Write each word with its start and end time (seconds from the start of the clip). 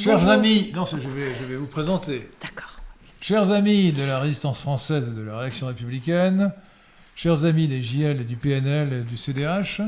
Chers 0.00 0.28
amis, 0.28 0.72
non, 0.74 0.86
je 0.86 0.96
vais, 0.96 1.34
je 1.38 1.44
vais 1.44 1.56
vous 1.56 1.66
présenter. 1.66 2.30
D'accord. 2.40 2.76
Chers 3.20 3.50
amis 3.50 3.92
de 3.92 4.02
la 4.02 4.18
résistance 4.18 4.62
française 4.62 5.10
et 5.12 5.14
de 5.14 5.20
la 5.20 5.36
réaction 5.36 5.66
républicaine, 5.66 6.54
chers 7.14 7.44
amis 7.44 7.68
des 7.68 7.82
JL 7.82 8.18
et 8.18 8.24
du 8.24 8.36
PNL 8.36 8.94
et 8.94 9.00
du 9.02 9.18
CDH, 9.18 9.82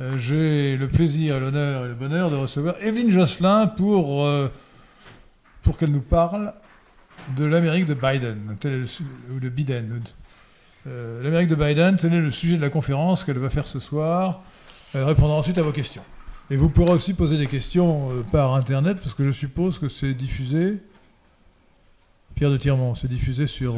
euh, 0.00 0.16
j'ai 0.16 0.78
le 0.78 0.88
plaisir, 0.88 1.40
l'honneur 1.40 1.84
et 1.84 1.88
le 1.88 1.94
bonheur 1.94 2.30
de 2.30 2.36
recevoir 2.36 2.76
Evelyne 2.80 3.10
Josselin 3.10 3.66
pour, 3.66 4.24
euh, 4.24 4.50
pour 5.62 5.76
qu'elle 5.76 5.92
nous 5.92 6.00
parle 6.00 6.54
de 7.36 7.44
l'Amérique 7.44 7.84
de 7.84 7.94
Biden, 7.94 8.56
ou 9.30 9.40
de 9.40 9.48
Biden. 9.50 10.00
Euh, 10.86 11.22
L'Amérique 11.22 11.48
de 11.48 11.54
Biden, 11.54 11.96
tel 11.96 12.14
est 12.14 12.20
le 12.20 12.30
sujet 12.30 12.56
de 12.56 12.62
la 12.62 12.70
conférence 12.70 13.24
qu'elle 13.24 13.38
va 13.38 13.50
faire 13.50 13.66
ce 13.66 13.78
soir. 13.78 14.40
Elle 14.94 15.04
répondra 15.04 15.36
ensuite 15.36 15.58
à 15.58 15.62
vos 15.62 15.72
questions. 15.72 16.02
Et 16.50 16.56
vous 16.56 16.68
pourrez 16.68 16.92
aussi 16.92 17.14
poser 17.14 17.38
des 17.38 17.46
questions 17.46 18.10
par 18.30 18.54
Internet, 18.54 18.98
parce 18.98 19.14
que 19.14 19.24
je 19.24 19.30
suppose 19.30 19.78
que 19.78 19.88
c'est 19.88 20.12
diffusé. 20.12 20.78
Pierre 22.34 22.50
de 22.50 22.56
Tirmont, 22.56 22.94
c'est 22.94 23.08
diffusé 23.08 23.46
sur, 23.46 23.76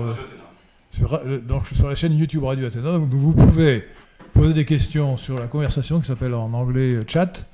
sur, 0.93 1.21
donc, 1.43 1.67
sur 1.73 1.89
la 1.89 1.95
chaîne 1.95 2.19
YouTube 2.19 2.43
Radio 2.43 2.67
Athéna. 2.67 2.93
Donc 2.93 3.09
vous 3.11 3.35
pouvez 3.35 3.85
poser 4.33 4.53
des 4.53 4.65
questions 4.65 5.17
sur 5.17 5.39
la 5.39 5.47
conversation 5.47 6.01
qui 6.01 6.07
s'appelle 6.07 6.35
en 6.35 6.53
anglais 6.53 6.99
chat. 7.07 7.47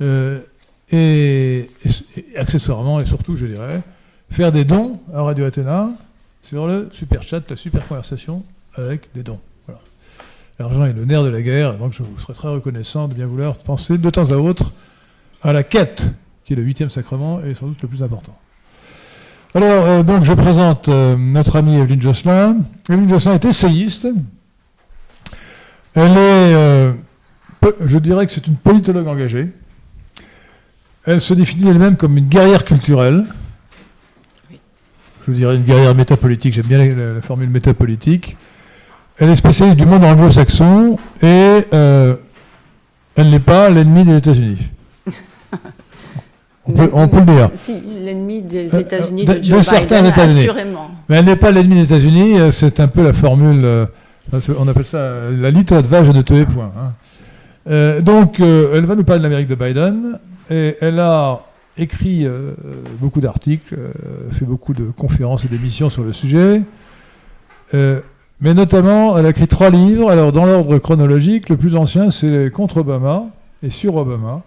et, 0.00 1.70
accessoirement, 2.36 3.00
et 3.00 3.04
surtout, 3.04 3.36
je 3.36 3.46
dirais, 3.46 3.82
faire 4.30 4.50
des 4.50 4.64
dons 4.64 5.00
à 5.12 5.22
Radio 5.22 5.44
Athéna 5.44 5.90
sur 6.42 6.66
le 6.66 6.88
super 6.92 7.22
chat, 7.22 7.48
la 7.50 7.56
super 7.56 7.86
conversation 7.86 8.42
avec 8.74 9.12
des 9.14 9.22
dons. 9.22 9.40
L'argent 10.58 10.84
est 10.84 10.92
le 10.92 11.04
nerf 11.04 11.24
de 11.24 11.28
la 11.28 11.42
guerre, 11.42 11.78
donc 11.78 11.92
je 11.92 12.02
vous 12.02 12.18
serais 12.18 12.34
très 12.34 12.48
reconnaissant 12.48 13.08
de 13.08 13.14
bien 13.14 13.26
vouloir 13.26 13.56
penser 13.56 13.98
de 13.98 14.10
temps 14.10 14.30
à 14.30 14.36
autre 14.36 14.72
à 15.42 15.52
la 15.52 15.62
quête, 15.62 16.04
qui 16.44 16.52
est 16.52 16.56
le 16.56 16.62
huitième 16.62 16.90
sacrement 16.90 17.40
et 17.42 17.54
sans 17.54 17.66
doute 17.66 17.82
le 17.82 17.88
plus 17.88 18.02
important. 18.02 18.36
Alors, 19.54 19.84
euh, 19.84 20.02
donc, 20.02 20.24
je 20.24 20.32
présente 20.32 20.88
euh, 20.88 21.16
notre 21.16 21.56
amie 21.56 21.76
Evelyne 21.76 22.00
Josselin. 22.00 22.56
Evelyne 22.88 23.08
Josselin 23.08 23.34
est 23.34 23.44
essayiste. 23.44 24.06
Elle 25.94 26.12
est, 26.12 26.54
euh, 26.54 26.92
je 27.84 27.98
dirais 27.98 28.26
que 28.26 28.32
c'est 28.32 28.46
une 28.46 28.56
politologue 28.56 29.08
engagée. 29.08 29.48
Elle 31.04 31.20
se 31.20 31.34
définit 31.34 31.68
elle-même 31.68 31.96
comme 31.96 32.16
une 32.16 32.28
guerrière 32.28 32.64
culturelle 32.64 33.26
je 35.26 35.32
dirais 35.32 35.56
une 35.56 35.62
guerrière 35.62 35.94
métapolitique, 35.94 36.54
j'aime 36.54 36.66
bien 36.66 36.94
la, 36.94 37.20
formule 37.20 37.50
métapolitique. 37.50 38.36
Elle 39.18 39.30
est 39.30 39.36
spécialiste 39.36 39.78
du 39.78 39.86
monde 39.86 40.04
anglo-saxon 40.04 40.96
et 41.20 41.64
euh, 41.72 42.16
elle 43.14 43.30
n'est 43.30 43.38
pas 43.38 43.68
l'ennemi 43.68 44.04
des 44.04 44.16
États-Unis. 44.16 44.58
On 46.64 46.72
peut, 47.08 47.18
le 47.18 47.24
dire. 47.24 47.50
Si, 47.56 47.74
l'ennemi 48.04 48.40
des 48.40 48.72
euh, 48.72 48.80
États-Unis, 48.80 49.24
de, 49.24 49.34
de, 49.34 49.62
certains 49.62 50.04
États-Unis. 50.04 50.46
Mais 51.08 51.16
elle 51.16 51.24
n'est 51.24 51.36
pas 51.36 51.50
l'ennemi 51.50 51.74
des 51.74 51.84
États-Unis, 51.84 52.38
euh, 52.38 52.50
c'est 52.52 52.78
un 52.78 52.86
peu 52.86 53.02
la 53.02 53.12
formule, 53.12 53.88
on 54.32 54.68
appelle 54.68 54.84
ça 54.84 55.12
la 55.30 55.50
litre 55.50 55.80
de 55.82 55.86
vache 55.88 56.08
de 56.08 56.22
tuer 56.22 56.46
point. 56.46 56.72
Hein. 57.66 58.00
donc, 58.00 58.38
elle 58.38 58.84
va 58.84 58.94
nous 58.94 59.04
parler 59.04 59.18
de 59.18 59.24
l'Amérique 59.24 59.48
de 59.48 59.56
Biden, 59.56 60.20
et 60.50 60.76
elle 60.80 61.00
a 61.00 61.40
écrit 61.76 62.26
euh, 62.26 62.54
beaucoup 63.00 63.20
d'articles, 63.20 63.74
euh, 63.74 64.30
fait 64.30 64.44
beaucoup 64.44 64.74
de 64.74 64.90
conférences 64.90 65.44
et 65.44 65.48
d'émissions 65.48 65.90
sur 65.90 66.02
le 66.02 66.12
sujet. 66.12 66.62
Euh, 68.42 68.48
mais 68.48 68.54
notamment, 68.54 69.18
elle 69.18 69.26
a 69.26 69.30
écrit 69.30 69.48
trois 69.48 69.70
livres. 69.70 70.10
Alors, 70.10 70.32
dans 70.32 70.44
l'ordre 70.44 70.78
chronologique, 70.78 71.48
le 71.48 71.56
plus 71.56 71.76
ancien, 71.76 72.10
c'est 72.10 72.50
Contre 72.50 72.78
Obama 72.78 73.26
et 73.62 73.70
sur 73.70 73.96
Obama. 73.96 74.42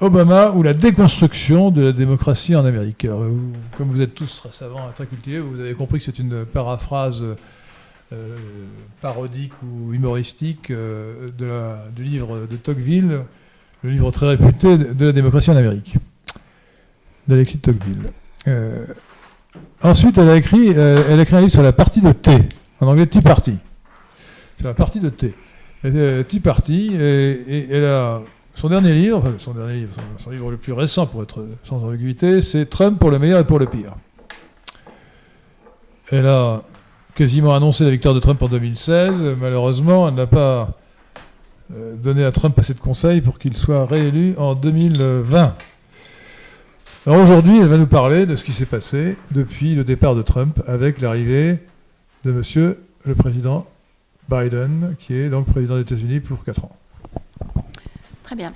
Obama 0.00 0.50
ou 0.50 0.64
la 0.64 0.74
déconstruction 0.74 1.70
de 1.70 1.80
la 1.80 1.92
démocratie 1.92 2.56
en 2.56 2.64
Amérique. 2.64 3.04
Alors, 3.04 3.22
comme 3.76 3.88
vous 3.88 4.02
êtes 4.02 4.12
tous 4.12 4.34
très 4.34 4.50
savants 4.50 4.90
très 4.92 5.06
cultivés, 5.06 5.38
vous 5.38 5.60
avez 5.60 5.74
compris 5.74 6.00
que 6.00 6.06
c'est 6.06 6.18
une 6.18 6.44
paraphrase 6.44 7.24
parodique 9.00 9.52
ou 9.62 9.92
humoristique 9.92 10.72
de 10.72 11.44
la, 11.44 11.84
du 11.94 12.02
livre 12.02 12.48
de 12.50 12.56
Tocqueville, 12.56 13.20
le 13.84 13.90
livre 13.90 14.10
très 14.10 14.26
réputé 14.26 14.76
de 14.76 15.06
la 15.06 15.12
démocratie 15.12 15.52
en 15.52 15.56
Amérique, 15.56 15.98
d'Alexis 17.28 17.60
Tocqueville. 17.60 18.10
Ensuite, 19.82 20.18
elle 20.18 20.28
a, 20.28 20.36
écrit, 20.36 20.72
euh, 20.76 20.96
elle 21.08 21.20
a 21.20 21.22
écrit 21.22 21.36
un 21.36 21.40
livre 21.40 21.52
sur 21.52 21.62
la 21.62 21.72
partie 21.72 22.00
de 22.00 22.10
T, 22.10 22.32
en 22.80 22.88
anglais 22.88 23.06
Tea 23.06 23.20
Party. 23.20 23.56
Sur 24.58 24.68
la 24.68 24.74
partie 24.74 24.98
de 24.98 25.08
T. 25.08 25.34
Euh, 25.84 26.24
Tea 26.24 26.40
Party, 26.40 26.96
et, 26.98 27.68
elle 27.70 27.84
a 27.84 28.20
son 28.56 28.68
dernier 28.68 28.92
livre, 28.92 29.34
son 29.38 29.52
dernier 29.52 29.74
livre, 29.74 29.94
son, 30.16 30.30
livre 30.30 30.50
le 30.50 30.56
plus 30.56 30.72
récent 30.72 31.06
pour 31.06 31.22
être 31.22 31.46
sans 31.62 31.84
ambiguïté, 31.84 32.42
c'est 32.42 32.66
Trump 32.66 32.98
pour 32.98 33.12
le 33.12 33.20
meilleur 33.20 33.38
et 33.38 33.44
pour 33.44 33.60
le 33.60 33.66
pire. 33.66 33.94
Elle 36.10 36.26
a 36.26 36.62
quasiment 37.14 37.54
annoncé 37.54 37.84
la 37.84 37.90
victoire 37.90 38.14
de 38.14 38.20
Trump 38.20 38.42
en 38.42 38.48
2016. 38.48 39.36
Malheureusement, 39.40 40.08
elle 40.08 40.14
n'a 40.14 40.26
pas 40.26 40.76
euh, 41.72 41.94
donner 41.96 42.24
à 42.24 42.32
Trump 42.32 42.58
assez 42.58 42.74
de 42.74 42.80
conseils 42.80 43.20
pour 43.20 43.38
qu'il 43.38 43.56
soit 43.56 43.86
réélu 43.86 44.34
en 44.38 44.54
2020. 44.54 45.54
Alors 47.06 47.20
aujourd'hui, 47.20 47.58
elle 47.58 47.68
va 47.68 47.78
nous 47.78 47.86
parler 47.86 48.26
de 48.26 48.34
ce 48.34 48.44
qui 48.44 48.52
s'est 48.52 48.66
passé 48.66 49.16
depuis 49.30 49.74
le 49.74 49.84
départ 49.84 50.14
de 50.14 50.22
Trump 50.22 50.60
avec 50.66 51.00
l'arrivée 51.00 51.58
de 52.24 52.32
monsieur 52.32 52.82
le 53.04 53.14
président 53.14 53.66
Biden, 54.28 54.94
qui 54.98 55.14
est 55.14 55.30
donc 55.30 55.46
président 55.46 55.76
des 55.76 55.82
États-Unis 55.82 56.20
pour 56.20 56.44
4 56.44 56.64
ans. 56.64 56.76
Très 58.24 58.36
bien. 58.36 58.52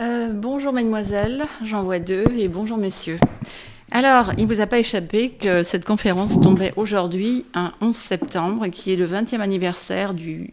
Euh, 0.00 0.32
bonjour 0.32 0.72
mademoiselle, 0.72 1.44
j'en 1.64 1.84
vois 1.84 1.98
deux, 1.98 2.24
et 2.36 2.48
bonjour 2.48 2.78
messieurs. 2.78 3.18
Alors, 3.90 4.32
il 4.38 4.46
ne 4.46 4.54
vous 4.54 4.60
a 4.60 4.66
pas 4.66 4.78
échappé 4.78 5.30
que 5.30 5.62
cette 5.62 5.84
conférence 5.84 6.40
tombait 6.40 6.72
aujourd'hui, 6.76 7.44
un 7.54 7.72
11 7.80 7.94
septembre, 7.94 8.66
qui 8.68 8.92
est 8.92 8.96
le 8.96 9.06
20e 9.06 9.40
anniversaire 9.40 10.14
du, 10.14 10.52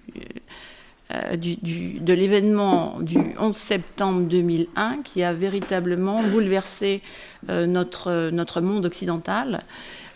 euh, 1.14 1.36
de 1.38 2.14
l'événement 2.14 3.00
du 3.00 3.20
11 3.40 3.56
septembre 3.56 4.24
2001 4.24 5.04
qui 5.04 5.22
a 5.22 5.34
véritablement 5.34 6.24
bouleversé 6.24 7.04
euh, 7.50 7.68
notre, 7.68 8.32
notre 8.32 8.60
monde 8.60 8.88
occidental 8.88 9.66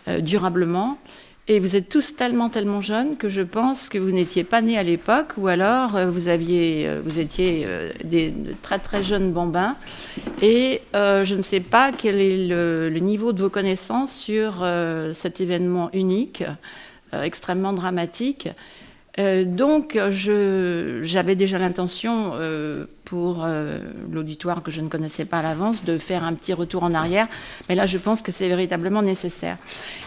euh, 0.08 0.20
durablement. 0.20 0.98
Et 1.46 1.60
vous 1.60 1.76
êtes 1.76 1.88
tous 1.88 2.16
tellement, 2.16 2.48
tellement 2.48 2.80
jeunes 2.80 3.16
que 3.16 3.28
je 3.28 3.42
pense 3.42 3.88
que 3.88 3.98
vous 3.98 4.10
n'étiez 4.10 4.42
pas 4.42 4.62
nés 4.62 4.78
à 4.78 4.82
l'époque, 4.82 5.34
ou 5.36 5.46
alors 5.46 5.96
vous, 6.08 6.28
aviez, 6.28 6.88
vous 7.04 7.18
étiez 7.18 7.66
des 8.04 8.32
très, 8.62 8.78
très 8.78 9.02
jeunes 9.02 9.32
bambins. 9.32 9.76
Et 10.42 10.82
je 10.94 11.34
ne 11.34 11.42
sais 11.42 11.58
pas 11.58 11.90
quel 11.90 12.20
est 12.20 12.46
le 12.46 12.98
niveau 13.00 13.32
de 13.32 13.42
vos 13.42 13.50
connaissances 13.50 14.14
sur 14.14 14.64
cet 15.12 15.40
événement 15.40 15.90
unique, 15.92 16.44
extrêmement 17.12 17.72
dramatique. 17.72 18.48
Euh, 19.18 19.44
donc, 19.44 19.98
j'avais 20.10 21.34
déjà 21.34 21.58
l'intention, 21.58 22.32
euh, 22.34 22.86
pour 23.04 23.44
euh, 23.44 23.80
l'auditoire 24.12 24.62
que 24.62 24.70
je 24.70 24.80
ne 24.80 24.88
connaissais 24.88 25.24
pas 25.24 25.38
à 25.38 25.42
l'avance, 25.42 25.84
de 25.84 25.98
faire 25.98 26.24
un 26.24 26.34
petit 26.34 26.52
retour 26.52 26.84
en 26.84 26.94
arrière. 26.94 27.28
Mais 27.68 27.74
là, 27.74 27.86
je 27.86 27.98
pense 27.98 28.22
que 28.22 28.30
c'est 28.32 28.48
véritablement 28.48 29.02
nécessaire. 29.02 29.56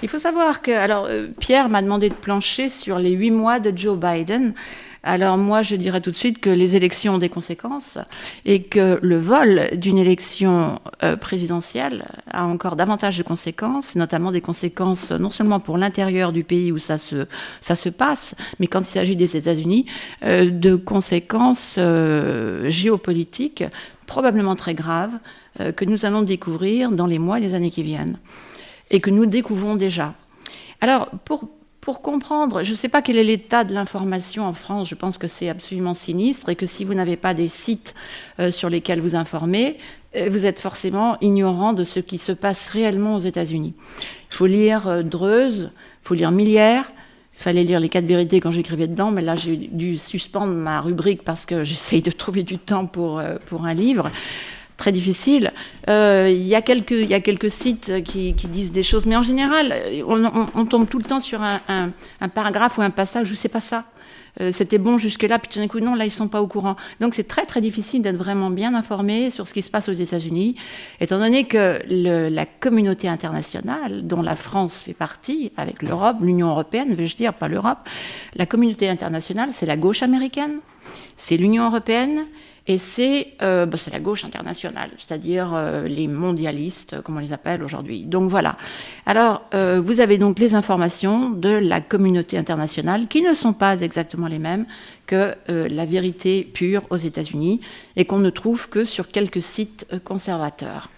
Il 0.01 0.09
faut 0.09 0.19
savoir 0.19 0.61
que, 0.61 0.71
alors, 0.71 1.07
Pierre 1.39 1.69
m'a 1.69 1.81
demandé 1.81 2.09
de 2.09 2.13
plancher 2.13 2.69
sur 2.69 2.97
les 2.99 3.11
huit 3.11 3.31
mois 3.31 3.59
de 3.59 3.77
Joe 3.77 3.97
Biden. 3.97 4.53
Alors 5.05 5.37
moi, 5.37 5.63
je 5.63 5.75
dirais 5.75 5.99
tout 5.99 6.11
de 6.11 6.15
suite 6.15 6.39
que 6.39 6.49
les 6.49 6.77
élections 6.77 7.15
ont 7.15 7.17
des 7.17 7.27
conséquences 7.27 7.97
et 8.45 8.63
que 8.63 8.99
le 9.01 9.17
vol 9.17 9.71
d'une 9.73 9.97
élection 9.97 10.79
euh, 11.03 11.17
présidentielle 11.17 12.05
a 12.31 12.45
encore 12.45 12.77
davantage 12.77 13.17
de 13.17 13.23
conséquences, 13.23 13.95
notamment 13.95 14.31
des 14.31 14.39
conséquences 14.39 15.11
non 15.11 15.29
seulement 15.29 15.59
pour 15.59 15.77
l'intérieur 15.77 16.31
du 16.31 16.45
pays 16.45 16.71
où 16.71 16.77
ça 16.77 16.97
se, 16.97 17.27
ça 17.59 17.75
se 17.75 17.89
passe, 17.89 18.33
mais 18.59 18.67
quand 18.67 18.79
il 18.79 18.85
s'agit 18.85 19.17
des 19.17 19.35
États-Unis, 19.35 19.87
euh, 20.23 20.49
de 20.49 20.75
conséquences 20.77 21.75
euh, 21.77 22.69
géopolitiques 22.69 23.65
probablement 24.05 24.55
très 24.55 24.73
graves 24.73 25.17
que 25.75 25.85
nous 25.85 26.05
allons 26.05 26.23
découvrir 26.23 26.91
dans 26.91 27.05
les 27.05 27.19
mois 27.19 27.37
et 27.37 27.41
les 27.41 27.53
années 27.53 27.71
qui 27.71 27.83
viennent 27.83 28.17
et 28.89 28.99
que 28.99 29.09
nous 29.09 29.25
découvrons 29.25 29.75
déjà. 29.75 30.13
Alors, 30.81 31.09
pour, 31.25 31.47
pour 31.83 32.01
comprendre, 32.01 32.63
je 32.63 32.71
ne 32.71 32.75
sais 32.77 32.87
pas 32.87 33.01
quel 33.01 33.17
est 33.17 33.25
l'état 33.25 33.65
de 33.65 33.73
l'information 33.73 34.45
en 34.45 34.53
France, 34.53 34.87
je 34.87 34.95
pense 34.95 35.17
que 35.17 35.27
c'est 35.27 35.49
absolument 35.49 35.93
sinistre 35.93 36.47
et 36.47 36.55
que 36.55 36.65
si 36.65 36.85
vous 36.85 36.93
n'avez 36.93 37.17
pas 37.17 37.33
des 37.33 37.49
sites 37.49 37.93
euh, 38.39 38.51
sur 38.51 38.69
lesquels 38.69 39.01
vous 39.01 39.17
informer, 39.17 39.77
euh, 40.15 40.29
vous 40.31 40.45
êtes 40.45 40.61
forcément 40.61 41.17
ignorant 41.19 41.73
de 41.73 41.83
ce 41.83 41.99
qui 41.99 42.19
se 42.19 42.31
passe 42.31 42.69
réellement 42.69 43.15
aux 43.15 43.19
États-Unis. 43.19 43.73
Il 44.31 44.33
faut 44.33 44.45
lire 44.45 44.87
euh, 44.87 45.03
Dreuze, 45.03 45.71
il 45.73 46.07
faut 46.07 46.13
lire 46.13 46.31
Millière, 46.31 46.89
il 47.37 47.41
fallait 47.41 47.65
lire 47.65 47.81
les 47.81 47.89
quatre 47.89 48.05
vérités 48.05 48.39
quand 48.39 48.51
j'écrivais 48.51 48.87
dedans, 48.87 49.11
mais 49.11 49.21
là 49.21 49.35
j'ai 49.35 49.57
dû 49.57 49.97
suspendre 49.97 50.53
ma 50.53 50.79
rubrique 50.79 51.23
parce 51.23 51.45
que 51.45 51.63
j'essaye 51.65 52.01
de 52.01 52.11
trouver 52.11 52.43
du 52.43 52.59
temps 52.59 52.85
pour, 52.85 53.21
pour 53.47 53.65
un 53.65 53.73
livre. 53.73 54.09
Très 54.77 54.91
difficile. 54.91 55.51
Euh, 55.89 56.29
il 56.31 56.45
y, 56.45 56.55
a 56.55 56.61
quelques, 56.61 57.49
sites 57.49 58.03
qui, 58.03 58.33
disent 58.33 58.71
des 58.71 58.83
choses, 58.83 59.05
mais 59.05 59.15
en 59.15 59.21
général, 59.21 59.73
on, 60.07 60.65
tombe 60.65 60.87
tout 60.87 60.97
le 60.97 61.03
temps 61.03 61.19
sur 61.19 61.41
un, 61.41 61.91
paragraphe 62.33 62.77
ou 62.77 62.81
un 62.81 62.89
passage 62.89 63.31
où 63.31 63.35
c'est 63.35 63.49
pas 63.49 63.61
ça. 63.61 63.85
Euh, 64.41 64.51
c'était 64.51 64.79
bon 64.79 64.97
jusque-là, 64.97 65.37
puis 65.37 65.47
tout 65.47 65.59
d'un 65.59 65.67
coup, 65.67 65.79
non, 65.79 65.93
là, 65.93 66.05
ils 66.05 66.11
sont 66.11 66.27
pas 66.27 66.41
au 66.41 66.47
courant. 66.47 66.75
Donc, 66.99 67.13
c'est 67.13 67.27
très, 67.27 67.45
très 67.45 67.61
difficile 67.61 68.01
d'être 68.01 68.15
vraiment 68.15 68.49
bien 68.49 68.73
informé 68.73 69.29
sur 69.29 69.47
ce 69.47 69.53
qui 69.53 69.61
se 69.61 69.69
passe 69.69 69.89
aux 69.89 69.93
États-Unis, 69.93 70.55
étant 70.99 71.19
donné 71.19 71.43
que 71.43 71.79
la 71.87 72.45
communauté 72.47 73.07
internationale, 73.07 74.07
dont 74.07 74.23
la 74.23 74.35
France 74.35 74.73
fait 74.73 74.93
partie, 74.93 75.51
avec 75.55 75.83
l'Europe, 75.83 76.17
l'Union 76.21 76.49
européenne, 76.49 76.95
veux-je 76.95 77.15
dire, 77.15 77.35
pas 77.35 77.47
l'Europe, 77.47 77.87
la 78.35 78.47
communauté 78.47 78.89
internationale, 78.89 79.49
c'est 79.51 79.67
la 79.67 79.77
gauche 79.77 80.01
américaine, 80.01 80.59
c'est 81.15 81.37
l'Union 81.37 81.65
européenne, 81.65 82.25
et 82.65 82.79
euh, 83.41 83.65
bah, 83.65 83.77
c'est 83.77 83.91
la 83.91 83.99
gauche 83.99 84.23
internationale, 84.23 84.91
c'est-à-dire 84.97 85.51
euh, 85.53 85.87
les 85.87 86.07
mondialistes, 86.07 87.01
comme 87.01 87.17
on 87.17 87.19
les 87.19 87.33
appelle 87.33 87.61
aujourd'hui. 87.61 88.05
Donc 88.05 88.29
voilà. 88.29 88.57
Alors, 89.05 89.41
euh, 89.53 89.81
vous 89.83 89.99
avez 89.99 90.17
donc 90.17 90.39
les 90.39 90.55
informations 90.55 91.29
de 91.29 91.49
la 91.49 91.81
communauté 91.81 92.37
internationale 92.37 93.07
qui 93.07 93.21
ne 93.21 93.33
sont 93.33 93.53
pas 93.53 93.81
exactement 93.81 94.27
les 94.27 94.39
mêmes 94.39 94.65
que 95.05 95.35
la 95.47 95.85
vérité 95.85 96.49
pure 96.53 96.85
aux 96.89 96.95
États-Unis 96.95 97.59
et 97.97 98.05
qu'on 98.05 98.19
ne 98.19 98.29
trouve 98.29 98.69
que 98.69 98.85
sur 98.85 99.09
quelques 99.09 99.41
sites 99.41 99.85
conservateurs. 100.05 100.89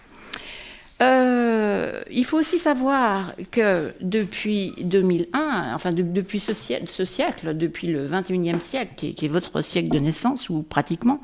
Il 1.00 2.24
faut 2.24 2.38
aussi 2.38 2.58
savoir 2.58 3.34
que 3.50 3.92
depuis 4.00 4.74
2001, 4.80 5.74
enfin 5.74 5.92
depuis 5.92 6.40
ce 6.40 6.54
siècle, 6.54 7.56
depuis 7.56 7.88
le 7.88 8.06
21e 8.06 8.60
siècle, 8.60 8.92
qui 8.96 9.24
est, 9.24 9.28
votre 9.28 9.62
siècle 9.62 9.90
de 9.90 9.98
naissance, 9.98 10.48
ou 10.48 10.62
pratiquement, 10.62 11.20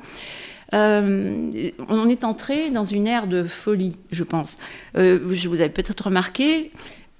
euh, 0.73 1.71
on 1.87 2.09
est 2.09 2.23
entré 2.23 2.69
dans 2.71 2.85
une 2.85 3.07
ère 3.07 3.27
de 3.27 3.43
folie, 3.43 3.95
je 4.11 4.23
pense. 4.23 4.57
Euh, 4.97 5.19
vous 5.23 5.61
avez 5.61 5.69
peut-être 5.69 6.05
remarqué 6.05 6.71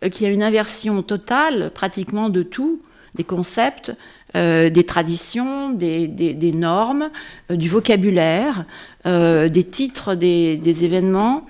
euh, 0.03 0.09
qu'il 0.09 0.25
y 0.25 0.29
a 0.29 0.33
une 0.33 0.44
inversion 0.44 1.03
totale, 1.03 1.71
pratiquement 1.73 2.29
de 2.29 2.44
tout, 2.44 2.81
des 3.15 3.23
concepts, 3.23 3.94
des 4.35 4.83
traditions, 4.88 5.69
des, 5.69 6.51
normes, 6.56 7.11
du 7.51 7.69
vocabulaire, 7.69 8.65
des 9.06 9.67
titres 9.69 10.15
des, 10.15 10.83
événements. 10.83 11.45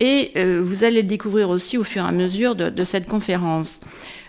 Et 0.00 0.32
vous 0.60 0.84
allez 0.84 1.02
le 1.02 1.08
découvrir 1.08 1.48
aussi 1.48 1.78
au 1.78 1.84
fur 1.84 2.04
et 2.04 2.08
à 2.08 2.12
mesure 2.12 2.54
de 2.54 2.84
cette 2.84 3.08
conférence. 3.08 3.80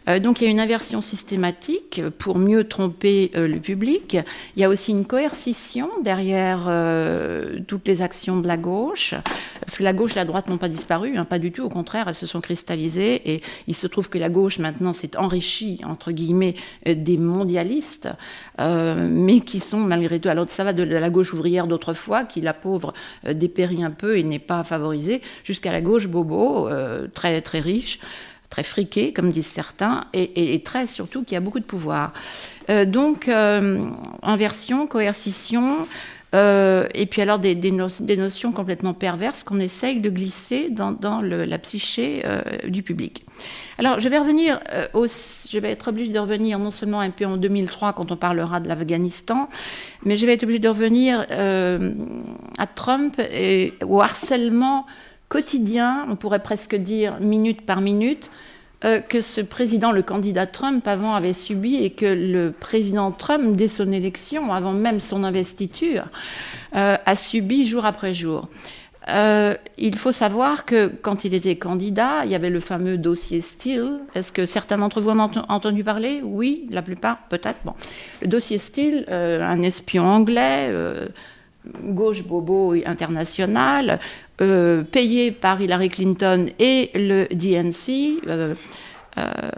Euh, 0.07 0.19
donc 0.19 0.41
il 0.41 0.45
y 0.45 0.47
a 0.47 0.51
une 0.51 0.59
inversion 0.59 1.01
systématique 1.01 2.01
pour 2.17 2.37
mieux 2.37 2.67
tromper 2.67 3.31
euh, 3.35 3.47
le 3.47 3.59
public. 3.59 4.17
Il 4.55 4.61
y 4.61 4.63
a 4.63 4.69
aussi 4.69 4.91
une 4.91 5.05
coercition 5.05 5.89
derrière 6.03 6.65
euh, 6.67 7.59
toutes 7.67 7.87
les 7.87 8.01
actions 8.01 8.39
de 8.39 8.47
la 8.47 8.57
gauche, 8.57 9.13
parce 9.61 9.77
que 9.77 9.83
la 9.83 9.93
gauche 9.93 10.13
et 10.13 10.15
la 10.15 10.25
droite 10.25 10.47
n'ont 10.47 10.57
pas 10.57 10.69
disparu, 10.69 11.17
hein, 11.17 11.25
pas 11.25 11.39
du 11.39 11.51
tout, 11.51 11.63
au 11.63 11.69
contraire, 11.69 12.07
elles 12.07 12.15
se 12.15 12.25
sont 12.25 12.41
cristallisées, 12.41 13.33
et 13.33 13.41
il 13.67 13.75
se 13.75 13.87
trouve 13.87 14.09
que 14.09 14.17
la 14.17 14.29
gauche 14.29 14.59
maintenant 14.59 14.93
s'est 14.93 15.17
enrichie, 15.17 15.81
entre 15.83 16.11
guillemets, 16.11 16.55
des 16.85 17.17
mondialistes, 17.17 18.09
mais 18.59 19.41
qui 19.41 19.59
sont 19.59 19.79
malgré 19.79 20.19
tout, 20.19 20.29
alors 20.29 20.49
ça 20.49 20.63
va 20.63 20.73
de 20.73 20.83
la 20.83 21.09
gauche 21.09 21.33
ouvrière 21.33 21.67
d'autrefois, 21.67 22.23
qui 22.23 22.41
la 22.41 22.53
pauvre 22.53 22.93
dépérit 23.29 23.83
un 23.83 23.91
peu 23.91 24.17
et 24.17 24.23
n'est 24.23 24.39
pas 24.39 24.63
favorisée, 24.63 25.21
jusqu'à 25.43 25.71
la 25.71 25.81
gauche 25.81 26.07
bobo, 26.07 26.69
très 27.13 27.41
très 27.41 27.59
riche, 27.59 27.99
très 28.49 28.63
friqué, 28.63 29.13
comme 29.13 29.31
disent 29.31 29.47
certains, 29.47 30.05
et, 30.13 30.61
très 30.63 30.87
surtout 30.87 31.23
qui 31.23 31.35
a 31.35 31.39
beaucoup 31.39 31.59
de 31.59 31.65
pouvoir. 31.65 32.13
Euh, 32.69 32.85
donc, 32.85 33.27
euh, 33.27 33.89
inversion, 34.23 34.87
coercition, 34.87 35.87
euh, 36.35 36.87
et 36.93 37.05
puis 37.05 37.21
alors 37.21 37.39
des, 37.39 37.55
notions 37.71 38.51
complètement 38.51 38.93
perverses 38.93 39.43
qu'on 39.43 39.59
essaye 39.59 40.01
de 40.01 40.09
glisser 40.09 40.69
dans, 40.69 41.21
la 41.21 41.57
psyché 41.59 42.23
du 42.67 42.83
public. 42.83 43.25
Alors, 43.77 43.99
je 43.99 44.09
vais 44.09 44.17
revenir, 44.17 44.59
je 44.93 45.59
vais 45.59 45.71
être 45.71 45.89
obligé 45.89 46.11
de 46.11 46.19
revenir 46.19 46.59
non 46.59 46.71
seulement 46.71 46.99
un 46.99 47.11
peu 47.11 47.25
en 47.25 47.37
2003 47.37 47.93
quand 47.93 48.11
on 48.11 48.17
parlera 48.17 48.59
de 48.59 48.67
l'Afghanistan, 48.67 49.49
mais 50.03 50.17
je 50.17 50.25
vais 50.25 50.33
être 50.33 50.43
obligé 50.43 50.59
de 50.59 50.69
revenir 50.69 51.25
à 52.57 52.67
Trump 52.67 53.19
et 53.19 53.73
au 53.85 54.01
harcèlement 54.01 54.85
quotidien, 55.29 56.05
on 56.09 56.15
pourrait 56.15 56.43
presque 56.43 56.75
dire 56.75 57.19
minute 57.19 57.65
par 57.65 57.81
minute, 57.81 58.29
euh, 58.85 58.99
que 58.99 59.21
ce 59.21 59.41
président, 59.41 59.91
le 59.91 60.03
candidat 60.03 60.45
Trump, 60.45 60.87
avant 60.87 61.15
avait 61.15 61.33
subi 61.33 61.77
et 61.77 61.89
que 61.89 62.05
le 62.05 62.51
président 62.51 63.11
Trump, 63.11 63.55
dès 63.55 63.67
son 63.67 63.91
élection, 63.91 64.53
avant 64.53 64.71
même 64.71 64.99
son 64.99 65.23
investiture, 65.23 66.05
euh, 66.75 66.95
a 67.03 67.15
subi 67.15 67.65
jour 67.65 67.85
après 67.85 68.13
jour. 68.13 68.49
Euh, 69.09 69.55
il 69.79 69.95
faut 69.95 70.11
savoir 70.11 70.65
que 70.65 70.87
quand 70.87 71.25
il 71.25 71.33
était 71.33 71.55
candidat, 71.55 72.25
il 72.25 72.29
y 72.31 72.35
avait 72.35 72.51
le 72.51 72.59
fameux 72.59 72.97
dossier 72.97 73.41
Steele. 73.41 74.01
Est-ce 74.13 74.31
que 74.31 74.45
certains 74.45 74.77
d'entre 74.77 75.01
vous 75.01 75.09
en 75.09 75.19
ont 75.19 75.31
entendu 75.49 75.83
parler? 75.83 76.21
Oui, 76.23 76.67
la 76.69 76.83
plupart, 76.83 77.17
peut-être. 77.29 77.57
Bon. 77.65 77.73
Le 78.21 78.27
dossier 78.27 78.59
Steele, 78.59 79.05
un 79.07 79.61
espion 79.61 80.03
anglais, 80.03 80.71
gauche 81.83 82.23
bobo 82.23 82.73
international, 82.85 83.99
euh, 84.41 84.83
payé 84.83 85.31
par 85.31 85.61
Hillary 85.61 85.89
Clinton 85.89 86.47
et 86.59 86.91
le 86.93 87.27
DNC, 87.33 88.21
euh, 88.27 88.55
euh, 89.17 89.49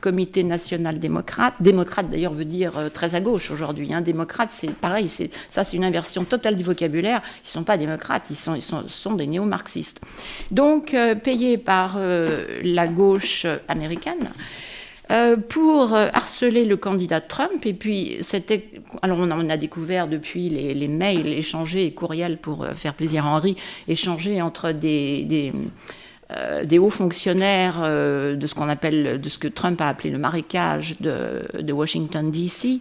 Comité 0.00 0.44
national 0.44 1.00
démocrate. 1.00 1.54
Démocrate 1.60 2.10
d'ailleurs 2.10 2.34
veut 2.34 2.44
dire 2.44 2.72
très 2.92 3.14
à 3.14 3.20
gauche 3.20 3.50
aujourd'hui. 3.50 3.92
Hein. 3.92 4.02
Démocrate, 4.02 4.50
c'est 4.52 4.72
pareil, 4.72 5.08
ça 5.50 5.64
c'est 5.64 5.76
une 5.76 5.84
inversion 5.84 6.24
totale 6.24 6.56
du 6.56 6.62
vocabulaire. 6.62 7.22
Ils 7.42 7.48
ne 7.48 7.50
sont 7.50 7.64
pas 7.64 7.78
démocrates, 7.78 8.24
ils 8.28 8.36
sont, 8.36 8.54
ils 8.54 8.62
sont 8.62 9.14
des 9.14 9.26
néo-marxistes. 9.26 10.02
Donc 10.50 10.94
payé 11.24 11.56
par 11.56 11.98
la 11.98 12.86
gauche 12.86 13.46
américaine. 13.66 14.30
Euh, 15.12 15.36
pour 15.36 15.94
euh, 15.94 16.08
harceler 16.12 16.64
le 16.64 16.76
candidat 16.76 17.20
Trump. 17.20 17.64
Et 17.64 17.74
puis, 17.74 18.16
c'était. 18.22 18.68
Alors, 19.02 19.18
on 19.20 19.50
a, 19.50 19.56
découvert 19.56 20.08
depuis 20.08 20.48
les, 20.48 20.88
mails 20.88 21.28
échangés 21.28 21.86
et 21.86 21.92
courriels 21.92 22.38
pour 22.38 22.64
euh, 22.64 22.72
faire 22.72 22.94
plaisir 22.94 23.24
à 23.24 23.30
Henri, 23.30 23.56
échangés 23.86 24.42
entre 24.42 24.72
des, 24.72 25.52
des, 26.64 26.78
hauts 26.78 26.90
fonctionnaires 26.90 27.82
de 27.82 28.46
ce 28.46 28.54
qu'on 28.54 28.68
appelle, 28.68 29.20
de 29.20 29.28
ce 29.28 29.38
que 29.38 29.46
Trump 29.46 29.80
a 29.80 29.88
appelé 29.88 30.10
le 30.10 30.18
marécage 30.18 30.96
de, 30.98 31.72
Washington, 31.72 32.32
D.C. 32.32 32.80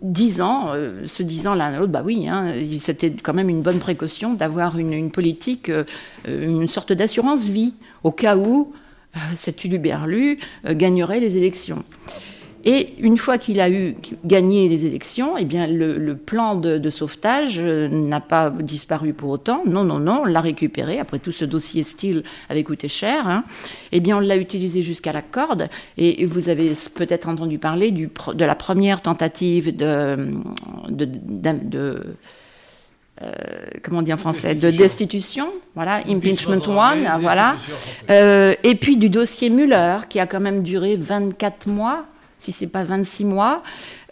disant, 0.00 0.72
se 1.04 1.22
disant 1.22 1.54
l'un 1.54 1.74
à 1.74 1.78
l'autre, 1.78 1.92
bah 1.92 2.02
oui, 2.02 2.26
hein, 2.28 2.54
c'était 2.78 3.10
quand 3.10 3.34
même 3.34 3.50
une 3.50 3.60
bonne 3.60 3.78
précaution 3.78 4.32
d'avoir 4.32 4.78
une, 4.78 5.10
politique, 5.10 5.70
une 6.26 6.68
sorte 6.68 6.94
d'assurance 6.94 7.46
vie, 7.46 7.74
au 8.04 8.10
cas 8.10 8.36
où 8.38 8.72
cet 9.36 9.64
uluberlu 9.64 10.38
euh, 10.66 10.74
gagnerait 10.74 11.20
les 11.20 11.36
élections. 11.36 11.84
Et 12.64 12.94
une 13.00 13.18
fois 13.18 13.38
qu'il 13.38 13.60
a 13.60 13.68
eu 13.68 13.96
gagné 14.24 14.68
les 14.68 14.86
élections, 14.86 15.36
eh 15.36 15.44
bien 15.44 15.66
le, 15.66 16.14
plan 16.16 16.54
de, 16.54 16.90
sauvetage 16.90 17.58
euh, 17.58 17.88
n'a 17.88 18.20
pas 18.20 18.50
disparu 18.50 19.14
pour 19.14 19.30
autant. 19.30 19.62
Non, 19.66 19.82
non, 19.82 19.98
non, 19.98 20.20
on 20.22 20.24
l'a 20.26 20.40
récupéré. 20.40 21.00
Après 21.00 21.18
tout, 21.18 21.32
ce 21.32 21.44
dossier 21.44 21.82
style 21.82 22.22
avait 22.48 22.62
coûté 22.62 22.86
cher. 22.86 23.26
Hein. 23.26 23.42
Eh 23.90 23.98
bien, 23.98 24.18
on 24.18 24.20
l'a 24.20 24.36
utilisé 24.36 24.80
jusqu'à 24.80 25.12
la 25.12 25.22
corde. 25.22 25.68
Et 25.98 26.24
vous 26.24 26.48
avez 26.48 26.72
peut-être 26.94 27.28
entendu 27.28 27.58
parler 27.58 27.90
de 27.90 28.44
la 28.44 28.54
première 28.54 29.02
tentative 29.02 29.74
de, 29.74 30.16
euh, 31.74 31.98
comment 33.82 33.98
on 34.00 34.02
dit 34.02 34.12
en 34.12 34.16
français, 34.16 34.54
de 34.54 34.70
destitution, 34.70 35.52
voilà, 35.74 36.00
impeachment 36.08 36.66
one, 36.66 37.08
voilà, 37.20 37.56
euh, 38.10 38.54
et 38.62 38.74
puis 38.74 38.96
du 38.96 39.08
dossier 39.08 39.50
Muller 39.50 39.98
qui 40.08 40.20
a 40.20 40.26
quand 40.26 40.40
même 40.40 40.62
duré 40.62 40.96
24 40.96 41.66
mois, 41.66 42.04
si 42.38 42.52
c'est 42.52 42.66
pas 42.66 42.84
26 42.84 43.24
mois, 43.24 43.62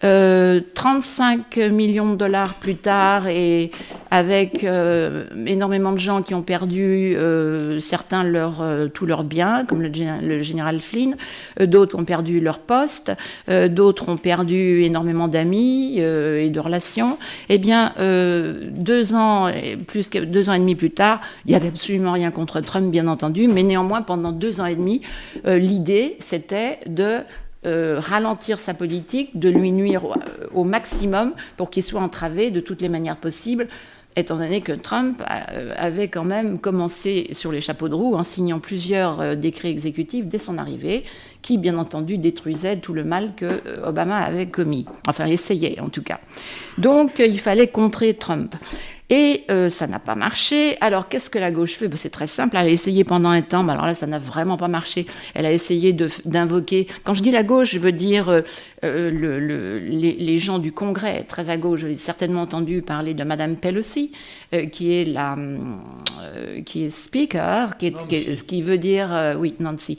35 0.00 1.58
euh, 1.58 1.70
millions 1.70 2.10
de 2.12 2.16
dollars 2.16 2.54
plus 2.54 2.76
tard 2.76 3.26
et 3.26 3.70
avec 4.10 4.64
euh, 4.64 5.26
énormément 5.46 5.92
de 5.92 5.98
gens 5.98 6.22
qui 6.22 6.34
ont 6.34 6.42
perdu 6.42 7.14
euh, 7.16 7.80
certains 7.80 8.24
leur, 8.24 8.64
tous 8.94 9.04
leurs 9.04 9.24
biens, 9.24 9.66
comme 9.66 9.82
le, 9.82 10.42
général 10.42 10.80
Flynn, 10.80 11.16
d'autres 11.60 11.98
ont 11.98 12.04
perdu 12.04 12.40
leur 12.40 12.60
poste, 12.60 13.12
d'autres 13.48 14.08
ont 14.08 14.16
perdu 14.16 14.82
énormément 14.82 15.28
d'amis 15.28 15.98
et 15.98 16.50
de 16.50 16.60
relations. 16.60 17.18
Eh 17.48 17.58
bien, 17.58 17.92
deux 17.98 19.14
ans, 19.14 19.50
plus 19.86 20.08
que 20.08 20.18
deux 20.18 20.48
ans 20.50 20.54
et 20.54 20.58
demi 20.58 20.74
plus 20.74 20.90
tard, 20.90 21.20
il 21.44 21.50
n'y 21.50 21.56
avait 21.56 21.68
absolument 21.68 22.12
rien 22.12 22.30
contre 22.30 22.60
Trump, 22.60 22.90
bien 22.90 23.06
entendu, 23.06 23.46
mais 23.48 23.62
néanmoins, 23.62 24.02
pendant 24.02 24.32
deux 24.32 24.60
ans 24.60 24.66
et 24.66 24.74
demi, 24.74 25.02
l'idée, 25.44 26.16
c'était 26.20 26.80
de 26.86 27.18
euh, 27.66 28.00
ralentir 28.00 28.58
sa 28.58 28.72
politique, 28.72 29.38
de 29.38 29.50
lui 29.50 29.70
nuire 29.70 30.16
au, 30.54 30.64
maximum 30.64 31.34
pour 31.58 31.68
qu'il 31.68 31.82
soit 31.82 32.00
entravé 32.00 32.50
de 32.50 32.58
toutes 32.58 32.80
les 32.80 32.88
manières 32.88 33.18
possibles, 33.18 33.68
étant 34.16 34.36
donné 34.36 34.62
que 34.62 34.72
Trump 34.72 35.22
euh, 35.52 35.74
avait 35.76 36.08
quand 36.08 36.24
même 36.24 36.58
commencé 36.58 37.28
sur 37.32 37.52
les 37.52 37.60
chapeaux 37.60 37.90
de 37.90 37.94
roue 37.94 38.14
en 38.14 38.24
signant 38.24 38.60
plusieurs 38.60 39.20
euh, 39.20 39.34
décrets 39.34 39.68
exécutifs 39.68 40.24
dès 40.24 40.38
son 40.38 40.56
arrivée, 40.56 41.04
qui 41.42 41.58
bien 41.58 41.76
entendu 41.76 42.16
détruisaient 42.16 42.78
tout 42.78 42.94
le 42.94 43.04
mal 43.04 43.32
que 43.36 43.60
Obama 43.84 44.16
avait 44.16 44.48
commis, 44.48 44.86
enfin 45.06 45.26
essayait 45.26 45.80
en 45.80 45.90
tout 45.90 46.02
cas. 46.02 46.20
Donc 46.78 47.18
il 47.18 47.38
fallait 47.38 47.68
contrer 47.68 48.14
Trump. 48.14 48.56
Et 49.10 49.42
euh, 49.50 49.68
ça 49.68 49.88
n'a 49.88 49.98
pas 49.98 50.14
marché. 50.14 50.76
Alors 50.80 51.08
qu'est-ce 51.08 51.28
que 51.28 51.38
la 51.38 51.50
gauche 51.50 51.72
fait? 51.72 51.88
Ben, 51.88 51.96
C'est 51.96 52.10
très 52.10 52.28
simple. 52.28 52.56
Elle 52.56 52.68
a 52.68 52.70
essayé 52.70 53.02
pendant 53.02 53.30
un 53.30 53.42
temps, 53.42 53.64
mais 53.64 53.72
alors 53.72 53.86
là, 53.86 53.94
ça 53.94 54.06
n'a 54.06 54.20
vraiment 54.20 54.56
pas 54.56 54.68
marché. 54.68 55.04
Elle 55.34 55.46
a 55.46 55.52
essayé 55.52 55.92
d'invoquer. 56.24 56.86
Quand 57.02 57.14
je 57.14 57.22
dis 57.22 57.32
la 57.32 57.42
gauche, 57.42 57.72
je 57.72 57.80
veux 57.80 57.90
dire 57.90 58.28
euh, 58.28 58.42
euh, 58.84 59.10
le, 59.10 59.78
les, 59.78 60.38
gens 60.38 60.60
du 60.60 60.70
Congrès, 60.70 61.24
très 61.24 61.50
à 61.50 61.56
gauche. 61.56 61.80
J'ai 61.80 61.96
certainement 61.96 62.42
entendu 62.42 62.82
parler 62.82 63.12
de 63.12 63.24
Madame 63.24 63.56
Pelosi, 63.56 64.12
qui 64.72 64.94
est 64.94 65.04
la, 65.04 65.36
qui 66.64 66.84
est 66.84 66.90
speaker, 66.90 67.76
qui, 67.76 67.88
est, 67.88 68.46
qui 68.46 68.62
veut 68.62 68.78
dire, 68.78 69.34
oui, 69.38 69.54
Nancy, 69.60 69.98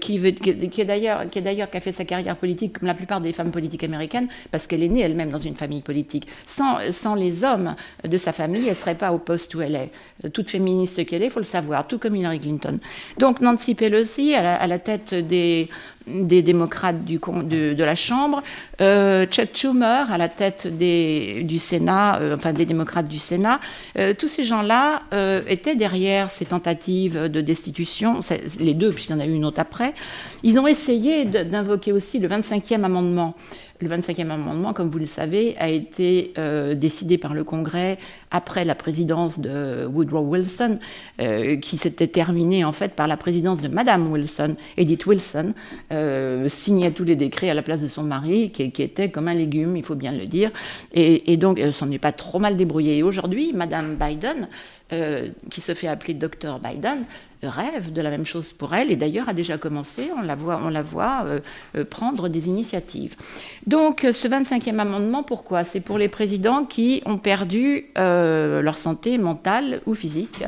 qui, 0.00 0.18
veut, 0.18 0.30
qui, 0.30 0.50
est 0.80 0.84
d'ailleurs, 0.84 1.30
qui 1.30 1.38
est 1.38 1.42
d'ailleurs 1.42 1.70
qui 1.70 1.76
a 1.76 1.80
fait 1.80 1.92
sa 1.92 2.04
carrière 2.04 2.36
politique 2.36 2.78
comme 2.78 2.88
la 2.88 2.94
plupart 2.94 3.20
des 3.20 3.32
femmes 3.32 3.52
politiques 3.52 3.84
américaines, 3.84 4.28
parce 4.50 4.66
qu'elle 4.66 4.82
est 4.82 4.88
née 4.88 5.00
elle-même 5.00 5.30
dans 5.30 5.38
une 5.38 5.54
famille 5.54 5.82
politique. 5.82 6.26
Sans, 6.44 6.78
sans 6.90 7.14
les 7.14 7.44
hommes 7.44 7.76
de 8.02 8.16
sa 8.16 8.32
famille, 8.38 8.62
elle 8.62 8.70
ne 8.70 8.74
serait 8.74 8.94
pas 8.94 9.12
au 9.12 9.18
poste 9.18 9.54
où 9.54 9.60
elle 9.60 9.74
est. 9.74 9.90
Toute 10.30 10.48
féministe 10.48 11.04
qu'elle 11.06 11.22
est, 11.22 11.26
il 11.26 11.30
faut 11.30 11.40
le 11.40 11.44
savoir, 11.44 11.86
tout 11.86 11.98
comme 11.98 12.14
Hillary 12.16 12.40
Clinton. 12.40 12.78
Donc 13.18 13.40
Nancy 13.40 13.74
Pelosi, 13.74 14.34
à 14.34 14.66
la, 14.66 14.78
tête 14.78 15.12
des, 15.14 15.68
des 16.06 16.42
démocrates 16.42 17.04
du, 17.04 17.18
de, 17.18 17.74
de 17.74 17.84
la 17.84 17.94
Chambre, 17.94 18.42
euh, 18.80 19.26
Chuck 19.26 19.48
Schumer 19.54 20.10
à 20.10 20.18
la 20.18 20.28
tête 20.28 20.66
des, 20.66 21.42
du 21.42 21.58
Sénat, 21.58 22.20
euh, 22.20 22.36
enfin 22.36 22.52
des 22.52 22.66
démocrates 22.66 23.08
du 23.08 23.18
Sénat, 23.18 23.60
euh, 23.98 24.14
tous 24.16 24.28
ces 24.28 24.44
gens-là 24.44 25.02
euh, 25.12 25.42
étaient 25.48 25.76
derrière 25.76 26.30
ces 26.30 26.46
tentatives 26.46 27.28
de 27.28 27.40
destitution, 27.40 28.20
les 28.60 28.74
deux, 28.74 28.92
puisqu'il 28.92 29.12
y 29.12 29.16
en 29.16 29.20
a 29.20 29.26
eu 29.26 29.34
une 29.34 29.44
autre 29.44 29.60
après. 29.60 29.94
Ils 30.42 30.58
ont 30.58 30.66
essayé 30.66 31.24
d'invoquer 31.24 31.92
aussi 31.92 32.18
le 32.18 32.28
25e 32.28 32.84
amendement 32.84 33.34
le 33.80 33.88
25e 33.88 34.30
amendement, 34.30 34.72
comme 34.72 34.90
vous 34.90 34.98
le 34.98 35.06
savez, 35.06 35.56
a 35.58 35.68
été 35.68 36.32
euh, 36.36 36.74
décidé 36.74 37.16
par 37.16 37.34
le 37.34 37.44
Congrès 37.44 37.98
après 38.30 38.64
la 38.64 38.74
présidence 38.74 39.38
de 39.38 39.86
Woodrow 39.86 40.20
Wilson, 40.20 40.78
euh, 41.20 41.56
qui 41.56 41.78
s'était 41.78 42.08
terminée 42.08 42.64
en 42.64 42.72
fait 42.72 42.94
par 42.94 43.06
la 43.06 43.16
présidence 43.16 43.60
de 43.60 43.68
Madame 43.68 44.10
Wilson, 44.10 44.56
Edith 44.76 45.06
Wilson, 45.06 45.54
euh, 45.92 46.48
signait 46.48 46.90
tous 46.90 47.04
les 47.04 47.16
décrets 47.16 47.50
à 47.50 47.54
la 47.54 47.62
place 47.62 47.80
de 47.80 47.88
son 47.88 48.02
mari, 48.02 48.50
qui, 48.50 48.62
était 48.82 49.10
comme 49.10 49.28
un 49.28 49.34
légume, 49.34 49.76
il 49.76 49.84
faut 49.84 49.94
bien 49.94 50.12
le 50.12 50.26
dire. 50.26 50.50
Et, 50.92 51.36
donc, 51.36 51.58
elle 51.58 51.72
s'en 51.72 51.90
est 51.90 51.98
pas 51.98 52.12
trop 52.12 52.38
mal 52.38 52.56
débrouillée. 52.56 52.98
Et 52.98 53.02
aujourd'hui, 53.02 53.52
Madame 53.54 53.96
Biden, 53.96 54.48
qui 55.50 55.60
se 55.60 55.74
fait 55.74 55.88
appeler 55.88 56.14
Dr 56.14 56.58
Biden, 56.58 57.04
rêve 57.42 57.92
de 57.92 58.02
la 58.02 58.10
même 58.10 58.26
chose 58.26 58.52
pour 58.52 58.74
elle 58.74 58.90
et 58.90 58.96
d'ailleurs 58.96 59.28
a 59.28 59.32
déjà 59.32 59.58
commencé, 59.58 60.10
on 60.16 60.22
la 60.22 60.34
voit, 60.82 61.22
euh, 61.24 61.40
euh, 61.76 61.84
prendre 61.84 62.28
des 62.28 62.48
initiatives. 62.48 63.14
Donc 63.66 64.06
ce 64.12 64.28
25e 64.28 64.78
amendement, 64.78 65.22
pourquoi? 65.22 65.64
C'est 65.64 65.80
pour 65.80 65.98
les 65.98 66.08
présidents 66.08 66.64
qui 66.64 67.02
ont 67.06 67.18
perdu 67.18 67.86
euh, 67.96 68.60
leur 68.60 68.76
santé 68.76 69.18
mentale 69.18 69.80
ou 69.86 69.94
physique, 69.94 70.44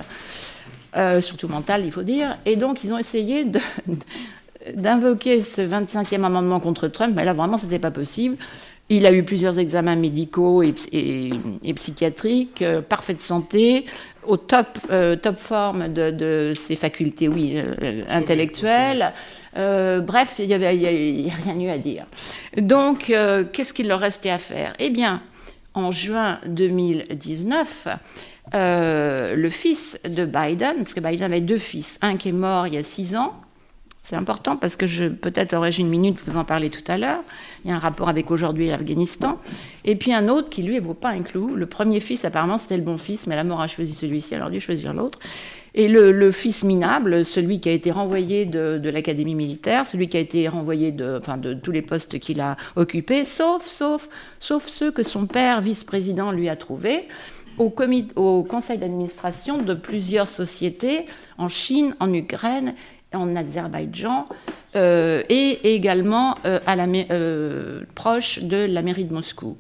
surtout 1.21 1.49
mentale 1.49 1.85
il 1.85 1.93
faut 1.93 2.03
dire, 2.03 2.39
et 2.45 2.57
donc 2.57 2.83
ils 2.83 2.93
ont 2.93 2.99
essayé 2.99 3.47
d'invoquer 4.75 5.43
ce 5.43 5.61
25e 5.61 6.25
amendement 6.25 6.59
contre 6.59 6.89
Trump, 6.89 7.15
mais 7.15 7.25
là 7.25 7.33
vraiment 7.33 7.59
c'était 7.59 7.79
pas 7.79 7.93
possible. 7.93 8.37
Il 8.93 9.07
a 9.07 9.13
eu 9.13 9.23
plusieurs 9.23 9.61
examens 9.61 9.95
médicaux 9.95 10.65
et 10.65 10.73
psychiatriques, 11.75 12.65
parfaite 12.89 13.23
santé, 13.23 13.87
au 14.25 14.37
top, 14.37 14.79
euh, 14.91 15.17
top 15.17 15.39
forme 15.39 15.89
de, 15.93 16.53
ses 16.55 16.77
facultés, 16.77 17.29
oui, 17.29 17.55
euh, 17.57 18.05
intellectuelles. 18.09 19.13
Euh, 19.57 20.01
bref, 20.01 20.37
il 20.39 20.47
n'y 20.49 20.55
a, 20.55 20.59
rien 20.59 21.61
eu 21.61 21.69
à 21.69 21.79
dire. 21.79 22.07
Donc, 22.57 23.13
qu'est-ce 23.53 23.73
qu'il 23.73 23.89
leur 23.89 24.01
restait 24.01 24.31
à 24.31 24.39
faire? 24.39 24.73
Eh 24.79 24.91
bien, 24.91 25.23
en 25.75 25.91
juin 25.91 26.39
2019, 26.47 27.89
le 28.53 29.49
fils 29.49 29.99
de 30.05 30.25
Biden, 30.25 30.77
parce 30.77 30.95
que 30.95 31.01
Biden 31.01 31.25
avait 31.25 31.41
deux 31.41 31.59
fils, 31.59 31.99
un 32.03 32.17
qui 32.17 32.29
est 32.29 32.33
mort 32.33 32.67
il 32.67 32.75
y 32.75 32.79
a 32.79 32.83
six 32.83 33.17
ans, 33.17 33.35
c'est 34.11 34.17
important 34.17 34.57
parce 34.57 34.75
que 34.75 34.89
je 34.89 35.05
peut-être 35.05 35.55
aurais-je 35.55 35.81
une 35.81 35.89
minute 35.89 36.19
pour 36.19 36.33
vous 36.33 36.37
en 36.37 36.45
parler 36.45 36.69
tout 36.69 36.83
à 36.89 36.99
l'heure. 36.99 37.21
Il 37.65 37.71
y 37.71 37.73
a 37.73 37.77
un 37.77 37.79
rapport 37.79 38.09
avec 38.09 38.33
aujourd'hui 38.33 38.67
l'Afghanistan. 38.67 39.39
Et 39.85 39.95
puis 39.95 40.13
un 40.13 40.29
autre 40.29 40.49
qui, 40.49 40.65
lui, 40.65 40.81
vaut 40.81 40.95
pas 40.95 41.11
un 41.11 41.23
clou. 41.23 41.55
Le 41.55 41.67
premier 41.67 42.01
fils, 42.01 42.25
apparemment, 42.25 42.59
c'était 42.59 42.77
le 42.77 42.83
bon 42.83 42.99
fils, 42.99 43.29
mais 43.29 43.37
la 43.37 43.45
mort 43.45 43.61
a 43.61 43.69
choisi 43.69 43.95
celui-ci, 43.95 44.35
alors 44.35 44.51
dû 44.51 44.59
choisir 44.59 44.95
l'autre. 44.95 45.21
Et 45.77 45.87
le, 45.87 46.33
fils 46.33 46.65
minable, 46.65 47.25
celui 47.25 47.61
qui 47.61 47.69
a 47.69 47.73
été 47.73 47.93
renvoyé 47.93 48.47
de, 48.47 48.81
l'académie 48.91 49.37
militaire, 49.37 49.87
celui 49.87 50.09
qui 50.09 50.17
a 50.17 50.21
été 50.21 50.49
renvoyé 50.49 50.91
de 50.91 51.21
tous 51.63 51.71
les 51.71 51.83
postes 51.83 52.19
qu'il 52.19 52.41
a 52.41 52.57
occupés, 52.75 53.25
sauf, 53.25 53.65
sauf, 53.65 54.09
sauf 54.41 54.67
ceux 54.67 54.91
que 54.91 55.05
son 55.05 55.27
père, 55.27 55.61
vice-président, 55.61 56.33
lui 56.33 56.49
a 56.49 56.57
trouvés, 56.57 57.07
au, 57.59 57.73
au 58.17 58.43
conseil 58.43 58.79
d'administration 58.79 59.63
de 59.63 59.75
plusieurs 59.75 60.27
sociétés 60.27 61.07
en 61.39 61.47
Chine, 61.47 61.95
en 62.01 62.13
Ukraine 62.13 62.75
en 63.15 63.35
Azerbaïdjan 63.37 64.27
euh, 64.77 65.23
et 65.29 65.75
également 65.75 66.37
euh, 66.45 66.61
à 66.67 66.77
la, 66.77 66.87
euh, 67.11 67.81
proche 67.95 68.41
de 68.43 68.67
la 68.69 68.83
mairie 68.83 69.05
de 69.05 69.13
Moscou. 69.13 69.57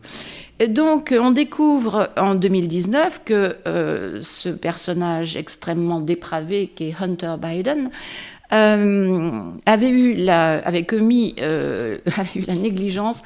Donc 0.69 1.14
on 1.19 1.30
découvre 1.30 2.11
en 2.16 2.35
2019 2.35 3.23
que 3.25 3.57
ce 4.23 4.50
personnage 4.50 5.37
extrêmement 5.37 6.00
dépravé 6.00 6.71
qui 6.75 6.90
est 6.90 6.95
Hunter 7.00 7.37
Biden 7.40 7.90
avait, 8.50 9.88
eu 9.88 10.16
la, 10.16 10.59
avait 10.59 10.85
commis 10.85 11.35
avait 11.38 12.35
eu 12.35 12.42
la 12.47 12.57
négligence 12.57 13.23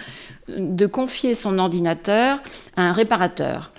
de 0.46 0.86
confier 0.86 1.34
son 1.34 1.58
ordinateur 1.58 2.40
à 2.76 2.82
un 2.82 2.92
réparateur. 2.92 3.72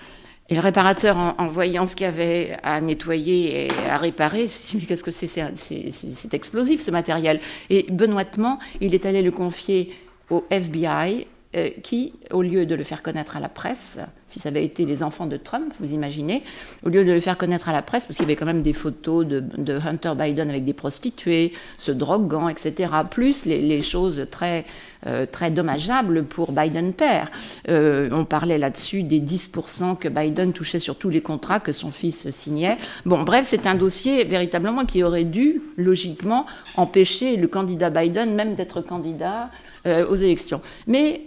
Et 0.49 0.55
le 0.55 0.61
réparateur, 0.61 1.17
en, 1.17 1.47
voyant 1.47 1.87
ce 1.87 1.95
qu'il 1.95 2.05
y 2.05 2.07
avait 2.07 2.57
à 2.61 2.79
nettoyer 2.79 3.65
et 3.65 3.67
à 3.89 3.97
réparer, 3.97 4.47
qu'est-ce 4.87 5.03
que 5.03 5.11
c'est 5.11 5.27
C'est 5.27 6.33
explosif 6.33 6.81
ce 6.83 6.91
matériel. 6.91 7.39
Et 7.71 7.87
benoîtement, 7.89 8.59
il 8.79 8.93
est 8.93 9.07
allé 9.07 9.23
le 9.23 9.31
confier 9.31 9.91
au 10.29 10.43
FBI, 10.51 11.25
euh, 11.55 11.69
qui, 11.83 12.11
au 12.31 12.41
lieu 12.41 12.65
de 12.65 12.75
le 12.75 12.83
faire 12.83 13.01
connaître 13.01 13.37
à 13.37 13.39
la 13.39 13.47
presse, 13.47 13.97
si 14.27 14.39
ça 14.39 14.49
avait 14.49 14.65
été 14.65 14.83
les 14.83 15.01
enfants 15.03 15.25
de 15.25 15.37
Trump, 15.37 15.73
vous 15.79 15.93
imaginez, 15.93 16.43
au 16.83 16.89
lieu 16.89 17.05
de 17.05 17.11
le 17.13 17.19
faire 17.21 17.37
connaître 17.37 17.69
à 17.69 17.71
la 17.71 17.81
presse, 17.81 18.03
parce 18.05 18.17
qu'il 18.17 18.25
y 18.25 18.27
avait 18.27 18.35
quand 18.35 18.45
même 18.45 18.61
des 18.61 18.73
photos 18.73 19.25
de, 19.25 19.79
Hunter 19.79 20.13
Biden 20.17 20.49
avec 20.49 20.65
des 20.65 20.73
prostituées, 20.73 21.53
se 21.77 21.93
droguant, 21.93 22.49
etc., 22.49 22.91
plus 23.09 23.45
les, 23.45 23.81
choses 23.81 24.27
très, 24.31 24.65
euh, 25.07 25.27
très 25.31 25.51
dommageables 25.51 26.23
pour 26.23 26.51
Biden 26.51 26.91
père. 26.93 27.29
Euh, 27.69 28.09
on 28.11 28.25
parlait 28.25 28.57
là-dessus 28.57 29.03
des 29.03 29.19
10% 29.19 29.97
que 29.97 30.07
Biden 30.07 30.51
touchait 30.51 30.79
sur 30.79 30.97
tous 30.97 31.09
les 31.09 31.21
contrats 31.21 31.59
que 31.59 31.71
son 31.71 31.91
fils 31.91 32.29
signait. 32.31 32.77
Bon, 33.05 33.21
bref, 33.21 33.45
c'est 33.47 33.67
un 33.67 33.75
dossier 33.75 34.23
véritablement 34.23 34.85
qui 34.85 35.03
aurait 35.03 35.23
dû, 35.23 35.61
logiquement, 35.77 36.47
empêcher 36.75 37.37
le 37.37 37.47
candidat 37.47 37.91
Biden 37.91 38.33
même 38.33 38.55
d'être 38.55 38.81
candidat 38.81 39.51
euh, 39.85 40.07
aux 40.07 40.15
élections. 40.15 40.61
Mais 40.87 41.21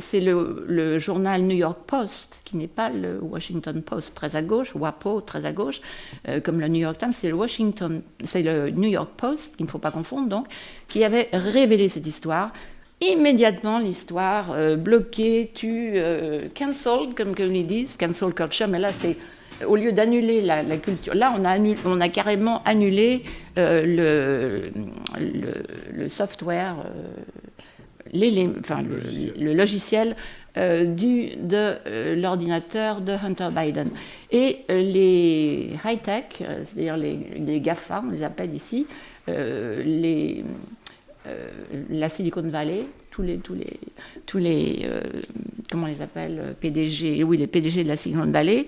c'est 0.00 0.20
le, 0.20 0.64
le 0.66 0.98
journal 0.98 1.42
New 1.42 1.56
York 1.56 1.78
Post 1.86 2.40
qui 2.44 2.56
n'est 2.56 2.66
pas 2.66 2.88
le 2.88 3.20
Washington 3.22 3.80
Post 3.82 4.14
très 4.14 4.34
à 4.34 4.42
gauche, 4.42 4.74
WAPO 4.74 5.20
très 5.20 5.44
à 5.46 5.52
gauche, 5.52 5.80
comme 6.42 6.60
le 6.60 6.68
New 6.68 6.80
York 6.80 6.98
Times, 6.98 7.12
c'est 7.12 7.28
le 7.28 7.34
Washington, 7.34 8.02
c'est 8.24 8.42
le 8.42 8.70
New 8.70 8.88
York 8.88 9.10
Post, 9.16 9.56
qu'il 9.56 9.66
ne 9.66 9.70
faut 9.70 9.78
pas 9.78 9.90
confondre 9.90 10.28
donc, 10.28 10.46
qui 10.88 11.04
avait 11.04 11.28
révélé 11.32 11.88
cette 11.88 12.06
histoire. 12.06 12.52
Immédiatement, 13.00 13.78
l'histoire 13.78 14.50
euh, 14.52 14.76
bloquée, 14.76 15.50
tu 15.54 15.92
euh, 15.94 16.40
cancel, 16.56 17.14
comme, 17.16 17.34
comme 17.34 17.54
ils 17.54 17.66
disent, 17.66 17.96
cancel 17.96 18.34
culture, 18.34 18.68
mais 18.68 18.78
là 18.78 18.90
c'est 18.98 19.16
au 19.66 19.76
lieu 19.76 19.92
d'annuler 19.92 20.40
la, 20.40 20.62
culture, 20.76 21.14
là 21.14 21.34
on 21.36 21.44
a, 21.44 21.58
on 21.84 22.00
a 22.00 22.08
carrément 22.08 22.62
annulé 22.64 23.24
le, 23.56 24.70
le, 25.92 26.08
software, 26.08 26.76
les, 28.12 28.48
enfin, 28.60 28.82
le, 28.82 29.52
logiciel 29.54 30.14
euh, 30.58 30.86
du, 30.86 31.36
de 31.36 31.74
euh, 31.86 32.16
l'ordinateur 32.16 33.00
de 33.00 33.12
Hunter 33.12 33.48
Biden. 33.52 33.90
Et 34.32 34.64
euh, 34.70 34.80
les 34.80 35.70
high-tech, 35.84 36.24
c'est-à-dire 36.38 36.96
les, 36.96 37.60
GAFA, 37.60 38.02
on 38.04 38.10
les 38.10 38.24
appelle 38.24 38.54
ici, 38.54 38.86
les, 39.28 40.42
la 41.90 42.08
Silicon 42.08 42.48
Valley, 42.48 42.86
tous 43.10 43.22
les, 43.22 43.38
tous 43.38 43.54
les, 43.54 43.80
tous 44.26 44.38
les 44.38 44.88
comment 45.70 45.84
on 45.84 45.88
les 45.88 46.02
appelle, 46.02 46.54
PDG, 46.60 47.22
oui, 47.24 47.36
les 47.36 47.46
PDG 47.46 47.84
de 47.84 47.88
la 47.88 47.96
Silicon 47.96 48.30
Valley, 48.30 48.66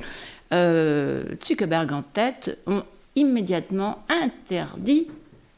Zuckerberg 0.52 1.92
en 1.92 2.02
tête, 2.02 2.58
ont 2.66 2.82
immédiatement 3.16 4.04
interdit 4.08 5.08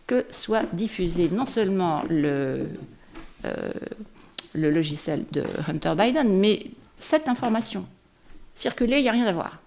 que 0.07 0.25
soit 0.31 0.65
diffusé 0.73 1.29
non 1.31 1.47
seulement 1.47 2.03
le, 2.09 2.67
le 4.55 4.71
logiciel 4.71 5.25
de 5.33 5.45
Hunter 5.69 5.95
Biden, 5.97 6.39
mais 6.39 6.67
cette 6.99 7.29
information 7.29 7.87
circulée, 8.55 8.99
il 8.99 9.03
n'y 9.03 9.09
a 9.09 9.13
rien 9.13 9.27
à 9.27 9.33
voir. 9.33 9.61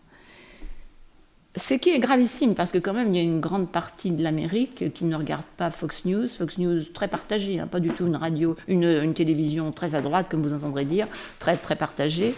Ce 1.57 1.74
qui 1.74 1.89
est 1.89 2.00
gravissime, 2.00 2.53
parce 2.53 2.71
que 2.71 2.77
quand 2.77 2.93
même, 2.93 3.13
il 3.13 3.15
y 3.15 3.19
a 3.19 3.24
une 3.24 3.39
grande 3.39 3.69
partie 3.69 4.12
de 4.12 4.21
l'Amérique 4.21 4.93
qui 4.93 5.05
ne 5.05 5.15
regarde 5.15 5.45
pas 5.57 5.71
Fox 5.71 6.05
News, 6.05 6.27
Fox 6.27 6.57
News 6.57 6.83
très 6.93 7.07
partagée, 7.07 7.59
hein, 7.59 7.67
pas 7.67 7.79
du 7.79 7.89
tout 7.89 8.07
une 8.07 8.17
radio, 8.17 8.55
une, 8.67 9.13
télévision 9.13 9.71
très 9.71 9.95
à 9.95 10.01
droite, 10.01 10.27
comme 10.29 10.41
vous 10.41 10.53
entendrez 10.53 10.85
dire, 10.85 11.07
très 11.39 11.55
très 11.55 11.75
partagée. 11.75 12.35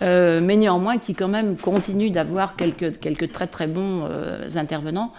mais 0.00 0.56
néanmoins 0.56 0.98
qui 0.98 1.14
quand 1.14 1.28
même 1.28 1.56
continue 1.56 2.10
d'avoir 2.10 2.56
quelques, 2.56 2.98
quelques 2.98 3.30
très 3.30 3.46
très 3.46 3.68
bons 3.68 4.08
intervenants. 4.56 5.12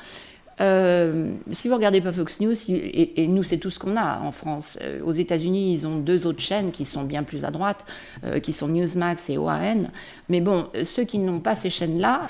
Euh, 0.62 1.36
si 1.52 1.70
vous 1.70 1.76
regardez 1.76 2.02
pas 2.02 2.12
Fox 2.12 2.40
News, 2.42 2.54
et, 2.70 3.28
nous 3.28 3.44
c'est 3.44 3.58
tout 3.58 3.70
ce 3.70 3.80
qu'on 3.80 3.96
a 3.96 4.20
en 4.20 4.32
France, 4.32 4.78
euh, 4.82 5.02
aux 5.04 5.12
États-Unis 5.12 5.74
ils 5.74 5.88
ont 5.88 5.98
deux 5.98 6.28
autres 6.28 6.42
chaînes 6.42 6.72
qui 6.72 6.86
sont 6.86 7.04
bien 7.04 7.24
plus 7.24 7.46
à 7.46 7.52
droite, 7.52 7.86
euh, 8.26 8.40
qui 8.40 8.52
sont 8.52 8.68
Newsmax 8.68 9.30
et 9.30 9.38
OAN. 9.38 9.90
Mais 10.28 10.42
bon, 10.42 10.68
ceux 10.84 11.04
qui 11.06 11.20
n'ont 11.20 11.40
pas 11.40 11.56
ces 11.56 11.70
chaînes-là, 11.70 12.28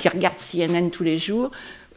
qui 0.00 0.08
regardent 0.08 0.36
CNN 0.38 0.90
tous 0.90 1.04
les 1.04 1.18
jours, 1.18 1.50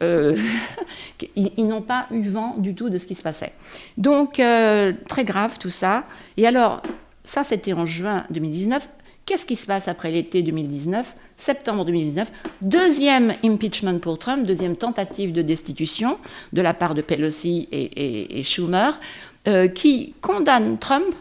ils, 1.36 1.68
n'ont 1.68 1.82
pas 1.82 2.06
eu 2.10 2.22
vent 2.22 2.56
du 2.58 2.74
tout 2.74 2.90
de 2.90 2.98
ce 2.98 3.06
qui 3.06 3.14
se 3.14 3.22
passait. 3.22 3.52
Donc 3.98 4.34
très 4.34 5.24
grave 5.24 5.58
tout 5.60 5.70
ça. 5.70 6.04
Et 6.36 6.46
alors, 6.46 6.82
ça 7.22 7.44
c'était 7.44 7.72
en 7.72 7.84
juin 7.84 8.24
2019. 8.30 8.88
Qu'est-ce 9.26 9.46
qui 9.46 9.54
se 9.54 9.66
passe 9.66 9.86
après 9.86 10.10
l'été 10.10 10.42
2019 10.42 11.14
septembre 11.36 11.84
2019, 11.84 12.30
deuxième 12.60 13.34
impeachment 13.44 13.98
pour 13.98 14.18
Trump, 14.18 14.46
deuxième 14.46 14.76
tentative 14.76 15.32
de 15.32 15.42
destitution 15.42 16.18
de 16.52 16.62
la 16.62 16.74
part 16.74 16.94
de 16.94 17.02
Pelosi 17.02 17.68
et, 17.72 18.42
Schumer, 18.42 18.98
euh, 19.48 19.68
qui 19.68 20.14
condamne 20.20 20.78
Trump 20.78 21.14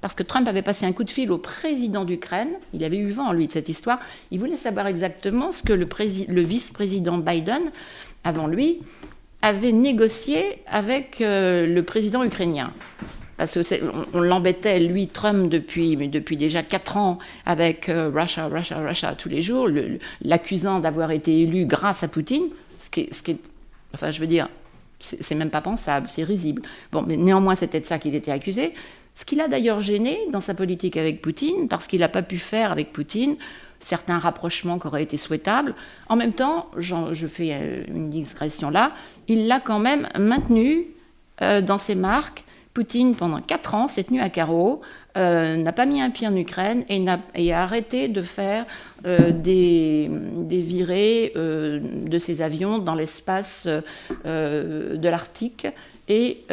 parce 0.00 0.14
que 0.14 0.22
Trump 0.22 0.48
avait 0.48 0.62
passé 0.62 0.86
un 0.86 0.92
coup 0.92 1.04
de 1.04 1.10
fil 1.10 1.30
au 1.30 1.38
président 1.38 2.04
d'Ukraine, 2.04 2.52
il 2.72 2.84
avait 2.84 2.96
eu 2.96 3.10
vent, 3.10 3.32
lui, 3.32 3.46
de 3.46 3.52
cette 3.52 3.68
histoire, 3.68 4.00
il 4.30 4.38
voulait 4.38 4.56
savoir 4.56 4.86
exactement 4.86 5.52
ce 5.52 5.62
que 5.62 5.74
le, 5.74 5.86
le 6.28 6.40
vice-président 6.40 7.18
Biden, 7.18 7.70
avant 8.24 8.46
lui, 8.46 8.80
avait 9.42 9.72
négocié 9.72 10.62
avec 10.66 11.20
euh, 11.20 11.66
le 11.66 11.82
président 11.82 12.24
ukrainien 12.24 12.72
parce 13.40 13.54
qu'on 13.54 14.04
on, 14.12 14.20
l'embêtait, 14.20 14.78
lui, 14.80 15.08
Trump, 15.08 15.48
depuis, 15.48 15.96
depuis 15.96 16.36
déjà 16.36 16.62
quatre 16.62 16.98
ans, 16.98 17.16
avec 17.46 17.88
euh, 17.88 18.10
Russia, 18.14 18.48
Russia, 18.48 18.86
Russia 18.86 19.14
tous 19.14 19.30
les 19.30 19.40
jours, 19.40 19.66
l'accusant 20.20 20.78
d'avoir 20.78 21.10
été 21.10 21.40
élu 21.40 21.64
grâce 21.64 22.02
à 22.02 22.08
Poutine, 22.08 22.48
ce 22.78 22.90
qui 22.90 23.00
est, 23.00 23.38
enfin, 23.94 24.10
je 24.10 24.20
veux 24.20 24.26
dire, 24.26 24.50
c'est 24.98 25.34
même 25.34 25.48
pas 25.48 25.62
pensable, 25.62 26.06
c'est 26.06 26.22
risible. 26.22 26.60
Bon, 26.92 27.02
mais 27.06 27.16
néanmoins, 27.16 27.54
c'était 27.54 27.80
de 27.80 27.86
ça 27.86 27.98
qu'il 27.98 28.14
était 28.14 28.30
accusé. 28.30 28.74
Ce 29.14 29.24
qui 29.24 29.36
l'a 29.36 29.48
d'ailleurs 29.48 29.80
gêné 29.80 30.18
dans 30.30 30.42
sa 30.42 30.52
politique 30.52 30.98
avec 30.98 31.22
Poutine, 31.22 31.66
parce 31.66 31.86
qu'il 31.86 32.00
n'a 32.00 32.10
pas 32.10 32.22
pu 32.22 32.36
faire 32.36 32.70
avec 32.70 32.92
Poutine 32.92 33.36
certains 33.78 34.18
rapprochements 34.18 34.78
qui 34.78 34.86
auraient 34.86 35.02
été 35.02 35.16
souhaitables. 35.16 35.74
En 36.10 36.16
même 36.16 36.34
temps, 36.34 36.70
je 36.76 37.26
fais 37.26 37.54
euh, 37.54 37.84
une 37.88 38.10
digression 38.10 38.68
là, 38.68 38.92
il 39.28 39.46
l'a 39.46 39.60
quand 39.60 39.78
même 39.78 40.08
maintenu 40.18 40.88
euh, 41.40 41.62
dans 41.62 41.78
ses 41.78 41.94
marques 41.94 42.44
Poutine, 42.72 43.16
pendant 43.16 43.40
quatre 43.40 43.74
ans, 43.74 43.88
s'est 43.88 44.04
tenu 44.04 44.20
à 44.20 44.28
carreau, 44.28 44.80
euh, 45.16 45.56
n'a 45.56 45.72
pas 45.72 45.86
mis 45.86 46.00
un 46.00 46.10
pied 46.10 46.28
en 46.28 46.36
Ukraine 46.36 46.84
et, 46.88 47.04
a, 47.08 47.60
arrêté 47.60 48.06
de 48.06 48.22
faire 48.22 48.64
euh, 49.06 49.32
des, 49.32 50.08
virées 50.48 51.32
euh, 51.34 51.80
de 51.82 52.18
ses 52.18 52.42
avions 52.42 52.78
dans 52.78 52.94
l'espace 52.94 53.66
de 53.66 55.08
l'Arctique 55.08 55.66
et 56.06 56.44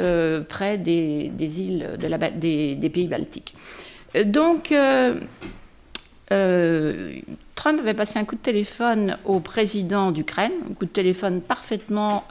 près 0.50 0.80
des, 0.80 1.32
îles 1.40 1.88
des, 2.00 2.90
pays 2.90 3.08
baltiques. 3.08 3.54
Donc, 4.26 4.74
Trump 6.30 7.80
avait 7.80 7.94
passé 7.94 8.18
un 8.18 8.26
coup 8.26 8.36
de 8.36 8.42
téléphone 8.42 9.18
au 9.24 9.40
président 9.40 10.12
d'Ukraine, 10.12 10.54
un 10.68 10.74
coup 10.74 10.86
de 10.86 10.92
téléphone 10.92 11.42
parfaitement 11.42 12.24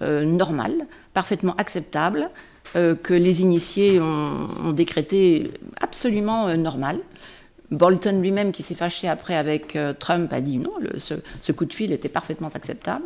normal, 0.00 0.86
parfaitement 1.14 1.54
acceptable, 1.56 2.30
euh, 2.76 2.94
que 2.94 3.14
les 3.14 3.40
initiés 3.40 4.00
ont, 4.00 4.72
décrété 4.72 5.52
absolument 5.80 6.48
euh, 6.48 6.56
normal. 6.56 6.98
Bolton 7.70 8.20
lui-même, 8.20 8.52
qui 8.52 8.62
s'est 8.62 8.74
fâché 8.74 9.08
après 9.08 9.34
avec 9.34 9.76
euh, 9.76 9.92
Trump, 9.98 10.32
a 10.32 10.40
dit 10.40 10.58
non, 10.58 10.72
ce, 10.98 11.52
coup 11.52 11.64
de 11.64 11.72
fil 11.72 11.92
était 11.92 12.08
parfaitement 12.08 12.50
acceptable. 12.54 13.04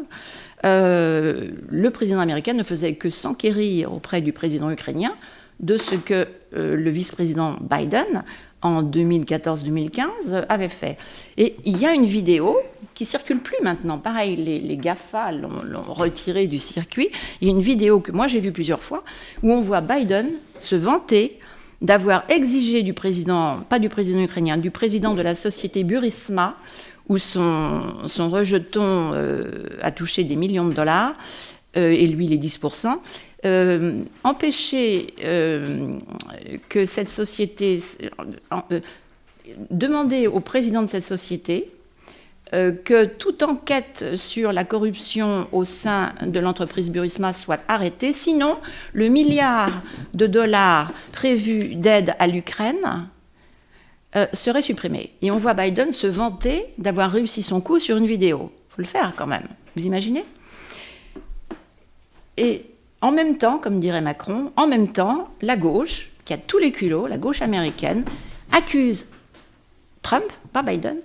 le 0.65 1.89
président 1.91 2.21
américain 2.21 2.53
ne 2.53 2.63
faisait 2.63 2.95
que 2.95 3.11
s'enquérir 3.11 3.93
auprès 3.93 4.21
du 4.21 4.33
président 4.33 4.71
ukrainien 4.71 5.15
de 5.61 5.77
ce 5.77 5.95
que 5.95 6.27
le 6.53 6.91
vice-président 6.91 7.57
Biden 7.61 8.25
en 8.63 8.83
2014-2015 8.83 10.47
avait 10.49 10.69
fait. 10.69 10.97
Et 11.37 11.57
il 11.65 11.79
y 11.79 11.87
a 11.87 11.93
une 11.93 12.07
vidéo 12.07 12.59
qui 12.95 13.05
circule 13.05 13.41
plus 13.41 13.57
maintenant. 13.63 13.99
Pareil, 13.99 14.37
les, 14.37 14.77
GAFA 14.77 15.33
l'ont 15.33 15.83
retiré 15.89 16.47
du 16.47 16.59
circuit. 16.59 17.11
Il 17.41 17.49
y 17.49 17.51
a 17.51 17.55
une 17.55 17.63
vidéo 17.63 18.01
que 18.01 18.13
moi 18.13 18.27
j'ai 18.27 18.41
vue 18.41 18.53
plusieurs 18.53 18.81
fois 18.81 19.03
où 19.43 19.53
on 19.53 19.61
voit 19.61 19.81
Biden 19.81 20.31
se 20.59 20.77
vanter 20.77 21.39
d'avoir 21.81 22.25
exigé 22.29 22.83
du 22.83 22.95
président, 22.95 23.61
pas 23.69 23.81
du 23.81 23.89
président 23.89 24.21
ukrainien, 24.21 24.57
du 24.57 24.71
président 24.71 25.15
de 25.15 25.23
la 25.23 25.35
société 25.35 25.83
Burisma, 25.83 26.57
où 27.09 27.19
son, 27.19 28.07
son 28.07 28.31
rejeton 28.31 29.11
euh, 29.13 29.67
a 29.83 29.91
touché 29.91 30.23
des 30.23 30.37
millions 30.37 30.67
de 30.69 30.73
dollars, 30.73 31.17
euh, 31.77 31.91
et 31.91 32.07
lui 32.07 32.29
les 32.29 32.39
10%, 32.39 32.99
euh, 33.45 34.05
empêcher 34.23 35.15
euh, 35.25 35.99
que 36.69 36.87
cette 36.87 37.11
société, 37.11 37.81
euh, 38.71 38.81
demander 39.71 40.29
au 40.29 40.39
président 40.39 40.83
de 40.83 40.87
cette 40.87 41.05
société 41.05 41.69
que 42.53 43.07
toute 43.07 43.43
enquête 43.43 44.05
sur 44.17 44.53
la 44.53 44.65
corruption 44.65 45.49
au 45.53 45.65
sein 45.65 46.13
de 46.21 46.39
l'entreprise 46.39 46.91
Burisma 46.91 47.33
soit 47.33 47.61
arrêtée, 47.67 48.13
sinon 48.13 48.59
le 48.93 49.09
milliard 49.09 49.71
de 50.13 50.27
dollars 50.27 50.93
prévu 51.13 51.77
d'aide 51.77 52.15
à 52.19 52.27
l'Ukraine 52.27 53.09
serait 54.35 54.61
supprimé. 54.61 55.15
Et 55.23 55.31
on 55.31 55.39
voit 55.39 55.55
Biden 55.55 55.95
se 55.95 56.07
vanter 56.07 56.67
d'avoir 56.77 57.11
réussi 57.11 57.43
son 57.43 57.63
coup 57.63 57.79
sur 57.79 57.97
une 57.97 58.05
vidéo. 58.05 58.53
Il 58.53 58.75
faut 58.75 58.83
le 58.83 58.87
faire 58.87 59.15
quand 59.17 59.27
même. 59.27 59.49
Vous 59.75 59.87
imaginez? 59.87 60.27
Et 62.37 62.67
en 63.03 63.11
même 63.11 63.37
temps, 63.37 63.59
comme 63.59 63.81
dirait 63.81 64.01
Macron, 64.01 64.53
en 64.57 64.67
même 64.67 64.93
temps, 64.93 65.29
la 65.43 65.57
gauche, 65.57 66.11
qui 66.25 66.33
a 66.33 66.39
tous 66.39 66.59
les 66.59 66.73
culots, 66.73 67.07
la 67.09 67.19
gauche 67.19 67.43
américaine, 67.43 68.05
accuse 68.53 69.07
Trump, 70.03 70.25
pas 70.53 70.63
Biden, 70.63 70.99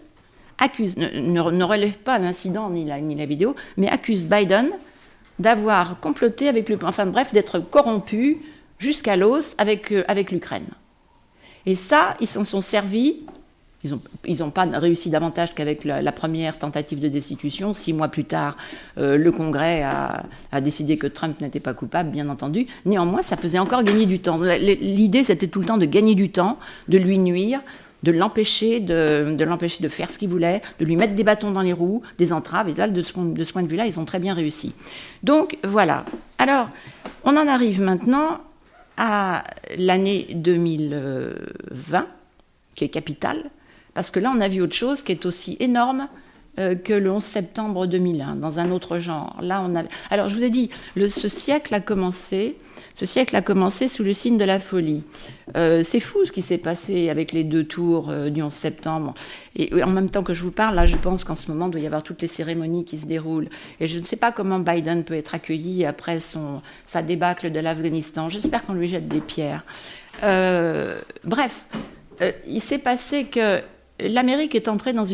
accuse, 0.60 0.96
ne, 0.96 1.64
relève 1.64 1.98
pas 1.98 2.20
l'incident 2.20 2.70
ni 2.70 2.86
la, 2.86 3.26
vidéo, 3.26 3.56
mais 3.78 3.90
accuse 3.90 4.26
Biden 4.28 4.72
d'avoir 5.40 6.00
comploté 6.00 6.48
avec 6.48 6.70
l'Ukraine, 6.70 6.90
enfin 6.90 7.06
bref, 7.06 7.34
d'être 7.34 7.60
corrompu 7.60 8.38
jusqu'à 8.80 9.16
l'os 9.16 9.56
avec, 9.58 9.92
euh, 9.92 10.04
avec 10.08 10.32
l'Ukraine. 10.32 10.68
Et 11.66 11.76
ça, 11.76 12.16
ils 12.20 12.28
s'en 12.28 12.44
sont 12.44 12.62
servis 12.62 13.18
ils 13.84 14.40
n'ont 14.40 14.50
pas 14.50 14.66
réussi 14.66 15.10
davantage 15.10 15.54
qu'avec 15.54 15.84
la, 15.86 16.12
première 16.12 16.58
tentative 16.58 17.00
de 17.00 17.08
destitution. 17.08 17.74
Six 17.74 17.94
mois 17.94 18.08
plus 18.08 18.26
tard, 18.26 18.58
euh, 18.98 19.18
le 19.18 19.32
Congrès 19.32 19.84
a, 19.84 20.62
décidé 20.62 20.98
que 20.98 21.08
Trump 21.08 21.40
n'était 21.42 21.60
pas 21.60 21.74
coupable, 21.74 22.10
bien 22.10 22.28
entendu. 22.30 22.66
Néanmoins, 22.86 23.22
ça 23.22 23.38
faisait 23.38 23.60
encore 23.60 23.84
gagner 23.84 24.06
du 24.06 24.20
temps. 24.20 24.40
L'idée, 24.40 25.24
c'était 25.24 25.48
tout 25.48 25.60
le 25.60 25.66
temps 25.66 25.78
de 25.78 25.86
gagner 25.86 26.16
du 26.16 26.32
temps, 26.32 26.58
de 26.88 26.98
lui 26.98 27.20
nuire, 27.20 27.62
de 28.04 28.12
l'empêcher 28.12 28.80
de, 28.80 29.44
l'empêcher 29.44 29.84
de 29.84 29.90
faire 29.90 30.10
ce 30.10 30.18
qu'il 30.18 30.30
voulait, 30.30 30.62
de 30.80 30.86
lui 30.86 30.96
mettre 30.96 31.14
des 31.14 31.24
bâtons 31.24 31.52
dans 31.52 31.62
les 31.62 31.74
roues, 31.74 32.02
des 32.18 32.34
entraves. 32.34 32.70
Et 32.70 32.74
là, 32.74 32.88
de 32.88 33.02
ce, 33.02 33.14
de 33.14 33.44
ce 33.44 33.54
point 33.54 33.64
de 33.64 33.68
vue-là, 33.68 33.86
ils 33.86 34.00
ont 34.00 34.06
très 34.06 34.20
bien 34.20 34.34
réussi. 34.34 34.74
Donc, 35.22 35.58
voilà. 35.64 36.04
Alors, 36.40 36.70
on 37.24 37.38
en 37.38 37.48
arrive 37.48 37.82
maintenant 37.82 38.42
à 38.98 39.44
l'année 39.78 40.28
2020, 40.34 42.08
qui 42.74 42.84
est 42.84 42.90
capitale 42.90 43.52
parce 43.98 44.12
que 44.12 44.20
là, 44.20 44.32
on 44.32 44.40
a 44.42 44.48
vu 44.48 44.62
autre 44.62 44.76
chose 44.76 45.02
qui 45.02 45.12
est 45.12 45.26
aussi 45.26 45.58
énorme 45.60 46.08
euh, 46.60 46.76
que 46.76 46.94
le 46.94 47.12
11 47.12 47.24
septembre 47.24 47.88
2001, 47.88 48.36
dans 48.36 48.60
un 48.60 48.70
autre 48.70 49.00
genre. 49.00 49.36
Là, 49.42 49.66
on 49.68 49.76
a... 49.76 49.86
Alors, 50.12 50.28
je 50.28 50.36
vous 50.36 50.44
ai 50.44 50.52
dit, 50.52 50.70
ce 50.96 51.28
siècle 51.28 51.74
a 51.74 51.80
commencé. 51.80 52.58
Ce 52.94 53.08
siècle 53.08 53.36
a 53.36 53.42
commencé 53.42 53.88
sous 53.88 54.04
le 54.04 54.14
signe 54.14 54.38
de 54.38 54.44
la 54.44 54.60
folie. 54.60 55.02
Euh, 55.56 55.84
c'est 55.84 56.00
fou 56.00 56.26
ce 56.26 56.32
qui 56.32 56.44
s'est 56.44 56.60
passé 56.60 57.10
avec 57.10 57.32
les 57.32 57.44
deux 57.44 57.64
tours 57.64 58.12
euh, 58.12 58.30
du 58.30 58.44
11 58.44 58.54
septembre. 58.54 59.16
Et 59.56 59.82
en 59.82 59.90
même 59.90 60.12
temps 60.12 60.22
que 60.22 60.36
je 60.36 60.44
vous 60.44 60.52
parle, 60.52 60.76
là, 60.76 60.86
je 60.86 60.98
pense 60.98 61.24
qu'en 61.24 61.34
ce 61.34 61.50
moment, 61.50 61.66
il 61.66 61.72
doit 61.72 61.82
y 61.82 61.88
avoir 61.88 62.04
toutes 62.04 62.22
les 62.22 62.28
cérémonies 62.28 62.86
qui 62.86 63.00
se 63.00 63.08
déroulent. 63.08 63.50
Et 63.80 63.88
je 63.88 63.98
ne 63.98 64.04
sais 64.04 64.16
pas 64.16 64.32
comment 64.32 64.60
Biden 64.60 65.06
peut 65.06 65.16
être 65.16 65.34
accueilli 65.34 65.86
après 65.86 66.20
son, 66.20 66.62
sa 66.86 67.02
débâcle 67.02 67.52
de 67.52 67.60
l'Afghanistan. 67.60 68.30
J'espère 68.30 68.64
qu'on 68.64 68.74
lui 68.74 68.88
jette 68.88 69.08
des 69.08 69.22
pierres. 69.22 69.66
bref, 70.22 71.66
il 72.48 72.62
s'est 72.62 72.78
passé 72.78 73.24
que 73.24 73.62
l'Amérique 74.00 74.56
est 74.56 74.68
entrée 74.68 74.94
dans 74.94 75.08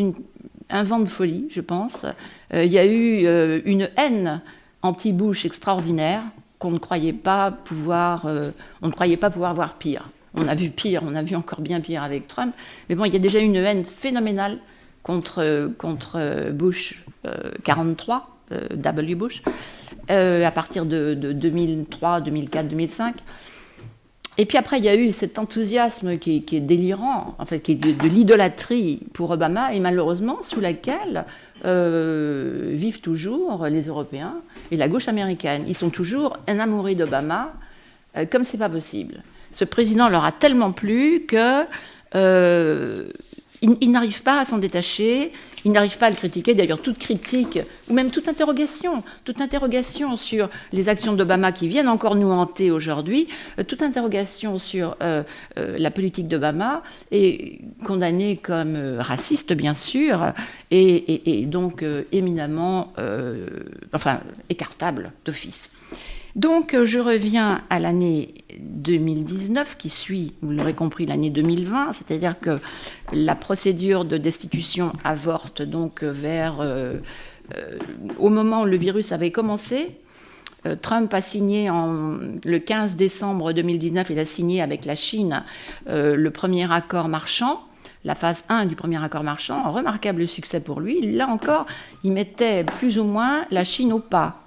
un 0.70 0.84
vent 0.84 1.00
de 1.00 1.06
folie, 1.08 1.48
je 1.50 1.62
pense. 1.62 2.06
Euh, 2.54 2.64
il 2.66 2.72
y 2.72 2.78
a 2.78 2.86
eu 2.86 3.26
euh, 3.26 3.62
une 3.66 3.90
haine 3.98 4.42
anti-Bush 4.82 5.46
extraordinaire 5.46 6.24
qu'on 6.60 6.72
ne 6.72 6.80
croyait 6.80 7.14
pas 7.14 7.52
pouvoir, 7.52 8.26
euh, 8.26 8.52
on 8.82 8.88
ne 8.88 8.92
croyait 8.92 9.18
pas 9.18 9.30
pouvoir 9.30 9.54
voir 9.54 9.76
pire. 9.76 10.10
On 10.36 10.48
a 10.48 10.56
vu 10.56 10.70
pire, 10.70 11.02
on 11.06 11.16
a 11.16 11.22
vu 11.22 11.36
encore 11.36 11.62
bien 11.62 11.80
pire 11.80 12.02
avec 12.02 12.28
Trump. 12.28 12.56
Mais 12.90 12.96
bon, 12.96 13.06
il 13.06 13.14
y 13.14 13.16
a 13.16 13.20
déjà 13.20 13.40
une 13.40 13.56
haine 13.56 13.86
phénoménale 13.86 14.58
contre, 15.04 15.72
contre 15.78 16.50
Bush 16.52 17.06
43, 17.64 18.30
W. 18.74 19.16
Bush, 19.16 19.44
à 20.10 20.52
partir 20.52 20.88
de, 20.88 21.14
de 21.14 21.34
2003, 21.34 22.22
2004, 22.22 22.68
2005. 22.68 23.16
Et 24.38 24.46
puis 24.46 24.58
après, 24.58 24.80
il 24.80 24.86
y 24.86 24.90
a 24.90 24.96
eu 24.96 25.12
cet 25.12 25.38
enthousiasme 25.38 26.18
qui, 26.18 26.44
est 26.52 26.60
délirant, 26.60 27.36
en 27.38 27.46
fait, 27.46 27.60
qui 27.60 27.74
est 27.74 27.76
de, 27.76 28.08
l'idolâtrie 28.08 29.02
pour 29.14 29.30
Obama, 29.32 29.74
et 29.74 29.80
malheureusement, 29.80 30.42
sous 30.42 30.60
laquelle 30.60 31.26
euh, 31.66 32.72
vivent 32.74 33.00
toujours 33.00 33.68
les 33.68 33.84
Européens 33.84 34.36
et 34.72 34.78
la 34.78 34.88
gauche 34.88 35.08
américaine. 35.08 35.66
Ils 35.68 35.78
sont 35.78 35.92
toujours 35.92 36.38
enamourés 36.48 36.96
d'Obama, 36.96 37.54
euh, 38.18 38.26
comme 38.26 38.44
c'est 38.44 38.58
pas 38.58 38.70
possible. 38.70 39.22
Ce 39.52 39.66
président 39.66 40.10
leur 40.10 40.26
a 40.26 40.32
tellement 40.32 40.72
plu 40.72 41.26
que 41.28 41.62
euh, 42.16 43.08
il, 43.64 43.92
n'arrive 43.92 44.24
pas 44.24 44.42
à 44.42 44.46
s'en 44.46 44.58
détacher, 44.58 45.32
il 45.64 45.72
n'arrive 45.72 45.98
pas 45.98 46.08
à 46.08 46.10
le 46.10 46.16
critiquer. 46.16 46.54
D'ailleurs, 46.54 46.82
toute 46.82 46.98
critique, 46.98 47.60
ou 47.88 47.94
même 47.94 48.12
toute 48.12 48.28
interrogation, 48.28 49.04
toute 49.24 49.40
interrogation 49.40 50.18
sur 50.18 50.50
les 50.74 50.90
actions 50.90 51.14
d'Obama 51.14 51.52
qui 51.54 51.68
viennent 51.68 51.88
encore 51.88 52.16
nous 52.16 52.30
hanter 52.30 52.72
aujourd'hui, 52.72 53.28
euh, 53.58 53.64
toute 53.64 53.82
interrogation 53.82 54.58
sur 54.58 54.98
euh, 55.02 55.24
euh, 55.58 55.78
la 55.80 55.92
politique 55.92 56.28
d'Obama 56.28 56.84
est 57.12 57.62
condamnée 57.86 58.38
comme 58.38 58.98
raciste, 59.00 59.54
bien 59.54 59.74
sûr, 59.74 60.34
et 60.72 61.46
donc 61.48 61.86
éminemment, 62.12 62.94
enfin, 63.94 64.20
écartable 64.50 65.12
d'office. 65.24 65.70
Donc 66.36 66.76
je 66.84 67.00
reviens 67.00 67.62
à 67.70 67.80
l'année 67.80 68.34
2019 68.60 69.78
qui 69.78 69.90
suit, 69.90 70.34
vous 70.42 70.52
l'aurez 70.52 70.74
compris, 70.74 71.06
l'année 71.06 71.30
2020, 71.30 71.94
c'est-à-dire 71.94 72.40
que 72.40 72.60
la 73.12 73.36
procédure 73.36 74.04
de 74.04 74.18
destitution 74.18 74.94
avorte 75.04 75.62
donc 75.62 76.04
vers 76.04 76.60
euh, 76.60 76.96
euh, 77.56 77.78
au 78.18 78.30
moment 78.30 78.64
où 78.64 78.66
le 78.66 78.78
virus 78.78 79.12
avait 79.12 79.32
commencé. 79.32 79.98
Euh, 80.66 80.76
Trump 80.76 81.14
a 81.14 81.22
signé 81.22 81.70
le 81.70 82.58
15 82.58 82.96
décembre 82.96 83.54
2019, 83.54 84.10
il 84.10 84.20
a 84.20 84.26
signé 84.26 84.62
avec 84.62 84.86
la 84.86 84.96
Chine 84.96 85.44
le 85.88 86.30
premier 86.30 86.72
accord 86.72 87.10
marchand 87.10 87.62
la 88.06 88.16
phase 88.16 88.44
1 88.50 88.66
du 88.66 88.76
premier 88.76 89.02
accord 89.02 89.24
marchand, 89.24 89.66
un 89.66 89.70
remarquable 89.70 90.28
succès 90.28 90.60
pour 90.60 90.82
lui. 90.82 91.14
Là 91.14 91.28
encore, 91.30 91.66
il 92.04 92.12
mettait 92.12 92.66
plus 92.66 93.00
ou 93.00 93.06
moins 93.06 93.46
la 93.50 93.64
Chine 93.64 93.94
au 93.94 94.00
pas. 94.00 94.44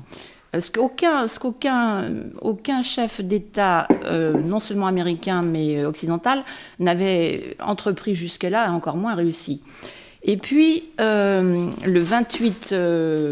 Euh, 0.56 0.60
ce 0.60 1.38
qu'aucun, 1.38 2.08
aucun 2.40 2.82
chef 2.82 3.20
d'État, 3.20 3.86
euh, 4.04 4.32
non 4.32 4.60
seulement 4.60 4.86
américain 4.86 5.42
mais 5.42 5.78
euh, 5.78 5.88
occidental, 5.88 6.44
n'avait 6.78 7.56
entrepris 7.60 8.14
jusque-là, 8.14 8.66
et 8.66 8.70
encore 8.70 8.96
moins 8.96 9.14
réussi. 9.14 9.60
Et 10.28 10.38
puis, 10.38 10.82
le 10.98 11.98
28 12.00 12.74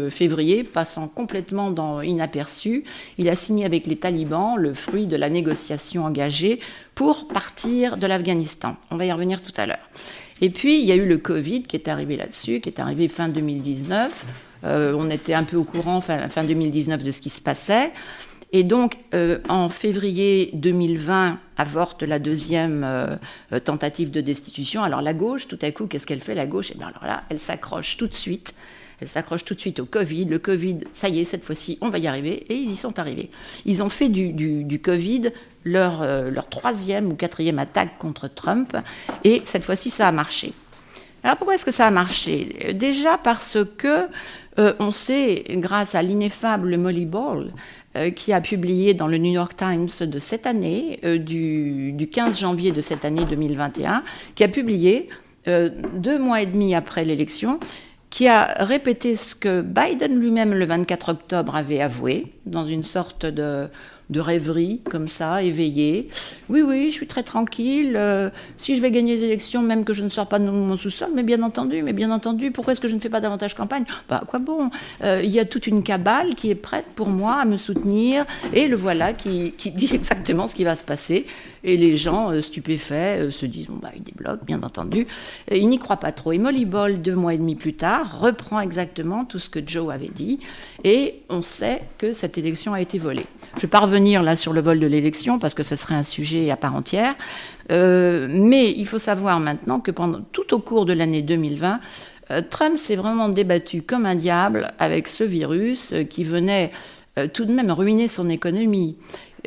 février, 0.09 0.63
passant 0.63 1.09
complètement 1.09 1.69
dans, 1.69 2.01
inaperçu, 2.01 2.85
il 3.17 3.27
a 3.27 3.35
signé 3.35 3.65
avec 3.65 3.85
les 3.85 3.97
talibans 3.97 4.55
le 4.55 4.73
fruit 4.73 5.05
de 5.05 5.17
la 5.17 5.29
négociation 5.29 6.05
engagée 6.05 6.61
pour 6.93 7.27
partir 7.27 7.97
de 7.97 8.07
l'Afghanistan. 8.07 8.77
On 8.91 8.95
va 8.95 9.05
y 9.05 9.11
revenir 9.11 9.41
tout 9.41 9.51
à 9.57 9.65
l'heure. 9.65 9.89
Et 10.39 10.49
puis, 10.49 10.79
il 10.79 10.85
y 10.85 10.93
a 10.93 10.95
eu 10.95 11.05
le 11.05 11.17
Covid 11.17 11.63
qui 11.63 11.75
est 11.75 11.89
arrivé 11.89 12.15
là-dessus, 12.15 12.61
qui 12.61 12.69
est 12.69 12.79
arrivé 12.79 13.09
fin 13.09 13.27
2019. 13.27 14.25
Euh, 14.63 14.95
on 14.97 15.09
était 15.09 15.33
un 15.33 15.43
peu 15.43 15.57
au 15.57 15.63
courant 15.63 16.01
fin, 16.01 16.27
fin 16.29 16.43
2019 16.43 17.03
de 17.03 17.11
ce 17.11 17.21
qui 17.21 17.29
se 17.29 17.41
passait. 17.41 17.91
Et 18.51 18.63
donc, 18.63 18.97
euh, 19.13 19.39
en 19.49 19.69
février 19.69 20.51
2020, 20.53 21.39
avorte 21.57 22.03
la 22.03 22.19
deuxième 22.19 22.83
euh, 22.83 23.17
tentative 23.63 24.11
de 24.11 24.21
destitution. 24.21 24.83
Alors, 24.83 25.01
la 25.01 25.13
gauche, 25.13 25.47
tout 25.47 25.59
à 25.61 25.71
coup, 25.71 25.87
qu'est-ce 25.87 26.05
qu'elle 26.05 26.21
fait, 26.21 26.35
la 26.35 26.45
gauche? 26.45 26.71
Eh 26.73 26.77
bien, 26.77 26.87
alors 26.87 27.05
là, 27.05 27.23
elle 27.29 27.39
s'accroche 27.39 27.97
tout 27.97 28.07
de 28.07 28.13
suite. 28.13 28.53
Elle 29.01 29.09
s'accroche 29.09 29.43
tout 29.43 29.55
de 29.55 29.59
suite 29.59 29.81
au 29.81 29.85
Covid. 29.85 30.25
Le 30.25 30.39
Covid, 30.39 30.81
ça 30.93 31.09
y 31.09 31.19
est, 31.19 31.25
cette 31.25 31.43
fois-ci, 31.43 31.77
on 31.81 31.89
va 31.89 31.97
y 31.97 32.07
arriver. 32.07 32.45
Et 32.47 32.55
ils 32.55 32.71
y 32.71 32.75
sont 32.77 32.97
arrivés. 32.97 33.29
Ils 33.65 33.83
ont 33.83 33.89
fait 33.89 34.07
du, 34.07 34.79
Covid 34.81 35.31
leur, 35.65 36.05
leur 36.31 36.47
troisième 36.47 37.11
ou 37.11 37.15
quatrième 37.15 37.59
attaque 37.59 37.97
contre 37.97 38.29
Trump. 38.29 38.77
Et 39.25 39.41
cette 39.43 39.65
fois-ci, 39.65 39.89
ça 39.89 40.07
a 40.07 40.11
marché. 40.13 40.53
Alors, 41.25 41.37
pourquoi 41.37 41.55
est-ce 41.55 41.65
que 41.65 41.71
ça 41.71 41.87
a 41.87 41.91
marché? 41.91 42.73
Déjà 42.75 43.17
parce 43.17 43.57
que 43.77 44.07
euh, 44.57 44.73
on 44.79 44.91
sait, 44.91 45.43
grâce 45.49 45.95
à 45.95 46.01
l'ineffable 46.01 46.77
Molly 46.77 47.05
Ball, 47.05 47.51
euh, 47.95 48.09
qui 48.09 48.31
a 48.31 48.41
publié 48.41 48.93
dans 48.93 49.07
le 49.07 49.17
New 49.17 49.31
York 49.31 49.55
Times 49.55 49.89
de 50.07 50.19
cette 50.19 50.45
année, 50.45 50.99
euh, 51.03 51.17
du, 51.17 52.09
15 52.11 52.39
janvier 52.39 52.71
de 52.71 52.81
cette 52.81 53.03
année 53.03 53.25
2021, 53.25 54.03
qui 54.35 54.43
a 54.43 54.47
publié, 54.47 55.09
deux 55.47 56.17
mois 56.17 56.41
et 56.41 56.47
demi 56.47 56.73
après 56.73 57.05
l'élection, 57.05 57.59
qui 58.09 58.27
a 58.27 58.55
répété 58.63 59.15
ce 59.15 59.35
que 59.35 59.61
Biden 59.61 60.19
lui-même, 60.19 60.55
le 60.55 60.65
24 60.65 61.09
octobre, 61.09 61.55
avait 61.55 61.81
avoué, 61.81 62.33
dans 62.47 62.65
une 62.65 62.83
sorte 62.83 63.27
de 63.27 63.67
de 64.09 64.19
rêverie, 64.19 64.81
comme 64.89 65.07
ça, 65.07 65.41
éveillée. 65.41 66.09
Oui, 66.49 66.61
oui, 66.61 66.89
je 66.89 66.93
suis 66.93 67.07
très 67.07 67.23
tranquille. 67.23 67.93
Euh, 67.95 68.29
si 68.57 68.75
je 68.75 68.81
vais 68.81 68.91
gagner 68.91 69.15
les 69.15 69.23
élections, 69.23 69.61
même 69.61 69.83
que 69.83 69.93
je 69.93 70.03
ne 70.03 70.09
sors 70.09 70.27
pas 70.27 70.37
de 70.39 70.45
mon 70.45 70.77
sous-sol, 70.77 71.09
mais 71.13 71.23
bien 71.23 71.41
entendu, 71.41 71.81
mais 71.81 71.93
bien 71.93 72.11
entendu, 72.11 72.51
pourquoi 72.51 72.73
est-ce 72.73 72.81
que 72.81 72.87
je 72.87 72.95
ne 72.95 72.99
fais 72.99 73.09
pas 73.09 73.21
davantage 73.21 73.55
campagne? 73.55 73.85
Bah, 74.07 74.23
quoi 74.27 74.39
bon? 74.39 74.69
Euh, 75.03 75.21
Il 75.23 75.31
y 75.31 75.39
a 75.39 75.45
toute 75.45 75.67
une 75.67 75.83
cabale 75.83 76.35
qui 76.35 76.51
est 76.51 76.55
prête 76.55 76.85
pour 76.95 77.07
moi 77.07 77.35
à 77.35 77.45
me 77.45 77.57
soutenir, 77.57 78.25
et 78.53 78.67
le 78.67 78.75
voilà 78.75 79.13
qui, 79.13 79.53
qui 79.57 79.71
dit 79.71 79.89
exactement 79.93 80.47
ce 80.47 80.55
qui 80.55 80.63
va 80.63 80.75
se 80.75 80.83
passer. 80.83 81.25
Et 81.65 81.75
les 81.75 81.97
gens 81.97 82.31
euh, 82.31 82.39
stupéfaits 82.39 83.31
se 83.31 83.45
disent 83.45 83.67
bon 83.67 83.79
bah 83.81 83.91
il 83.95 84.03
débloque, 84.03 84.45
bien 84.45 84.63
entendu. 84.63 85.05
Et 85.49 85.59
ils 85.59 85.67
n'y 85.67 85.79
croient 85.79 85.97
pas 85.97 86.13
trop. 86.13 86.31
Et 86.31 86.37
Molly 86.37 86.63
Ball, 86.63 87.01
deux 87.01 87.15
mois 87.15 87.33
et 87.33 87.37
demi 87.37 87.55
plus 87.55 87.73
tard, 87.73 88.21
reprend 88.21 88.61
exactement 88.61 89.25
tout 89.25 89.39
ce 89.39 89.49
que 89.49 89.59
Joe 89.65 89.93
avait 89.93 90.11
dit, 90.13 90.39
et 90.83 91.23
on 91.29 91.41
sait 91.41 91.81
que 91.97 92.13
cette 92.13 92.37
élection 92.37 92.73
a 92.73 92.81
été 92.81 92.97
volée. 92.99 93.25
Je 93.55 93.61
vais 93.61 93.67
pas 93.67 93.79
revenir 93.79 94.21
là 94.23 94.35
sur 94.35 94.53
le 94.53 94.61
vol 94.61 94.79
de 94.79 94.87
l'élection 94.87 95.39
parce 95.39 95.53
que 95.53 95.63
ce 95.63 95.75
serait 95.75 95.95
un 95.95 96.03
sujet 96.03 96.51
à 96.51 96.57
part 96.57 96.75
entière. 96.75 97.15
Euh, 97.71 98.27
mais 98.29 98.71
il 98.71 98.85
faut 98.85 98.99
savoir 98.99 99.39
maintenant 99.39 99.79
que 99.79 99.91
pendant 99.91 100.21
tout 100.31 100.53
au 100.53 100.59
cours 100.59 100.85
de 100.85 100.93
l'année 100.93 101.21
2020, 101.21 101.79
euh, 102.31 102.41
Trump 102.49 102.77
s'est 102.77 102.95
vraiment 102.95 103.29
débattu 103.29 103.81
comme 103.81 104.05
un 104.05 104.15
diable 104.15 104.73
avec 104.79 105.07
ce 105.07 105.23
virus 105.23 105.93
euh, 105.93 106.03
qui 106.03 106.23
venait 106.23 106.71
tout 107.33 107.45
de 107.45 107.53
même 107.53 107.71
ruiner 107.71 108.09
son 108.09 108.29
économie. 108.29 108.97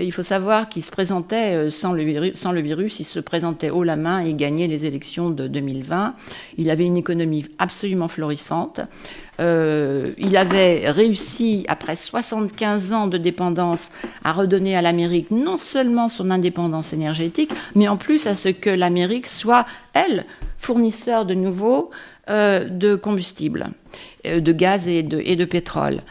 Il 0.01 0.13
faut 0.13 0.23
savoir 0.23 0.69
qu'il 0.69 0.85
se 0.85 0.91
présentait 0.91 1.71
sans 1.71 1.93
le, 1.93 2.03
virus, 2.03 2.35
sans 2.35 2.53
le 2.53 2.61
virus, 2.61 3.01
il 3.01 3.05
se 3.05 3.21
présentait 3.21 3.71
haut 3.71 3.83
la 3.83 3.97
main 3.97 4.21
et 4.21 4.35
gagnait 4.35 4.67
les 4.67 4.87
élections 4.87 5.31
de 5.31 5.49
2020. 5.49 6.15
Il 6.57 6.71
avait 6.71 6.85
une 6.85 6.97
économie 6.97 7.47
absolument 7.59 8.09
florissante. 8.09 8.81
Euh, 9.41 10.11
il 10.19 10.37
avait 10.37 10.91
réussi, 10.91 11.65
après 11.69 11.97
75 11.97 12.93
ans 12.93 13.07
de 13.07 13.19
dépendance, 13.19 13.91
à 14.25 14.33
redonner 14.33 14.77
à 14.77 14.83
l'Amérique 14.83 15.31
non 15.31 15.59
seulement 15.59 16.09
son 16.09 16.31
indépendance 16.31 16.93
énergétique, 16.93 17.53
mais 17.75 17.89
en 17.89 17.97
plus 17.97 18.27
à 18.27 18.35
ce 18.35 18.49
que 18.49 18.71
l'Amérique 18.71 19.27
soit, 19.27 19.67
elle, 19.95 20.25
fournisseur 20.59 21.25
de 21.25 21.35
nouveau 21.35 21.91
euh, 22.29 22.69
de 22.69 22.97
combustible, 22.97 23.69
euh, 24.27 24.41
de 24.41 24.53
gaz 24.53 24.89
et 24.89 25.03
de 25.03 25.45
pétrole. 25.45 26.03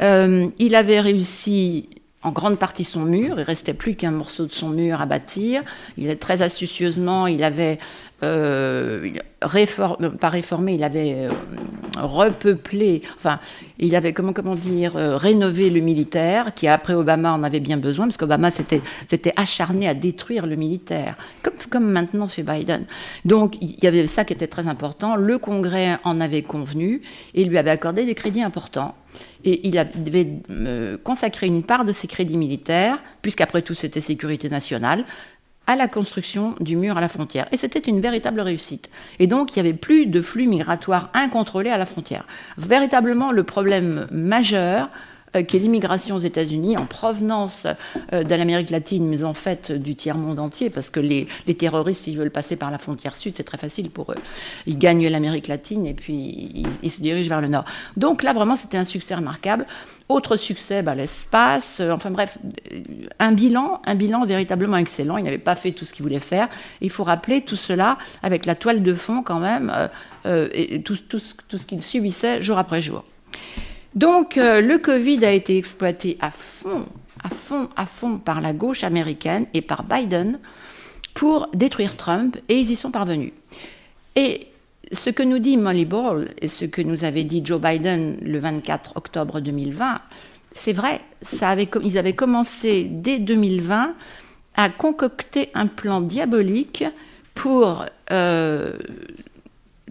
il 0.00 0.74
avait 0.74 1.00
réussi 1.00 1.88
en 2.22 2.32
grande 2.32 2.58
partie 2.58 2.84
son 2.84 3.00
mur. 3.00 3.38
Il 3.38 3.42
restait 3.42 3.74
plus 3.74 3.94
qu'un 3.94 4.10
morceau 4.10 4.46
de 4.46 4.52
son 4.52 4.68
mur 4.68 5.00
à 5.00 5.06
bâtir. 5.06 5.62
Il 5.96 6.08
est 6.08 6.16
très 6.20 6.42
astucieusement, 6.42 7.26
il 7.26 7.42
avait 7.42 7.78
euh, 8.22 9.12
pas 10.20 10.28
réformé, 10.28 10.74
il 10.74 10.84
avait 10.84 11.14
euh, 11.14 11.28
repeuplé, 11.98 13.02
enfin, 13.16 13.40
il 13.78 13.96
avait, 13.96 14.12
comment, 14.12 14.54
dire, 14.54 14.96
euh, 14.96 15.16
rénové 15.16 15.70
le 15.70 15.80
militaire, 15.80 16.54
qui 16.54 16.68
après 16.68 16.94
Obama 16.94 17.32
en 17.32 17.42
avait 17.42 17.60
bien 17.60 17.78
besoin, 17.78 18.06
parce 18.06 18.16
qu'Obama 18.16 18.50
s'était 18.50 18.82
acharné 19.36 19.88
à 19.88 19.94
détruire 19.94 20.46
le 20.46 20.56
militaire, 20.56 21.16
comme, 21.42 21.54
comme 21.70 21.90
maintenant 21.90 22.26
fait 22.26 22.42
Biden. 22.42 22.86
Donc, 23.24 23.56
il 23.60 23.82
y 23.82 23.86
avait 23.86 24.06
ça 24.06 24.24
qui 24.24 24.32
était 24.32 24.46
très 24.46 24.68
important. 24.68 25.16
Le 25.16 25.38
Congrès 25.38 25.98
en 26.04 26.20
avait 26.20 26.42
convenu 26.42 27.02
et 27.34 27.44
lui 27.44 27.58
avait 27.58 27.70
accordé 27.70 28.04
des 28.04 28.14
crédits 28.14 28.42
importants. 28.42 28.94
Et 29.44 29.66
il 29.66 29.72
devait 29.96 30.28
euh, 30.50 30.98
consacrer 31.02 31.46
une 31.46 31.64
part 31.64 31.84
de 31.84 31.92
ses 31.92 32.06
crédits 32.06 32.36
militaires, 32.36 33.02
puisqu'après 33.22 33.62
tout 33.62 33.74
c'était 33.74 34.00
sécurité 34.00 34.48
nationale, 34.48 35.04
à 35.70 35.76
la 35.76 35.86
construction 35.86 36.56
du 36.58 36.74
mur 36.74 36.98
à 36.98 37.00
la 37.00 37.06
frontière. 37.06 37.46
Et 37.52 37.56
c'était 37.56 37.78
une 37.78 38.00
véritable 38.00 38.40
réussite. 38.40 38.90
Et 39.20 39.28
donc, 39.28 39.54
il 39.54 39.62
n'y 39.62 39.68
avait 39.68 39.78
plus 39.78 40.06
de 40.06 40.20
flux 40.20 40.48
migratoires 40.48 41.10
incontrôlés 41.14 41.70
à 41.70 41.78
la 41.78 41.86
frontière. 41.86 42.24
Véritablement, 42.58 43.30
le 43.30 43.44
problème 43.44 44.08
majeur 44.10 44.88
qui 45.46 45.56
est 45.56 45.60
l'immigration 45.60 46.16
aux 46.16 46.20
États-Unis 46.20 46.76
en 46.76 46.86
provenance 46.86 47.66
euh, 48.12 48.24
de 48.24 48.34
l'Amérique 48.34 48.70
latine, 48.70 49.08
mais 49.08 49.22
en 49.22 49.34
fait 49.34 49.70
du 49.70 49.94
tiers-monde 49.94 50.38
entier, 50.38 50.70
parce 50.70 50.90
que 50.90 51.00
les, 51.00 51.28
terroristes, 51.56 52.04
s'ils 52.04 52.16
veulent 52.16 52.30
passer 52.30 52.56
par 52.56 52.70
la 52.70 52.78
frontière 52.78 53.14
sud, 53.14 53.34
c'est 53.36 53.44
très 53.44 53.58
facile 53.58 53.90
pour 53.90 54.12
eux. 54.12 54.16
Ils 54.66 54.78
gagnent 54.78 55.06
l'Amérique 55.08 55.48
latine 55.48 55.86
et 55.86 55.94
puis 55.94 56.66
ils, 56.82 56.90
se 56.90 57.00
dirigent 57.00 57.28
vers 57.28 57.40
le 57.40 57.48
nord. 57.48 57.64
Donc 57.96 58.22
là, 58.22 58.32
vraiment, 58.32 58.56
c'était 58.56 58.76
un 58.76 58.84
succès 58.84 59.14
remarquable. 59.14 59.66
Autre 60.08 60.36
succès, 60.36 60.82
bah, 60.82 60.96
l'espace. 60.96 61.78
Euh, 61.78 61.92
enfin 61.92 62.10
bref, 62.10 62.38
un 63.20 63.32
bilan, 63.32 63.80
un 63.86 63.94
bilan 63.94 64.24
véritablement 64.26 64.78
excellent. 64.78 65.16
Il 65.16 65.24
n'avait 65.24 65.38
pas 65.38 65.54
fait 65.54 65.70
tout 65.70 65.84
ce 65.84 65.92
qu'il 65.92 66.02
voulait 66.02 66.18
faire. 66.18 66.48
Il 66.80 66.90
faut 66.90 67.04
rappeler 67.04 67.40
tout 67.40 67.56
cela 67.56 67.98
avec 68.22 68.46
la 68.46 68.56
toile 68.56 68.82
de 68.82 68.94
fond 68.94 69.22
quand 69.22 69.38
même, 69.38 69.72
et 70.24 70.82
tout 70.82 70.96
ce 70.96 71.66
qu'il 71.66 71.82
subissait 71.82 72.42
jour 72.42 72.58
après 72.58 72.80
jour. 72.80 73.04
Donc 73.94 74.38
euh, 74.38 74.60
le 74.60 74.78
Covid 74.78 75.24
a 75.24 75.32
été 75.32 75.58
exploité 75.58 76.16
à 76.20 76.30
fond 76.30 76.86
à 77.22 77.28
fond, 77.28 77.68
à 77.76 77.86
fond 77.86 78.18
par 78.18 78.40
la 78.40 78.52
gauche 78.52 78.84
américaine 78.84 79.46
et 79.54 79.60
par 79.60 79.84
Biden 79.84 80.38
pour 81.14 81.48
détruire 81.54 81.96
Trump, 81.96 82.36
et 82.48 82.58
ils 82.58 82.70
y 82.70 82.76
sont 82.76 82.90
parvenus. 82.90 83.32
Et 84.16 84.46
ce 84.92 85.10
que 85.10 85.22
nous 85.22 85.38
dit 85.38 85.56
Molly 85.56 85.84
Ball 85.84 86.30
et 86.40 86.48
ce 86.48 86.64
que 86.64 86.82
nous 86.82 87.04
avait 87.04 87.24
dit 87.24 87.42
Joe 87.44 87.60
Biden 87.60 88.18
le 88.24 88.38
24 88.38 88.96
octobre 88.96 89.40
2020, 89.40 90.00
c'est 90.52 90.72
vrai, 90.72 91.00
ils 91.82 91.98
avaient 91.98 92.14
commencé 92.14 92.86
dès 92.90 93.18
2020 93.18 93.94
à 94.56 94.68
concocter 94.68 95.50
un 95.54 95.66
plan 95.66 96.00
diabolique 96.00 96.84
pour 97.34 97.86
euh, 98.10 98.76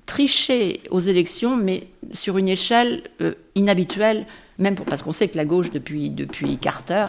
tricher 0.10 0.82
aux 0.90 1.00
élections, 1.00 1.56
mais 1.56 1.88
sur 2.14 2.40
une 2.40 2.50
échelle 2.50 3.04
euh, 3.22 3.36
inhabituelle, 3.54 4.26
même 4.58 4.74
parce 4.74 5.04
qu'on 5.04 5.12
sait 5.12 5.28
que 5.28 5.38
la 5.38 5.46
gauche, 5.46 5.70
depuis, 5.70 6.12
Carter, 6.60 7.06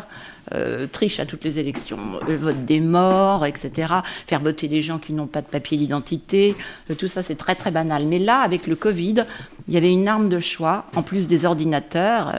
euh, 0.53 0.87
triche 0.87 1.19
à 1.19 1.25
toutes 1.25 1.43
les 1.43 1.59
élections, 1.59 1.97
vote 2.29 2.67
des 2.67 2.79
morts, 2.79 3.47
etc., 3.47 3.95
faire 4.27 4.41
voter 4.41 4.69
des 4.69 4.83
gens 4.83 4.99
qui 4.99 5.15
n'ont 5.15 5.27
pas 5.27 5.41
de 5.41 5.47
papier 5.47 5.79
d'identité, 5.79 6.55
tout 6.99 7.09
ça 7.09 7.23
c'est 7.23 7.37
très 7.37 7.55
très 7.55 7.71
banal. 7.71 8.05
Mais 8.05 8.19
là, 8.19 8.41
avec 8.41 8.67
le 8.67 8.77
Covid, 8.77 9.25
il 9.67 9.75
y 9.75 9.79
avait 9.79 9.93
une 9.93 10.07
arme 10.07 10.29
de 10.29 10.39
choix, 10.39 10.85
en 10.95 11.03
plus 11.03 11.27
des 11.27 11.47
ordinateurs, 11.47 12.39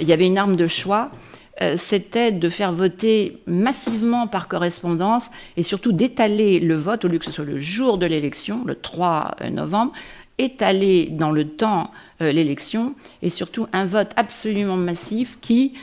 il 0.00 0.08
y 0.08 0.12
avait 0.12 0.26
une 0.26 0.38
arme 0.38 0.56
de 0.56 0.68
choix 0.68 1.10
euh, 1.10 1.29
c'était 1.76 2.32
de 2.32 2.48
faire 2.48 2.72
voter 2.72 3.38
massivement 3.46 4.26
par 4.26 4.48
correspondance 4.48 5.30
et 5.56 5.62
surtout 5.62 5.92
d'étaler 5.92 6.58
le 6.58 6.74
vote, 6.74 7.04
au 7.04 7.08
lieu 7.08 7.18
que 7.18 7.24
ce 7.24 7.32
soit 7.32 7.44
le 7.44 7.58
jour 7.58 7.98
de 7.98 8.06
l'élection, 8.06 8.64
le 8.64 8.74
3 8.74 9.32
euh, 9.40 9.50
novembre, 9.50 9.92
étaler 10.38 11.08
dans 11.10 11.30
le 11.30 11.46
temps 11.46 11.90
euh, 12.22 12.32
l'élection 12.32 12.94
et 13.20 13.28
surtout 13.28 13.66
un 13.74 13.84
vote 13.84 14.12
absolument 14.16 14.76
massif 14.76 15.38
qui, 15.42 15.74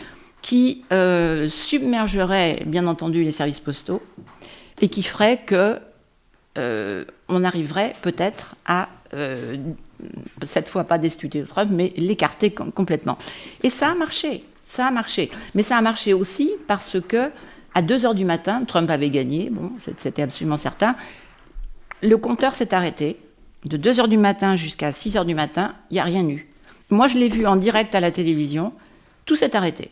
qui 0.41 0.83
submergerait 0.89 2.63
bien 2.65 2.87
entendu 2.87 3.23
les 3.23 3.31
services 3.31 3.59
postaux 3.59 4.01
et 4.81 4.87
qui 4.89 5.03
ferait 5.03 5.41
que 5.45 5.79
on 7.29 7.43
arriverait 7.43 7.93
peut-être 8.01 8.55
à 8.65 8.89
cette 10.43 10.69
fois 10.69 10.85
pas 10.85 10.97
destituer 10.97 11.43
Trump, 11.43 11.69
mais 11.71 11.93
l'écarter 11.97 12.49
complètement. 12.49 13.19
Et 13.61 13.69
ça 13.69 13.89
a 13.89 13.93
marché. 13.93 14.43
Ça 14.67 14.87
a 14.87 14.91
marché. 14.91 15.29
Mais 15.55 15.63
ça 15.63 15.77
a 15.77 15.81
marché 15.81 16.13
aussi 16.13 16.51
parce 16.67 16.97
que, 17.01 17.31
à 17.73 17.81
2 17.81 18.05
heures 18.05 18.15
du 18.15 18.25
matin, 18.25 18.63
Trump 18.65 18.89
avait 18.89 19.09
gagné, 19.09 19.49
bon, 19.49 19.71
c'était 19.97 20.21
absolument 20.21 20.57
certain. 20.57 20.95
Le 22.03 22.15
compteur 22.17 22.53
s'est 22.53 22.73
arrêté. 22.73 23.17
De 23.65 23.77
2 23.77 23.99
heures 23.99 24.07
du 24.07 24.17
matin 24.17 24.55
jusqu'à 24.55 24.91
6 24.91 25.17
heures 25.17 25.25
du 25.25 25.35
matin, 25.35 25.73
il 25.89 25.95
n'y 25.95 25.99
a 25.99 26.03
rien 26.03 26.27
eu. 26.27 26.47
Moi, 26.89 27.07
je 27.07 27.17
l'ai 27.17 27.27
vu 27.27 27.45
en 27.47 27.55
direct 27.55 27.95
à 27.95 27.99
la 27.99 28.11
télévision. 28.11 28.73
Tout 29.25 29.35
s'est 29.35 29.55
arrêté. 29.55 29.91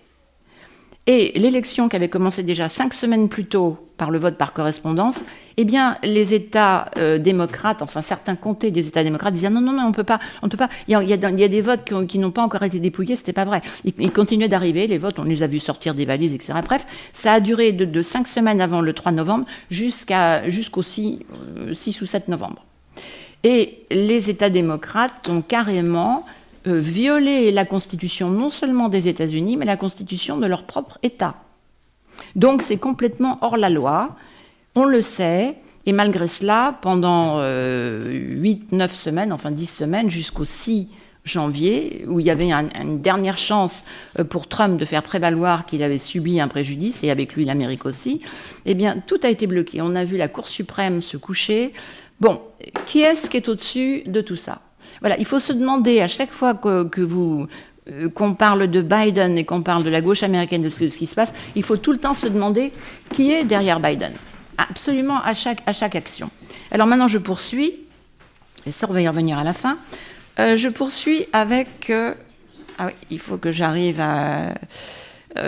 Et 1.07 1.33
l'élection 1.35 1.87
qui 1.87 1.95
avait 1.95 2.09
commencé 2.09 2.41
déjà 2.41 2.67
cinq 2.67 2.93
semaines 2.95 3.29
plus 3.29 3.45
tôt 3.45 3.77
par 3.95 4.09
le 4.09 4.17
vote 4.17 4.37
par 4.37 4.53
correspondance, 4.53 5.21
eh 5.57 5.63
bien, 5.63 5.97
les 6.03 6.33
États 6.33 6.89
euh, 6.97 7.19
démocrates, 7.19 7.83
enfin 7.83 8.01
certains 8.01 8.35
comtés 8.35 8.71
des 8.71 8.87
États 8.87 9.03
démocrates 9.03 9.35
disaient 9.35 9.51
non, 9.51 9.61
non, 9.61 9.71
non, 9.71 9.83
on 9.85 9.91
peut 9.91 10.03
pas, 10.03 10.19
on 10.41 10.49
peut 10.49 10.57
pas. 10.57 10.69
Il 10.87 10.93
y 10.93 11.13
a, 11.13 11.47
des 11.47 11.61
votes 11.61 11.83
qui, 12.07 12.17
n'ont 12.17 12.31
pas 12.31 12.41
encore 12.41 12.63
été 12.63 12.79
dépouillés, 12.79 13.15
c'était 13.15 13.33
pas 13.33 13.45
vrai. 13.45 13.61
Ils, 13.83 14.11
continuaient 14.11 14.47
d'arriver, 14.47 14.87
les 14.87 14.97
votes, 14.97 15.19
on 15.19 15.23
les 15.25 15.43
a 15.43 15.47
vus 15.47 15.59
sortir 15.59 15.93
des 15.93 16.05
valises, 16.05 16.33
etc. 16.33 16.53
Bref, 16.65 16.87
ça 17.13 17.33
a 17.33 17.39
duré 17.39 17.71
de, 17.71 18.01
cinq 18.01 18.27
semaines 18.27 18.59
avant 18.59 18.81
le 18.81 18.93
3 18.93 19.11
novembre 19.11 19.45
jusqu'au 19.69 20.81
6, 20.81 21.19
6 21.73 21.99
euh, 21.99 22.03
ou 22.03 22.05
7 22.07 22.27
novembre. 22.29 22.65
Et 23.43 23.85
les 23.91 24.31
États 24.31 24.49
démocrates 24.49 25.29
ont 25.29 25.43
carrément 25.43 26.25
violer 26.65 27.51
la 27.51 27.65
constitution 27.65 28.29
non 28.29 28.49
seulement 28.49 28.89
des 28.89 29.07
États-Unis, 29.07 29.57
mais 29.57 29.65
la 29.65 29.77
constitution 29.77 30.37
de 30.37 30.47
leur 30.47 30.63
propre 30.63 30.97
État. 31.03 31.35
Donc 32.35 32.61
c'est 32.61 32.77
complètement 32.77 33.37
hors 33.41 33.57
la 33.57 33.69
loi, 33.69 34.15
on 34.75 34.85
le 34.85 35.01
sait, 35.01 35.55
et 35.85 35.91
malgré 35.91 36.27
cela, 36.27 36.77
pendant 36.81 37.39
8-9 37.39 37.41
euh, 37.41 38.87
semaines, 38.87 39.31
enfin 39.31 39.51
10 39.51 39.65
semaines, 39.65 40.09
jusqu'au 40.09 40.45
6 40.45 40.89
janvier, 41.23 42.05
où 42.07 42.19
il 42.19 42.25
y 42.25 42.29
avait 42.29 42.51
une 42.51 43.01
dernière 43.01 43.37
chance 43.37 43.83
euh, 44.19 44.23
pour 44.23 44.47
Trump 44.47 44.79
de 44.79 44.85
faire 44.85 45.03
prévaloir 45.03 45.65
qu'il 45.65 45.83
avait 45.83 45.97
subi 45.97 46.39
un 46.39 46.47
préjudice, 46.47 47.03
et 47.03 47.11
avec 47.11 47.35
lui 47.35 47.45
l'Amérique 47.45 47.85
aussi, 47.85 48.21
eh 48.65 48.73
bien 48.73 48.99
tout 49.05 49.19
a 49.23 49.29
été 49.29 49.47
bloqué. 49.47 49.81
On 49.81 49.95
a 49.95 50.03
vu 50.03 50.17
la 50.17 50.27
Cour 50.27 50.49
suprême 50.49 51.01
se 51.01 51.17
coucher. 51.17 51.73
Bon, 52.19 52.41
qui 52.85 53.01
est-ce 53.01 53.29
qui 53.29 53.37
est 53.37 53.49
au-dessus 53.49 54.03
de 54.05 54.21
tout 54.21 54.37
ça? 54.37 54.61
Voilà, 55.01 55.17
il 55.19 55.25
faut 55.25 55.39
se 55.39 55.53
demander 55.53 56.01
à 56.01 56.07
chaque 56.07 56.31
fois 56.31 56.53
que, 56.53 57.01
vous 57.01 57.47
euh, 57.89 58.09
qu'on 58.09 58.33
parle 58.33 58.67
de 58.67 58.81
Biden 58.81 59.37
et 59.37 59.45
qu'on 59.45 59.61
parle 59.61 59.83
de 59.83 59.89
la 59.89 60.01
gauche 60.01 60.23
américaine, 60.23 60.63
de 60.63 60.69
ce, 60.69 60.85
qui 60.85 61.07
se 61.07 61.15
passe, 61.15 61.33
il 61.55 61.63
faut 61.63 61.77
tout 61.77 61.91
le 61.91 61.97
temps 61.97 62.15
se 62.15 62.27
demander 62.27 62.71
qui 63.13 63.31
est 63.31 63.43
derrière 63.43 63.79
Biden. 63.79 64.13
Absolument 64.57 65.21
à 65.21 65.33
chaque, 65.33 65.95
action. 65.95 66.29
Alors 66.71 66.87
maintenant, 66.87 67.07
je 67.07 67.17
poursuis, 67.17 67.75
et 68.65 68.71
ça, 68.71 68.87
on 68.89 68.93
va 68.93 69.01
y 69.01 69.07
revenir 69.07 69.37
à 69.37 69.43
la 69.43 69.53
fin. 69.53 69.77
Euh, 70.39 70.57
je 70.57 70.69
poursuis 70.69 71.27
avec. 71.33 71.89
Euh, 71.89 72.13
ah 72.79 72.87
oui, 72.87 72.93
il 73.11 73.19
faut 73.19 73.37
que 73.37 73.51
j'arrive 73.51 73.99
à. 74.01 74.55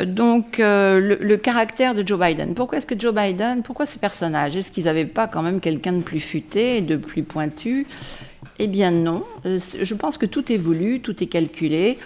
donc, 0.06 0.58
le, 0.60 1.18
le, 1.20 1.38
caractère 1.38 1.96
de 1.96 2.06
Joe 2.06 2.20
Biden. 2.20 2.54
Pourquoi 2.54 2.78
est-ce 2.78 2.86
que 2.86 3.00
Joe 3.00 3.16
Biden, 3.16 3.64
pourquoi 3.64 3.86
ce 3.86 3.98
personnage? 3.98 4.56
Est-ce 4.56 4.70
qu'ils 4.70 4.84
n'avaient 4.84 5.06
pas 5.06 5.28
quand 5.28 5.42
même 5.42 5.60
quelqu'un 5.60 5.94
de 5.94 6.04
plus 6.04 6.20
futé, 6.20 6.82
de 6.82 6.98
plus 6.98 7.24
pointu? 7.24 7.88
Eh 8.60 8.68
bien 8.68 8.92
non. 8.92 9.24
Euh, 9.46 9.60
je 9.60 9.94
pense 9.94 10.18
que 10.18 10.26
tout 10.26 10.52
voulu, 10.58 11.02
tout 11.02 11.24
est 11.24 11.28
calculé. 11.28 11.98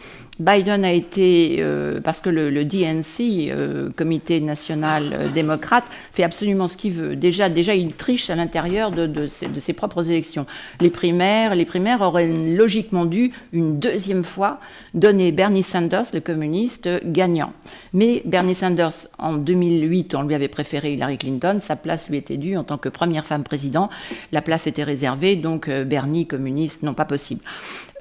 Biden 0.41 0.83
a 0.83 0.91
été, 0.91 1.57
euh, 1.59 2.01
parce 2.01 2.19
que 2.19 2.29
le, 2.29 2.65
DNC, 2.65 3.51
euh, 3.51 3.91
Comité 3.95 4.41
national 4.41 5.29
démocrate, 5.33 5.83
fait 6.13 6.23
absolument 6.23 6.67
ce 6.67 6.77
qu'il 6.77 6.93
veut. 6.93 7.15
Déjà, 7.15 7.47
déjà, 7.47 7.75
il 7.75 7.93
triche 7.93 8.29
à 8.29 8.35
l'intérieur 8.35 8.89
de, 8.91 9.27
ses, 9.27 9.73
propres 9.73 10.09
élections. 10.09 10.47
Les 10.79 10.89
primaires, 10.89 11.53
les 11.53 11.65
primaires 11.65 12.01
auraient 12.01 12.27
logiquement 12.27 13.05
dû, 13.05 13.31
une 13.53 13.79
deuxième 13.79 14.23
fois, 14.23 14.59
donner 14.93 15.31
Bernie 15.31 15.63
Sanders, 15.63 16.05
le 16.13 16.19
communiste, 16.19 16.89
gagnant. 17.05 17.53
Mais 17.93 18.23
Bernie 18.25 18.55
Sanders, 18.55 19.07
en 19.19 19.33
2008, 19.33 20.15
on 20.15 20.23
lui 20.23 20.33
avait 20.33 20.47
préféré 20.47 20.93
Hillary 20.93 21.19
Clinton. 21.19 21.59
Sa 21.61 21.75
place 21.75 22.09
lui 22.09 22.17
était 22.17 22.37
due 22.37 22.57
en 22.57 22.63
tant 22.63 22.77
que 22.77 22.89
première 22.89 23.25
femme 23.25 23.43
président. 23.43 23.89
La 24.31 24.41
place 24.41 24.65
était 24.65 24.83
réservée, 24.83 25.35
donc 25.35 25.69
Bernie, 25.69 26.25
communiste, 26.25 26.81
non 26.81 26.93
pas 26.93 27.05
possible. 27.05 27.41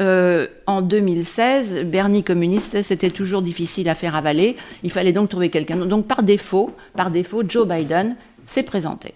En 0.00 0.82
2016, 0.82 1.84
Bernie 1.84 2.24
communiste, 2.24 2.80
c'était 2.82 3.10
toujours 3.10 3.42
difficile 3.42 3.88
à 3.88 3.94
faire 3.94 4.16
avaler. 4.16 4.56
Il 4.82 4.90
fallait 4.90 5.12
donc 5.12 5.28
trouver 5.28 5.50
quelqu'un. 5.50 5.76
Donc 5.76 6.06
par 6.06 6.22
défaut, 6.22 6.74
par 6.94 7.10
défaut, 7.10 7.42
Joe 7.46 7.68
Biden 7.68 8.16
s'est 8.46 8.62
présenté. 8.62 9.14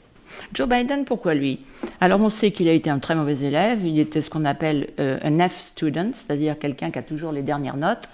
Joe 0.53 0.69
Biden, 0.69 1.05
pourquoi 1.05 1.35
lui? 1.35 1.61
Alors 2.01 2.21
on 2.21 2.29
sait 2.29 2.51
qu'il 2.51 2.69
a 2.69 2.73
été 2.73 2.91
un 2.91 2.99
très 2.99 3.15
mauvais 3.15 3.39
élève, 3.41 3.85
il 3.85 3.99
était 3.99 4.23
ce 4.23 4.31
qu'on 4.31 4.45
appelle 4.45 4.89
euh, 5.01 5.19
un 5.23 5.49
F 5.49 5.59
student, 5.59 6.11
c'est-à-dire 6.15 6.59
quelqu'un 6.59 6.91
qui 6.91 6.99
a 6.99 7.03
toujours 7.03 7.33
les 7.33 7.43
dernières 7.43 7.77
notes. 7.77 8.09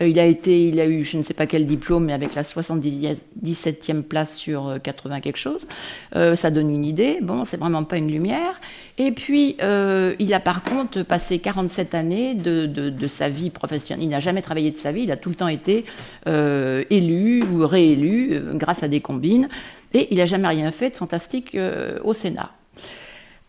Euh, 0.00 0.08
il 0.08 0.18
a 0.18 0.24
été, 0.24 0.68
il 0.68 0.80
a 0.80 0.86
eu 0.86 1.04
je 1.04 1.18
ne 1.18 1.22
sais 1.22 1.34
pas 1.34 1.46
quel 1.46 1.66
diplôme, 1.66 2.06
mais 2.06 2.12
avec 2.12 2.34
la 2.34 2.42
77e 2.42 4.02
place 4.02 4.36
sur 4.36 4.78
80 4.82 5.16
euh, 5.16 5.20
quelque 5.20 5.38
chose. 5.38 5.66
ça 6.12 6.50
donne 6.50 6.70
une 6.70 6.84
idée. 6.84 7.18
Bon, 7.20 7.44
c'est 7.44 7.56
vraiment 7.56 7.84
pas 7.84 7.98
une 7.98 8.10
lumière. 8.10 8.60
Et 8.98 9.12
puis, 9.12 9.56
il 9.58 10.34
a 10.34 10.40
par 10.40 10.62
contre 10.64 11.02
passé 11.02 11.38
47 11.38 11.94
années 11.94 12.34
de, 12.34 12.66
de, 12.66 13.08
sa 13.08 13.28
vie 13.28 13.50
professionnelle. 13.50 14.04
Il 14.04 14.10
n'a 14.10 14.20
jamais 14.20 14.42
travaillé 14.42 14.70
de 14.70 14.76
sa 14.76 14.92
vie, 14.92 15.02
il 15.02 15.12
a 15.12 15.16
tout 15.16 15.30
le 15.30 15.34
temps 15.34 15.48
été 15.48 15.84
élu 16.26 17.42
ou 17.42 17.66
réélu 17.66 18.40
grâce 18.54 18.82
à 18.82 18.88
des 18.88 19.00
combines. 19.00 19.48
Et 19.94 20.08
il 20.10 20.18
n'a 20.18 20.26
jamais 20.26 20.48
rien 20.48 20.70
fait 20.70 20.90
de 20.90 20.96
fantastique 20.96 21.54
euh, 21.54 21.98
au 22.02 22.14
Sénat. 22.14 22.50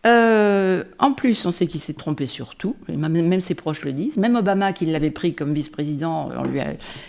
Euh, 0.06 0.84
en 0.98 1.12
plus, 1.12 1.46
on 1.46 1.50
sait 1.50 1.66
qu'il 1.66 1.80
s'est 1.80 1.94
trompé 1.94 2.26
sur 2.26 2.56
tout, 2.56 2.76
même 2.88 3.40
ses 3.40 3.54
proches 3.54 3.82
le 3.86 3.92
disent. 3.94 4.18
Même 4.18 4.36
Obama, 4.36 4.74
qui 4.74 4.84
l'avait 4.84 5.10
pris 5.10 5.32
comme 5.32 5.54
vice-président, 5.54 6.28
on, 6.36 6.44
lui 6.44 6.60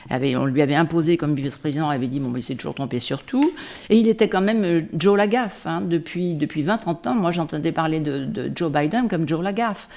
avait, 0.10 0.38
on 0.38 0.45
lui 0.45 0.62
avait 0.62 0.76
imposé 0.76 1.17
comme 1.17 1.36
vice-président, 1.36 1.89
avait 1.89 2.08
dit 2.08 2.21
bon, 2.21 2.34
il 2.38 2.41
s'est 2.41 2.56
toujours 2.56 2.74
trompé 2.74 3.00
sur 3.00 3.24
tout. 3.24 3.43
Et 3.89 3.98
il 3.98 4.08
était 4.08 4.30
quand 4.30 4.39
même 4.39 4.63
euh, 4.63 4.80
Joe 4.93 5.17
Lagaffe. 5.17 5.67
Hein, 5.67 5.82
depuis, 5.82 6.36
depuis 6.36 6.63
20-30 6.63 7.10
ans, 7.10 7.15
moi 7.15 7.32
j'entendais 7.32 7.74
parler 7.74 8.00
de, 8.00 8.50
Joe 8.56 8.71
Biden 8.71 9.10
comme 9.10 9.28
Joe 9.28 9.43
Lagaffe. 9.43 9.89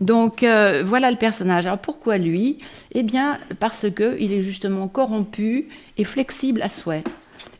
Donc 0.00 0.42
voilà 0.42 1.10
le 1.10 1.18
personnage. 1.18 1.66
Alors 1.66 1.78
pourquoi 1.78 2.16
lui? 2.16 2.58
Eh 2.92 3.02
bien, 3.02 3.38
parce 3.60 3.86
qu'il 3.90 4.32
est 4.32 4.42
justement 4.42 4.88
corrompu 4.88 5.68
et 5.98 6.04
flexible 6.04 6.62
à 6.62 6.68
souhait. 6.70 7.04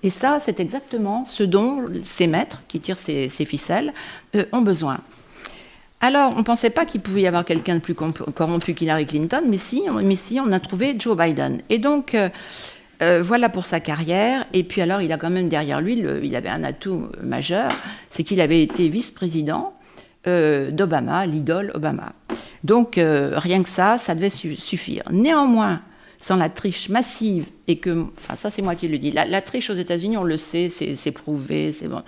Et 0.02 0.10
ça, 0.10 0.38
c'est 0.40 0.60
exactement 0.60 1.24
ce 1.24 1.42
dont 1.42 1.84
ces 2.04 2.26
maîtres, 2.26 2.62
qui 2.68 2.80
tirent 2.80 2.96
ces, 2.96 3.28
ficelles, 3.28 3.92
euh, 4.34 4.44
ont 4.52 4.62
besoin. 4.62 4.98
Alors, 6.00 6.34
on 6.34 6.40
ne 6.40 6.44
pensait 6.44 6.70
pas 6.70 6.84
qu'il 6.84 7.00
pouvait 7.00 7.22
y 7.22 7.26
avoir 7.26 7.44
quelqu'un 7.44 7.76
de 7.76 7.80
plus 7.80 7.94
corrompu 7.94 8.74
qu'Hillary 8.74 9.06
Clinton, 9.06 9.42
mais 9.46 9.58
si, 9.58 9.82
mais 10.02 10.16
si, 10.16 10.38
on 10.40 10.52
a 10.52 10.60
trouvé 10.60 10.94
Joe 10.98 11.16
Biden. 11.16 11.62
Et 11.70 11.78
donc, 11.78 12.14
euh, 12.14 12.28
euh, 13.02 13.22
voilà 13.22 13.48
pour 13.48 13.64
sa 13.64 13.80
carrière. 13.80 14.46
Et 14.52 14.62
puis 14.62 14.82
alors, 14.82 15.00
il 15.00 15.12
a 15.12 15.18
quand 15.18 15.30
même 15.30 15.48
derrière 15.48 15.80
lui, 15.80 16.04
il 16.22 16.36
avait 16.36 16.48
un 16.48 16.64
atout 16.64 17.08
majeur, 17.22 17.70
c'est 18.10 18.24
qu'il 18.24 18.40
avait 18.40 18.62
été 18.62 18.88
vice-président 18.88 19.72
d'Obama, 20.26 21.24
l'idole 21.24 21.70
Obama. 21.74 22.12
Donc, 22.64 22.96
rien 22.96 23.62
que 23.62 23.68
ça, 23.68 23.96
ça 23.96 24.16
devait 24.16 24.28
suffire. 24.28 25.04
Néanmoins, 25.12 25.82
sans 26.26 26.34
la 26.34 26.48
triche 26.48 26.88
massive, 26.88 27.46
et 27.68 27.76
que, 27.78 28.06
enfin 28.18 28.34
ça 28.34 28.50
c'est 28.50 28.60
moi 28.60 28.74
qui 28.74 28.88
le 28.88 28.98
dis, 28.98 29.12
la, 29.12 29.40
triche 29.42 29.70
aux 29.70 29.74
États-Unis, 29.74 30.16
on 30.16 30.24
le 30.24 30.36
sait, 30.36 30.70
c'est 30.70 31.12
prouvé, 31.12 31.72
c'est 31.72 31.86
bon. 31.86 32.02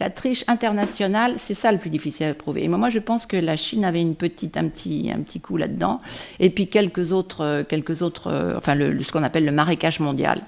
La 0.00 0.10
triche 0.10 0.44
internationale, 0.48 1.36
c'est 1.38 1.54
ça 1.54 1.72
le 1.72 1.78
plus 1.78 1.88
difficile 1.88 2.26
à 2.26 2.34
prouver. 2.34 2.64
Et 2.64 2.68
moi, 2.68 2.90
je 2.90 2.98
pense 2.98 3.26
que 3.26 3.36
la 3.36 3.54
Chine 3.54 3.84
avait 3.84 4.02
une 4.02 4.16
petite, 4.16 4.56
un 4.56 4.68
petit, 4.68 5.08
un 5.14 5.22
petit 5.22 5.40
coup 5.40 5.56
là-dedans, 5.56 6.02
et 6.40 6.50
puis 6.50 6.66
quelques 6.68 7.12
autres, 7.12 7.62
quelques 7.62 8.02
autres, 8.02 8.54
enfin 8.54 8.74
le, 8.74 9.02
ce 9.02 9.10
qu'on 9.10 9.22
appelle 9.22 9.46
le 9.46 9.52
marécage 9.52 9.98
mondial. 9.98 10.42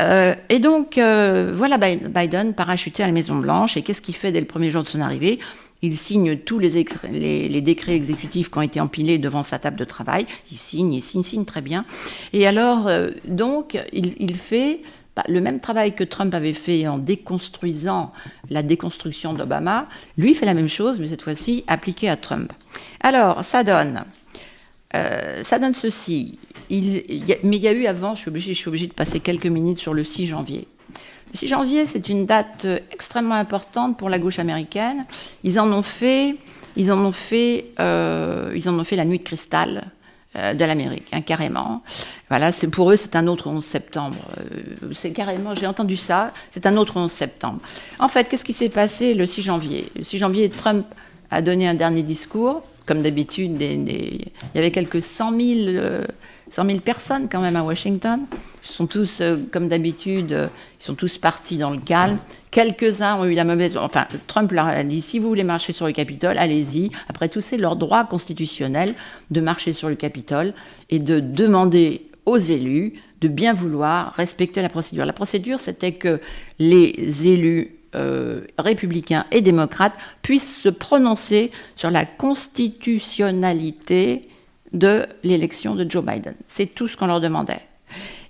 Euh, 0.00 0.34
et 0.48 0.58
donc, 0.58 0.98
euh, 0.98 1.52
voilà 1.54 1.78
Biden 1.78 2.54
parachuté 2.54 3.02
à 3.02 3.06
la 3.06 3.12
Maison 3.12 3.36
Blanche. 3.36 3.76
Et 3.76 3.82
qu'est-ce 3.82 4.02
qu'il 4.02 4.16
fait 4.16 4.32
dès 4.32 4.40
le 4.40 4.46
premier 4.46 4.70
jour 4.70 4.82
de 4.82 4.88
son 4.88 5.00
arrivée? 5.00 5.38
Il 5.84 5.98
signe 5.98 6.38
tous 6.38 6.58
les, 6.58 7.60
décrets 7.60 7.94
exécutifs 7.94 8.50
qui 8.50 8.58
ont 8.58 8.62
été 8.62 8.80
empilés 8.80 9.18
devant 9.18 9.42
sa 9.42 9.58
table 9.58 9.76
de 9.76 9.84
travail. 9.84 10.26
Il 10.50 10.56
signe, 10.56 10.92
il 10.92 11.02
signe, 11.02 11.22
signe 11.22 11.44
très 11.44 11.60
bien. 11.60 11.84
Et 12.32 12.46
alors, 12.46 12.88
euh, 12.88 13.10
donc, 13.28 13.78
il, 13.92 14.36
fait 14.36 14.80
bah, 15.14 15.24
le 15.28 15.42
même 15.42 15.60
travail 15.60 15.94
que 15.94 16.04
Trump 16.04 16.34
avait 16.34 16.54
fait 16.54 16.88
en 16.88 16.98
déconstruisant 16.98 18.12
la 18.48 18.62
déconstruction 18.62 19.34
d'Obama. 19.34 19.86
Lui 20.16 20.34
fait 20.34 20.46
la 20.46 20.54
même 20.54 20.70
chose, 20.70 21.00
mais 21.00 21.06
cette 21.08 21.22
fois-ci 21.22 21.64
appliquée 21.66 22.08
à 22.08 22.16
Trump. 22.16 22.52
Alors, 23.00 23.44
ça 23.44 23.62
donne, 23.62 24.04
euh, 24.94 25.44
ça 25.44 25.58
donne 25.58 25.74
ceci. 25.74 26.38
Mais 26.70 26.78
il 26.78 27.62
y 27.62 27.68
a 27.68 27.72
eu 27.72 27.84
avant, 27.84 28.14
je 28.14 28.20
suis, 28.22 28.28
obligée, 28.30 28.54
je 28.54 28.58
suis 28.58 28.68
obligée 28.68 28.86
de 28.86 28.94
passer 28.94 29.20
quelques 29.20 29.46
minutes 29.46 29.80
sur 29.80 29.92
le 29.92 30.02
6 30.02 30.28
janvier. 30.28 30.66
6 31.34 31.48
janvier, 31.48 31.86
c'est 31.86 32.08
une 32.08 32.26
date 32.26 32.64
euh, 32.64 32.78
extrêmement 32.92 33.34
importante 33.34 33.98
pour 33.98 34.08
la 34.08 34.18
gauche 34.18 34.38
américaine. 34.38 35.04
Ils 35.42 35.58
en 35.58 35.70
ont 35.72 35.82
fait, 35.82 36.36
ils 36.76 36.92
en 36.92 36.98
ont 37.04 37.12
fait, 37.12 37.66
euh, 37.80 38.52
ils 38.54 38.68
en 38.68 38.78
ont 38.78 38.84
fait 38.84 38.96
la 38.96 39.04
nuit 39.04 39.18
de 39.18 39.24
cristal 39.24 39.90
euh, 40.36 40.54
de 40.54 40.64
l'Amérique, 40.64 41.08
hein, 41.12 41.22
carrément. 41.22 41.82
Voilà, 42.28 42.52
pour 42.72 42.92
eux, 42.92 42.96
c'est 42.96 43.16
un 43.16 43.26
autre 43.26 43.48
11 43.48 43.64
septembre. 43.64 44.16
c'est 44.92 45.12
carrément, 45.12 45.54
j'ai 45.54 45.66
entendu 45.66 45.96
ça, 45.96 46.32
c'est 46.52 46.66
un 46.66 46.76
autre 46.76 46.96
11 46.96 47.10
septembre. 47.10 47.60
En 47.98 48.08
fait, 48.08 48.28
qu'est-ce 48.28 48.44
qui 48.44 48.52
s'est 48.52 48.68
passé 48.68 49.12
le 49.14 49.26
6 49.26 49.42
janvier? 49.42 49.90
Le 49.96 50.04
6 50.04 50.18
janvier, 50.18 50.48
Trump 50.50 50.86
a 51.30 51.42
donné 51.42 51.66
un 51.66 51.74
dernier 51.74 52.02
discours. 52.02 52.62
Comme 52.86 53.02
d'habitude, 53.02 53.60
il 53.60 54.30
y 54.54 54.58
avait 54.58 54.70
quelques 54.70 55.00
100 55.00 55.30
000 55.36 56.04
100 56.50 56.64
000 56.66 56.80
personnes 56.80 57.28
quand 57.30 57.40
même 57.40 57.56
à 57.56 57.64
Washington. 57.64 58.20
Ils 58.64 58.70
sont 58.70 58.86
tous, 58.86 59.20
euh, 59.20 59.36
comme 59.52 59.68
d'habitude, 59.68 60.32
euh, 60.32 60.48
ils 60.80 60.84
sont 60.84 60.94
tous 60.94 61.18
partis 61.18 61.58
dans 61.58 61.68
le 61.70 61.80
calme. 61.80 62.16
Quelques-uns 62.50 63.20
ont 63.20 63.26
eu 63.26 63.34
la 63.34 63.44
mauvaise. 63.44 63.76
Enfin, 63.76 64.06
Trump 64.26 64.50
leur 64.52 64.64
a 64.66 64.82
dit 64.82 65.02
si 65.02 65.18
vous 65.18 65.28
voulez 65.28 65.44
marcher 65.44 65.74
sur 65.74 65.86
le 65.86 65.92
Capitole, 65.92 66.38
allez-y. 66.38 66.90
Après 67.08 67.28
tout, 67.28 67.42
c'est 67.42 67.58
leur 67.58 67.76
droit 67.76 68.04
constitutionnel 68.04 68.94
de 69.30 69.40
marcher 69.42 69.74
sur 69.74 69.90
le 69.90 69.96
Capitole 69.96 70.54
et 70.88 70.98
de 70.98 71.20
demander 71.20 72.06
aux 72.24 72.38
élus 72.38 72.94
de 73.20 73.28
bien 73.28 73.52
vouloir 73.52 74.14
respecter 74.14 74.62
la 74.62 74.70
procédure. 74.70 75.04
La 75.04 75.12
procédure, 75.12 75.60
c'était 75.60 75.92
que 75.92 76.18
les 76.58 77.28
élus 77.28 77.76
euh, 77.94 78.46
républicains 78.58 79.26
et 79.30 79.42
démocrates 79.42 79.92
puissent 80.22 80.62
se 80.62 80.70
prononcer 80.70 81.52
sur 81.76 81.90
la 81.90 82.06
constitutionnalité 82.06 84.30
de 84.72 85.06
l'élection 85.22 85.74
de 85.74 85.84
Joe 85.88 86.02
Biden. 86.04 86.34
C'est 86.48 86.74
tout 86.74 86.88
ce 86.88 86.96
qu'on 86.96 87.06
leur 87.06 87.20
demandait. 87.20 87.60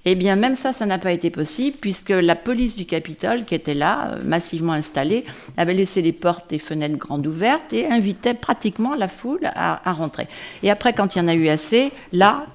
Eh 0.07 0.14
bien, 0.17 0.37
même 0.37 0.55
ça, 0.55 0.75
ça 0.75 0.85
n'a 0.85 0.99
pas 0.99 1.12
été 1.12 1.31
possible, 1.31 1.79
puisque 1.81 2.11
la 2.11 2.37
police 2.37 2.77
du 2.77 2.85
Capitole, 2.85 3.45
qui 3.45 3.55
était 3.55 3.75
là, 3.75 4.12
euh, 4.12 4.23
massivement 4.23 4.75
installée, 4.75 5.25
avait 5.57 5.73
laissé 5.73 6.03
les 6.03 6.12
portes 6.12 6.53
et 6.53 6.59
fenêtres 6.59 6.99
grandes 6.99 7.27
ouvertes 7.27 7.73
et 7.73 7.87
invitait 7.87 8.35
pratiquement 8.35 8.95
la 8.95 9.09
foule 9.09 9.51
à, 9.55 9.93
rentrer. 9.93 10.29
Et 10.62 10.71
après, 10.71 10.93
quand 10.93 11.14
il 11.14 11.21
y 11.21 11.23
en 11.23 11.29
a 11.29 11.35
eu 11.35 11.49
assez, 11.49 11.90
là, 12.12 12.47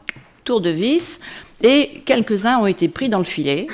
tour 0.44 0.62
de 0.62 0.70
vis, 0.70 1.20
et 1.62 2.04
quelques-uns 2.06 2.60
ont 2.60 2.68
été 2.68 2.88
pris 2.88 3.10
dans 3.10 3.18
le 3.18 3.24
filet. 3.24 3.68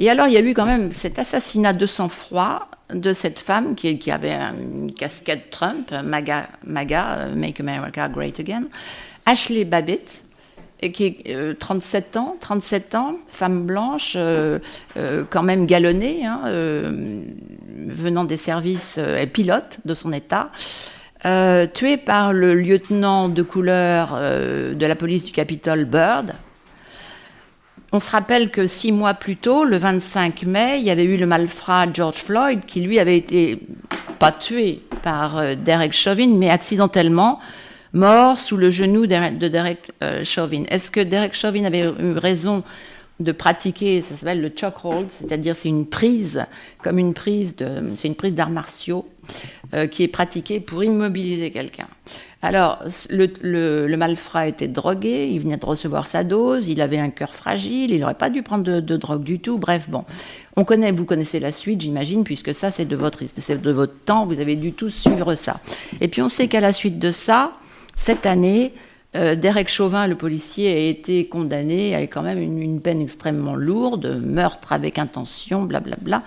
Et 0.00 0.10
alors, 0.10 0.26
il 0.26 0.34
y 0.34 0.36
a 0.36 0.40
eu 0.40 0.52
quand 0.52 0.66
même 0.66 0.90
cet 0.90 1.18
assassinat 1.20 1.72
de 1.72 1.86
sang-froid 1.86 2.68
de 2.92 3.12
cette 3.12 3.38
femme 3.38 3.76
qui, 3.76 4.10
avait 4.10 4.32
une 4.32 4.92
casquette 4.92 5.50
Trump, 5.50 5.92
MAGA, 5.92 6.48
MAGA, 6.66 7.12
euh, 7.12 7.34
Make 7.34 7.60
America 7.60 8.08
Great 8.08 8.40
Again, 8.40 8.64
Ashley 9.24 9.64
Babbitt, 9.64 10.23
qui 10.92 11.06
est 11.24 11.58
37 11.58 12.16
euh, 12.16 12.18
ans, 12.18 12.36
37 12.40 12.94
ans, 12.94 13.14
femme 13.28 13.66
blanche, 13.66 14.14
euh, 14.16 14.58
euh, 14.96 15.24
quand 15.28 15.42
même 15.42 15.66
galonnée, 15.66 16.24
hein, 16.24 16.42
venant 17.86 18.24
des 18.24 18.36
services, 18.36 18.98
et 18.98 19.26
pilote 19.26 19.78
de 19.84 19.94
son 19.94 20.12
État, 20.12 20.50
tuée 21.72 21.96
par 21.96 22.32
le 22.32 22.54
lieutenant 22.54 23.28
de 23.28 23.42
couleur 23.42 24.12
de 24.14 24.86
la 24.86 24.94
police 24.94 25.24
du 25.24 25.32
Capitole, 25.32 25.84
Bird. 25.84 26.32
On 27.92 28.00
se 28.00 28.10
rappelle 28.10 28.50
que 28.50 28.66
six 28.66 28.92
mois 28.92 29.14
plus 29.14 29.36
tôt, 29.36 29.64
le 29.64 29.76
25 29.76 30.42
mai, 30.42 30.78
il 30.78 30.84
y 30.84 30.90
avait 30.90 31.04
eu 31.04 31.16
le 31.16 31.26
malfrat 31.26 31.86
George 31.92 32.16
Floyd, 32.16 32.64
qui 32.66 32.80
lui 32.80 32.98
avait 32.98 33.16
été, 33.16 33.60
pas 34.18 34.32
tué 34.32 34.82
par 35.02 35.56
Derek 35.56 35.92
Chauvin, 35.92 36.36
mais 36.36 36.50
accidentellement, 36.50 37.40
mort 37.94 38.38
sous 38.38 38.56
le 38.56 38.70
genou 38.70 39.06
de 39.06 39.48
Derek 39.48 39.92
euh, 40.02 40.24
Chauvin. 40.24 40.64
Est-ce 40.68 40.90
que 40.90 41.00
Derek 41.00 41.34
Chauvin 41.34 41.64
avait 41.64 41.84
eu 41.84 42.18
raison 42.18 42.62
de 43.20 43.30
pratiquer, 43.30 44.02
ça 44.02 44.16
s'appelle 44.16 44.40
le 44.40 44.50
chokehold, 44.54 45.06
c'est-à-dire 45.10 45.54
c'est 45.54 45.68
une 45.68 45.86
prise, 45.86 46.44
comme 46.82 46.98
une 46.98 47.14
prise 47.14 47.54
de, 47.54 47.92
c'est 47.94 48.08
une 48.08 48.16
prise 48.16 48.34
d'arts 48.34 48.50
martiaux 48.50 49.06
euh, 49.72 49.86
qui 49.86 50.02
est 50.02 50.08
pratiquée 50.08 50.58
pour 50.58 50.82
immobiliser 50.82 51.52
quelqu'un. 51.52 51.86
Alors, 52.42 52.82
le, 53.08 53.28
le, 53.40 53.96
malfrat 53.96 54.48
était 54.48 54.68
drogué, 54.68 55.30
il 55.32 55.40
venait 55.40 55.56
de 55.56 55.64
recevoir 55.64 56.06
sa 56.08 56.24
dose, 56.24 56.68
il 56.68 56.82
avait 56.82 56.98
un 56.98 57.10
cœur 57.10 57.34
fragile, 57.34 57.92
il 57.92 58.00
n'aurait 58.00 58.14
pas 58.14 58.28
dû 58.30 58.42
prendre 58.42 58.64
de, 58.64 58.80
de, 58.80 58.96
drogue 58.96 59.22
du 59.22 59.38
tout. 59.38 59.56
Bref, 59.56 59.88
bon, 59.88 60.04
on 60.56 60.64
connaît, 60.64 60.92
vous 60.92 61.06
connaissez 61.06 61.40
la 61.40 61.52
suite, 61.52 61.80
j'imagine, 61.80 62.24
puisque 62.24 62.52
ça, 62.52 62.70
c'est 62.70 62.84
de 62.84 62.96
votre, 62.96 63.22
c'est 63.36 63.62
de 63.62 63.70
votre 63.70 63.94
temps, 64.04 64.26
vous 64.26 64.40
avez 64.40 64.56
dû 64.56 64.72
tous 64.72 64.90
suivre 64.90 65.36
ça. 65.36 65.60
Et 66.02 66.08
puis, 66.08 66.20
on 66.20 66.28
sait 66.28 66.48
qu'à 66.48 66.60
la 66.60 66.72
suite 66.72 66.98
de 66.98 67.12
ça, 67.12 67.52
cette 67.96 68.26
année, 68.26 68.72
euh, 69.16 69.36
Derek 69.36 69.68
Chauvin, 69.68 70.06
le 70.06 70.16
policier, 70.16 70.72
a 70.72 70.78
été 70.78 71.26
condamné 71.26 71.94
à 71.94 72.02
quand 72.02 72.22
même 72.22 72.40
une, 72.40 72.80
peine 72.80 73.00
extrêmement 73.00 73.54
lourde, 73.54 74.20
meurtre 74.22 74.72
avec 74.72 74.98
intention, 74.98 75.62
blablabla. 75.62 76.22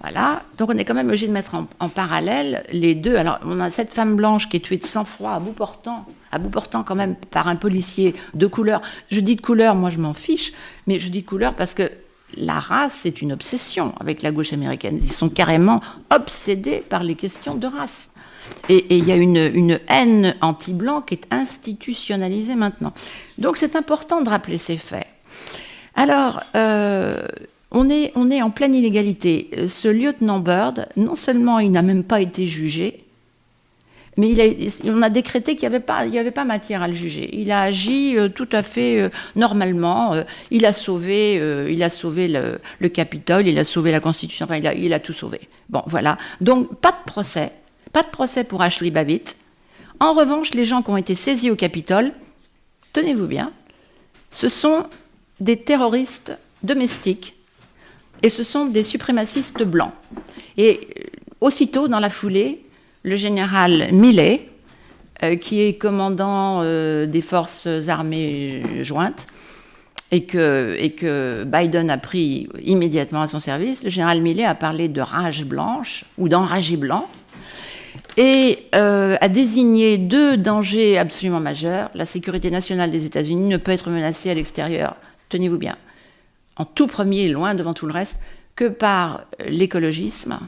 Voilà. 0.00 0.42
Donc 0.56 0.70
on 0.70 0.78
est 0.78 0.84
quand 0.84 0.94
même 0.94 1.08
obligé 1.08 1.26
de 1.26 1.32
mettre 1.32 1.54
en, 1.54 1.88
parallèle 1.88 2.64
les 2.72 2.94
deux. 2.94 3.16
Alors 3.16 3.38
on 3.44 3.60
a 3.60 3.70
cette 3.70 3.92
femme 3.92 4.14
blanche 4.16 4.48
qui 4.48 4.56
est 4.56 4.60
tuée 4.60 4.76
de 4.76 4.86
sang-froid 4.86 5.32
à 5.32 5.40
bout 5.40 5.52
portant, 5.52 6.04
à 6.32 6.38
bout 6.38 6.50
portant 6.50 6.84
quand 6.84 6.94
même 6.94 7.16
par 7.16 7.48
un 7.48 7.56
policier 7.56 8.14
de 8.34 8.46
couleur. 8.46 8.82
Je 9.10 9.20
dis 9.20 9.36
de 9.36 9.40
couleur, 9.40 9.74
moi 9.74 9.90
je 9.90 9.98
m'en 9.98 10.14
fiche, 10.14 10.52
mais 10.86 10.98
je 10.98 11.08
dis 11.08 11.22
de 11.22 11.26
couleur 11.26 11.54
parce 11.54 11.74
que 11.74 11.90
la 12.36 12.58
race 12.58 13.06
est 13.06 13.22
une 13.22 13.32
obsession 13.32 13.94
avec 13.98 14.22
la 14.22 14.32
gauche 14.32 14.52
américaine. 14.52 14.98
Ils 15.00 15.12
sont 15.12 15.28
carrément 15.28 15.80
obsédés 16.10 16.84
par 16.88 17.02
les 17.02 17.14
questions 17.14 17.54
de 17.54 17.66
race. 17.66 18.08
Et 18.68 18.96
il 18.96 19.06
y 19.06 19.12
a 19.12 19.16
une, 19.16 19.80
haine 19.88 20.34
anti-blanc 20.40 21.02
qui 21.02 21.14
est 21.14 21.26
institutionnalisée 21.30 22.56
maintenant. 22.56 22.92
Donc 23.38 23.56
c'est 23.56 23.76
important 23.76 24.22
de 24.22 24.28
rappeler 24.28 24.58
ces 24.58 24.76
faits. 24.76 25.06
Alors, 25.94 26.42
euh, 26.56 27.22
on, 27.70 27.88
est, 27.88 28.12
on 28.16 28.30
est 28.30 28.42
en 28.42 28.50
pleine 28.50 28.74
illégalité. 28.74 29.50
Ce 29.68 29.88
lieutenant 29.88 30.40
Bird, 30.40 30.88
non 30.96 31.14
seulement 31.14 31.58
il 31.58 31.70
n'a 31.70 31.82
même 31.82 32.02
pas 32.02 32.20
été 32.20 32.46
jugé, 32.46 33.04
mais 34.18 34.34
on 34.84 35.02
a 35.02 35.10
décrété 35.10 35.56
qu'il 35.56 35.68
n'y 35.68 35.74
avait, 35.74 36.30
pas, 36.30 36.44
matière 36.44 36.82
à 36.82 36.88
le 36.88 36.94
juger. 36.94 37.28
Il 37.34 37.52
a 37.52 37.62
agi 37.62 38.16
euh, 38.16 38.28
tout 38.28 38.48
à 38.50 38.62
fait 38.62 38.98
euh, 38.98 39.10
normalement. 39.36 40.14
il 40.50 40.64
a 40.64 40.72
sauvé, 40.72 41.34
il 41.70 41.82
a 41.82 41.88
sauvé 41.88 42.26
le, 42.26 42.58
le, 42.80 42.88
Capitole, 42.88 43.46
il 43.46 43.58
a 43.58 43.64
sauvé 43.64 43.92
la 43.92 44.00
Constitution, 44.00 44.46
enfin, 44.46 44.56
il 44.56 44.66
a, 44.66 44.74
il 44.74 44.92
a 44.92 45.00
tout 45.00 45.12
sauvé. 45.12 45.40
Bon, 45.68 45.82
voilà. 45.86 46.18
Donc, 46.40 46.80
pas 46.80 46.92
de 46.92 47.04
procès. 47.04 47.52
Pas 47.96 48.02
de 48.02 48.08
procès 48.08 48.44
pour 48.44 48.60
Ashley 48.60 48.90
Babbitt. 48.90 49.38
En 50.00 50.12
revanche, 50.12 50.52
les 50.52 50.66
gens 50.66 50.82
qui 50.82 50.90
ont 50.90 50.98
été 50.98 51.14
saisis 51.14 51.50
au 51.50 51.56
Capitole, 51.56 52.12
tenez-vous 52.92 53.26
bien, 53.26 53.52
ce 54.30 54.50
sont 54.50 54.84
des 55.40 55.56
terroristes 55.56 56.36
domestiques 56.62 57.36
et 58.22 58.28
ce 58.28 58.44
sont 58.44 58.66
des 58.66 58.82
suprémacistes 58.82 59.62
blancs. 59.62 59.94
Et 60.58 60.78
euh, 60.98 61.04
aussitôt, 61.40 61.88
dans 61.88 61.98
la 61.98 62.10
foulée, 62.10 62.66
le 63.02 63.16
général 63.16 63.88
Millet, 63.92 64.46
euh, 65.22 65.36
qui 65.36 65.62
est 65.62 65.78
commandant 65.78 66.60
euh, 66.60 67.06
des 67.06 67.22
forces 67.22 67.66
armées 67.88 68.62
jointes, 68.82 69.26
et 70.12 70.26
que, 70.26 70.76
et 70.78 70.90
que, 70.90 71.44
Biden 71.46 71.88
a 71.88 71.96
pris 71.96 72.50
immédiatement 72.62 73.22
à 73.22 73.26
son 73.26 73.40
service, 73.40 73.82
le 73.82 73.88
général 73.88 74.20
Millet 74.20 74.44
a 74.44 74.54
parlé 74.54 74.88
de 74.88 75.00
rage 75.00 75.46
blanche 75.46 76.04
ou 76.18 76.28
d'enragé 76.28 76.76
blanc 76.76 77.08
et 78.16 78.66
euh, 78.74 79.16
a 79.20 79.28
désigné 79.28 79.98
deux 79.98 80.36
dangers 80.36 80.98
absolument 80.98 81.40
majeurs. 81.40 81.90
La 81.94 82.04
sécurité 82.04 82.50
nationale 82.50 82.90
des 82.90 83.04
États-Unis 83.04 83.48
ne 83.48 83.56
peut 83.56 83.72
être 83.72 83.90
menacée 83.90 84.30
à 84.30 84.34
l'extérieur, 84.34 84.96
tenez-vous 85.28 85.58
bien, 85.58 85.76
en 86.56 86.64
tout 86.64 86.86
premier, 86.86 87.28
loin 87.28 87.54
devant 87.54 87.74
tout 87.74 87.86
le 87.86 87.92
reste, 87.92 88.18
que 88.54 88.64
par 88.64 89.24
l'écologisme, 89.46 90.38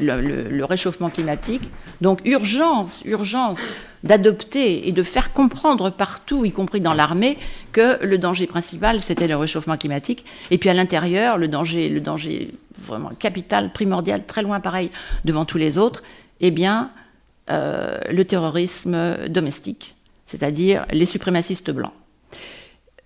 le, 0.00 0.62
réchauffement 0.62 1.10
climatique. 1.10 1.68
Donc 2.00 2.20
urgence, 2.24 3.02
urgence 3.04 3.60
d'adopter 4.04 4.88
et 4.88 4.92
de 4.92 5.02
faire 5.02 5.32
comprendre 5.32 5.90
partout, 5.90 6.44
y 6.44 6.52
compris 6.52 6.80
dans 6.80 6.94
l'armée, 6.94 7.38
que 7.72 8.02
le 8.04 8.18
danger 8.18 8.46
principal, 8.46 9.00
c'était 9.00 9.26
le 9.26 9.36
réchauffement 9.36 9.76
climatique. 9.76 10.24
Et 10.50 10.58
puis 10.58 10.70
à 10.70 10.74
l'intérieur, 10.74 11.38
le 11.38 11.48
danger, 11.48 11.88
le 11.88 12.00
danger 12.00 12.54
vraiment 12.78 13.10
capital, 13.18 13.72
primordial, 13.72 14.24
très 14.24 14.42
loin 14.42 14.60
pareil 14.60 14.90
devant 15.24 15.44
tous 15.44 15.58
les 15.58 15.76
autres, 15.76 16.02
eh 16.40 16.50
bien, 16.50 16.90
euh, 16.96 16.99
le 17.48 18.22
terrorisme 18.22 19.28
domestique, 19.28 19.96
c'est-à-dire 20.26 20.86
les 20.92 21.06
suprémacistes 21.06 21.70
blancs. 21.70 21.92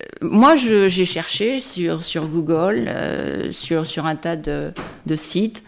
Euh, 0.05 0.07
moi, 0.23 0.57
j'ai 0.57 1.05
cherché 1.05 1.61
sur, 1.61 2.27
Google, 2.27 2.85
euh, 2.89 3.53
sur, 3.53 4.07
un 4.07 4.17
tas 4.17 4.37
de, 4.37 4.73
sites, 5.17 5.63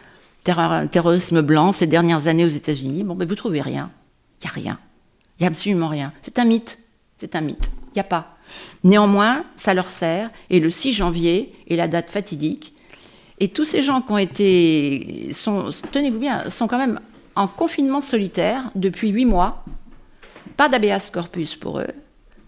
terrorisme 0.44 1.42
blanc 1.42 1.72
ces 1.72 1.86
dernières 1.86 2.26
années 2.26 2.44
aux 2.44 2.48
États-Unis. 2.48 3.04
Bon, 3.04 3.14
ben, 3.14 3.26
vous 3.26 3.34
trouvez 3.34 3.60
rien. 3.60 3.90
Il 4.42 4.46
n'y 4.46 4.50
a 4.50 4.52
rien. 4.52 4.78
Il 5.38 5.42
n'y 5.42 5.46
a 5.46 5.48
absolument 5.48 5.88
rien. 5.88 6.12
C'est 6.22 6.38
un 6.38 6.44
mythe. 6.44 6.78
C'est 7.18 7.34
un 7.34 7.40
mythe. 7.40 7.70
Il 7.88 7.94
n'y 7.96 8.00
a 8.00 8.04
pas. 8.04 8.36
Néanmoins, 8.84 9.44
ça 9.56 9.74
leur 9.74 9.90
sert. 9.90 10.30
Et 10.50 10.60
le 10.60 10.70
6 10.70 10.92
janvier 10.92 11.54
est 11.68 11.76
la 11.76 11.88
date 11.88 12.10
fatidique. 12.10 12.74
Et 13.38 13.48
tous 13.48 13.64
ces 13.64 13.82
gens 13.82 14.00
qui 14.00 14.12
ont 14.12 14.18
été, 14.18 15.30
tenez-vous 15.92 16.18
bien, 16.18 16.48
sont 16.48 16.66
quand 16.66 16.78
même 16.78 17.00
en 17.36 17.46
confinement 17.46 18.00
solitaire 18.00 18.70
depuis 18.74 19.10
huit 19.10 19.24
mois. 19.24 19.64
Pas 20.56 20.68
d'habeas 20.68 21.10
corpus 21.12 21.54
pour 21.54 21.80
eux. 21.80 21.94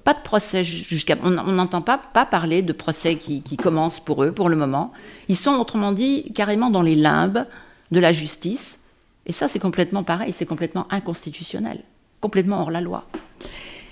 Pas 0.04 0.14
de 0.14 0.20
procès 0.20 0.64
jusqu'à. 0.64 1.16
On 1.22 1.30
n'entend 1.30 1.82
pas, 1.82 1.98
pas 1.98 2.24
parler 2.24 2.62
de 2.62 2.72
procès 2.72 3.16
qui, 3.16 3.56
commencent 3.56 4.00
pour 4.00 4.24
eux 4.24 4.32
pour 4.32 4.48
le 4.48 4.56
moment. 4.56 4.92
Ils 5.28 5.36
sont, 5.36 5.56
autrement 5.56 5.92
dit, 5.92 6.32
carrément 6.34 6.70
dans 6.70 6.82
les 6.82 6.94
limbes 6.94 7.46
de 7.90 8.00
la 8.00 8.12
justice. 8.12 8.78
Et 9.26 9.32
ça, 9.32 9.46
c'est 9.46 9.58
complètement 9.58 10.02
pareil, 10.02 10.32
c'est 10.32 10.46
complètement 10.46 10.86
inconstitutionnel 10.90 11.82
complètement 12.20 12.60
hors 12.60 12.70
la 12.70 12.80
loi. 12.80 13.04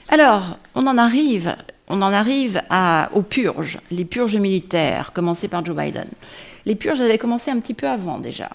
Alors, 0.09 0.59
on 0.75 0.87
en 0.87 0.99
arrive, 0.99 1.57
on 1.89 2.03
en 2.03 2.13
arrive 2.13 2.63
aux 3.15 3.23
purges, 3.23 3.81
les 3.91 4.05
purges 4.05 4.37
militaires, 4.37 5.13
commencées 5.13 5.49
par 5.49 5.65
Joe 5.65 5.77
Biden. 5.77 6.09
Les 6.65 6.75
purges 6.75 7.01
avaient 7.01 7.19
commencé 7.19 7.51
un 7.51 7.61
petit 7.61 7.75
peu 7.75 7.89
avant 7.89 8.19
déjà. 8.19 8.51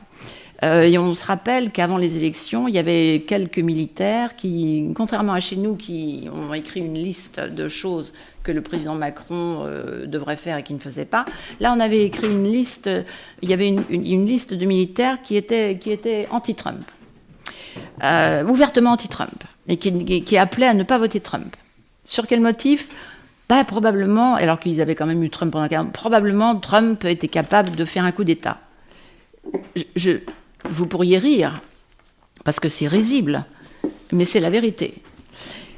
Euh, 0.63 0.83
et 0.83 0.97
on 0.97 1.15
se 1.15 1.25
rappelle 1.25 1.71
qu'avant 1.71 1.97
les 1.97 2.17
élections, 2.17 2.67
il 2.67 2.75
y 2.75 2.77
avait 2.77 3.23
quelques 3.27 3.57
militaires 3.59 4.35
qui, 4.35 4.93
contrairement 4.95 5.33
à 5.33 5.39
chez 5.39 5.55
nous, 5.55 5.75
qui 5.75 6.29
ont 6.31 6.53
écrit 6.53 6.81
une 6.81 6.93
liste 6.93 7.39
de 7.39 7.67
choses 7.67 8.13
que 8.43 8.51
le 8.51 8.61
président 8.61 8.95
Macron 8.95 9.63
euh, 9.65 10.05
devrait 10.05 10.35
faire 10.35 10.57
et 10.57 10.63
qui 10.63 10.73
ne 10.73 10.79
faisait 10.79 11.05
pas. 11.05 11.25
Là, 11.59 11.73
on 11.75 11.79
avait 11.79 12.05
écrit 12.05 12.27
une 12.27 12.51
liste, 12.51 12.89
il 13.41 13.49
y 13.49 13.53
avait 13.53 13.69
une, 13.69 14.27
liste 14.27 14.53
de 14.53 14.65
militaires 14.65 15.21
qui 15.23 15.35
étaient, 15.35 16.27
anti-Trump, 16.29 16.83
euh, 18.03 18.43
ouvertement 18.45 18.91
anti-Trump 18.91 19.43
et 19.67 19.77
qui, 19.77 20.23
qui, 20.23 20.37
appelait 20.37 20.67
à 20.67 20.73
ne 20.73 20.83
pas 20.83 20.99
voter 20.99 21.19
Trump. 21.19 21.55
Sur 22.03 22.27
quel 22.27 22.39
motif? 22.39 22.89
Bah, 23.49 23.63
Probablement, 23.63 24.35
alors 24.35 24.59
qu'ils 24.59 24.79
avaient 24.79 24.95
quand 24.95 25.07
même 25.07 25.23
eu 25.23 25.29
Trump 25.29 25.51
pendant 25.51 25.67
40 25.67 25.91
probablement 25.91 26.55
Trump 26.55 27.03
était 27.05 27.27
capable 27.27 27.75
de 27.75 27.85
faire 27.85 28.05
un 28.05 28.11
coup 28.11 28.23
d'État. 28.23 28.59
Je, 29.95 30.19
vous 30.69 30.85
pourriez 30.85 31.17
rire, 31.17 31.61
parce 32.43 32.59
que 32.59 32.69
c'est 32.69 32.87
risible, 32.87 33.45
mais 34.11 34.25
c'est 34.25 34.39
la 34.39 34.49
vérité. 34.49 34.95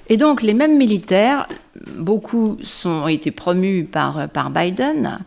Et 0.10 0.18
donc 0.18 0.42
les 0.42 0.54
mêmes 0.54 0.78
militaires, 0.78 1.48
beaucoup 1.98 2.58
sont, 2.64 2.90
ont 2.90 3.08
été 3.08 3.32
promus 3.32 3.86
par, 3.86 4.30
par 4.30 4.50
Biden. 4.50 5.20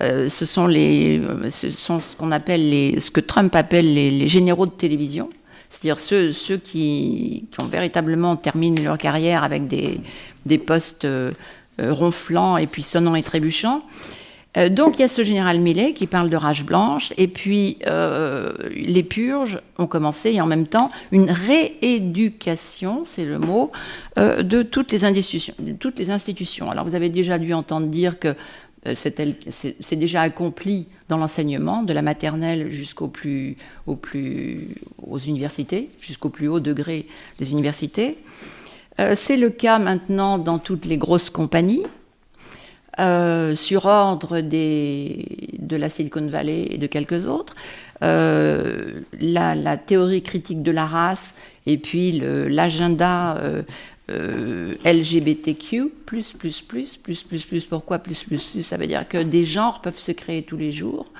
Euh, 0.00 0.28
ce, 0.28 0.44
sont 0.44 0.66
les, 0.66 1.22
ce 1.50 1.70
sont 1.70 2.00
ce 2.00 2.16
qu'on 2.16 2.32
appelle 2.32 2.70
les, 2.70 3.00
ce 3.00 3.10
que 3.10 3.20
Trump 3.20 3.54
appelle 3.54 3.92
les, 3.92 4.26
généraux 4.26 4.66
de 4.66 4.72
télévision 4.72 5.30
c'est-à-dire 5.68 5.98
ceux, 5.98 6.32
ceux 6.32 6.58
qui, 6.58 7.46
ont 7.60 7.64
véritablement 7.64 8.36
terminé 8.36 8.82
leur 8.82 8.98
carrière 8.98 9.42
avec 9.42 9.68
des, 9.68 10.00
des 10.44 10.58
postes 10.58 11.06
euh, 11.06 11.32
ronflants 11.78 12.58
et 12.58 12.66
puis 12.66 12.82
sonnants 12.82 13.14
et 13.14 13.22
trébuchants. 13.22 13.82
Euh, 14.56 14.68
donc 14.68 14.98
il 14.98 15.02
y 15.02 15.04
a 15.04 15.08
ce 15.08 15.22
général 15.22 15.60
Millet 15.60 15.94
qui 15.94 16.06
parle 16.06 16.28
de 16.30 16.36
rage 16.36 16.64
blanche, 16.64 17.12
et 17.16 17.28
puis 17.28 17.78
euh, 17.86 18.52
les 18.74 19.02
purges 19.02 19.60
ont 19.78 19.86
commencé, 19.86 20.32
et 20.32 20.40
en 20.40 20.46
même 20.46 20.66
temps 20.66 20.90
une 21.10 21.30
rééducation, 21.30 23.04
c'est 23.06 23.24
le 23.24 23.38
mot, 23.38 23.72
de 24.16 24.62
toutes 24.62 24.92
les, 24.92 25.04
institutions, 25.04 25.54
de 25.58 25.72
toutes 25.72 25.98
les 25.98 26.10
institutions. 26.10 26.70
Alors 26.70 26.84
vous 26.84 26.94
avez 26.94 27.08
déjà 27.08 27.38
dû 27.38 27.54
entendre 27.54 27.86
dire 27.86 28.18
que 28.18 28.36
c'est 28.94 29.96
déjà 29.96 30.22
accompli 30.22 30.86
dans 31.08 31.16
l'enseignement, 31.16 31.82
de 31.82 31.92
la 31.92 32.02
maternelle 32.02 32.70
jusqu'au 32.70 33.08
plus, 33.08 33.56
au 33.86 33.96
plus, 33.96 34.68
aux 35.06 35.18
universités, 35.18 35.90
jusqu'au 36.00 36.30
plus 36.30 36.48
haut 36.48 36.60
degré 36.60 37.06
des 37.38 37.52
universités. 37.52 38.18
Euh, 38.98 39.14
c'est 39.16 39.36
le 39.36 39.50
cas 39.50 39.78
maintenant 39.78 40.38
dans 40.38 40.58
toutes 40.58 40.84
les 40.84 40.96
grosses 40.96 41.30
compagnies, 41.30 41.82
euh, 42.98 43.54
sur 43.54 43.86
ordre 43.86 44.40
des, 44.40 45.26
de 45.58 45.76
la 45.76 45.88
Silicon 45.88 46.28
Valley 46.28 46.66
et 46.70 46.78
de 46.78 46.86
quelques 46.86 47.26
autres. 47.26 47.54
Euh, 48.02 49.00
la, 49.18 49.54
la, 49.54 49.76
théorie 49.76 50.22
critique 50.22 50.62
de 50.62 50.72
la 50.72 50.86
race 50.86 51.34
et 51.66 51.78
puis 51.78 52.20
l'agenda 52.20 53.40
LGBTQ, 54.08 55.88
plus, 56.04 56.32
plus, 56.32 56.60
plus, 56.60 56.96
plus, 56.96 57.22
plus, 57.22 57.46
plus, 57.46 57.64
pourquoi 57.64 58.00
plus, 58.00 58.24
plus, 58.24 58.42
plus? 58.42 58.62
Ça 58.62 58.76
veut 58.76 58.88
dire 58.88 59.06
que 59.08 59.18
des 59.18 59.44
genres 59.44 59.80
peuvent 59.80 59.98
se 59.98 60.12
créer 60.12 60.42
tous 60.42 60.56
les 60.56 60.72
jours. 60.72 61.12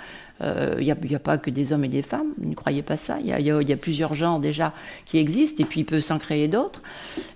Il 0.43 0.49
euh, 0.49 0.80
n'y 0.80 1.14
a, 1.14 1.18
pas 1.20 1.38
que 1.38 1.51
des 1.51 1.72
hommes 1.72 1.84
et 1.84 1.88
des 1.88 2.03
femmes, 2.03 2.32
ne 2.38 2.55
croyez 2.55 2.82
pas 2.82 2.97
ça. 2.97 3.18
Il 3.20 3.26
y, 3.26 3.49
y, 3.49 3.72
a 3.72 3.76
plusieurs 3.76 4.14
genres 4.14 4.40
déjà 4.40 4.72
qui 5.07 5.18
existent, 5.18 5.62
et 5.62 5.66
puis 5.66 5.80
il 5.80 5.84
peut 5.84 6.01
s'en 6.01 6.18
créer 6.18 6.49
d'autres. 6.49 6.82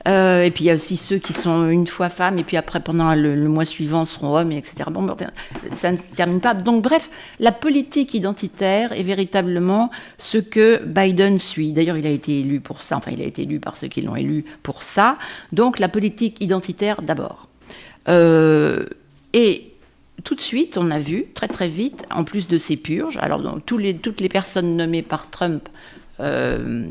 Euh, 0.08 0.42
et 0.42 0.50
puis 0.50 0.64
il 0.64 0.66
y 0.66 0.70
a 0.70 0.74
aussi 0.74 0.96
ceux 0.96 1.18
qui 1.18 1.32
sont 1.32 1.68
une 1.68 1.86
fois 1.86 2.08
femmes, 2.08 2.38
et 2.40 2.42
puis 2.42 2.56
après, 2.56 2.80
pendant 2.80 3.14
le, 3.14 3.36
mois 3.48 3.64
suivant, 3.64 4.04
seront 4.06 4.36
hommes, 4.36 4.50
etc. 4.50 4.90
Bon, 4.90 5.06
ça 5.74 5.92
ne 5.92 5.98
termine 6.16 6.40
pas. 6.40 6.54
Donc, 6.54 6.82
bref, 6.82 7.08
la 7.38 7.52
politique 7.52 8.12
identitaire 8.12 8.90
est 8.90 9.04
véritablement 9.04 9.90
ce 10.18 10.38
que 10.38 10.82
Biden 10.84 11.38
suit. 11.38 11.72
D'ailleurs, 11.72 11.98
il 11.98 12.06
a 12.08 12.10
été 12.10 12.40
élu 12.40 12.58
pour 12.58 12.82
ça, 12.82 12.96
enfin, 12.96 13.12
il 13.12 13.22
a 13.22 13.26
été 13.26 13.42
élu 13.42 13.60
par 13.60 13.76
ceux 13.76 13.86
qui 13.86 14.02
l'ont 14.02 14.16
élu 14.16 14.44
pour 14.64 14.82
ça. 14.82 15.16
Donc, 15.52 15.78
la 15.78 15.88
politique 15.88 16.40
identitaire 16.40 17.02
d'abord. 17.02 17.48
Euh, 18.08 18.86
et 19.32 19.75
tout 20.24 20.34
de 20.34 20.40
suite, 20.40 20.76
on 20.78 20.90
a 20.90 20.98
vu, 20.98 21.26
très 21.34 21.48
très 21.48 21.68
vite, 21.68 22.04
en 22.10 22.24
plus 22.24 22.48
de 22.48 22.58
ces 22.58 22.76
purges, 22.76 23.18
alors 23.18 23.42
toutes 23.64 24.20
les 24.20 24.28
personnes 24.28 24.76
nommées 24.76 25.02
par 25.02 25.30
Trump 25.30 25.68
euh, 26.18 26.88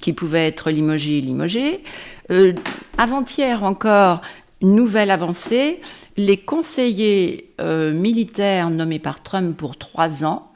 qui 0.00 0.12
pouvaient 0.12 0.46
être 0.46 0.70
limogées, 0.70 1.20
limogées. 1.20 1.82
Euh, 2.30 2.52
avant-hier 2.98 3.64
encore, 3.64 4.22
nouvelle 4.62 5.10
avancée, 5.10 5.80
les 6.16 6.36
conseillers 6.36 7.52
euh, 7.60 7.92
militaires 7.92 8.70
nommés 8.70 9.00
par 9.00 9.24
Trump 9.24 9.56
pour 9.56 9.76
trois 9.76 10.24
ans, 10.24 10.52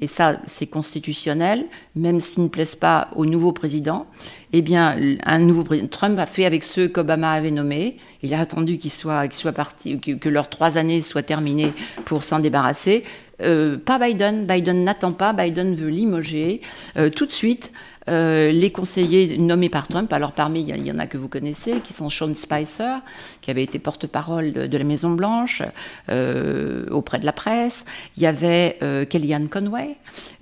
et 0.00 0.06
ça 0.06 0.40
c'est 0.46 0.66
constitutionnel, 0.66 1.66
même 1.94 2.22
s'ils 2.22 2.44
ne 2.44 2.48
plaisent 2.48 2.74
pas 2.74 3.08
au 3.16 3.26
nouveau 3.26 3.52
président, 3.52 4.06
eh 4.54 4.62
bien 4.62 4.96
un 5.26 5.38
nouveau 5.38 5.62
président, 5.62 5.88
Trump 5.88 6.18
a 6.18 6.24
fait 6.24 6.46
avec 6.46 6.64
ceux 6.64 6.88
qu'Obama 6.88 7.32
avait 7.32 7.50
nommés, 7.50 7.98
il 8.22 8.34
a 8.34 8.40
attendu 8.40 8.78
qu'ils 8.78 8.90
soient, 8.90 9.28
qu'ils 9.28 9.38
soient 9.38 9.52
partis, 9.52 9.98
que, 10.00 10.28
leurs 10.28 10.48
trois 10.48 10.78
années 10.78 11.02
soient 11.02 11.22
terminées 11.22 11.72
pour 12.04 12.24
s'en 12.24 12.40
débarrasser. 12.40 13.04
Euh, 13.40 13.76
pas 13.76 13.98
Biden. 13.98 14.46
Biden 14.46 14.84
n'attend 14.84 15.12
pas. 15.12 15.32
Biden 15.32 15.76
veut 15.76 15.88
limoger 15.88 16.60
euh, 16.96 17.10
tout 17.10 17.26
de 17.26 17.32
suite. 17.32 17.72
Euh, 18.08 18.50
les 18.52 18.70
conseillers 18.70 19.36
nommés 19.38 19.68
par 19.68 19.86
Trump, 19.86 20.12
alors 20.12 20.32
parmi, 20.32 20.62
il 20.62 20.86
y, 20.86 20.92
en 20.92 20.98
a 20.98 21.06
que 21.06 21.18
vous 21.18 21.28
connaissez, 21.28 21.80
qui 21.84 21.92
sont 21.92 22.08
Sean 22.08 22.34
Spicer, 22.34 23.00
qui 23.42 23.50
avait 23.50 23.62
été 23.62 23.78
porte-parole 23.78 24.52
de, 24.52 24.78
la 24.78 24.84
Maison-Blanche 24.84 25.62
euh, 26.08 26.86
auprès 26.90 27.18
de 27.18 27.26
la 27.26 27.32
presse. 27.32 27.84
Il 28.16 28.22
y 28.22 28.26
avait 28.26 28.78
euh, 28.82 29.04
Kellyanne 29.04 29.48
Conway. 29.48 29.96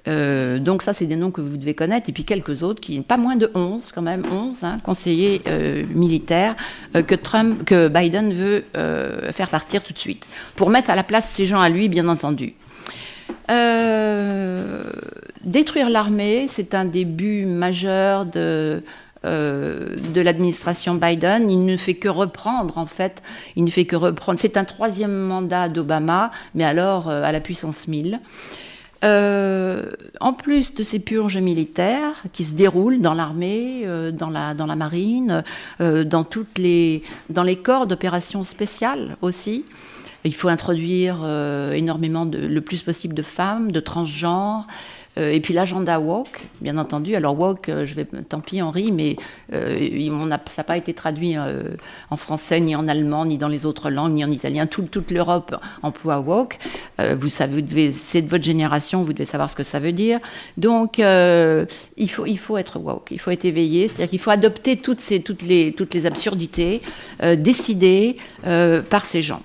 Donc 0.07 0.83
ça, 0.83 0.93
c'est 0.93 1.07
des 1.07 1.17
noms 1.17 1.33
que 1.33 1.41
vous 1.41 1.57
devez 1.57 1.75
connaître. 1.75 2.09
Et 2.09 2.13
puis 2.13 2.25
quelques 2.25 2.63
autres, 2.63 2.81
qui 2.81 3.01
pas 3.01 3.17
moins 3.17 3.35
de 3.35 3.51
11, 3.55 3.91
quand 3.91 4.03
même 4.03 4.23
11 4.31 4.63
hein, 4.63 4.79
conseillers 4.85 5.43
militaires 5.93 6.55
que, 6.95 7.17
Trump, 7.17 7.65
que 7.65 7.89
Biden 7.89 8.33
veut 8.33 8.65
faire 9.33 9.49
partir 9.49 9.83
tout 9.83 9.93
de 9.93 9.99
suite, 9.99 10.29
pour 10.55 10.71
mettre 10.71 10.91
à 10.91 10.95
la 10.95 11.03
place 11.03 11.29
ces 11.31 11.47
gens 11.47 11.61
à 11.61 11.69
lui, 11.69 11.89
bien 11.89 12.07
entendu. 12.07 12.55
Euh, 13.51 14.83
détruire 15.47 15.89
l'armée, 15.89 16.47
c'est 16.51 16.75
un 16.75 16.85
des 16.85 17.05
buts 17.05 17.47
majeurs 17.47 18.27
de, 18.27 18.83
euh, 19.25 19.97
de 20.13 20.21
l'administration 20.21 20.97
Biden. 20.97 21.49
Il 21.49 21.65
ne 21.65 21.77
fait 21.77 21.95
que 21.95 22.09
reprendre, 22.09 22.77
en 22.77 22.87
fait. 22.87 23.23
Il 23.55 23.65
ne 23.65 23.71
fait 23.71 23.87
que 23.87 23.97
reprendre. 23.97 24.39
C'est 24.39 24.57
un 24.57 24.65
troisième 24.65 25.17
mandat 25.17 25.69
d'Obama, 25.69 26.33
mais 26.55 26.65
alors 26.65 27.09
euh, 27.09 27.23
à 27.23 27.33
la 27.33 27.41
puissance 27.41 27.89
1000. 27.89 28.21
en 29.03 30.33
plus 30.33 30.75
de 30.75 30.83
ces 30.83 30.99
purges 30.99 31.39
militaires 31.39 32.25
qui 32.33 32.45
se 32.45 32.55
déroulent 32.55 33.01
dans 33.01 33.15
l'armée, 33.15 33.87
dans, 34.13 34.31
la, 34.31 34.53
dans 34.53 34.67
la 34.67 34.75
marine, 34.75 35.45
dans, 35.79 36.25
toutes 36.25 36.59
les, 36.59 37.05
dans 37.31 37.45
les 37.45 37.57
corps 37.57 37.87
d'opérations 37.87 38.43
spéciales 38.43 39.17
aussi, 39.23 39.65
Il 40.25 40.35
faut 40.35 40.49
introduire 40.49 41.25
énormément, 41.73 42.27
de, 42.27 42.39
le 42.39 42.61
plus 42.61 42.83
possible 42.83 43.15
de 43.15 43.23
femmes, 43.23 43.71
de 43.71 43.79
transgenres. 43.79 44.67
Euh, 45.19 45.31
et 45.31 45.41
puis 45.41 45.55
l'agenda 45.55 45.99
woke, 45.99 46.47
bien 46.61 46.77
entendu. 46.77 47.15
Alors 47.15 47.39
woke, 47.39 47.69
euh, 47.69 47.85
je 47.85 47.95
vais, 47.95 48.05
tant 48.05 48.41
pis 48.41 48.61
Henri, 48.61 48.93
mais 48.93 49.17
euh, 49.53 49.89
ça 50.47 50.63
n'a 50.63 50.65
pas 50.65 50.77
été 50.77 50.93
traduit 50.95 51.37
en 52.11 52.17
français, 52.17 52.61
ni 52.61 52.77
en 52.77 52.89
allemand, 52.89 53.25
ni 53.25 53.39
dans 53.39 53.49
les 53.49 53.67
autres 53.67 53.91
langues, 53.91 54.13
ni 54.13 54.25
en 54.25 54.31
italien. 54.31 54.67
toute 54.67 55.11
l'Europe 55.11 55.57
emploie 55.83 56.21
woke. 56.21 56.59
vous 56.99 57.29
savez, 57.29 57.93
c'est 57.93 58.23
de 58.23 58.29
votre 58.29 58.45
génération, 58.45 59.03
vous 59.03 59.13
devez 59.13 59.25
savoir 59.25 59.51
ce 59.51 59.57
que 59.57 59.63
ça 59.63 59.79
veut 59.79 59.93
dire. 59.93 60.21
Donc 60.57 60.99
il, 60.99 62.11
faut, 62.11 62.27
il 62.27 62.39
faut 62.39 62.57
être 62.57 62.79
woke, 62.79 63.11
il 63.11 63.19
faut 63.19 63.31
être 63.31 63.45
éveillé, 63.45 63.89
c'est-à-dire 63.89 64.11
qu'il 64.11 64.19
faut 64.19 64.31
adopter 64.31 64.77
toutes, 64.77 65.01
ces, 65.01 65.21
toutes, 65.21 65.43
les, 65.43 65.73
toutes 65.73 65.95
les 65.95 66.07
absurdités 66.07 66.83
décidées 67.37 68.17
par 68.43 69.05
ces 69.05 69.23
gens. 69.23 69.43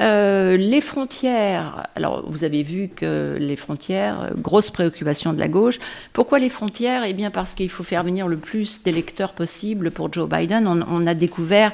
Euh, 0.00 0.58
les 0.58 0.82
frontières, 0.82 1.86
alors 1.94 2.22
vous 2.28 2.44
avez 2.44 2.62
vu 2.62 2.88
que 2.88 3.36
les 3.40 3.56
frontières, 3.56 4.30
grosse 4.36 4.70
préoccupation 4.70 5.32
de 5.32 5.38
la 5.38 5.48
gauche. 5.48 5.78
Pourquoi 6.12 6.38
les 6.38 6.50
frontières? 6.50 7.04
Eh 7.06 7.14
bien 7.14 7.30
parce 7.30 7.54
qu'il 7.54 7.70
faut 7.70 7.82
faire 7.82 8.04
venir 8.04 8.28
le 8.28 8.36
plus 8.36 8.82
d'électeurs 8.82 9.32
possible 9.32 9.90
pour 9.90 10.12
Joe 10.12 10.28
Biden. 10.28 10.66
On, 10.66 11.06
a 11.06 11.14
découvert, 11.14 11.72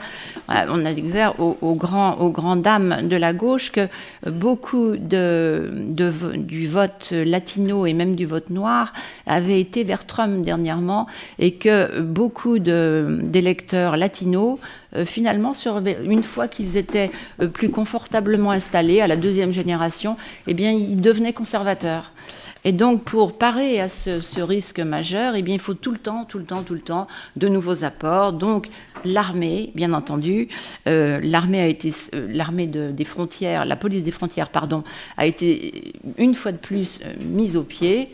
euh, 0.50 0.54
on 0.68 0.84
a 0.86 0.92
découvert 0.92 1.40
aux, 1.40 1.74
grands, 1.74 2.18
aux 2.18 2.30
grandes 2.30 2.62
dames 2.62 3.08
de 3.08 3.16
la 3.16 3.32
gauche 3.32 3.72
que 3.72 3.88
beaucoup 4.30 4.96
de, 4.96 5.70
du 6.36 6.68
vote 6.68 7.10
latino 7.10 7.86
et 7.86 7.92
même 7.92 8.14
du 8.14 8.26
vote 8.26 8.50
noir 8.50 8.92
avait 9.26 9.60
été 9.60 9.82
vers 9.82 10.06
Trump 10.06 10.44
dernièrement 10.44 11.08
et 11.40 11.54
que 11.54 12.00
beaucoup 12.00 12.60
d'électeurs 12.60 13.96
latinos 13.96 14.58
euh, 14.94 15.04
finalement, 15.04 15.52
une 16.04 16.22
fois 16.22 16.48
qu'ils 16.48 16.76
étaient 16.76 17.10
euh, 17.40 17.48
plus 17.48 17.70
confortablement 17.70 18.50
installés 18.50 19.00
à 19.00 19.06
la 19.06 19.16
deuxième 19.16 19.52
génération, 19.52 20.16
eh 20.46 20.54
bien, 20.54 20.70
ils 20.70 21.00
devenaient 21.00 21.32
conservateurs. 21.32 22.12
Et 22.64 22.72
donc, 22.72 23.02
pour 23.04 23.38
parer 23.38 23.80
à 23.80 23.88
ce, 23.88 24.40
risque 24.40 24.78
majeur, 24.78 25.34
eh 25.34 25.42
bien, 25.42 25.54
il 25.54 25.60
faut 25.60 25.74
tout 25.74 25.90
le 25.90 25.98
temps, 25.98 26.24
tout 26.24 26.38
le 26.38 26.44
temps, 26.44 26.62
tout 26.62 26.74
le 26.74 26.80
temps 26.80 27.08
de 27.36 27.48
nouveaux 27.48 27.84
apports. 27.84 28.32
Donc, 28.32 28.68
l'armée, 29.04 29.72
bien 29.74 29.92
entendu, 29.92 30.48
euh, 30.86 31.18
l'armée 31.22 31.60
a 31.60 31.66
été, 31.66 31.92
l'armée 32.12 32.66
des 32.66 33.04
frontières, 33.04 33.64
la 33.64 33.76
police 33.76 34.04
des 34.04 34.12
frontières, 34.12 34.50
pardon, 34.50 34.84
a 35.16 35.26
été 35.26 35.94
une 36.18 36.34
fois 36.34 36.52
de 36.52 36.58
plus 36.58 37.00
mise 37.20 37.56
au 37.56 37.64
pied. 37.64 38.10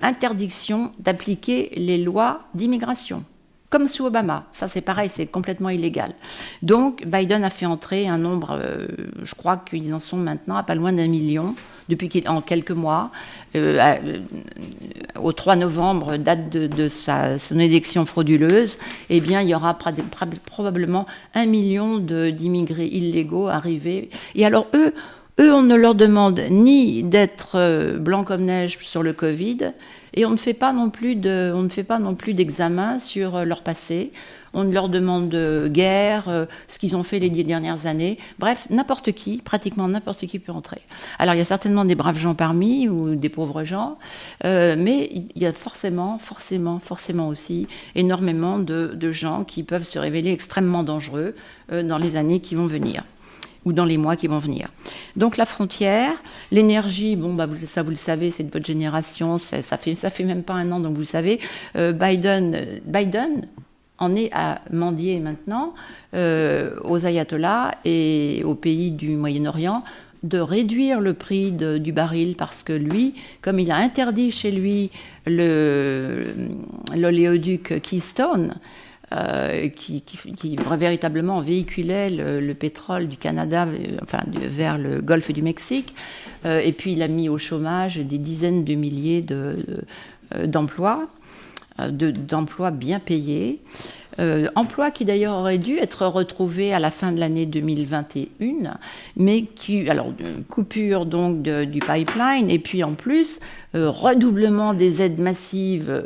interdiction 0.00 0.92
d'appliquer 1.00 1.72
les 1.76 1.98
lois 1.98 2.42
d'immigration 2.54 3.24
comme 3.70 3.88
sous 3.88 4.06
Obama. 4.06 4.44
Ça, 4.52 4.68
c'est 4.68 4.80
pareil, 4.80 5.10
c'est 5.12 5.26
complètement 5.26 5.70
illégal. 5.70 6.12
Donc, 6.62 7.04
Biden 7.06 7.44
a 7.44 7.50
fait 7.50 7.66
entrer 7.66 8.06
un 8.06 8.18
nombre, 8.18 8.58
euh, 8.60 8.86
je 9.22 9.34
crois 9.34 9.56
qu'ils 9.56 9.92
en 9.92 9.98
sont 9.98 10.16
maintenant 10.16 10.56
à 10.56 10.62
pas 10.62 10.74
loin 10.74 10.92
d'un 10.92 11.08
million, 11.08 11.54
depuis 11.88 12.24
en 12.26 12.40
quelques 12.40 12.70
mois. 12.70 13.10
Euh, 13.56 13.78
euh, 13.80 14.20
au 15.20 15.32
3 15.32 15.56
novembre, 15.56 16.16
date 16.16 16.50
de, 16.50 16.88
sa, 16.88 17.38
son 17.38 17.58
élection 17.58 18.06
frauduleuse, 18.06 18.78
eh 19.10 19.20
bien, 19.20 19.40
il 19.40 19.48
y 19.48 19.54
aura 19.54 19.76
probablement 20.44 21.06
un 21.34 21.46
million 21.46 21.98
d'immigrés 21.98 22.86
illégaux 22.86 23.48
arrivés. 23.48 24.10
Et 24.34 24.46
alors, 24.46 24.68
eux, 24.74 24.94
eux, 25.40 25.52
on 25.52 25.62
ne 25.62 25.74
leur 25.74 25.94
demande 25.94 26.40
ni 26.50 27.02
d'être 27.02 27.96
blanc 27.98 28.24
comme 28.24 28.44
neige 28.44 28.78
sur 28.80 29.02
le 29.02 29.12
Covid, 29.12 29.72
et 30.16 30.24
on 30.24 30.30
ne 30.30 30.36
fait 30.36 30.54
pas 30.54 30.72
non 30.72 30.90
plus 30.90 31.14
on 31.24 31.62
ne 31.62 31.68
fait 31.68 31.84
pas 31.84 31.98
non 31.98 32.14
plus 32.14 32.34
d'examen 32.34 32.98
sur 32.98 33.36
euh, 33.36 33.44
leur 33.44 33.62
passé. 33.62 34.12
On 34.54 34.64
ne 34.64 34.72
leur 34.72 34.88
demande 34.88 35.28
de 35.28 35.68
guerre, 35.70 36.30
euh, 36.30 36.46
ce 36.66 36.78
qu'ils 36.78 36.96
ont 36.96 37.02
fait 37.02 37.18
les 37.18 37.28
dix 37.28 37.44
dernières 37.44 37.84
années. 37.86 38.16
Bref, 38.38 38.66
n'importe 38.70 39.12
qui, 39.12 39.36
pratiquement 39.38 39.86
n'importe 39.86 40.26
qui 40.26 40.38
peut 40.38 40.52
entrer. 40.52 40.80
Alors 41.18 41.34
il 41.34 41.38
y 41.38 41.42
a 41.42 41.44
certainement 41.44 41.84
des 41.84 41.94
braves 41.94 42.18
gens 42.18 42.34
parmi 42.34 42.88
ou 42.88 43.14
des 43.14 43.28
pauvres 43.28 43.64
gens, 43.64 43.98
euh, 44.44 44.74
mais 44.78 45.10
il 45.12 45.42
y 45.42 45.44
a 45.44 45.52
forcément, 45.52 46.16
forcément, 46.18 46.78
forcément 46.78 47.28
aussi 47.28 47.68
énormément 47.94 48.58
de 48.58 49.12
gens 49.12 49.44
qui 49.44 49.62
peuvent 49.62 49.84
se 49.84 49.98
révéler 49.98 50.32
extrêmement 50.32 50.82
dangereux 50.82 51.34
dans 51.70 51.98
les 51.98 52.16
années 52.16 52.40
qui 52.40 52.54
vont 52.54 52.66
venir 52.66 53.04
ou 53.66 53.74
dans 53.74 53.84
les 53.84 53.98
mois 53.98 54.16
qui 54.16 54.28
vont 54.28 54.38
venir. 54.38 54.68
Donc 55.16 55.36
la 55.36 55.44
frontière, 55.44 56.12
l'énergie, 56.50 57.16
bon, 57.16 57.34
bah, 57.34 57.46
ça 57.66 57.82
vous 57.82 57.90
le 57.90 57.96
savez, 57.96 58.30
c'est 58.30 58.44
de 58.44 58.50
votre 58.50 58.64
génération, 58.64 59.36
ça 59.36 59.60
fait, 59.76 59.94
ça 59.94 60.08
fait 60.08 60.24
même 60.24 60.44
pas 60.44 60.54
un 60.54 60.72
an, 60.72 60.80
donc 60.80 60.94
vous 60.94 61.00
le 61.00 61.04
savez. 61.04 61.40
Euh, 61.74 61.92
Biden, 61.92 62.80
Biden 62.86 63.46
en 63.98 64.14
est 64.14 64.30
à 64.32 64.60
mendier 64.70 65.18
maintenant 65.18 65.74
euh, 66.14 66.76
aux 66.84 67.04
ayatollahs 67.04 67.72
et 67.84 68.42
aux 68.44 68.54
pays 68.54 68.92
du 68.92 69.16
Moyen-Orient 69.16 69.82
de 70.22 70.38
réduire 70.38 71.00
le 71.00 71.14
prix 71.14 71.52
du 71.52 71.92
baril 71.92 72.36
parce 72.36 72.62
que 72.62 72.72
lui, 72.72 73.14
comme 73.42 73.58
il 73.58 73.70
a 73.70 73.76
interdit 73.76 74.30
chez 74.30 74.50
lui 74.50 74.90
l'oléoduc 76.94 77.80
Keystone, 77.82 78.54
euh, 79.12 79.68
qui, 79.68 80.02
véritablement 80.78 81.40
véhiculait 81.40 82.10
le, 82.10 82.54
pétrole 82.54 83.06
du 83.06 83.16
Canada 83.16 83.64
euh, 83.68 83.98
enfin, 84.02 84.24
vers 84.34 84.78
le 84.78 85.00
golfe 85.00 85.30
du 85.30 85.42
Mexique. 85.42 85.94
Euh, 86.44 86.58
et 86.58 86.72
puis 86.72 86.94
il 86.94 87.02
a 87.02 87.08
mis 87.08 87.28
au 87.28 87.38
chômage 87.38 87.98
des 87.98 88.18
dizaines 88.18 88.64
de 88.64 88.74
milliers 88.74 89.24
d'emplois, 90.44 91.06
d'emplois 91.78 92.72
bien 92.72 92.98
payés. 92.98 93.60
emplois 94.56 94.90
qui 94.90 95.04
d'ailleurs 95.04 95.36
auraient 95.36 95.58
dû 95.58 95.76
être 95.76 96.06
retrouvés 96.06 96.74
à 96.74 96.80
la 96.80 96.90
fin 96.90 97.12
de 97.12 97.20
l'année 97.20 97.46
2021, 97.46 98.76
mais 99.16 99.42
qui, 99.42 99.88
alors, 99.88 100.12
coupure 100.50 101.06
donc 101.06 101.42
du 101.42 101.78
pipeline, 101.78 102.50
et 102.50 102.58
puis 102.58 102.82
en 102.82 102.94
plus, 102.94 103.38
redoublement 103.72 104.74
des 104.74 105.00
aides 105.00 105.20
massives 105.20 106.02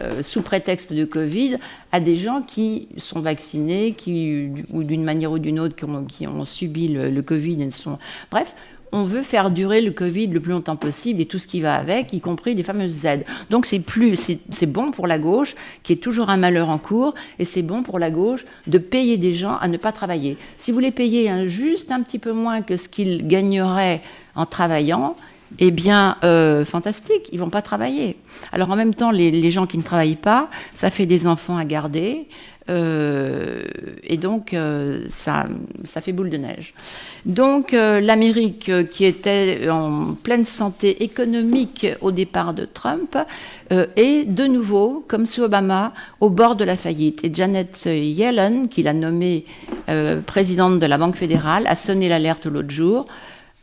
euh, 0.00 0.24
sous 0.24 0.42
prétexte 0.42 0.92
de 0.92 1.04
Covid 1.04 1.58
à 1.92 2.00
des 2.00 2.16
gens 2.16 2.42
qui 2.42 2.88
sont 2.96 3.20
vaccinés, 3.20 3.92
qui, 3.92 4.48
ou 4.72 4.82
d'une 4.82 5.04
manière 5.04 5.30
ou 5.30 5.38
d'une 5.38 5.60
autre, 5.60 5.76
qui 6.08 6.26
ont, 6.26 6.44
subi 6.44 6.88
le, 6.88 7.22
Covid. 7.22 7.62
Et 7.62 7.70
sont... 7.70 7.98
Bref, 8.28 8.56
on 8.90 9.04
veut 9.04 9.22
faire 9.22 9.52
durer 9.52 9.80
le 9.80 9.92
Covid 9.92 10.26
le 10.26 10.40
plus 10.40 10.50
longtemps 10.50 10.74
possible 10.74 11.20
et 11.20 11.26
tout 11.26 11.38
ce 11.38 11.46
qui 11.46 11.60
va 11.60 11.76
avec, 11.76 12.12
y 12.12 12.20
compris 12.20 12.54
les 12.54 12.64
fameuses 12.64 13.04
aides. 13.04 13.24
Donc 13.50 13.66
c'est 13.66 13.78
plus, 13.78 14.16
c'est 14.50 14.66
bon 14.66 14.90
pour 14.90 15.06
la 15.06 15.20
gauche, 15.20 15.54
qui 15.84 15.92
est 15.92 16.02
toujours 16.02 16.28
un 16.28 16.38
malheur 16.38 16.70
en 16.70 16.78
cours, 16.78 17.14
et 17.38 17.44
c'est 17.44 17.62
bon 17.62 17.84
pour 17.84 18.00
la 18.00 18.10
gauche 18.10 18.44
de 18.66 18.78
payer 18.78 19.16
des 19.16 19.32
gens 19.34 19.56
à 19.58 19.68
ne 19.68 19.76
pas 19.76 19.92
travailler. 19.92 20.36
Si 20.58 20.72
vous 20.72 20.80
les 20.80 20.90
payez 20.90 21.46
juste 21.46 21.92
un 21.92 22.02
petit 22.02 22.18
peu 22.18 22.32
moins 22.32 22.62
que 22.62 22.76
ce 22.76 22.88
qu'ils 22.88 23.28
gagneraient 23.28 24.02
en 24.34 24.46
travaillant, 24.46 25.16
eh 25.58 25.70
bien, 25.70 26.16
euh, 26.24 26.64
fantastique, 26.64 27.28
ils 27.32 27.38
vont 27.38 27.50
pas 27.50 27.62
travailler. 27.62 28.16
Alors 28.52 28.70
en 28.70 28.76
même 28.76 28.94
temps, 28.94 29.10
les, 29.10 29.50
gens 29.50 29.66
qui 29.66 29.78
ne 29.78 29.82
travaillent 29.82 30.16
pas, 30.16 30.48
ça 30.72 30.90
fait 30.90 31.06
des 31.06 31.26
enfants 31.26 31.56
à 31.56 31.64
garder, 31.64 32.26
euh, 32.70 33.62
et 34.02 34.16
donc 34.16 34.54
euh, 34.54 35.04
ça, 35.10 35.46
fait 36.00 36.12
boule 36.12 36.30
de 36.30 36.38
neige. 36.38 36.74
Donc 37.24 37.72
l'Amérique, 37.72 38.70
qui 38.90 39.04
était 39.04 39.68
en 39.70 40.14
pleine 40.14 40.46
santé 40.46 41.04
économique 41.04 41.86
au 42.00 42.10
départ 42.10 42.54
de 42.54 42.64
Trump, 42.64 43.16
est 43.70 44.24
de 44.24 44.46
nouveau, 44.46 45.04
comme 45.06 45.26
sous 45.26 45.42
Obama, 45.42 45.92
au 46.20 46.30
bord 46.30 46.56
de 46.56 46.64
la 46.64 46.76
faillite. 46.76 47.24
Et 47.24 47.32
Janet 47.32 47.86
Yellen, 47.86 48.68
qui 48.68 48.82
l'a 48.82 48.92
nommée 48.92 49.44
présidente 50.26 50.80
de 50.80 50.86
la 50.86 50.98
Banque 50.98 51.16
fédérale, 51.16 51.66
a 51.66 51.76
sonné 51.76 52.08
l'alerte 52.08 52.46
l'autre 52.46 52.70
jour. 52.70 53.06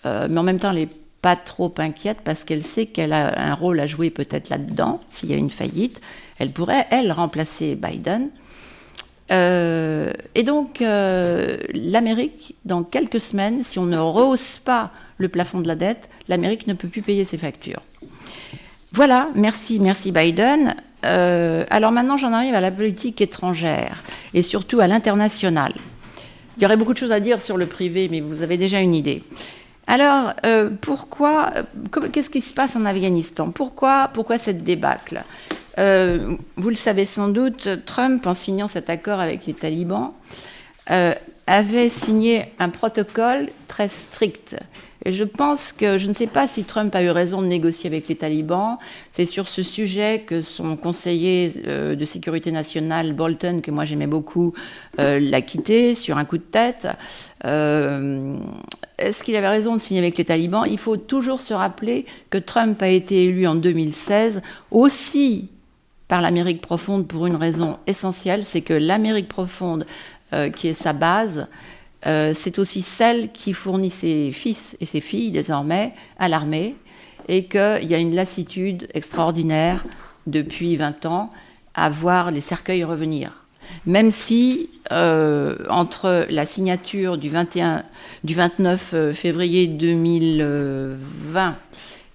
mais 0.06 0.38
en 0.38 0.44
même 0.44 0.60
temps, 0.60 0.72
les 0.72 0.88
pas 1.22 1.36
trop 1.36 1.74
inquiète 1.78 2.20
parce 2.24 2.44
qu'elle 2.44 2.64
sait 2.64 2.88
qu'elle 2.88 3.14
a 3.14 3.40
un 3.40 3.54
rôle 3.54 3.80
à 3.80 3.88
jouer 3.88 4.10
peut-être 4.10 4.50
là-dedans, 4.50 5.00
s'il 5.10 5.30
y 5.30 5.34
a 5.34 5.38
une 5.38 5.50
faillite. 5.50 6.02
Elle 6.40 6.52
pourrait, 6.52 6.88
elle, 6.90 7.12
remplacer 7.12 7.76
Biden. 7.76 8.30
Euh, 9.32 10.12
et 10.36 10.44
donc, 10.44 10.82
euh, 10.82 11.58
l'Amérique, 11.74 12.56
dans 12.66 12.84
quelques 12.84 13.20
semaines, 13.20 13.64
si 13.64 13.80
on 13.80 13.86
ne 13.86 13.98
rehausse 13.98 14.60
pas 14.64 14.92
le 15.18 15.30
plafond 15.30 15.62
de 15.62 15.68
la 15.68 15.76
dette, 15.76 16.10
l'Amérique 16.28 16.68
ne 16.68 16.74
peut 16.74 16.88
plus 16.88 17.02
payer 17.02 17.24
ses 17.24 17.38
factures. 17.38 17.82
Voilà, 18.92 19.30
merci, 19.36 19.80
merci 19.80 20.12
Biden. 20.12 20.76
Euh, 21.06 21.64
alors 21.70 21.92
maintenant, 21.92 22.18
j'en 22.18 22.34
arrive 22.34 22.56
à 22.56 22.62
la 22.62 22.72
politique 22.72 23.22
étrangère 23.22 24.04
et 24.34 24.42
surtout 24.42 24.80
à 24.80 24.88
l'international. 24.88 25.74
Il 26.58 26.64
y 26.64 26.66
aurait 26.66 26.78
beaucoup 26.78 26.94
de 26.94 26.98
choses 26.98 27.14
à 27.14 27.20
dire 27.20 27.42
sur 27.42 27.58
le 27.58 27.66
privé, 27.66 28.08
mais 28.12 28.20
vous 28.20 28.42
avez 28.42 28.58
déjà 28.58 28.82
une 28.82 28.94
idée. 28.94 29.24
Alors, 29.88 30.34
euh, 30.46 30.70
pourquoi, 30.80 31.52
qu'est-ce 32.12 32.30
qui 32.30 32.42
se 32.42 32.54
passe 32.54 32.76
en 32.76 32.86
Afghanistan? 32.86 33.52
Pourquoi, 33.52 34.10
cette 34.38 34.64
débâcle? 34.64 35.24
Euh, 35.80 36.36
Vous 36.56 36.70
le 36.70 36.76
savez 36.76 37.06
sans 37.06 37.28
doute, 37.30 37.68
Trump, 37.86 38.26
en 38.28 38.34
signant 38.34 38.68
cet 38.68 38.90
accord 38.90 39.20
avec 39.20 39.46
les 39.46 39.54
talibans, 39.54 40.14
euh, 40.92 41.14
avait 41.48 41.90
signé 41.90 42.54
un 42.60 42.70
protocole 42.70 43.50
très 43.68 43.90
strict 43.90 44.56
Et 45.04 45.12
je 45.12 45.24
pense 45.24 45.72
que 45.72 45.98
je 45.98 46.08
ne 46.08 46.14
sais 46.14 46.28
pas 46.28 46.48
si 46.48 46.64
Trump 46.64 46.94
a 46.94 47.02
eu 47.02 47.10
raison 47.10 47.42
de 47.42 47.48
négocier 47.48 47.90
avec 47.90 48.08
les 48.08 48.16
talibans. 48.16 48.78
C'est 49.12 49.26
sur 49.26 49.48
ce 49.48 49.64
sujet 49.64 50.24
que 50.26 50.42
son 50.42 50.78
conseiller 50.78 51.54
euh, 51.66 51.96
de 51.96 52.06
sécurité 52.06 52.52
nationale, 52.52 53.14
Bolton, 53.14 53.62
que 53.62 53.72
moi 53.72 53.86
j'aimais 53.86 54.08
beaucoup, 54.08 54.54
euh, 55.00 55.20
l'a 55.20 55.42
quitté 55.42 55.96
sur 55.96 56.18
un 56.18 56.26
coup 56.26 56.38
de 56.38 56.44
tête. 56.44 56.88
Euh, 57.46 58.38
est-ce 59.00 59.24
qu'il 59.24 59.36
avait 59.36 59.48
raison 59.48 59.76
de 59.76 59.82
signer 59.82 60.02
avec 60.02 60.20
les 60.20 60.26
talibans? 60.26 60.66
Il 60.70 60.78
faut 60.78 60.98
toujours 60.98 61.42
se 61.42 61.56
rappeler 61.56 62.06
que 62.30 62.38
Trump 62.38 62.80
a 62.84 62.88
été 62.88 63.24
élu 63.24 63.48
en 63.48 63.56
2016 63.56 64.44
aussi 64.70 65.50
par 66.08 66.22
l'Amérique 66.22 66.62
profonde 66.62 67.08
pour 67.08 67.26
une 67.26 67.38
raison 67.38 67.80
essentielle, 67.88 68.44
c'est 68.44 68.62
que 68.62 68.74
l'Amérique 68.74 69.30
profonde, 69.30 69.86
qui 70.56 70.68
est 70.68 70.74
sa 70.74 70.92
base, 70.92 71.48
euh, 72.08 72.34
c'est 72.36 72.58
aussi 72.58 72.82
celle 72.82 73.32
qui 73.32 73.54
fournit 73.54 73.90
ses 73.90 74.32
fils 74.32 74.76
et 74.80 74.86
ses 74.86 75.02
filles 75.02 75.32
désormais 75.32 75.94
à 76.18 76.28
l'armée 76.30 76.76
et 77.28 77.46
qu'il 77.46 77.84
y 77.84 77.94
a 77.94 78.00
une 78.00 78.16
lassitude 78.16 78.88
extraordinaire 78.94 79.86
depuis 80.26 80.76
20 80.76 81.06
ans 81.06 81.30
à 81.76 81.90
voir 81.90 82.32
les 82.32 82.42
cercueils 82.42 82.84
revenir. 82.84 83.44
Même 83.86 84.12
si, 84.12 84.70
euh, 84.92 85.56
entre 85.70 86.26
la 86.30 86.46
signature 86.46 87.18
du, 87.18 87.30
21, 87.30 87.84
du 88.24 88.34
29 88.34 88.92
euh, 88.94 89.14
février 89.14 89.68
2020 89.68 91.56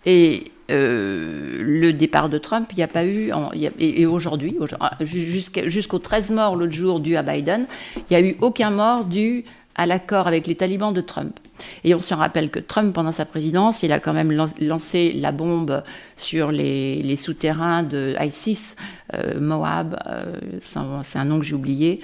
et 0.04 0.52
le 0.68 1.92
départ 1.92 2.28
de 2.28 2.38
Trump, 2.38 2.66
il 2.72 2.76
n'y 2.76 2.82
a 2.82 2.88
pas 2.88 3.06
eu, 3.06 3.30
et, 3.78 4.04
aujourd'hui, 4.04 4.58
jusqu'au 5.00 6.00
13 6.00 6.30
morts 6.30 6.56
l'autre 6.56 6.72
jour 6.72 6.98
dû 6.98 7.16
à 7.16 7.22
Biden, 7.22 7.68
il 7.96 8.02
n'y 8.10 8.16
a 8.16 8.20
eu 8.20 8.36
aucun 8.40 8.70
mort 8.70 9.04
dû 9.04 9.44
à 9.76 9.86
l'accord 9.86 10.26
avec 10.26 10.46
les 10.46 10.56
talibans 10.56 10.92
de 10.92 11.00
Trump. 11.00 11.38
Et 11.84 11.94
on 11.94 12.00
se 12.00 12.14
rappelle 12.14 12.50
que 12.50 12.58
Trump, 12.58 12.94
pendant 12.94 13.12
sa 13.12 13.24
présidence, 13.24 13.82
il 13.82 13.92
a 13.92 14.00
quand 14.00 14.12
même 14.12 14.32
lancé 14.60 15.12
la 15.12 15.32
bombe 15.32 15.82
sur 16.16 16.50
les, 16.50 17.16
souterrains 17.16 17.82
de 17.82 18.14
ISIS, 18.20 18.76
euh, 19.14 19.38
Moab, 19.40 19.98
euh, 20.06 20.36
c'est 20.62 21.18
un 21.18 21.24
nom 21.24 21.38
que 21.38 21.44
j'ai 21.44 21.54
oublié. 21.54 22.00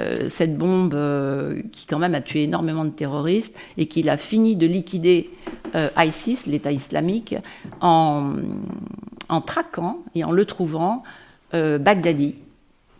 Euh, 0.00 0.28
cette 0.28 0.58
bombe 0.58 0.96
qui 1.72 1.86
quand 1.86 1.98
même 1.98 2.14
a 2.14 2.20
tué 2.20 2.44
énormément 2.44 2.84
de 2.84 2.90
terroristes 2.90 3.56
et 3.78 3.86
qu'il 3.86 4.08
a 4.08 4.16
fini 4.16 4.56
de 4.56 4.66
liquider 4.66 5.30
ISIS, 5.98 6.46
l'État 6.46 6.72
islamique, 6.72 7.34
en, 7.80 8.34
en 9.28 9.40
traquant 9.40 9.98
et 10.14 10.24
en 10.24 10.30
le 10.30 10.44
trouvant 10.44 11.02
Baghdadi, 11.52 12.34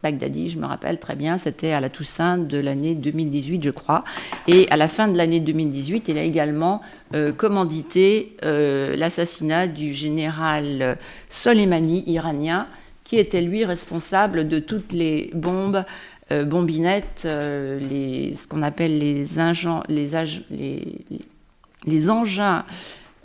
Baghdadi, 0.05 0.51
je 0.51 0.59
me 0.59 0.67
rappelle 0.67 0.99
très 0.99 1.17
bien, 1.17 1.39
c'était 1.39 1.73
à 1.73 1.81
la 1.81 1.89
Toussaint 1.89 2.37
de 2.37 2.59
l'année 2.59 2.95
2018, 2.95 3.63
je 3.65 3.71
crois. 3.71 4.05
Et 4.47 4.69
à 4.71 4.77
la 4.77 4.87
fin 4.87 5.09
de 5.09 5.17
l'année 5.17 5.41
2018, 5.41 6.09
il 6.09 6.19
a 6.19 6.23
également 6.23 6.83
euh, 7.15 7.33
commandité 7.33 8.37
euh, 8.45 8.95
l'assassinat 8.97 9.67
du 9.67 9.95
général 9.95 10.99
Soleimani, 11.31 12.05
iranien, 12.07 12.67
qui 13.05 13.17
était 13.17 13.41
lui 13.41 13.65
responsable 13.65 14.47
de 14.47 14.59
toutes 14.59 14.93
les 14.93 15.31
bombes, 15.33 15.85
euh, 16.33 16.45
bombinettes, 16.45 17.23
ce 17.23 18.47
qu'on 18.47 18.61
appelle 18.61 18.99
les 18.99 19.41
engins 19.41 19.83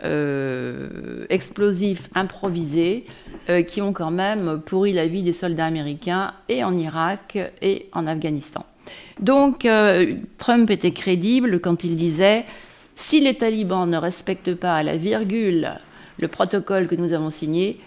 euh, 0.03 1.25
explosifs 1.29 2.09
improvisés 2.15 3.05
euh, 3.49 3.61
qui 3.61 3.81
ont 3.81 3.93
quand 3.93 4.11
même 4.11 4.61
pourri 4.65 4.93
la 4.93 5.07
vie 5.07 5.23
des 5.23 5.33
soldats 5.33 5.65
américains 5.65 6.33
et 6.47 6.63
en 6.63 6.73
Irak 6.77 7.37
et 7.61 7.89
en 7.93 8.07
Afghanistan. 8.07 8.65
Donc 9.19 9.65
euh, 9.65 10.15
Trump 10.37 10.69
était 10.69 10.91
crédible 10.91 11.59
quand 11.59 11.83
il 11.83 11.95
disait 11.95 12.45
si 12.95 13.19
les 13.19 13.35
talibans 13.35 13.89
ne 13.89 13.97
respectent 13.97 14.55
pas 14.55 14.75
à 14.75 14.83
la 14.83 14.97
virgule 14.97 15.69
le 16.19 16.27
protocole 16.27 16.87
que 16.87 16.95
nous 16.95 17.13
avons 17.13 17.29
signé, 17.29 17.79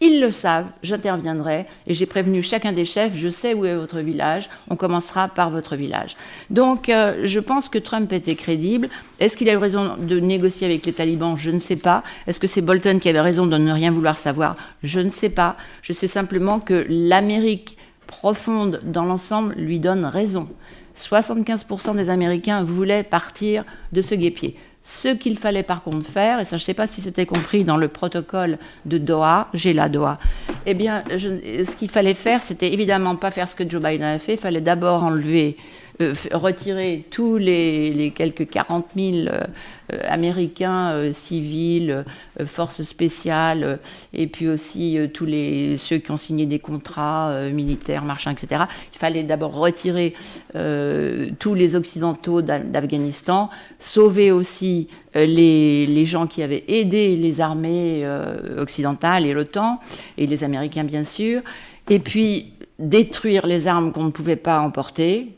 ils 0.00 0.20
le 0.20 0.30
savent, 0.30 0.68
j'interviendrai 0.82 1.66
et 1.86 1.92
j'ai 1.92 2.06
prévenu 2.06 2.42
chacun 2.42 2.72
des 2.72 2.86
chefs, 2.86 3.16
je 3.16 3.28
sais 3.28 3.52
où 3.52 3.66
est 3.66 3.74
votre 3.74 3.98
village, 3.98 4.48
on 4.68 4.76
commencera 4.76 5.28
par 5.28 5.50
votre 5.50 5.76
village. 5.76 6.16
Donc 6.48 6.88
euh, 6.88 7.22
je 7.24 7.38
pense 7.38 7.68
que 7.68 7.78
Trump 7.78 8.10
était 8.12 8.34
crédible. 8.34 8.88
Est-ce 9.18 9.36
qu'il 9.36 9.50
a 9.50 9.52
eu 9.52 9.58
raison 9.58 9.96
de 9.98 10.18
négocier 10.18 10.66
avec 10.66 10.86
les 10.86 10.94
talibans? 10.94 11.36
Je 11.36 11.50
ne 11.50 11.58
sais 11.58 11.76
pas. 11.76 12.02
Est-ce 12.26 12.40
que 12.40 12.46
c'est 12.46 12.62
Bolton 12.62 12.98
qui 12.98 13.10
avait 13.10 13.20
raison 13.20 13.46
de 13.46 13.58
ne 13.58 13.72
rien 13.72 13.90
vouloir 13.90 14.16
savoir? 14.16 14.56
Je 14.82 15.00
ne 15.00 15.10
sais 15.10 15.28
pas. 15.28 15.56
Je 15.82 15.92
sais 15.92 16.08
simplement 16.08 16.60
que 16.60 16.86
l'Amérique 16.88 17.76
profonde 18.06 18.80
dans 18.82 19.04
l'ensemble 19.04 19.54
lui 19.54 19.80
donne 19.80 20.06
raison. 20.06 20.48
75% 20.98 21.96
des 21.96 22.08
Américains 22.10 22.64
voulaient 22.64 23.02
partir 23.02 23.64
de 23.92 24.02
ce 24.02 24.14
guépier. 24.14 24.56
Ce 24.82 25.08
qu'il 25.08 25.38
fallait 25.38 25.62
par 25.62 25.82
contre 25.82 26.08
faire, 26.08 26.40
et 26.40 26.44
ça 26.44 26.56
je 26.56 26.62
ne 26.62 26.66
sais 26.66 26.74
pas 26.74 26.86
si 26.86 27.02
c'était 27.02 27.26
compris 27.26 27.64
dans 27.64 27.76
le 27.76 27.88
protocole 27.88 28.58
de 28.86 28.98
Doha, 28.98 29.48
j'ai 29.52 29.72
la 29.72 29.88
Doha, 29.88 30.18
eh 30.66 30.74
bien 30.74 31.04
ce 31.10 31.76
qu'il 31.76 31.90
fallait 31.90 32.14
faire, 32.14 32.40
c'était 32.40 32.72
évidemment 32.72 33.16
pas 33.16 33.30
faire 33.30 33.46
ce 33.46 33.54
que 33.54 33.68
Joe 33.68 33.82
Biden 33.82 34.02
a 34.02 34.18
fait, 34.18 34.34
il 34.34 34.40
fallait 34.40 34.62
d'abord 34.62 35.04
enlever 35.04 35.56
euh, 36.00 36.14
retirer 36.32 37.04
tous 37.10 37.36
les, 37.36 38.12
quelques 38.16 38.48
40 38.48 38.86
000 38.96 39.28
euh, 39.28 39.44
Américains 40.04 40.90
euh, 40.92 41.12
civils, 41.12 42.04
forces 42.46 42.82
spéciales, 42.82 43.78
et 44.12 44.26
puis 44.26 44.48
aussi 44.48 44.98
tous 45.12 45.26
les, 45.26 45.76
ceux 45.76 45.98
qui 45.98 46.10
ont 46.10 46.16
signé 46.16 46.46
des 46.46 46.58
contrats 46.58 47.48
militaires, 47.52 48.04
marchands, 48.04 48.30
etc. 48.30 48.64
Il 48.94 48.98
fallait 48.98 49.22
d'abord 49.22 49.54
retirer 49.54 50.14
tous 51.38 51.54
les 51.54 51.76
Occidentaux 51.76 52.40
d'Afghanistan, 52.40 53.50
sauver 53.78 54.32
aussi 54.32 54.88
les, 55.14 55.86
les, 55.86 56.06
gens 56.06 56.26
qui 56.26 56.42
avaient 56.42 56.64
aidé 56.68 57.16
les 57.16 57.40
armées 57.40 58.08
occidentales 58.56 59.26
et 59.26 59.34
l'OTAN, 59.34 59.80
et 60.16 60.26
les 60.26 60.44
Américains 60.44 60.84
bien 60.84 61.04
sûr, 61.04 61.42
et 61.90 61.98
puis 61.98 62.52
détruire 62.80 63.46
les 63.46 63.66
armes 63.66 63.92
qu'on 63.92 64.04
ne 64.04 64.10
pouvait 64.10 64.36
pas 64.36 64.60
emporter, 64.60 65.36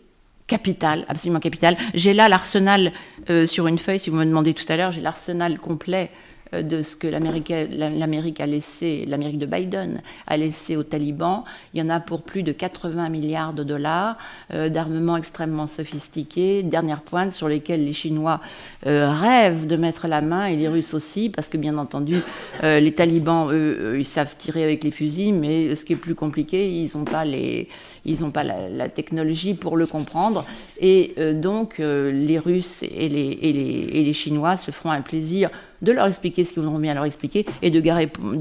capital, 0.53 1.07
absolument 1.09 1.41
capital. 1.41 1.77
J'ai 1.95 2.13
là 2.13 2.29
l'arsenal 2.29 2.93
euh, 3.31 3.47
sur 3.47 3.67
une 3.67 3.79
feuille, 3.79 3.99
si 3.99 4.11
vous 4.11 4.17
me 4.17 4.27
demandez 4.27 4.53
tout 4.53 4.67
à 4.69 4.77
l'heure, 4.77 4.93
j'ai 4.93 5.01
l'arsenal 5.01 5.59
complet 5.59 6.11
de 6.53 6.83
ce 6.83 6.97
que 6.97 7.07
l'Amérique 7.07 8.41
a 8.41 8.47
laissé, 8.47 9.05
l'Amérique 9.07 9.39
de 9.39 9.47
Biden 9.47 10.03
a 10.27 10.37
laissé 10.37 10.77
aux 10.77 10.83
talibans. 10.83 11.45
Il 11.73 11.81
y 11.81 11.83
en 11.83 11.89
a 11.89 12.01
pour 12.01 12.23
plus 12.23 12.43
de 12.43 12.53
80 12.53 13.09
milliards 13.09 13.55
de 13.55 13.65
dollars 13.65 14.19
euh, 14.53 14.69
d'armements 14.69 15.17
extrêmement 15.17 15.67
sophistiqués, 15.67 16.63
dernière 16.63 17.03
pointe 17.03 17.33
sur 17.33 17.49
lesquels 17.49 17.85
les 17.85 17.93
Chinois 17.93 18.41
euh, 18.87 19.11
rêvent 19.11 19.67
de 19.67 19.77
mettre 19.77 20.09
la 20.09 20.21
main 20.21 20.47
et 20.47 20.57
les 20.57 20.69
Russes 20.69 20.95
aussi, 20.95 21.31
parce 21.31 21.49
que 21.49 21.57
bien 21.57 21.79
entendu, 21.79 22.17
les 22.63 22.93
talibans, 22.95 23.51
eux, 23.51 23.97
ils 23.99 24.05
savent 24.05 24.37
tirer 24.37 24.63
avec 24.63 24.85
les 24.85 24.91
fusils, 24.91 25.33
mais 25.33 25.75
ce 25.75 25.85
qui 25.85 25.95
est 25.95 25.97
plus 25.97 26.15
compliqué, 26.15 26.71
ils 26.71 26.97
n'ont 26.97 27.05
pas 27.05 27.25
les, 27.25 27.69
ils 28.05 28.19
pas 28.31 28.45
la, 28.45 28.89
technologie 28.89 29.55
pour 29.55 29.77
le 29.77 29.87
comprendre. 29.87 30.45
Et 30.81 31.15
donc, 31.35 31.79
les 31.79 32.39
Russes 32.39 32.83
et 32.83 33.09
les, 33.09 33.39
et 33.43 33.53
les, 33.53 33.89
et 33.93 34.05
les 34.05 34.13
Chinois 34.13 34.57
se 34.57 34.71
feront 34.71 34.91
un 34.91 35.03
plaisir 35.03 35.51
de 35.83 35.93
leur 35.93 36.07
expliquer 36.07 36.45
ce 36.45 36.53
qu'ils 36.53 36.63
voudront 36.63 36.79
bien 36.79 36.95
leur 36.95 37.05
expliquer 37.05 37.45
et 37.61 37.71
de, 37.71 37.81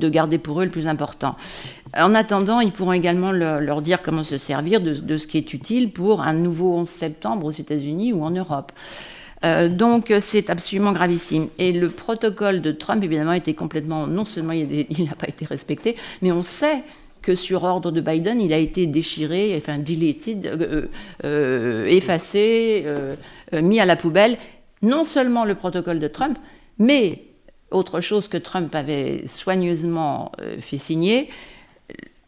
garder 0.09 0.37
pour 0.37 0.61
eux 0.61 0.65
le 0.65 0.71
plus 0.71 0.87
important. 0.87 1.35
En 1.97 2.15
attendant, 2.15 2.59
ils 2.61 2.71
pourront 2.71 2.93
également 2.93 3.31
leur, 3.31 3.81
dire 3.81 4.01
comment 4.01 4.23
se 4.23 4.37
servir 4.37 4.79
de, 4.79 5.17
ce 5.17 5.27
qui 5.27 5.37
est 5.37 5.53
utile 5.53 5.91
pour 5.91 6.21
un 6.21 6.33
nouveau 6.33 6.75
11 6.77 6.87
septembre 6.87 7.47
aux 7.47 7.51
États-Unis 7.51 8.13
ou 8.13 8.23
en 8.23 8.31
Europe. 8.31 8.71
Euh, 9.43 9.69
donc 9.69 10.13
c'est 10.21 10.51
absolument 10.51 10.93
gravissime. 10.93 11.49
Et 11.57 11.71
le 11.73 11.89
protocole 11.89 12.61
de 12.61 12.71
Trump, 12.71 13.03
évidemment, 13.03 13.33
était 13.33 13.55
complètement, 13.55 14.05
non 14.05 14.25
seulement 14.25 14.53
il 14.53 15.03
n'a 15.03 15.15
pas 15.15 15.27
été 15.27 15.45
respecté, 15.45 15.95
mais 16.21 16.31
on 16.31 16.41
sait 16.41 16.83
que 17.23 17.35
sur 17.35 17.63
ordre 17.63 17.91
de 17.91 18.01
Biden, 18.01 18.39
il 18.39 18.53
a 18.53 18.57
été 18.57 18.87
déchiré, 18.87 19.55
enfin 19.57 19.79
deleted, 19.79 20.45
euh, 20.45 20.87
euh, 21.23 21.85
effacé, 21.85 22.85
mis 23.53 23.79
à 23.79 23.85
la 23.85 23.95
poubelle, 23.95 24.37
non 24.83 25.03
seulement 25.03 25.43
le 25.43 25.55
protocole 25.55 25.99
de 25.99 26.07
Trump, 26.07 26.37
mais 26.77 27.23
autre 27.71 28.01
chose 28.01 28.27
que 28.27 28.37
Trump 28.37 28.73
avait 28.75 29.25
soigneusement 29.27 30.31
euh, 30.39 30.57
fait 30.59 30.77
signer, 30.77 31.29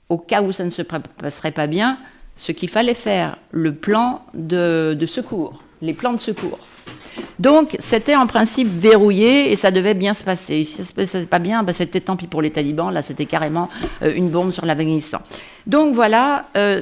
au 0.09 0.17
cas 0.17 0.41
où 0.41 0.51
ça 0.51 0.63
ne 0.63 0.69
se 0.69 0.81
passerait 0.81 1.51
pas 1.51 1.67
bien, 1.67 1.97
ce 2.35 2.51
qu'il 2.51 2.69
fallait 2.69 2.93
faire, 2.93 3.37
le 3.51 3.75
plan 3.75 4.23
de, 4.33 4.97
secours, 5.05 5.61
les 5.81 5.93
plans 5.93 6.13
de 6.13 6.19
secours. 6.19 6.59
Donc, 7.39 7.75
c'était 7.79 8.15
en 8.15 8.25
principe 8.25 8.67
verrouillé 8.67 9.51
et 9.51 9.55
ça 9.55 9.69
devait 9.69 9.93
bien 9.93 10.13
se 10.13 10.23
passer. 10.23 10.63
Si 10.63 10.73
ça 10.73 10.83
ne 10.83 10.87
se 10.87 10.93
passait 10.93 11.25
pas 11.25 11.39
bien, 11.39 11.61
ben, 11.63 11.73
c'était 11.73 12.01
tant 12.01 12.15
pis 12.15 12.27
pour 12.27 12.41
les 12.41 12.51
talibans. 12.51 12.91
Là, 12.91 13.01
c'était 13.03 13.25
carrément 13.25 13.69
euh, 14.01 14.13
une 14.15 14.29
bombe 14.29 14.51
sur 14.51 14.65
l'Afghanistan. 14.65 15.19
Donc, 15.67 15.93
voilà, 15.93 16.45
euh, 16.57 16.81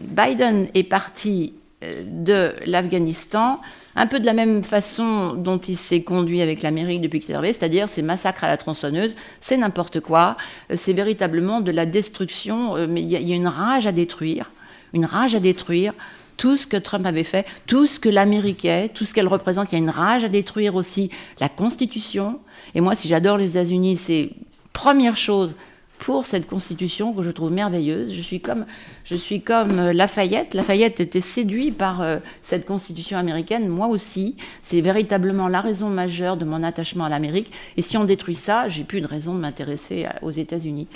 Biden 0.00 0.68
est 0.74 0.84
parti 0.84 1.54
de 1.82 2.52
l'Afghanistan 2.66 3.58
un 3.96 4.06
peu 4.06 4.20
de 4.20 4.26
la 4.26 4.32
même 4.32 4.62
façon 4.62 5.34
dont 5.34 5.58
il 5.58 5.76
s'est 5.76 6.02
conduit 6.02 6.42
avec 6.42 6.62
l'Amérique 6.62 7.00
depuis 7.00 7.20
qu'il 7.20 7.32
est 7.32 7.34
arrivé, 7.34 7.52
c'est-à-dire 7.52 7.88
ces 7.88 8.02
massacres 8.02 8.44
à 8.44 8.48
la 8.48 8.56
tronçonneuse, 8.56 9.16
c'est 9.40 9.56
n'importe 9.56 10.00
quoi, 10.00 10.36
euh, 10.70 10.76
c'est 10.78 10.92
véritablement 10.92 11.60
de 11.60 11.70
la 11.70 11.86
destruction, 11.86 12.76
euh, 12.76 12.86
mais 12.88 13.02
il 13.02 13.08
y, 13.08 13.32
a 13.32 13.36
une 13.36 13.48
rage 13.48 13.86
à 13.86 13.92
détruire, 13.92 14.52
une 14.92 15.04
rage 15.04 15.34
à 15.34 15.40
détruire. 15.40 15.92
tout 16.36 16.56
ce 16.56 16.66
que 16.66 16.78
Trump 16.78 17.04
avait 17.04 17.24
fait, 17.24 17.44
tout 17.66 17.86
ce 17.86 18.00
que 18.00 18.08
l'Amérique 18.08 18.64
est, 18.64 18.88
tout 18.94 19.04
ce 19.04 19.12
qu'elle 19.12 19.28
représente. 19.28 19.70
Il 19.70 19.74
y 19.74 19.76
a 19.76 19.78
une 19.78 19.90
rage 19.90 20.24
à 20.24 20.30
détruire 20.30 20.74
aussi 20.74 21.10
la 21.38 21.50
Constitution. 21.50 22.40
Et 22.74 22.80
moi, 22.80 22.94
si 22.94 23.08
j'adore 23.08 23.36
les 23.36 23.50
États-Unis, 23.50 23.96
c'est 23.98 24.30
première 24.72 25.18
chose, 25.18 25.54
pour 26.00 26.24
cette 26.24 26.48
constitution 26.48 27.12
que 27.12 27.22
je 27.22 27.30
trouve 27.30 27.52
merveilleuse. 27.52 28.12
Je 28.12 28.22
suis 28.22 28.40
comme, 28.40 28.64
je 29.04 29.14
suis 29.14 29.42
comme 29.42 29.78
euh, 29.78 29.92
Lafayette. 29.92 30.54
Lafayette 30.54 30.98
était 30.98 31.20
séduit 31.20 31.70
par 31.72 32.00
euh, 32.00 32.18
cette 32.42 32.66
constitution 32.66 33.18
américaine, 33.18 33.68
moi 33.68 33.86
aussi. 33.86 34.36
C'est 34.62 34.80
véritablement 34.80 35.46
la 35.46 35.60
raison 35.60 35.90
majeure 35.90 36.38
de 36.38 36.46
mon 36.46 36.62
attachement 36.62 37.04
à 37.04 37.10
l'Amérique. 37.10 37.52
Et 37.76 37.82
si 37.82 37.98
on 37.98 38.04
détruit 38.04 38.34
ça, 38.34 38.66
j'ai 38.66 38.82
plus 38.82 39.02
de 39.02 39.06
raison 39.06 39.34
de 39.34 39.40
m'intéresser 39.40 40.06
aux 40.22 40.30
États-Unis. 40.30 40.88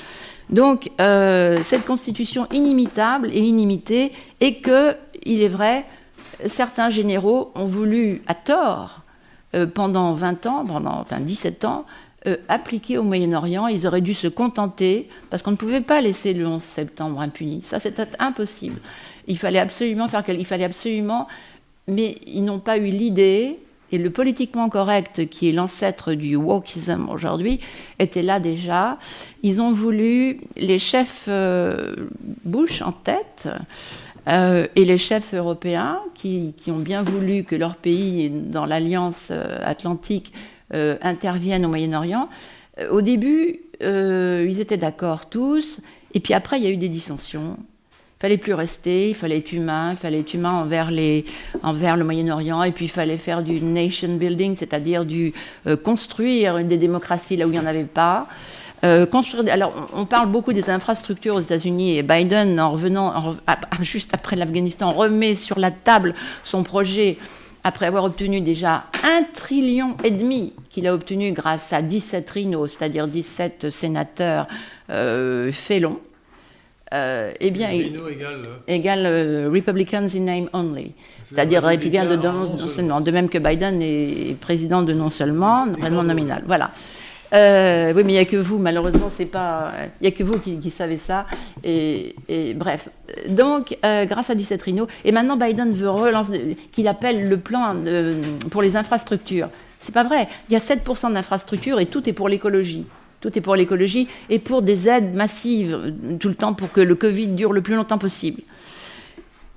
Donc, 0.48 0.90
euh, 1.00 1.58
cette 1.62 1.84
constitution 1.84 2.46
inimitable 2.50 3.28
et 3.30 3.40
inimitée, 3.40 4.12
et 4.40 4.60
que, 4.60 4.96
il 5.24 5.42
est 5.42 5.48
vrai, 5.48 5.84
certains 6.46 6.88
généraux 6.88 7.52
ont 7.54 7.66
voulu, 7.66 8.22
à 8.26 8.34
tort, 8.34 9.02
pendant 9.74 10.14
20 10.14 10.46
ans, 10.46 10.64
pendant 10.66 10.98
enfin 11.00 11.20
17 11.20 11.64
ans, 11.64 11.86
euh, 12.26 12.38
appliqués 12.48 12.96
au 12.96 13.02
Moyen-Orient. 13.02 13.66
Ils 13.68 13.86
auraient 13.86 14.00
dû 14.00 14.14
se 14.14 14.28
contenter, 14.28 15.10
parce 15.28 15.42
qu'on 15.42 15.50
ne 15.50 15.56
pouvait 15.56 15.82
pas 15.82 16.00
laisser 16.00 16.32
le 16.32 16.46
11 16.46 16.62
septembre 16.62 17.20
impuni. 17.20 17.60
Ça, 17.62 17.78
c'était 17.78 18.08
impossible. 18.18 18.80
Il 19.26 19.36
fallait 19.36 19.58
absolument 19.58 20.08
faire 20.08 20.24
Il 20.28 20.46
fallait 20.46 20.64
absolument. 20.64 21.28
Mais 21.86 22.16
ils 22.26 22.42
n'ont 22.42 22.60
pas 22.60 22.78
eu 22.78 22.86
l'idée, 22.86 23.58
et 23.92 23.98
le 23.98 24.08
politiquement 24.08 24.70
correct, 24.70 25.28
qui 25.28 25.50
est 25.50 25.52
l'ancêtre 25.52 26.14
du 26.14 26.34
wokism 26.34 27.10
aujourd'hui, 27.10 27.60
était 27.98 28.22
là 28.22 28.40
déjà. 28.40 28.96
Ils 29.42 29.60
ont 29.60 29.72
voulu, 29.72 30.40
les 30.56 30.78
chefs 30.78 31.26
euh, 31.28 31.94
Bush 32.46 32.80
en 32.80 32.92
tête, 32.92 33.48
euh, 34.28 34.66
et 34.74 34.86
les 34.86 34.96
chefs 34.96 35.34
européens 35.34 36.00
qui, 36.14 36.54
qui, 36.56 36.70
ont 36.70 36.78
bien 36.78 37.02
voulu 37.02 37.44
que 37.44 37.54
leur 37.54 37.76
pays, 37.76 38.30
dans 38.30 38.64
l'alliance 38.64 39.30
atlantique, 39.62 40.32
euh, 40.72 40.96
interviennent 41.02 41.66
au 41.66 41.68
Moyen-Orient. 41.68 42.30
Euh, 42.80 42.90
au 42.90 43.02
début, 43.02 43.60
euh, 43.82 44.46
ils 44.48 44.60
étaient 44.60 44.78
d'accord 44.78 45.28
tous, 45.28 45.80
et 46.14 46.20
puis 46.20 46.32
après, 46.32 46.58
il 46.58 46.64
y 46.64 46.66
a 46.66 46.70
eu 46.70 46.78
des 46.78 46.88
dissensions. 46.88 47.58
Il 47.58 48.20
fallait 48.20 48.38
plus 48.38 48.54
rester, 48.54 49.10
il 49.10 49.14
fallait 49.14 49.36
être 49.38 49.52
humain, 49.52 49.90
il 49.90 49.98
fallait 49.98 50.20
être 50.20 50.32
humain 50.32 50.52
envers, 50.52 50.90
les, 50.90 51.26
envers 51.62 51.98
le 51.98 52.04
Moyen-Orient, 52.04 52.62
et 52.62 52.72
puis 52.72 52.86
il 52.86 52.90
fallait 52.90 53.18
faire 53.18 53.42
du 53.42 53.60
nation 53.60 54.16
building, 54.16 54.56
c'est-à-dire 54.56 55.04
du 55.04 55.34
construire 55.82 56.64
des 56.64 56.78
démocraties 56.78 57.36
là 57.36 57.44
où 57.46 57.50
il 57.50 57.52
n'y 57.52 57.58
en 57.58 57.66
avait 57.66 57.84
pas. 57.84 58.26
construire, 59.10 59.52
alors, 59.52 59.90
on, 59.92 60.06
parle 60.06 60.30
beaucoup 60.30 60.54
des 60.54 60.70
infrastructures 60.70 61.34
aux 61.34 61.40
États-Unis 61.40 61.98
et 61.98 62.02
Biden, 62.02 62.58
en 62.58 62.70
revenant 62.70 63.34
juste 63.82 64.14
après 64.14 64.36
l'Afghanistan, 64.36 64.90
remet 64.92 65.34
sur 65.34 65.58
la 65.58 65.70
table 65.70 66.14
son 66.42 66.62
projet 66.62 67.18
après 67.64 67.86
avoir 67.86 68.04
obtenu 68.04 68.42
déjà 68.42 68.84
un 69.02 69.22
trillion 69.32 69.96
et 70.04 70.10
demi 70.10 70.52
qu'il 70.70 70.86
a 70.86 70.94
obtenu 70.94 71.32
grâce 71.32 71.72
à 71.72 71.82
17 71.82 72.28
rhinos, 72.30 72.76
c'est-à-dire 72.78 73.08
17 73.08 73.70
sénateurs 73.70 74.46
euh, 74.90 75.50
félons, 75.50 75.98
euh, 76.92 77.32
eh 77.40 77.50
bien, 77.50 77.68
Rhino 77.68 78.08
égale, 78.68 79.06
euh, 79.06 79.50
Republicans 79.52 80.06
in 80.14 80.20
name 80.20 80.48
only, 80.52 80.92
c'est-à-dire 81.24 81.62
républicains 81.64 82.04
de 82.04 82.16
non, 82.16 82.56
seulement, 82.68 83.00
de 83.00 83.10
même 83.10 83.28
que 83.28 83.38
Biden 83.38 83.80
est 83.82 84.38
président 84.38 84.82
de 84.82 84.92
non 84.92 85.08
seulement, 85.08 85.66
vraiment 85.66 86.04
nominal. 86.04 86.44
Voilà. 86.46 86.70
Euh, 87.34 87.92
oui, 87.94 88.02
mais 88.04 88.12
il 88.12 88.16
n'y 88.16 88.20
a 88.20 88.24
que 88.24 88.36
vous, 88.36 88.58
malheureusement, 88.58 89.10
c'est 89.14 89.26
pas. 89.26 89.72
Il 90.00 90.04
n'y 90.04 90.08
a 90.08 90.16
que 90.16 90.22
vous 90.22 90.38
qui, 90.38 90.70
savez 90.70 90.98
ça. 90.98 91.26
Et, 91.64 92.14
bref. 92.54 92.88
Donc, 93.28 93.76
euh, 93.84 94.04
grâce 94.04 94.30
à 94.30 94.34
17 94.34 94.62
Rhino, 94.62 94.86
et 95.04 95.12
maintenant 95.12 95.36
Biden 95.36 95.72
veut 95.72 95.90
relancer, 95.90 96.56
qu'il 96.72 96.88
appelle 96.88 97.28
le 97.28 97.36
plan 97.38 97.74
pour 98.50 98.62
les 98.62 98.76
infrastructures. 98.76 99.48
C'est 99.80 99.94
pas 99.94 100.04
vrai. 100.04 100.28
Il 100.48 100.52
y 100.52 100.56
a 100.56 100.60
7% 100.60 101.12
d'infrastructures 101.12 101.80
et 101.80 101.86
tout 101.86 102.08
est 102.08 102.14
pour 102.14 102.28
l'écologie. 102.28 102.86
Tout 103.20 103.36
est 103.36 103.42
pour 103.42 103.56
l'écologie 103.56 104.08
et 104.30 104.38
pour 104.38 104.62
des 104.62 104.88
aides 104.88 105.14
massives 105.14 105.94
tout 106.20 106.28
le 106.28 106.34
temps 106.34 106.54
pour 106.54 106.72
que 106.72 106.80
le 106.80 106.94
Covid 106.94 107.28
dure 107.28 107.52
le 107.52 107.62
plus 107.62 107.74
longtemps 107.74 107.98
possible. 107.98 108.42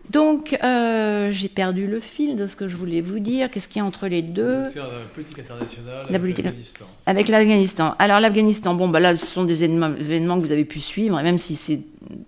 Donc, 0.09 0.57
euh, 0.63 1.31
j'ai 1.31 1.49
perdu 1.49 1.85
le 1.87 1.99
fil 1.99 2.37
de 2.37 2.47
ce 2.47 2.55
que 2.55 2.67
je 2.67 2.75
voulais 2.75 3.01
vous 3.01 3.19
dire. 3.19 3.51
Qu'est-ce 3.51 3.67
qu'il 3.67 3.81
y 3.81 3.83
a 3.83 3.85
entre 3.85 4.07
les 4.07 4.21
deux 4.21 4.63
la 4.75 4.85
politique 5.13 5.39
internationale 5.39 6.05
avec 6.09 6.37
l'Afghanistan. 6.37 6.85
Avec 7.05 7.27
l'Afghanistan. 7.27 7.95
Alors, 7.99 8.19
l'Afghanistan, 8.19 8.73
bon, 8.73 8.87
bah 8.87 8.99
là, 8.99 9.15
ce 9.15 9.25
sont 9.25 9.43
des 9.43 9.63
événements, 9.63 10.35
que 10.37 10.41
vous 10.41 10.51
avez 10.51 10.65
pu 10.65 10.79
suivre, 10.79 11.19
et 11.19 11.23
même 11.23 11.39
si 11.39 11.55
c'est 11.55 11.81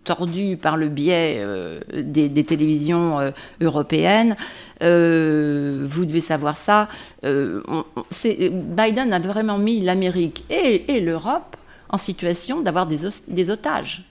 tordu 0.03 0.57
par 0.57 0.75
le 0.75 0.89
biais 0.89 1.37
euh, 1.39 1.79
des, 1.93 2.43
télévisions 2.43 3.19
euh, 3.19 3.31
européennes, 3.61 4.35
vous 4.81 6.05
devez 6.05 6.21
savoir 6.21 6.57
ça. 6.57 6.89
Biden 7.23 9.13
a 9.13 9.19
vraiment 9.19 9.57
mis 9.57 9.79
l'Amérique 9.79 10.43
et, 10.49 10.99
l'Europe 10.99 11.55
en 11.89 11.97
situation 11.97 12.59
d'avoir 12.59 12.87
des 12.87 13.49
otages. 13.49 14.08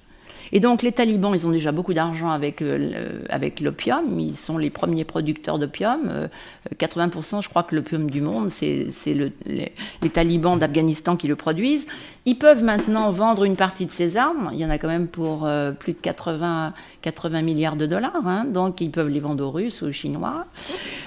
Et 0.52 0.60
donc 0.60 0.82
les 0.82 0.92
talibans, 0.92 1.34
ils 1.34 1.46
ont 1.46 1.50
déjà 1.50 1.72
beaucoup 1.72 1.94
d'argent 1.94 2.30
avec, 2.30 2.62
euh, 2.62 3.22
avec 3.28 3.60
l'opium, 3.60 4.18
ils 4.18 4.36
sont 4.36 4.58
les 4.58 4.70
premiers 4.70 5.04
producteurs 5.04 5.58
d'opium. 5.58 6.28
80%, 6.76 7.38
euh, 7.38 7.40
je 7.40 7.48
crois 7.48 7.62
que 7.62 7.74
l'opium 7.74 8.10
du 8.10 8.20
monde, 8.20 8.50
c'est 8.50 8.86
le, 9.06 9.30
les, 9.46 10.10
talibans 10.10 10.58
d'Afghanistan 10.58 11.16
qui 11.16 11.28
le 11.28 11.36
produisent. 11.36 11.86
Ils 12.24 12.36
peuvent 12.36 12.62
maintenant 12.62 13.10
vendre 13.10 13.44
une 13.44 13.56
partie 13.56 13.86
de 13.86 13.90
ces 13.90 14.16
armes, 14.16 14.50
il 14.52 14.58
y 14.58 14.64
en 14.64 14.70
a 14.70 14.78
quand 14.78 14.88
même 14.88 15.08
pour 15.08 15.46
euh, 15.46 15.72
plus 15.72 15.92
de 15.92 16.00
80, 16.00 16.72
80 17.02 17.42
milliards 17.42 17.76
de 17.76 17.86
dollars, 17.86 18.26
hein. 18.26 18.44
donc 18.44 18.80
ils 18.80 18.90
peuvent 18.90 19.08
les 19.08 19.20
vendre 19.20 19.44
aux 19.44 19.50
Russes, 19.50 19.82
aux 19.82 19.92
Chinois. 19.92 20.46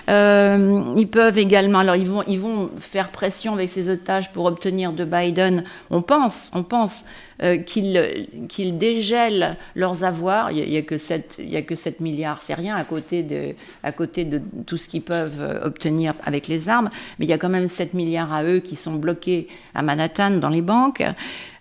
ils 0.08 1.08
peuvent 1.12 1.38
également, 1.38 1.80
alors 1.80 1.96
ils 1.96 2.08
vont, 2.08 2.24
ils 2.28 2.40
vont 2.40 2.70
faire 2.80 3.10
pression 3.10 3.54
avec 3.54 3.70
ces 3.70 3.90
otages 3.90 4.32
pour 4.32 4.46
obtenir 4.46 4.94
de 4.94 5.06
Biden, 5.06 5.64
on 5.90 6.02
pense, 6.02 6.50
on 6.54 6.64
pense, 6.64 7.06
euh, 7.44 7.58
qu'ils 7.58 8.78
dégèlent 8.78 9.58
leurs 9.74 10.04
avoirs. 10.04 10.52
Il 10.52 10.70
n'y 10.70 10.78
a, 10.78 10.84
que 10.84 11.00
7, 11.00 11.38
il 11.40 11.56
a 11.56 11.64
que 11.64 11.74
7 11.74 12.00
milliards, 12.00 12.40
c'est 12.44 12.54
rien 12.54 12.76
à 12.76 12.84
côté, 12.84 13.24
de, 13.24 13.56
à 13.82 13.92
côté 13.92 14.26
de 14.26 14.40
tout 14.68 14.78
ce 14.78 14.88
qu'ils 14.88 15.02
peuvent 15.02 15.42
euh, 15.42 15.66
obtenir 15.66 16.14
avec 16.24 16.48
les 16.48 16.70
armes, 16.70 16.92
mais 17.18 17.26
il 17.26 17.30
y 17.30 17.34
a 17.34 17.40
quand 17.40 17.50
même 17.50 17.68
7 17.68 17.96
milliards 17.96 18.32
à 18.32 18.44
eux 18.44 18.60
qui 18.60 18.76
sont 18.76 18.94
bloqués 18.94 19.48
à 19.74 19.82
Manhattan 19.82 20.38
dans 20.38 20.50
les 20.50 20.62
banques. 20.62 21.04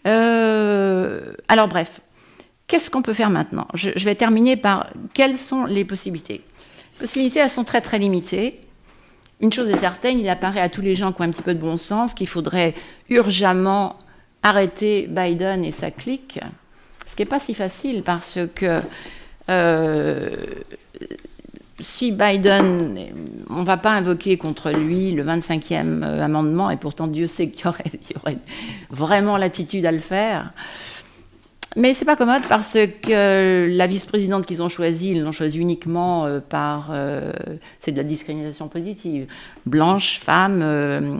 Euh, 0.06 1.32
alors 1.48 1.68
bref, 1.68 2.02
qu'est-ce 2.66 2.90
qu'on 2.90 3.00
peut 3.00 3.14
faire 3.14 3.30
maintenant? 3.30 3.66
Je, 3.72 3.88
je, 3.96 4.04
vais 4.04 4.14
terminer 4.14 4.56
par 4.56 4.88
quelles 5.14 5.38
sont 5.38 5.64
les 5.64 5.86
possibilités? 5.86 6.42
Les 6.92 7.06
possibilités, 7.06 7.40
elles 7.40 7.48
sont 7.48 7.64
très 7.64 7.80
très 7.80 7.98
limitées. 7.98 8.60
Une 9.40 9.50
chose 9.50 9.70
est 9.70 9.78
certaine, 9.78 10.18
il 10.18 10.28
apparaît 10.28 10.60
à 10.60 10.68
tous 10.68 10.82
les 10.82 10.94
gens 10.94 11.14
qui 11.14 11.22
ont 11.22 11.24
un 11.24 11.30
petit 11.30 11.40
peu 11.40 11.54
de 11.54 11.58
bon 11.58 11.78
sens 11.78 12.12
qu'il 12.12 12.28
faudrait 12.28 12.74
urgemment 13.08 13.96
arrêter 14.42 15.06
Biden 15.08 15.64
et 15.64 15.72
sa 15.72 15.90
clique, 15.90 16.40
ce 17.06 17.14
qui 17.14 17.22
n'est 17.22 17.26
pas 17.26 17.38
si 17.38 17.54
facile 17.54 18.02
parce 18.02 18.38
que 18.54 18.80
euh, 19.48 20.30
si 21.80 22.12
Biden, 22.12 22.98
on 23.48 23.60
ne 23.60 23.64
va 23.64 23.76
pas 23.76 23.92
invoquer 23.92 24.36
contre 24.36 24.70
lui 24.70 25.12
le 25.12 25.24
25e 25.24 26.02
amendement, 26.20 26.70
et 26.70 26.76
pourtant 26.76 27.06
Dieu 27.06 27.26
sait 27.26 27.48
qu'il 27.48 27.64
y 27.64 27.68
aurait, 28.16 28.38
vraiment 28.90 29.36
l'attitude 29.36 29.86
à 29.86 29.92
le 29.92 29.98
faire. 29.98 30.52
Mais 31.76 31.94
c'est 31.94 32.04
pas 32.04 32.16
commode 32.16 32.42
parce 32.48 32.76
que 33.02 33.68
la 33.70 33.86
vice-présidente 33.86 34.44
qu'ils 34.44 34.60
ont 34.60 34.68
choisie, 34.68 35.12
ils 35.12 35.22
l'ont 35.22 35.30
choisie 35.32 35.58
uniquement 35.58 36.26
euh, 36.26 36.40
par. 36.40 36.90
Euh, 36.90 37.32
c'est 37.78 37.92
de 37.92 37.96
la 37.96 38.02
discrimination 38.02 38.68
positive. 38.68 39.28
Blanche, 39.66 40.18
femme, 40.18 40.62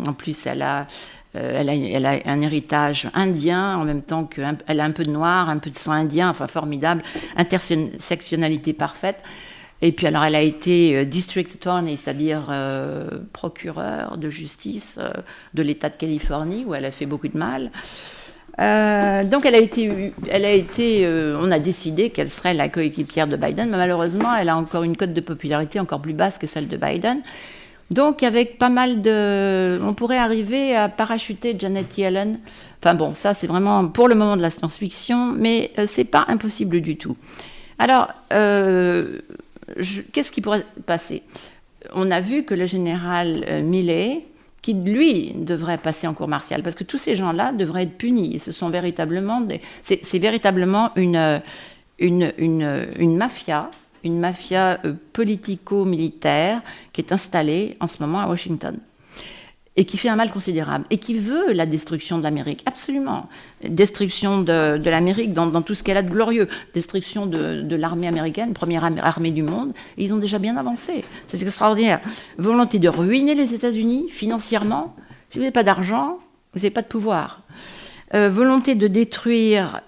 en 0.07 0.13
plus 0.13 0.47
elle 0.47 0.63
a 0.63 0.89
euh, 1.37 1.61
elle, 1.61 2.07
a, 2.07 2.19
un 2.25 2.41
héritage 2.41 3.09
indien 3.15 3.77
en 3.77 3.85
même 3.85 4.03
temps 4.03 4.25
qu'elle 4.25 4.81
a 4.81 4.85
un 4.85 4.91
peu 4.91 5.05
de 5.05 5.11
noir, 5.11 5.49
un 5.49 5.59
peu 5.59 5.71
de 5.71 5.79
sang 5.79 5.93
indien, 5.93 6.29
enfin 6.29 6.49
formidable, 6.49 7.03
intersectionnalité 7.37 8.73
parfaite. 8.73 9.23
Et 9.83 9.93
puis 9.93 10.07
alors 10.09 10.25
elle 10.25 10.35
a 10.35 10.43
été 10.43 10.97
euh, 10.97 11.05
district 11.05 11.55
attorney, 11.55 11.97
c'est-à-dire 11.97 12.49
euh, 12.51 13.09
procureur 13.33 14.19
de 14.19 14.29
justice 14.29 14.99
de 15.55 15.63
l'État 15.63 15.89
de 15.89 15.95
Californie, 15.95 16.65
où 16.67 16.75
elle 16.75 16.85
a 16.85 16.91
fait 16.91 17.07
beaucoup 17.07 17.29
de 17.29 17.39
mal. 17.39 17.71
donc 19.31 19.47
elle 19.47 19.55
a 19.55 20.51
été 20.51 21.07
on 21.39 21.51
a 21.51 21.59
décidé 21.61 22.11
qu'elle 22.11 22.31
serait 22.31 22.55
la 22.55 22.69
coéquipière 22.69 23.29
de 23.29 23.37
Biden, 23.37 23.71
mais 23.71 23.77
malheureusement 23.77 24.35
elle 24.35 24.49
a 24.49 24.57
encore 24.57 24.83
une 24.83 24.97
cote 24.97 25.15
de 25.15 25.21
popularité 25.21 25.79
encore 25.79 26.03
plus 26.03 26.13
basse 26.13 26.39
que 26.39 26.49
celle 26.49 26.67
de 26.67 26.77
Biden. 26.77 27.23
Donc, 27.91 28.23
avec 28.23 28.57
pas 28.59 28.69
mal 28.69 29.03
de. 29.03 29.81
On 29.83 29.95
pourrait 29.95 30.19
arriver 30.19 30.77
à 30.77 30.89
parachuter 30.89 31.57
Janet 31.59 31.99
Yellen. 31.99 32.39
Enfin 32.83 32.95
bon, 32.95 33.15
ça, 33.15 33.35
c'est 33.35 33.49
vraiment 33.49 33.89
pour 33.89 34.07
le 34.07 34.15
moment 34.15 34.37
de 34.37 34.43
la 34.43 34.51
science-fiction, 34.51 35.33
mais 35.37 35.73
euh, 35.79 35.87
c'est 35.89 36.05
pas 36.05 36.25
impossible 36.29 36.81
du 36.81 36.97
tout. 36.97 37.17
Alors, 37.79 38.09
euh, 38.33 39.19
qu'est-ce 40.13 40.31
qui 40.31 40.41
pourrait 40.41 40.65
passer? 40.87 41.23
On 41.93 42.11
a 42.13 42.21
vu 42.21 42.45
que 42.45 42.55
le 42.55 42.67
général 42.67 43.45
euh, 43.49 43.63
Millet, 43.63 44.25
qui 44.63 44.75
lui 44.75 45.33
devrait 45.35 45.79
passer 45.79 46.07
en 46.07 46.15
cour 46.15 46.29
martiale, 46.29 46.63
parce 46.63 46.77
que 46.77 46.85
tous 46.85 46.99
ces 46.99 47.17
gens-là 47.17 47.51
devraient 47.53 47.85
être 47.85 47.99
punis. 47.99 48.39
Sont 48.39 48.71
véritablement. 48.71 49.43
C'est 49.83 50.19
véritablement 50.19 50.91
une, 50.95 51.43
une, 51.99 52.33
une 52.39 53.17
mafia 53.17 53.71
une 54.05 54.19
mafia 54.19 54.79
euh, 54.85 54.95
politico-militaire 55.13 56.63
qui 56.93 57.01
est 57.01 57.13
installée 57.13 57.77
en 57.81 57.89
ce 57.89 58.03
moment 58.03 58.21
à 58.21 58.29
Washington 58.29 58.81
et 59.77 59.85
qui 59.85 59.97
fait 59.97 60.09
un 60.09 60.17
mal 60.17 60.31
considérable 60.31 60.85
et 60.91 60.99
qui 60.99 61.15
veut 61.15 61.53
la 61.53 61.65
destruction 61.65 62.19
de 62.19 62.25
l'Amérique, 62.25 62.63
absolument. 62.67 63.29
Destruction 63.67 64.43
de, 64.43 64.79
l'Amérique 64.85 65.33
dans, 65.33 65.63
tout 65.63 65.75
ce 65.75 65.83
qu'elle 65.85 65.97
a 65.97 66.03
de 66.03 66.11
glorieux, 66.11 66.49
destruction 66.75 67.27
de, 67.27 67.75
l'armée 67.77 68.09
américaine, 68.09 68.53
première 68.53 68.85
armée 68.85 69.31
du 69.31 69.43
monde, 69.43 69.73
ils 69.97 70.13
ont 70.13 70.19
déjà 70.19 70.39
bien 70.39 70.57
avancé. 70.57 71.05
C'est 71.29 71.41
extraordinaire. 71.41 72.01
Volonté 72.37 72.79
de 72.79 72.89
ruiner 72.89 73.35
les 73.35 73.55
États-Unis 73.55 74.09
financièrement. 74.11 74.95
Si 75.29 75.39
vous 75.39 75.45
n'avez 75.45 75.53
pas 75.53 75.63
d'argent, 75.63 76.19
vous 76.53 76.59
n'avez 76.59 76.71
pas 76.71 76.83
de 76.83 76.89
pouvoir. 76.89 77.43
Euh, 78.15 78.29
volonté 78.29 78.75
de 78.75 78.89
détruire 78.89 79.83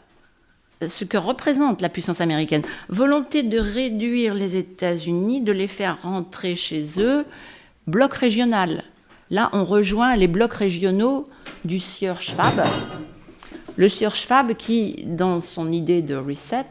ce 0.88 1.04
que 1.04 1.16
représente 1.16 1.80
la 1.80 1.88
puissance 1.88 2.20
américaine. 2.20 2.62
Volonté 2.88 3.42
de 3.42 3.58
réduire 3.58 4.34
les 4.34 4.56
États-Unis, 4.56 5.42
de 5.42 5.52
les 5.52 5.66
faire 5.66 6.02
rentrer 6.02 6.56
chez 6.56 6.86
eux. 6.98 7.24
Bloc 7.86 8.14
régional. 8.14 8.84
Là, 9.30 9.48
on 9.52 9.64
rejoint 9.64 10.14
les 10.16 10.28
blocs 10.28 10.54
régionaux 10.54 11.28
du 11.64 11.78
Sieur 11.78 12.20
Schwab. 12.20 12.62
Le 13.76 13.88
Sieur 13.88 14.14
Schwab 14.14 14.54
qui, 14.54 15.04
dans 15.06 15.40
son 15.40 15.72
idée 15.72 16.02
de 16.02 16.14
reset, 16.14 16.66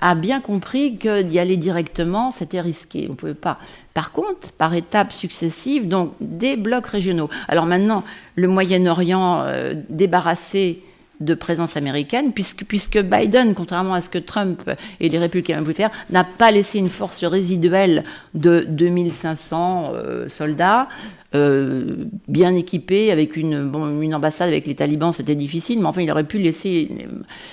a 0.00 0.14
bien 0.14 0.40
compris 0.40 0.96
que 0.96 1.22
d'y 1.22 1.38
aller 1.38 1.58
directement, 1.58 2.32
c'était 2.32 2.60
risqué. 2.60 3.06
On 3.08 3.12
ne 3.12 3.16
pouvait 3.16 3.34
pas. 3.34 3.58
Par 3.92 4.12
contre, 4.12 4.52
par 4.52 4.74
étapes 4.74 5.12
successives, 5.12 5.88
donc 5.88 6.12
des 6.20 6.56
blocs 6.56 6.86
régionaux. 6.86 7.28
Alors 7.48 7.66
maintenant, 7.66 8.02
le 8.34 8.48
Moyen-Orient 8.48 9.42
euh, 9.42 9.74
débarrassé 9.90 10.82
de 11.20 11.34
présence 11.34 11.76
américaine, 11.76 12.32
puisque, 12.32 12.64
puisque, 12.64 12.98
Biden, 12.98 13.54
contrairement 13.54 13.94
à 13.94 14.00
ce 14.00 14.08
que 14.08 14.18
Trump 14.18 14.70
et 15.00 15.08
les 15.08 15.18
républicains 15.18 15.60
voulaient 15.60 15.74
faire, 15.74 15.90
n'a 16.10 16.24
pas 16.24 16.50
laissé 16.50 16.78
une 16.78 16.88
force 16.88 17.24
résiduelle 17.24 18.04
de 18.34 18.66
2500 18.68 19.92
euh, 19.94 20.28
soldats, 20.28 20.88
euh, 21.34 22.06
bien 22.26 22.54
équipés, 22.54 23.12
avec 23.12 23.36
une, 23.36 23.70
une 24.02 24.14
ambassade 24.14 24.48
avec 24.48 24.66
les 24.66 24.74
talibans, 24.74 25.12
c'était 25.12 25.34
difficile, 25.34 25.78
mais 25.80 25.86
enfin, 25.86 26.02
il 26.02 26.10
aurait 26.10 26.24
pu 26.24 26.38
laisser, 26.38 26.88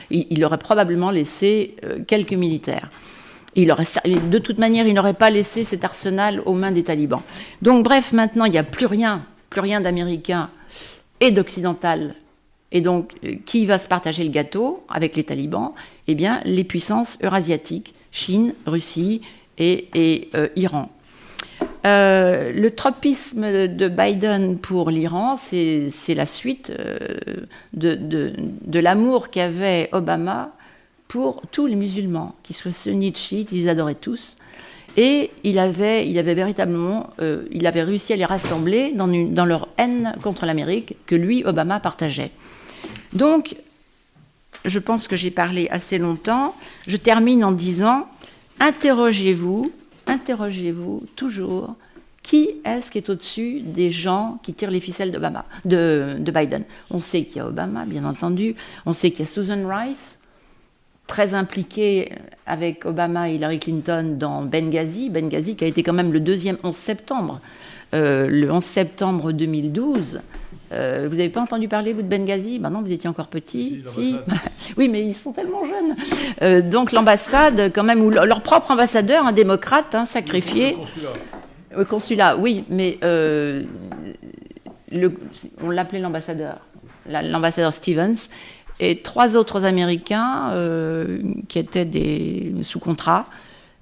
il, 0.09 0.45
aurait 0.45 0.57
probablement 0.57 1.11
laissé 1.11 1.75
euh, 1.83 1.99
quelques 2.07 2.33
militaires. 2.33 2.89
Il 3.55 3.71
aurait, 3.71 3.85
de 4.05 4.37
toute 4.37 4.59
manière, 4.59 4.87
il 4.87 4.93
n'aurait 4.93 5.13
pas 5.13 5.29
laissé 5.29 5.63
cet 5.63 5.83
arsenal 5.83 6.41
aux 6.45 6.53
mains 6.53 6.71
des 6.71 6.83
talibans. 6.83 7.21
Donc, 7.61 7.83
bref, 7.83 8.13
maintenant, 8.13 8.45
il 8.45 8.51
n'y 8.51 8.57
a 8.57 8.63
plus 8.63 8.85
rien, 8.85 9.23
plus 9.49 9.61
rien 9.61 9.81
d'américain 9.81 10.49
et 11.19 11.31
d'occidental 11.31 12.13
et 12.71 12.81
donc, 12.81 13.13
euh, 13.23 13.35
qui 13.45 13.65
va 13.65 13.77
se 13.77 13.87
partager 13.87 14.23
le 14.23 14.29
gâteau 14.29 14.83
avec 14.89 15.15
les 15.15 15.23
talibans? 15.23 15.73
Eh 16.07 16.15
bien, 16.15 16.41
les 16.45 16.63
puissances 16.63 17.17
eurasiatiques, 17.21 17.93
Chine, 18.11 18.53
Russie 18.65 19.21
et, 19.57 19.87
euh, 20.35 20.47
Iran. 20.55 20.89
Euh, 21.85 22.51
le 22.51 22.71
tropisme 22.71 23.67
de 23.67 23.87
Biden 23.87 24.59
pour 24.59 24.89
l'Iran, 24.89 25.37
c'est 25.37 25.91
la 26.15 26.25
suite 26.25 26.71
de, 27.73 28.79
l'amour 28.79 29.29
qu'avait 29.29 29.89
Obama 29.93 30.51
pour 31.07 31.41
tous 31.51 31.65
les 31.65 31.75
musulmans, 31.75 32.35
qu'ils 32.43 32.55
soient 32.55 32.71
sunnites, 32.71 33.17
chiites, 33.17 33.51
ils 33.53 33.69
adoraient 33.69 33.95
tous. 33.95 34.35
Et 34.97 35.31
il 35.43 35.59
avait, 35.59 36.03
véritablement, 36.33 37.11
il 37.51 37.65
avait 37.67 37.83
réussi 37.83 38.11
à 38.13 38.15
les 38.17 38.25
rassembler 38.25 38.91
dans 38.93 39.45
leur 39.45 39.69
haine 39.77 40.13
contre 40.21 40.45
l'Amérique 40.45 40.97
que 41.05 41.15
lui, 41.15 41.43
Obama, 41.45 41.79
partageait. 41.79 42.31
Donc, 43.13 43.55
je 44.65 44.79
pense 44.79 45.07
que 45.07 45.15
j'ai 45.15 45.31
parlé 45.31 45.67
assez 45.69 45.97
longtemps. 45.97 46.55
Je 46.87 46.97
termine 46.97 47.43
en 47.43 47.51
disant, 47.51 48.07
interrogez-vous, 48.59 49.71
interrogez-vous 50.07 51.03
toujours, 51.15 51.75
qui 52.23 52.49
est-ce 52.65 52.91
qui 52.91 52.97
est 52.97 53.09
au-dessus 53.09 53.61
des 53.61 53.89
gens 53.89 54.39
qui 54.43 54.53
tirent 54.53 54.71
les 54.71 54.81
ficelles 54.81 55.11
de, 55.11 56.31
Biden? 56.31 56.65
On 56.89 56.99
sait 56.99 57.23
qu'il 57.23 57.37
y 57.37 57.39
a 57.39 57.47
Obama, 57.47 57.85
bien 57.85 58.03
entendu. 58.03 58.55
On 58.85 58.91
sait 58.91 59.11
qu'il 59.11 59.21
y 59.21 59.23
a 59.23 59.31
Susan 59.31 59.65
Rice, 59.65 60.17
très 61.07 61.33
impliquée 61.33 62.11
avec 62.45 62.85
Obama 62.85 63.29
et 63.29 63.35
Hillary 63.35 63.59
Clinton 63.59 64.17
dans 64.19 64.43
Benghazi. 64.43 65.09
Benghazi 65.09 65.55
qui 65.55 65.63
a 65.63 65.67
été 65.67 65.83
quand 65.83 65.93
même 65.93 66.11
le 66.11 66.19
deuxième 66.19 66.57
11 66.63 66.75
septembre. 66.75 67.39
Euh, 67.93 68.27
le 68.27 68.51
11 68.51 68.61
septembre 68.61 69.31
2012, 69.31 70.19
euh, 70.73 71.07
vous 71.09 71.15
n'avez 71.15 71.29
pas 71.29 71.41
entendu 71.41 71.67
parler, 71.67 71.93
vous, 71.93 72.01
de 72.01 72.07
Benghazi? 72.07 72.59
Ben 72.59 72.69
Non, 72.69 72.81
vous 72.81 72.91
étiez 72.91 73.09
encore 73.09 73.27
petit. 73.27 73.83
Si, 73.93 74.15
oui, 74.77 74.89
mais 74.89 75.05
ils 75.05 75.15
sont 75.15 75.31
tellement 75.31 75.65
jeunes. 75.65 75.95
Euh, 76.41 76.61
donc 76.61 76.91
l'ambassade, 76.91 77.71
quand 77.73 77.83
même, 77.83 78.01
ou 78.01 78.09
leur 78.09 78.41
propre 78.41 78.71
ambassadeur, 78.71 79.25
un 79.25 79.31
démocrate, 79.31 79.95
hein, 79.95 80.05
sacrifié. 80.05 80.71
Le 80.71 80.77
consulat. 80.77 81.09
Le 81.77 81.85
consulat, 81.85 82.37
oui, 82.37 82.63
mais 82.69 82.97
euh, 83.03 83.63
le, 84.91 85.13
on 85.61 85.69
l'appelait 85.69 85.99
l'ambassadeur, 85.99 86.59
l'ambassadeur 87.09 87.73
Stevens, 87.73 88.27
et 88.79 89.01
trois 89.01 89.35
autres 89.35 89.63
Américains 89.63 90.53
qui 91.47 91.59
étaient 91.59 91.85
des, 91.85 92.53
sous 92.61 92.79
contrat, 92.79 93.25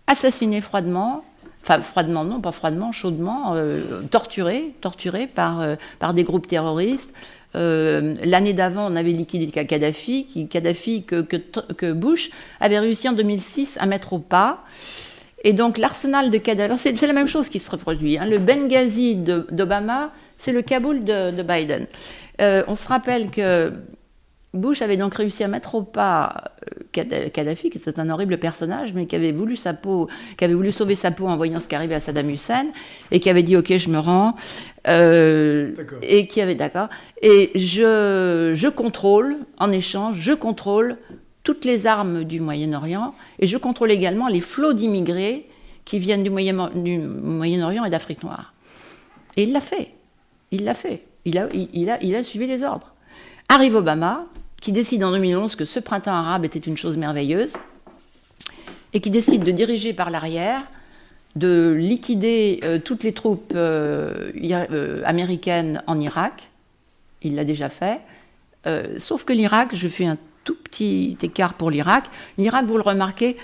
assassinés 0.08 0.62
froidement 0.62 1.26
enfin 1.66 1.82
froidement 1.82 2.24
non, 2.24 2.42
pas 2.42 2.52
froidement, 2.52 2.92
chaudement, 2.92 3.54
euh, 3.56 4.02
torturés, 4.12 4.74
torturés 4.82 5.26
par, 5.26 5.62
euh, 5.62 5.76
par 6.00 6.14
des 6.14 6.24
groupes 6.24 6.48
terroristes. 6.48 7.12
Euh, 7.56 8.16
l'année 8.24 8.54
d'avant, 8.54 8.92
on 8.92 8.96
avait 8.96 9.12
liquidé 9.12 9.48
Kadhafi, 9.48 10.28
qui, 10.28 10.48
Kadhafi 10.48 11.04
que, 11.04 11.22
que, 11.22 11.92
Bush 11.92 12.30
avait 12.60 12.78
réussi 12.78 13.10
en 13.10 13.14
2006 13.14 13.78
à 13.80 13.86
mettre 13.88 14.14
au 14.14 14.20
pas. 14.20 14.64
Et 15.44 15.54
donc 15.54 15.78
l'arsenal 15.78 16.32
de 16.32 16.38
Kadhafi, 16.38 16.96
c'est 16.96 17.08
la 17.08 17.14
même 17.14 17.28
chose 17.28 17.50
qui 17.50 17.60
se 17.60 17.72
reproduit. 17.72 18.18
Hein. 18.18 18.26
Le 18.26 18.38
Benghazi 18.38 19.16
d'Obama, 19.16 20.12
c'est 20.38 20.52
le 20.52 20.62
Kaboul 20.62 21.04
de, 21.04 21.32
de 21.32 21.44
Biden. 21.44 21.88
on 22.40 22.76
se 22.76 22.88
rappelle 22.88 23.32
que 23.32 23.72
Bush 24.56 24.82
avait 24.82 24.98
donc 24.98 25.16
réussi 25.16 25.44
à 25.44 25.48
mettre 25.48 25.76
au 25.76 25.84
pas 25.84 26.52
euh, 26.64 26.84
Kadhafi, 26.96 27.70
qui 27.70 27.78
était 27.78 28.00
un 28.00 28.10
horrible 28.10 28.38
personnage, 28.38 28.94
mais 28.94 29.06
qui 29.06 29.16
avait 29.16 29.32
voulu 29.32 29.56
sa 29.56 29.74
peau, 29.74 30.08
qui 30.38 30.46
avait 30.46 30.54
voulu 30.54 30.72
sauver 30.72 30.96
sa 30.96 31.12
peau 31.12 31.28
en 31.28 31.38
voyant 31.38 31.60
ce 31.60 31.68
qui 31.68 31.76
arrivait 31.76 31.96
à 31.96 32.00
Saddam 32.00 32.30
Hussein, 32.30 32.68
et 33.12 33.20
qui 33.20 33.30
avait 33.30 33.44
dit 33.44 33.58
ok, 33.58 33.78
je 33.78 33.90
me 33.90 34.00
rends, 34.00 34.36
euh, 34.88 35.72
et 36.02 36.28
qui 36.28 36.42
avait 36.42 36.56
d'accord, 36.56 36.90
et 37.22 37.52
je, 37.56 38.52
je 38.54 38.68
contrôle 38.68 39.38
en 39.58 39.72
échange, 39.72 40.18
je 40.20 40.34
contrôle 40.34 40.98
toutes 41.44 41.66
les 41.66 41.86
armes 41.86 42.24
du 42.24 42.40
Moyen-Orient, 42.40 43.14
et 43.40 43.46
je 43.46 43.58
contrôle 43.58 43.92
également 43.92 44.28
les 44.28 44.42
flots 44.42 44.74
d'immigrés 44.74 45.46
qui 45.86 46.00
viennent 46.00 46.24
du 46.24 46.32
Moyen-Orient 46.32 47.86
et 47.86 47.90
d'Afrique 47.90 48.24
noire. 48.24 48.54
Et 49.38 49.44
il 49.44 49.52
l'a 49.52 49.62
fait, 49.62 49.92
il 50.52 50.64
l'a 50.64 50.74
fait, 50.74 51.04
il 51.26 51.38
a, 51.38 51.48
il, 51.54 51.90
a, 51.90 52.04
il 52.04 52.16
a 52.16 52.24
suivi 52.24 52.48
les 52.48 52.64
ordres. 52.64 52.94
Arrive 53.48 53.76
Obama, 53.76 54.26
qui 54.62 54.72
décide 54.72 55.04
en 55.04 55.12
2011 55.12 55.56
que 55.56 55.66
ce 55.66 55.80
printemps 55.80 56.14
arabe 56.14 56.46
était 56.46 56.60
une 56.60 56.78
chose 56.78 56.98
merveilleuse, 56.98 57.54
et 58.94 59.02
qui 59.02 59.10
décide 59.10 59.44
de 59.44 59.52
diriger 59.52 59.94
par 59.94 60.10
l'arrière, 60.10 60.64
de 61.36 61.76
liquider 61.78 62.62
euh, 62.64 62.80
toutes 62.80 63.04
les 63.04 63.14
troupes 63.14 63.52
euh, 63.56 64.32
euh, 64.36 65.02
américaines 65.06 65.84
en 65.86 66.00
Irak. 66.00 66.50
Il 67.22 67.36
l'a 67.36 67.44
déjà 67.44 67.70
fait. 67.70 68.00
sauf 69.00 69.26
que 69.26 69.34
l'Irak, 69.34 69.76
je 69.76 69.88
fais 69.88 70.06
un 70.06 70.18
tout 70.44 70.56
petit 70.56 71.18
écart 71.22 71.56
pour 71.56 71.72
l'Irak, 71.72 72.06
l'Irak, 72.38 72.66
vous 72.66 72.78
le 72.78 72.84
remarquez, 72.84 73.36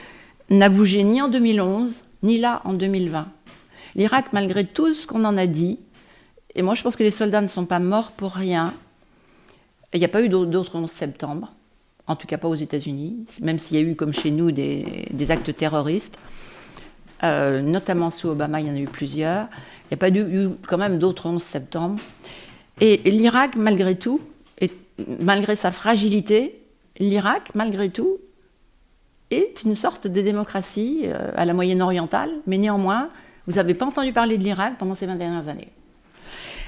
n'a 0.49 0.69
bougé 0.69 1.03
ni 1.03 1.21
en 1.21 1.29
2011, 1.29 2.03
ni 2.23 2.37
là 2.37 2.61
en 2.63 2.73
2020. 2.73 3.27
L'Irak, 3.95 4.33
malgré 4.33 4.65
tout 4.65 4.93
ce 4.93 5.07
qu'on 5.07 5.25
en 5.25 5.35
a 5.37 5.47
dit, 5.47 5.79
et 6.55 6.61
moi 6.61 6.75
je 6.75 6.83
pense 6.83 6.95
que 6.95 7.03
les 7.03 7.11
soldats 7.11 7.41
ne 7.41 7.47
sont 7.47 7.65
pas 7.65 7.79
morts 7.79 8.11
pour 8.11 8.33
rien, 8.33 8.73
il 9.93 9.99
n'y 9.99 10.05
a 10.05 10.09
pas 10.09 10.21
eu 10.21 10.29
d'autres 10.29 10.75
11 10.75 10.89
septembre, 10.89 11.53
en 12.07 12.15
tout 12.15 12.27
cas 12.27 12.37
pas 12.37 12.47
aux 12.47 12.55
États-Unis, 12.55 13.25
même 13.41 13.59
s'il 13.59 13.77
y 13.77 13.79
a 13.79 13.83
eu, 13.83 13.95
comme 13.95 14.13
chez 14.13 14.31
nous, 14.31 14.51
des, 14.51 15.27
actes 15.29 15.55
terroristes. 15.55 16.17
Euh, 17.23 17.61
notamment 17.61 18.09
sous 18.09 18.29
Obama, 18.29 18.61
il 18.61 18.67
y 18.67 18.71
en 18.71 18.75
a 18.75 18.79
eu 18.79 18.87
plusieurs. 18.87 19.47
Il 19.85 19.91
n'y 19.91 19.95
a 19.95 19.97
pas 19.97 20.09
eu, 20.09 20.49
quand 20.67 20.77
même 20.77 20.97
d'autres 20.97 21.27
11 21.27 21.41
septembre. 21.41 22.01
Et, 22.79 22.97
l'Irak, 23.11 23.55
malgré 23.57 23.95
tout, 23.95 24.21
et, 24.59 24.71
malgré 25.19 25.55
sa 25.55 25.71
fragilité, 25.71 26.59
l'Irak, 26.99 27.51
malgré 27.53 27.89
tout, 27.89 28.17
est 29.29 29.63
une 29.63 29.75
sorte 29.75 30.07
de 30.07 30.21
démocratie 30.21 31.01
euh, 31.03 31.31
à 31.35 31.45
la 31.45 31.53
moyenne 31.53 31.81
orientale, 31.81 32.31
mais 32.47 32.57
néanmoins, 32.57 33.09
vous 33.45 33.53
n'avez 33.53 33.73
pas 33.73 33.85
entendu 33.85 34.13
parler 34.13 34.37
de 34.37 34.43
l'Irak 34.43 34.77
pendant 34.77 34.95
ces 34.95 35.05
20 35.05 35.15
dernières 35.15 35.47
années. 35.47 35.69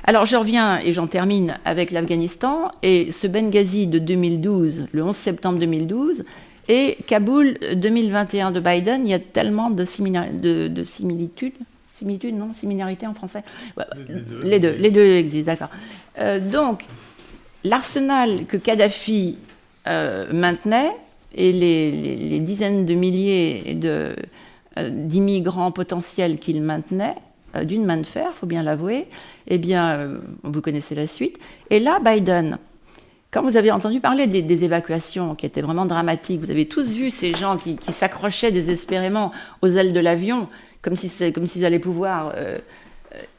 Alors 0.05 0.25
je 0.25 0.35
reviens 0.35 0.79
et 0.79 0.91
j'en 0.91 1.07
termine 1.07 1.57
avec 1.63 1.91
l'Afghanistan 1.91 2.71
et 2.81 3.13
ce 3.13 3.25
Benghazi 3.25 3.87
de 3.87 3.99
2012, 3.99 4.87
le 4.91 5.03
11 5.03 5.15
septembre 5.15 5.59
2012, 5.59 6.25
et 6.67 6.97
Kaboul 7.07 7.57
2021 7.75 8.51
de 8.51 8.59
Biden, 8.59 9.05
il 9.05 9.11
y 9.11 9.13
a 9.13 9.19
tellement 9.19 9.69
de, 9.69 9.83
de, 10.67 10.83
similitudes. 10.83 11.53
Similitudes, 11.93 12.35
non 12.35 12.53
Similarité 12.53 13.07
en 13.07 13.13
français 13.13 13.43
les, 14.43 14.59
deux, 14.59 14.75
les, 14.77 14.91
deux, 14.91 15.15
existent, 15.15 15.51
d'accord. 15.51 15.69
Euh, 16.19 16.39
donc, 16.39 16.83
l'arsenal 17.63 18.45
que 18.45 18.57
Kadhafi 18.57 19.37
euh, 19.87 20.27
maintenait 20.33 20.91
et 21.33 21.53
les, 21.53 21.91
les, 22.17 22.39
dizaines 22.39 22.85
de 22.85 22.93
milliers 22.93 23.73
de, 23.75 24.15
d'immigrants 24.77 25.71
potentiels 25.71 26.39
qu'il 26.39 26.61
maintenait 26.61 27.15
d'une 27.63 27.85
main 27.85 27.97
de 27.97 28.05
fer, 28.05 28.31
faut 28.31 28.47
bien 28.47 28.63
l'avouer. 28.63 29.07
Eh 29.47 29.57
bien, 29.57 30.19
vous 30.43 30.61
connaissez 30.61 30.95
la 30.95 31.07
suite. 31.07 31.37
Et 31.69 31.79
là, 31.79 31.99
Biden, 32.03 32.57
quand 33.33 33.41
vous 33.41 33.57
avez 33.57 33.71
entendu 33.71 33.99
parler 33.99 34.27
des, 34.27 34.63
évacuations 34.63 35.33
qui 35.33 35.47
étaient 35.47 35.63
vraiment 35.63 35.87
dramatiques, 35.87 36.39
vous 36.39 36.51
avez 36.51 36.67
tous 36.67 36.93
vu 36.93 37.09
ces 37.09 37.33
gens 37.33 37.57
qui, 37.57 37.77
s'accrochaient 37.91 38.51
désespérément 38.51 39.31
aux 39.63 39.67
ailes 39.67 39.91
de 39.91 39.99
l'avion, 39.99 40.49
comme 40.83 40.95
s'ils 40.95 41.09
si 41.09 41.65
allaient 41.65 41.79
pouvoir... 41.79 42.33
Euh, 42.35 42.59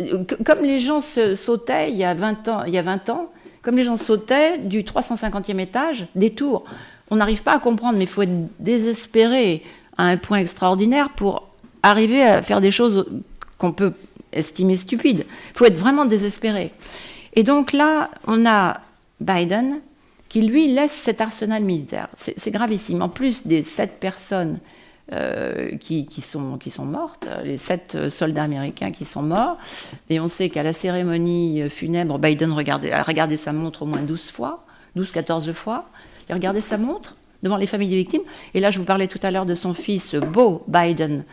euh, 0.01 0.25
comme 0.45 0.63
les 0.63 0.81
gens 0.81 1.01
sautaient 1.01 1.93
il 1.93 1.97
y, 1.97 2.03
a 2.03 2.13
20 2.13 2.49
ans, 2.49 2.65
il 2.65 2.75
y 2.75 2.79
a 2.79 2.83
20 2.83 3.09
ans, 3.11 3.31
comme 3.63 3.77
les 3.77 3.85
gens 3.85 3.97
sautaient 3.97 4.59
du 4.59 4.83
350e 4.83 5.61
étage 5.61 6.07
des 6.17 6.31
tours. 6.31 6.65
On 7.11 7.17
n'arrive 7.17 7.45
pas 7.45 7.55
à 7.55 7.61
comprendre, 7.61 7.97
mais 7.97 8.05
il 8.05 8.11
faut 8.11 8.23
être 8.23 8.49
désespéré 8.59 9.63
à 9.97 10.07
un 10.07 10.17
point 10.17 10.39
extraordinaire 10.39 11.11
pour 11.11 11.49
arriver 11.85 12.23
à 12.23 12.43
faire 12.43 12.61
des 12.61 12.73
choses 12.73 13.07
qu'on 13.65 13.73
peut 13.73 13.93
estimer 14.33 14.77
stupides. 14.77 15.25
Il 15.55 15.59
faut 15.59 15.65
être 15.65 15.79
vraiment 15.79 16.05
désespéré. 16.05 16.73
Et 17.35 17.43
donc 17.43 17.73
là, 17.73 18.11
on 18.27 18.45
a 18.47 18.81
Biden, 19.21 19.81
qui 20.29 20.43
lui 20.43 20.69
laisse 20.73 20.93
cet 20.93 21.21
arsenal 21.21 21.63
militaire. 21.63 22.09
C'est 22.17 22.51
gravissime. 22.51 23.03
En 23.03 23.09
plus 23.09 23.47
des 23.47 23.63
sept 23.63 24.01
personnes 24.01 24.59
euh, 25.13 25.77
qui, 25.79 26.07
sont, 26.21 26.85
mortes, 26.85 27.27
les 27.45 27.57
sept 27.57 28.11
soldats 28.11 28.43
américains 28.43 28.91
qui 28.91 29.05
sont 29.05 29.23
morts, 29.23 29.59
et 30.11 30.21
on 30.21 30.29
sait 30.29 30.51
qu'à 30.51 30.63
la 30.63 30.73
cérémonie 30.73 31.69
funèbre, 31.71 32.19
Biden 32.19 32.53
regardait, 32.53 32.93
a 32.93 33.03
regardé 33.03 33.37
sa 33.37 33.53
montre 33.53 33.83
au 33.83 33.87
moins 33.87 34.03
12 34.03 34.31
fois, 34.31 34.65
12-14 34.97 35.53
fois. 35.53 35.87
Il 36.29 36.33
a 36.33 36.35
regardé 36.35 36.61
sa 36.61 36.79
montre 36.79 37.17
devant 37.43 37.57
les 37.57 37.67
familles 37.67 37.91
des 37.91 37.97
victimes. 37.97 38.23
Et 38.55 38.61
là, 38.61 38.71
je 38.71 38.79
vous 38.79 38.85
parlais 38.85 39.09
tout 39.09 39.21
à 39.23 39.31
l'heure 39.31 39.47
de 39.47 39.55
son 39.55 39.75
fils, 39.75 40.15
Beau 40.15 40.65
Biden, 40.69 41.25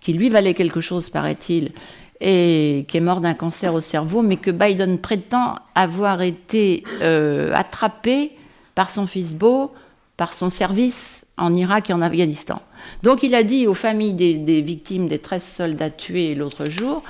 qui 0.00 0.12
lui 0.12 0.28
valait 0.28 0.54
quelque 0.54 0.80
chose, 0.80 1.10
paraît-il, 1.10 1.72
et 2.20 2.84
qui 2.88 2.96
est 2.98 3.00
mort 3.00 3.20
d'un 3.20 3.34
cancer 3.34 3.72
au 3.72 3.80
cerveau, 3.80 4.22
mais 4.22 4.36
que 4.36 4.50
Biden 4.50 4.98
prétend 4.98 5.56
avoir 5.74 6.22
été 6.22 6.84
euh, 7.00 7.52
attrapé 7.54 8.32
par 8.74 8.90
son 8.90 9.06
fils 9.06 9.34
Beau, 9.34 9.72
par 10.16 10.34
son 10.34 10.50
service 10.50 11.24
en 11.38 11.54
Irak 11.54 11.88
et 11.88 11.92
en 11.94 12.02
Afghanistan. 12.02 12.60
Donc 13.02 13.22
il 13.22 13.34
a 13.34 13.42
dit 13.42 13.66
aux 13.66 13.74
familles 13.74 14.12
des, 14.12 14.60
victimes 14.60 15.08
des 15.08 15.18
13 15.18 15.42
soldats 15.42 15.90
tués 15.90 16.34
l'autre 16.34 16.66
jour, 16.68 17.02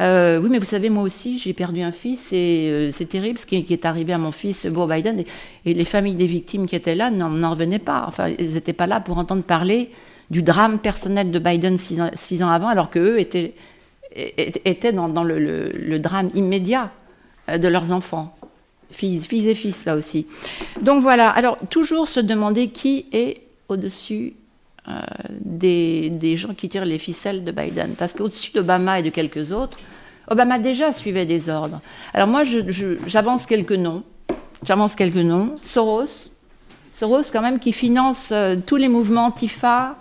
euh, 0.00 0.40
oui, 0.40 0.48
mais 0.48 0.60
vous 0.60 0.64
savez, 0.64 0.90
moi 0.90 1.02
aussi, 1.02 1.38
j'ai 1.38 1.52
perdu 1.52 1.80
un 1.80 1.90
fils 1.90 2.32
et 2.32 2.68
euh, 2.70 2.90
c'est 2.92 3.06
terrible 3.06 3.36
ce 3.36 3.44
qui, 3.44 3.56
est 3.56 3.84
arrivé 3.84 4.12
à 4.12 4.18
mon 4.18 4.30
fils, 4.30 4.64
Beau 4.66 4.86
Biden. 4.86 5.24
Et, 5.64 5.74
les 5.74 5.84
familles 5.84 6.14
des 6.14 6.28
victimes 6.28 6.68
qui 6.68 6.76
étaient 6.76 6.94
là 6.94 7.10
n'en 7.10 7.50
revenaient 7.50 7.80
pas. 7.80 8.04
Enfin, 8.06 8.28
ils 8.38 8.54
n'étaient 8.54 8.72
pas 8.72 8.86
là 8.86 9.00
pour 9.00 9.18
entendre 9.18 9.42
parler 9.42 9.90
du 10.30 10.42
drame 10.42 10.78
personnel 10.78 11.30
de 11.30 11.38
Biden 11.38 11.78
six 11.78 12.00
ans, 12.00 12.10
six 12.14 12.42
ans 12.42 12.50
avant, 12.50 12.68
alors 12.68 12.90
qu'eux 12.90 13.18
étaient 13.18 13.54
étaient 14.14 14.92
dans, 14.92 15.24
le, 15.24 15.98
drame 15.98 16.30
immédiat 16.34 16.90
euh, 17.48 17.58
de 17.58 17.68
leurs 17.68 17.92
enfants, 17.92 18.34
filles, 18.90 19.20
filles 19.20 19.48
et 19.48 19.54
fils 19.54 19.84
là 19.84 19.94
aussi. 19.94 20.26
Donc 20.82 21.02
voilà, 21.02 21.30
alors 21.30 21.58
toujours 21.70 22.08
se 22.08 22.20
demander 22.20 22.68
qui 22.68 23.06
est 23.12 23.42
au-dessus 23.68 24.34
euh, 24.88 24.92
des, 25.40 26.36
gens 26.36 26.54
qui 26.54 26.68
tirent 26.68 26.84
les 26.84 26.98
ficelles 26.98 27.44
de 27.44 27.52
Biden. 27.52 27.94
Parce 27.96 28.12
qu'au-dessus 28.12 28.52
d'Obama 28.52 29.00
et 29.00 29.02
de 29.02 29.10
quelques 29.10 29.52
autres, 29.52 29.78
Obama 30.28 30.58
déjà 30.58 30.92
suivait 30.92 31.26
des 31.26 31.48
ordres. 31.48 31.80
Alors 32.12 32.28
moi, 32.28 32.42
j'avance 33.06 33.46
quelques 33.46 33.72
noms. 33.72 34.02
J'avance 34.62 34.94
quelques 34.94 35.16
noms. 35.16 35.56
Soros, 35.62 36.30
Soros 36.92 37.22
quand 37.32 37.42
même 37.42 37.60
qui 37.60 37.72
finance 37.72 38.30
euh, 38.32 38.56
tous 38.64 38.76
les 38.76 38.88
mouvements 38.88 39.30
TIFA, 39.30 39.96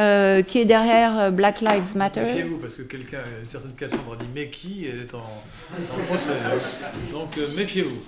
euh, 0.00 0.40
qui 0.40 0.58
est 0.58 0.64
derrière 0.64 1.18
euh, 1.18 1.30
Black 1.30 1.60
Lives 1.60 1.94
Matter. 1.94 2.22
Méfiez-vous, 2.22 2.56
parce 2.56 2.74
que 2.74 2.82
quelqu'un, 2.82 3.18
une 3.42 3.48
certaine 3.48 3.74
Cassandre 3.74 4.16
dit 4.16 4.24
mais 4.34 4.48
qui 4.48 4.86
Elle 4.86 5.00
est 5.00 5.14
en, 5.14 5.22
procès. 6.06 6.32
Donc 7.12 7.36
euh, 7.36 7.48
méfiez-vous. 7.54 7.98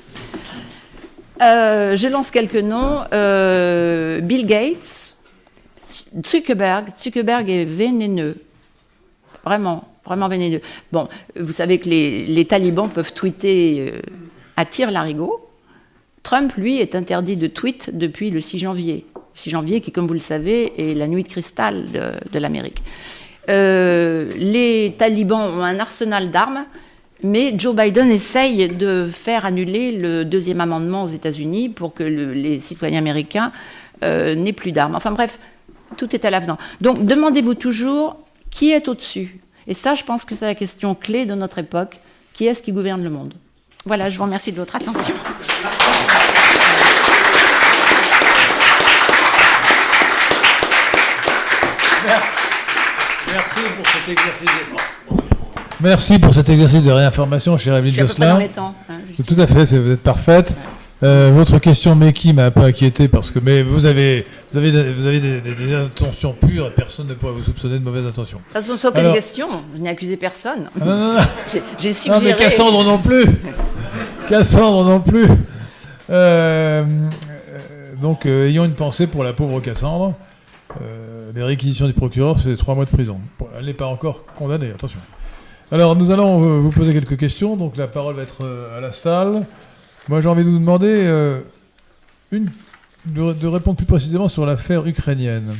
je 1.38 2.08
lance 2.08 2.30
quelques 2.30 2.54
noms. 2.54 3.02
Bill 4.26 4.46
Gates, 4.46 5.18
Zuckerberg. 6.24 6.92
Zuckerberg 6.98 7.50
est 7.50 7.66
vénéneux. 7.66 8.36
Vraiment, 9.44 9.86
vraiment 10.06 10.28
vénéneux. 10.28 10.62
Bon, 10.92 11.10
vous 11.38 11.52
savez 11.52 11.78
que 11.78 11.90
les, 11.90 12.24
les 12.24 12.46
talibans 12.46 12.88
peuvent 12.88 13.12
tweeter 13.12 14.00
à 14.56 14.64
tir 14.64 14.90
larigot. 14.90 15.46
Trump, 16.22 16.54
lui, 16.56 16.78
est 16.78 16.94
interdit 16.94 17.36
de 17.36 17.48
tweet 17.48 17.90
depuis 17.92 18.30
le 18.30 18.40
6 18.40 18.60
janvier. 18.60 19.04
6 19.34 19.50
janvier, 19.50 19.80
qui, 19.80 19.92
comme 19.92 20.06
vous 20.06 20.14
le 20.14 20.20
savez, 20.20 20.72
est 20.90 20.94
la 20.94 21.08
nuit 21.08 21.22
de 21.22 21.28
cristal 21.28 21.86
de, 22.32 22.38
l'Amérique. 22.38 22.82
Euh, 23.48 24.30
les 24.36 24.94
talibans 24.98 25.40
ont 25.40 25.62
un 25.62 25.78
arsenal 25.78 26.30
d'armes, 26.30 26.64
mais 27.22 27.54
Joe 27.56 27.74
Biden 27.74 28.10
essaye 28.10 28.68
de 28.68 29.08
faire 29.12 29.46
annuler 29.46 29.92
le 29.92 30.24
deuxième 30.24 30.60
amendement 30.60 31.04
aux 31.04 31.08
États-Unis 31.08 31.68
pour 31.68 31.94
que 31.94 32.02
les 32.02 32.60
citoyens 32.60 32.98
américains 32.98 33.52
euh, 34.02 34.34
n'aient 34.34 34.52
plus 34.52 34.72
d'armes. 34.72 34.94
Enfin 34.94 35.12
bref, 35.12 35.38
tout 35.96 36.14
est 36.14 36.24
à 36.24 36.30
l'avenant. 36.30 36.58
Donc 36.80 37.04
demandez-vous 37.04 37.54
toujours 37.54 38.16
qui 38.50 38.72
est 38.72 38.88
au-dessus. 38.88 39.40
Et 39.66 39.74
ça, 39.74 39.94
je 39.94 40.02
pense 40.02 40.24
que 40.24 40.34
c'est 40.34 40.46
la 40.46 40.54
question 40.54 40.94
clé 40.94 41.24
de 41.24 41.34
notre 41.34 41.58
époque. 41.58 41.98
Qui 42.34 42.46
est-ce 42.46 42.62
qui 42.62 42.72
gouverne 42.72 43.04
le 43.04 43.10
monde? 43.10 43.34
Voilà, 43.84 44.08
je 44.08 44.16
vous 44.16 44.24
remercie 44.24 44.52
de 44.52 44.56
votre 44.56 44.74
attention. 44.74 45.14
Merci. 52.06 52.42
pour 53.76 53.91
cet 54.04 54.18
exercice. 54.18 54.50
Merci 55.80 56.18
pour 56.18 56.32
cet 56.32 56.48
exercice 56.48 56.82
de 56.82 56.90
réinformation, 56.90 57.58
chère 57.58 57.76
Evelyne 57.76 57.94
Josselin. 57.94 58.40
Hein, 58.58 58.72
Tout 59.26 59.34
à 59.38 59.46
fait, 59.46 59.76
vous 59.76 59.92
êtes 59.92 60.02
parfaite. 60.02 60.56
Euh, 61.02 61.32
votre 61.34 61.58
question, 61.58 61.96
mais 61.96 62.12
qui 62.12 62.32
m'a 62.32 62.44
un 62.44 62.50
peu 62.52 62.60
inquiété 62.60 63.08
parce 63.08 63.32
que 63.32 63.40
mais 63.40 63.62
vous 63.62 63.86
avez 63.86 64.24
vous 64.52 64.58
avez 64.58 64.92
vous 64.92 65.06
avez 65.08 65.18
des, 65.18 65.74
intentions 65.74 66.32
pures 66.32 66.68
et 66.68 66.70
personne 66.70 67.08
ne 67.08 67.14
pourrait 67.14 67.32
vous 67.32 67.42
soupçonner 67.42 67.80
de 67.80 67.84
mauvaises 67.84 68.06
intentions. 68.06 68.40
Ça 68.50 68.60
ne 68.60 68.78
sont 68.78 68.92
pas 68.92 69.02
une 69.02 69.12
question. 69.12 69.48
Je 69.74 69.80
n'ai 69.80 69.90
accusé 69.90 70.16
personne. 70.16 70.70
Non, 70.78 70.86
non, 70.86 71.14
non. 71.14 71.20
J'ai 71.80 71.92
suggéré. 71.92 72.20
Non 72.20 72.24
mais 72.24 72.34
Cassandre 72.34 72.84
non 72.84 72.98
plus. 72.98 73.24
Cassandre 74.28 74.84
non 74.84 75.00
plus. 75.00 75.26
Euh, 76.08 76.84
euh, 76.84 76.84
donc 78.00 78.26
ayons 78.26 78.64
une 78.64 78.74
pensée 78.74 79.08
pour 79.08 79.24
la 79.24 79.32
pauvre 79.32 79.58
Cassandre. 79.58 80.14
Euh, 80.80 81.11
les 81.34 81.42
réquisitions 81.42 81.86
du 81.86 81.92
procureur, 81.92 82.38
c'est 82.38 82.56
trois 82.56 82.74
mois 82.74 82.84
de 82.84 82.90
prison. 82.90 83.20
Elle 83.58 83.66
n'est 83.66 83.74
pas 83.74 83.86
encore 83.86 84.24
condamnée, 84.34 84.70
attention. 84.70 85.00
Alors, 85.70 85.96
nous 85.96 86.10
allons 86.10 86.42
euh, 86.42 86.58
vous 86.58 86.70
poser 86.70 86.92
quelques 86.92 87.16
questions. 87.16 87.56
Donc, 87.56 87.76
la 87.76 87.88
parole 87.88 88.14
va 88.16 88.22
être 88.22 88.44
euh, 88.44 88.76
à 88.76 88.80
la 88.80 88.92
salle. 88.92 89.46
Moi, 90.08 90.20
j'ai 90.20 90.28
envie 90.28 90.44
de 90.44 90.50
vous 90.50 90.58
demander 90.58 91.06
de, 93.06 93.46
répondre 93.46 93.76
plus 93.76 93.86
précisément 93.86 94.28
sur 94.28 94.46
l'affaire 94.46 94.86
ukrainienne. 94.86 95.54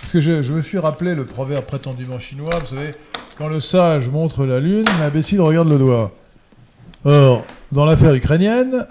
Parce 0.00 0.12
que 0.12 0.20
je, 0.20 0.52
me 0.52 0.60
suis 0.60 0.78
rappelé 0.78 1.14
le 1.14 1.24
proverbe 1.24 1.64
prétendument 1.64 2.18
chinois, 2.18 2.50
vous 2.60 2.76
savez, 2.76 2.92
quand 3.36 3.48
le 3.48 3.60
sage 3.60 4.08
montre 4.08 4.44
la 4.44 4.60
lune, 4.60 4.84
l'imbécile 5.00 5.40
regarde 5.40 5.68
le 5.68 5.78
doigt. 5.78 6.12
Or, 7.04 7.44
dans 7.72 7.84
l'affaire 7.84 8.14
ukrainienne, 8.14 8.86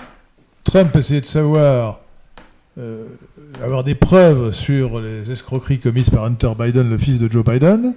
Trump 0.64 0.96
essayait 0.96 1.22
de 1.22 1.26
savoir 1.26 2.00
euh, 2.78 3.06
avoir 3.64 3.84
des 3.84 3.96
preuves 3.96 4.52
sur 4.52 5.00
les 5.00 5.32
escroqueries 5.32 5.80
commises 5.80 6.10
par 6.10 6.26
Hunter 6.26 6.52
Biden, 6.58 6.90
le 6.90 6.98
fils 6.98 7.20
de 7.20 7.32
Joe 7.32 7.44
Biden. 7.44 7.94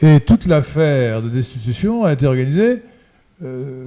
Et 0.00 0.20
toute 0.20 0.46
l'affaire 0.46 1.22
de 1.22 1.28
destitution 1.28 2.04
a 2.04 2.12
été 2.12 2.26
organisée 2.26 2.82
euh, 3.44 3.84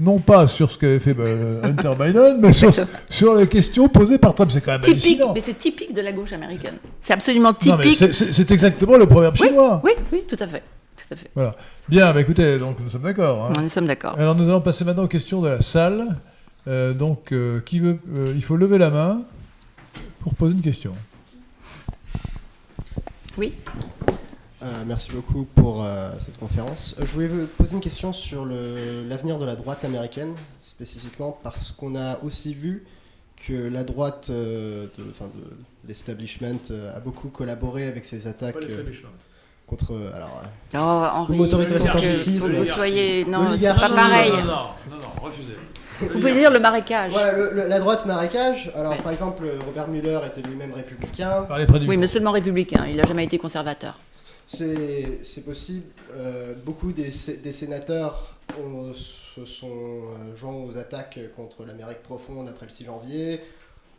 non 0.00 0.20
pas 0.20 0.46
sur 0.46 0.70
ce 0.70 0.78
qu'avait 0.78 0.98
fait 0.98 1.12
bah, 1.12 1.24
Hunter 1.62 1.92
Biden, 2.00 2.38
mais 2.40 2.52
sur, 2.52 3.34
les 3.34 3.46
questions 3.46 3.88
posées 3.88 4.18
par 4.18 4.34
Trump. 4.34 4.50
C'est 4.50 4.62
quand 4.62 4.72
même 4.72 4.80
typique, 4.80 5.20
Mais 5.34 5.42
c'est 5.42 5.58
typique 5.58 5.94
de 5.94 6.00
la 6.00 6.12
gauche 6.12 6.32
américaine. 6.32 6.76
C'est 7.02 7.12
absolument 7.12 7.52
typique. 7.52 8.02
C'est 8.12 8.50
exactement 8.50 8.96
le 8.96 9.06
proverbe 9.06 9.36
chinois. 9.36 9.80
Oui, 9.84 9.92
oui, 10.12 10.22
tout 10.26 10.36
à 10.40 10.46
fait. 10.46 10.62
Tout 10.96 11.12
à 11.12 11.16
fait. 11.16 11.30
Voilà. 11.34 11.54
Bien, 11.88 12.12
bah, 12.14 12.22
écoutez, 12.22 12.58
donc 12.58 12.78
nous 12.80 12.88
sommes 12.88 13.02
d'accord. 13.02 13.50
Hein. 13.50 13.62
Nous 13.62 13.68
sommes 13.68 13.86
d'accord. 13.86 14.14
Alors 14.18 14.34
nous 14.34 14.48
allons 14.48 14.62
passer 14.62 14.84
maintenant 14.84 15.04
aux 15.04 15.08
questions 15.08 15.42
de 15.42 15.48
la 15.48 15.60
salle. 15.60 16.16
Euh, 16.68 16.92
donc, 16.92 17.32
euh, 17.32 17.60
qui 17.60 17.78
veut, 17.78 17.98
euh, 18.14 18.32
il 18.34 18.42
faut 18.42 18.56
lever 18.56 18.78
la 18.78 18.90
main 18.90 19.22
pour 20.26 20.34
poser 20.34 20.54
une 20.54 20.62
question. 20.62 20.92
Oui. 23.38 23.54
merci 24.84 25.12
beaucoup 25.12 25.44
pour 25.44 25.86
cette 26.18 26.36
conférence. 26.36 26.96
je 26.98 27.04
voulais 27.04 27.28
vous 27.28 27.46
poser 27.46 27.74
une 27.74 27.80
question 27.80 28.12
sur 28.12 28.44
l'avenir 28.44 29.38
de 29.38 29.44
la 29.44 29.54
droite 29.54 29.84
américaine, 29.84 30.34
spécifiquement 30.60 31.38
parce 31.44 31.70
qu'on 31.70 31.94
a 31.94 32.18
aussi 32.24 32.54
vu 32.54 32.84
que 33.36 33.68
la 33.68 33.84
droite 33.84 34.28
de, 34.32 34.90
de 34.98 35.12
l'establishment 35.86 36.58
a 36.92 36.98
beaucoup 36.98 37.28
collaboré 37.28 37.86
avec 37.86 38.04
ces 38.04 38.26
attaques. 38.26 38.56
contre. 39.68 40.10
Alors, 40.12 40.42
Oh, 40.74 40.78
Henri, 40.78 41.36
Vous 41.36 41.42
m'autorisez 41.44 41.78
soyez... 42.64 43.24
Non, 43.26 43.56
c'est 43.56 43.74
pas 43.74 43.90
pareil. 43.90 44.32
Non, 44.32 44.38
non, 44.38 44.44
non, 44.90 44.96
non, 45.02 45.22
refusez. 45.22 45.56
Vous 46.00 46.08
pouvez 46.08 46.32
dire 46.34 46.50
le 46.50 46.58
marécage. 46.60 47.12
voilà, 47.12 47.32
le- 47.32 47.50
le- 47.52 47.66
la 47.68 47.78
droite 47.78 48.04
marécage. 48.06 48.70
Alors, 48.74 48.92
Ouais. 48.92 48.98
par 49.02 49.12
exemple, 49.12 49.44
Robert 49.66 49.88
Mueller 49.88 50.20
était 50.26 50.42
lui-même 50.42 50.72
républicain. 50.72 51.44
Parlez 51.48 51.66
près 51.66 51.78
du 51.78 51.88
Oui, 51.88 51.96
mais 51.96 52.06
seulement 52.08 52.32
républicain. 52.32 52.86
Il 52.88 52.96
n'a 52.96 53.04
jamais 53.06 53.24
été 53.24 53.38
conservateur. 53.38 53.98
C'est 54.46 55.44
possible. 55.44 55.84
Euh, 56.14 56.54
beaucoup 56.64 56.92
des, 56.92 57.10
sé- 57.10 57.38
des 57.38 57.52
sénateurs 57.52 58.34
ont- 58.62 58.92
se 58.94 59.44
sont 59.44 59.66
euh, 59.68 60.36
joints 60.36 60.54
aux 60.54 60.76
attaques 60.76 61.18
contre 61.34 61.64
l'Amérique 61.64 62.02
profonde 62.02 62.48
après 62.48 62.66
le 62.66 62.70
6 62.70 62.84
janvier. 62.84 63.40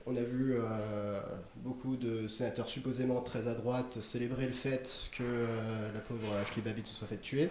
On 0.05 0.15
a 0.15 0.21
vu 0.21 0.53
euh, 0.55 1.19
beaucoup 1.57 1.97
de 1.97 2.29
sénateurs 2.29 2.69
supposément 2.69 3.19
très 3.19 3.47
à 3.49 3.53
droite 3.55 3.97
célébrer 3.99 4.45
le 4.45 4.53
fait 4.53 5.09
que 5.17 5.21
euh, 5.23 5.89
la 5.93 5.99
pauvre 5.99 6.33
Ashley 6.41 6.61
Babbitt 6.63 6.87
se 6.87 6.93
soit 6.95 7.07
fait 7.07 7.17
tuer. 7.21 7.49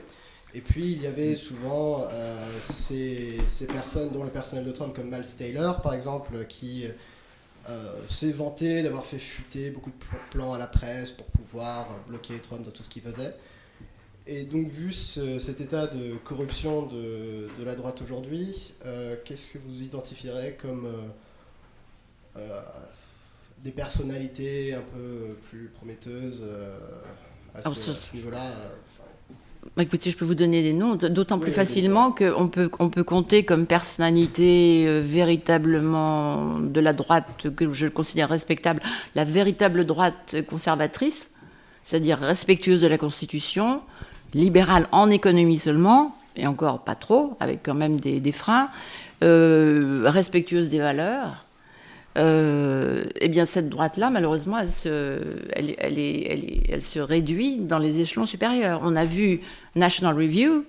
Et 0.56 0.60
puis 0.62 0.92
il 0.92 1.02
y 1.02 1.06
avait 1.06 1.36
souvent 1.36 2.06
euh, 2.10 2.42
ces, 2.62 3.38
ces 3.46 3.66
personnes 3.66 4.10
dont 4.10 4.24
le 4.24 4.30
personnel 4.30 4.64
de 4.64 4.72
Trump, 4.72 4.94
comme 4.96 5.10
Miles 5.10 5.26
Taylor 5.36 5.82
par 5.82 5.92
exemple, 5.92 6.46
qui 6.46 6.86
euh, 7.68 7.92
s'est 8.08 8.32
vanté 8.32 8.82
d'avoir 8.82 9.04
fait 9.04 9.18
fuiter 9.18 9.68
beaucoup 9.70 9.90
de 9.90 9.96
pl- 9.96 10.18
plans 10.30 10.54
à 10.54 10.58
la 10.58 10.66
presse 10.66 11.12
pour 11.12 11.26
pouvoir 11.26 11.88
bloquer 12.08 12.38
Trump 12.38 12.64
dans 12.64 12.70
tout 12.70 12.82
ce 12.82 12.88
qu'il 12.88 13.02
faisait. 13.02 13.34
Et 14.28 14.44
donc, 14.44 14.66
vu 14.66 14.92
ce- 14.92 15.38
cet 15.38 15.60
état 15.60 15.86
de 15.88 16.14
corruption 16.24 16.86
de, 16.86 17.48
de 17.58 17.64
la 17.64 17.74
droite 17.76 18.00
aujourd'hui, 18.02 18.72
euh, 18.86 19.14
qu'est-ce 19.24 19.48
que 19.50 19.58
vous 19.58 19.82
identifierez 19.82 20.54
comme 20.54 20.88
des 23.62 23.70
personnalités 23.72 24.74
un 24.74 24.82
peu 24.94 25.36
plus 25.50 25.68
prometteuses 25.68 26.42
euh, 26.46 26.78
à 27.54 27.58
Alors, 27.60 27.74
ce, 27.76 27.92
ce- 27.92 27.98
à 27.98 28.00
ce 28.00 28.16
niveau-là 28.16 28.52
Écoutez, 29.78 30.10
je 30.10 30.16
peux 30.16 30.24
vous 30.24 30.34
donner 30.34 30.62
des 30.62 30.72
noms, 30.72 30.96
d'autant 30.96 31.38
plus 31.38 31.52
facilement 31.52 32.12
qu'on 32.12 32.48
peut, 32.48 32.70
on 32.78 32.90
peut 32.90 33.04
compter 33.04 33.44
comme 33.44 33.66
personnalité 33.66 34.84
euh, 34.86 35.00
véritablement 35.00 36.58
de 36.58 36.80
la 36.80 36.92
droite, 36.92 37.48
que 37.54 37.70
je 37.70 37.86
considère 37.86 38.28
respectable, 38.28 38.80
la 39.14 39.24
véritable 39.24 39.84
droite 39.84 40.36
conservatrice, 40.48 41.30
c'est-à-dire 41.82 42.18
respectueuse 42.18 42.80
de 42.80 42.86
la 42.86 42.98
Constitution, 42.98 43.80
libérale 44.34 44.88
en 44.92 45.10
économie 45.10 45.58
seulement, 45.58 46.16
et 46.36 46.46
encore 46.46 46.84
pas 46.84 46.94
trop, 46.94 47.36
avec 47.40 47.60
quand 47.62 47.74
même 47.74 47.98
des, 47.98 48.20
des 48.20 48.32
freins, 48.32 48.68
euh, 49.24 50.02
respectueuse 50.06 50.68
des 50.68 50.78
valeurs. 50.78 51.45
Euh, 52.16 53.04
eh 53.20 53.28
bien, 53.28 53.44
cette 53.46 53.68
droite-là, 53.68 54.08
malheureusement, 54.10 54.58
elle 54.58 54.72
se, 54.72 55.20
elle, 55.52 55.70
est- 55.98 56.62
elle 56.70 56.82
se 56.82 56.98
réduit 56.98 57.58
dans 57.58 57.78
les 57.78 58.00
échelons 58.00 58.26
supérieurs. 58.26 58.80
On 58.82 58.96
a 58.96 59.04
vu 59.04 59.40
National 59.74 60.16
Review, 60.16 60.64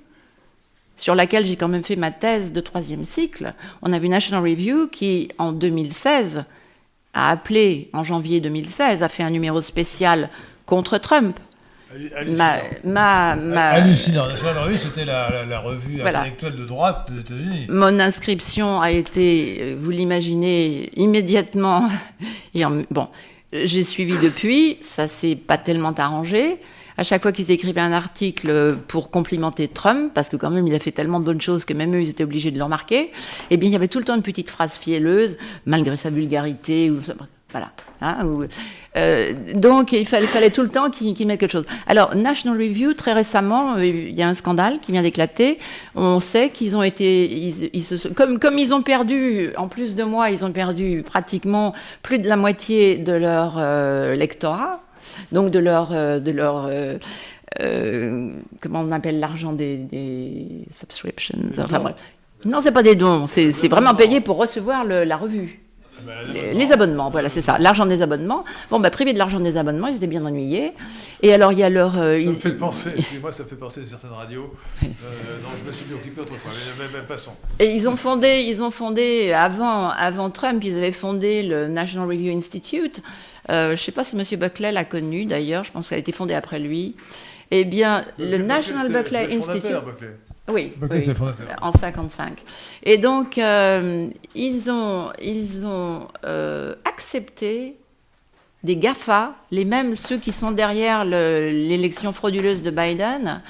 sur 0.98 1.16
laquelle 1.16 1.46
j'ai 1.46 1.56
quand 1.56 1.68
même 1.68 1.84
fait 1.84 1.96
ma 1.96 2.12
thèse 2.12 2.52
de 2.52 2.60
troisième 2.60 3.06
cycle. 3.06 3.54
On 3.82 3.94
a 3.94 4.00
vu 4.00 4.10
National 4.10 4.44
Review 4.44 4.88
qui, 4.88 5.30
en 5.38 5.54
2016, 5.54 6.44
a 7.14 7.30
appelé, 7.30 7.90
en 7.94 8.04
janvier 8.04 8.42
2016, 8.42 9.02
a 9.04 9.08
fait 9.08 9.24
un 9.24 9.30
numéro 9.30 9.62
spécial 9.62 10.30
contre 10.66 10.98
Trump. 10.98 11.40
Ma, 12.36 12.58
ma, 12.84 13.36
ma- 13.36 13.70
Hallucinant. 13.70 14.26
C'était 14.76 15.06
la, 15.06 15.30
la- 15.30 15.46
la 15.46 15.60
revue 15.60 16.00
Voilà. 16.02 16.20
intellectuelle 16.22 16.56
de 16.56 16.66
droite 16.66 17.10
des 17.12 17.20
États-Unis. 17.22 17.66
Mon 17.70 18.00
inscription 18.00 18.82
a 18.82 18.92
été, 18.92 19.58
euh, 19.62 19.76
vous 19.80 19.90
l'imaginez, 19.92 20.90
immédiatement. 20.96 21.88
Et 22.54 22.66
en- 22.66 22.84
bon, 22.92 23.08
j'ai 23.54 23.84
suivi 23.84 24.18
depuis, 24.18 24.78
ça 24.82 25.08
s'est 25.08 25.36
pas 25.36 25.58
tellement 25.58 25.94
arrangé. 25.94 26.58
À 27.00 27.04
chaque 27.04 27.22
fois 27.22 27.32
qu'ils 27.32 27.52
écrivaient 27.52 27.80
un 27.82 27.94
article 27.94 28.76
pour 28.88 29.12
complimenter 29.12 29.68
Trump, 29.68 30.12
parce 30.16 30.30
que 30.30 30.36
quand 30.36 30.50
même 30.50 30.66
il 30.68 30.74
a 30.74 30.80
fait 30.80 30.92
tellement 30.92 31.20
de 31.20 31.26
bonnes 31.26 31.42
choses 31.42 31.64
que 31.64 31.74
même 31.76 31.94
eux 31.96 32.02
ils 32.02 32.10
étaient 32.10 32.24
obligés 32.24 32.50
de 32.50 32.58
le 32.58 32.64
remarquer, 32.64 33.12
eh 33.52 33.58
bien 33.58 33.70
il 33.70 33.74
y 33.74 33.76
avait 33.76 33.88
tout 33.88 34.00
le 34.00 34.06
temps 34.06 34.16
une 34.16 34.24
petite 34.24 34.50
phrase 34.50 34.74
fielleuse, 34.74 35.38
malgré 35.68 35.96
sa 35.96 36.10
vulgarité 36.10 36.90
ou 36.90 37.00
voilà. 37.52 37.72
hein, 38.02 38.26
ou- 38.26 38.44
euh, 38.98 39.34
donc 39.56 39.94
il 39.94 40.06
fallait, 40.06 40.50
tout 40.50 40.62
le 40.64 40.68
temps 40.70 40.90
qu'ils 40.90 41.14
qu'ils 41.14 41.28
mettent 41.28 41.40
quelque 41.40 41.52
chose. 41.52 41.66
Alors 41.88 42.16
National 42.16 42.58
Review 42.62 42.94
très 42.94 43.14
récemment, 43.14 43.76
euh, 43.76 43.86
il 43.86 44.14
y 44.16 44.22
a 44.22 44.28
un 44.28 44.34
scandale 44.34 44.80
qui 44.82 44.92
vient 44.92 45.02
d'éclater. 45.02 45.60
On 45.96 46.20
sait 46.20 46.50
qu'ils 46.50 46.76
ont 46.76 46.84
été, 46.84 47.26
ils, 47.32 47.70
ils 47.74 47.84
se 47.84 48.08
comme 48.10 48.38
comme 48.40 48.58
ils 48.60 48.74
ont 48.74 48.82
perdu, 48.82 49.52
en 49.58 49.68
plus 49.68 49.96
de 49.96 50.04
moi, 50.04 50.30
ils 50.30 50.44
ont 50.44 50.52
perdu 50.52 51.04
pratiquement 51.06 51.74
plus 52.04 52.20
de 52.20 52.28
la 52.28 52.36
moitié 52.36 52.98
de 52.98 53.14
leur 53.14 53.56
euh, 53.58 54.14
lectorat, 54.16 54.82
donc 55.32 55.52
de 55.52 55.60
leur 55.60 55.92
euh, 55.94 56.20
de 56.20 56.32
leur 56.32 56.66
euh, 56.66 56.98
euh, 57.62 58.40
comment 58.62 58.82
on 58.82 58.92
appelle 58.92 59.20
l'argent 59.20 59.54
des, 59.54 59.78
des 59.78 60.48
subscriptions. 60.78 61.38
Enfin 61.58 61.80
bref. 61.80 61.96
Non, 62.46 62.60
c'est 62.62 62.72
pas 62.72 62.84
des 62.84 62.96
dons, 62.96 63.26
c'est 63.28 63.50
vraiment 63.68 63.96
payé 63.96 64.22
pour 64.22 64.38
recevoir 64.38 64.84
le- 64.86 65.04
la 65.06 65.16
revue. 65.18 65.60
Les, 66.34 66.54
les 66.54 66.72
abonnements, 66.72 67.10
voilà, 67.10 67.30
c'est 67.30 67.42
ça. 67.42 67.58
L'argent 67.58 67.86
des 67.86 68.02
abonnements. 68.02 68.44
Bon, 68.70 68.80
bah, 68.80 68.90
privés 68.90 69.14
de 69.14 69.18
l'argent 69.18 69.40
des 69.40 69.58
abonnements, 69.58 69.88
ils 69.88 69.98
étaient 69.98 70.08
bien 70.08 70.26
ennuyés. 70.26 70.74
Et 71.22 71.34
alors, 71.34 71.52
il 71.52 71.60
y 71.60 71.64
a 71.64 71.70
leur. 71.70 71.98
euh, 72.00 72.20
Ça 72.20 72.26
me 72.26 72.34
fait 72.34 72.52
penser, 72.54 72.90
excusez-moi, 72.98 73.32
ça 73.32 73.44
me 73.44 73.48
fait 73.50 73.56
penser 73.56 73.82
à 73.84 73.86
certaines 73.88 74.12
radios 74.12 74.54
euh, 74.84 74.86
dont 75.42 75.50
je 75.58 75.70
me 75.70 75.72
suis 75.76 75.94
occupé 75.94 76.22
autrefois. 76.22 76.52
Mais, 76.78 76.86
mais- 76.86 77.00
mais 77.00 77.06
passons. 77.08 77.32
Et 77.60 77.76
ils 77.76 77.88
ont 77.88 77.96
fondé, 77.96 78.46
ils 78.48 78.62
ont 78.62 78.72
fondé 78.72 79.32
avant, 79.34 79.90
avant 79.90 80.30
Trump, 80.30 80.64
ils 80.64 80.76
avaient 80.78 80.92
fondé 80.92 81.44
le 81.44 81.68
National 81.68 82.08
Review 82.08 82.38
Institute. 82.38 83.02
Euh, 83.50 83.68
je 83.68 83.72
ne 83.72 83.76
sais 83.78 83.92
pas 83.92 84.04
si 84.04 84.16
M. 84.18 84.24
Buckley 84.40 84.72
l'a 84.72 84.86
connu 84.86 85.26
d'ailleurs, 85.26 85.64
je 85.64 85.72
pense 85.72 85.88
qu'elle 85.90 85.98
a 85.98 86.00
été 86.00 86.12
fondée 86.12 86.34
après 86.34 86.60
lui. 86.60 86.96
Eh 87.50 87.64
bien, 87.64 88.04
le 88.20 88.38
National 88.40 88.92
Buckley, 88.92 89.34
Institute. 89.38 89.72
Buckley. 89.86 90.16
Oui, 90.50 90.72
en 91.62 91.72
55. 91.72 92.42
Et 92.84 92.98
donc, 92.98 93.38
euh, 93.38 94.10
ils 94.34 94.70
ont, 94.72 95.12
ils 95.22 95.66
ont 95.66 96.08
euh, 96.26 96.76
accepté 96.86 97.76
des 98.64 98.76
GAFA, 98.78 99.34
les 99.52 99.66
mêmes 99.66 99.96
ceux 99.96 100.18
qui 100.18 100.32
sont 100.32 100.52
derrière 100.52 101.06
le- 101.06 101.50
l'élection 101.52 102.12
frauduleuse 102.14 102.62
de 102.64 102.72
Biden, 102.72 103.42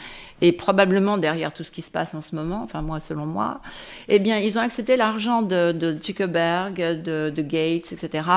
et 0.41 0.51
probablement 0.51 1.17
derrière 1.17 1.53
tout 1.53 1.63
ce 1.63 1.71
qui 1.71 1.81
se 1.81 1.89
passe 1.89 2.13
en 2.13 2.21
ce 2.21 2.35
moment, 2.35 2.61
enfin 2.63 2.81
moi 2.81 2.99
selon 2.99 3.25
moi, 3.25 3.61
eh 4.07 4.19
bien 4.19 4.37
ils 4.37 4.57
ont 4.57 4.61
accepté 4.61 4.95
l'argent 4.97 5.41
de, 5.41 5.71
de 5.71 5.97
Zuckerberg, 6.01 6.75
de, 7.01 7.31
de 7.35 7.41
Gates, 7.41 7.91
etc., 7.93 8.27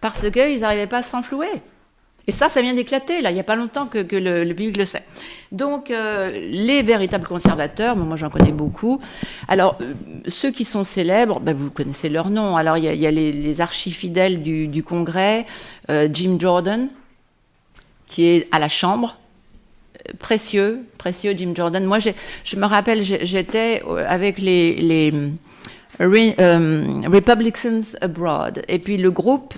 parce 0.00 0.28
qu'ils 0.30 0.60
n'arrivaient 0.60 0.86
pas 0.86 0.98
à 0.98 1.02
se 1.02 1.12
renflouer. 1.12 1.48
Et 2.28 2.30
ça, 2.30 2.50
ça 2.50 2.60
vient 2.60 2.74
d'éclater, 2.74 3.22
là, 3.22 3.30
il 3.30 3.34
n'y 3.34 3.40
a 3.40 3.44
pas 3.44 3.56
longtemps 3.56 3.86
que, 3.86 3.98
le, 3.98 4.44
public 4.52 4.76
le 4.76 4.84
sait. 4.84 5.02
Donc, 5.50 5.90
euh, 5.90 6.30
les 6.50 6.82
véritables 6.82 7.26
conservateurs, 7.26 7.96
moi 7.96 8.18
j'en 8.18 8.28
connais 8.28 8.52
beaucoup. 8.52 9.00
Alors, 9.48 9.78
euh, 9.80 9.94
ceux 10.26 10.50
qui 10.50 10.66
sont 10.66 10.84
célèbres, 10.84 11.40
ben, 11.40 11.56
vous 11.56 11.70
connaissez 11.70 12.10
leur 12.10 12.28
nom. 12.28 12.58
Alors, 12.58 12.76
il 12.76 12.84
y 12.84 13.06
a, 13.06 13.10
les, 13.10 13.32
les 13.32 13.60
archifidèles 13.62 14.42
du, 14.42 14.82
Congrès, 14.82 15.46
euh, 15.88 16.06
Jim 16.12 16.36
Jordan, 16.38 16.90
qui 18.06 18.26
est 18.26 18.46
à 18.52 18.58
la 18.58 18.68
Chambre. 18.68 19.16
Précieux, 20.18 20.84
précieux 20.98 21.32
Jim 21.34 21.54
Jordan. 21.56 21.82
Moi, 21.86 21.98
je 21.98 22.56
me 22.56 22.66
rappelle, 22.66 23.04
j'étais 23.04 23.82
avec 24.06 24.38
les, 24.38 24.74
les 24.74 25.12
Re- 25.98 27.08
Republicans 27.10 27.96
Abroad. 28.02 28.62
Et 28.68 28.78
puis 28.78 28.98
le 28.98 29.10
groupe 29.10 29.54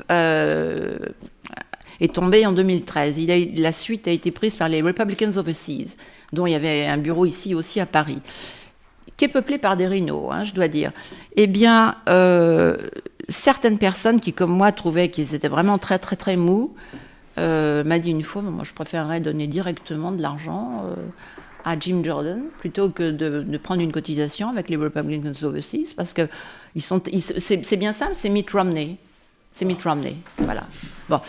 est 2.00 2.14
tombé 2.14 2.46
en 2.46 2.52
2013. 2.52 3.18
Il 3.18 3.30
a, 3.30 3.38
la 3.60 3.72
suite 3.72 4.08
a 4.08 4.10
été 4.10 4.30
prise 4.30 4.56
par 4.56 4.68
les 4.68 4.82
Republicans 4.82 5.36
Overseas, 5.36 5.96
dont 6.32 6.46
il 6.46 6.52
y 6.52 6.54
avait 6.54 6.86
un 6.86 6.98
bureau 6.98 7.26
ici 7.26 7.54
aussi 7.54 7.80
à 7.80 7.86
Paris, 7.86 8.18
qui 9.16 9.26
est 9.26 9.28
peuplé 9.28 9.58
par 9.58 9.76
des 9.76 9.86
rhinos, 9.86 10.30
hein, 10.32 10.44
je 10.44 10.54
dois 10.54 10.68
dire. 10.68 10.92
Eh 11.36 11.46
bien, 11.46 11.96
euh, 12.08 12.76
certaines 13.28 13.78
personnes 13.78 14.20
qui, 14.20 14.32
comme 14.32 14.52
moi, 14.52 14.72
trouvaient 14.72 15.10
qu'ils 15.10 15.34
étaient 15.34 15.48
vraiment 15.48 15.78
très, 15.78 15.98
très, 15.98 16.16
très 16.16 16.36
mous, 16.36 16.74
euh, 17.38 17.84
m'a 17.84 17.98
dit 17.98 18.10
une 18.10 18.22
fois, 18.22 18.42
moi, 18.42 18.64
je 18.64 18.72
préférerais 18.72 19.20
donner 19.20 19.46
directement 19.46 20.12
de 20.12 20.20
l'argent 20.20 20.84
euh, 20.86 20.94
à 21.64 21.78
Jim 21.78 22.02
Jordan 22.04 22.44
plutôt 22.58 22.90
que 22.90 23.10
de, 23.10 23.56
prendre 23.58 23.82
une 23.82 23.92
cotisation 23.92 24.48
avec 24.48 24.68
les 24.68 24.76
Republicans 24.76 25.32
Overseas, 25.42 25.94
parce 25.96 26.12
que 26.12 26.28
c'est 26.76 27.64
c'est 27.64 27.76
bien 27.76 27.92
simple, 27.92 28.12
c'est 28.14 28.28
Mitt 28.28 28.50
Romney. 28.50 28.96
C'est 29.52 29.64
Mitt 29.64 29.82
Romney, 29.82 30.16
voilà. 30.38 30.62
Bon, 31.08 31.20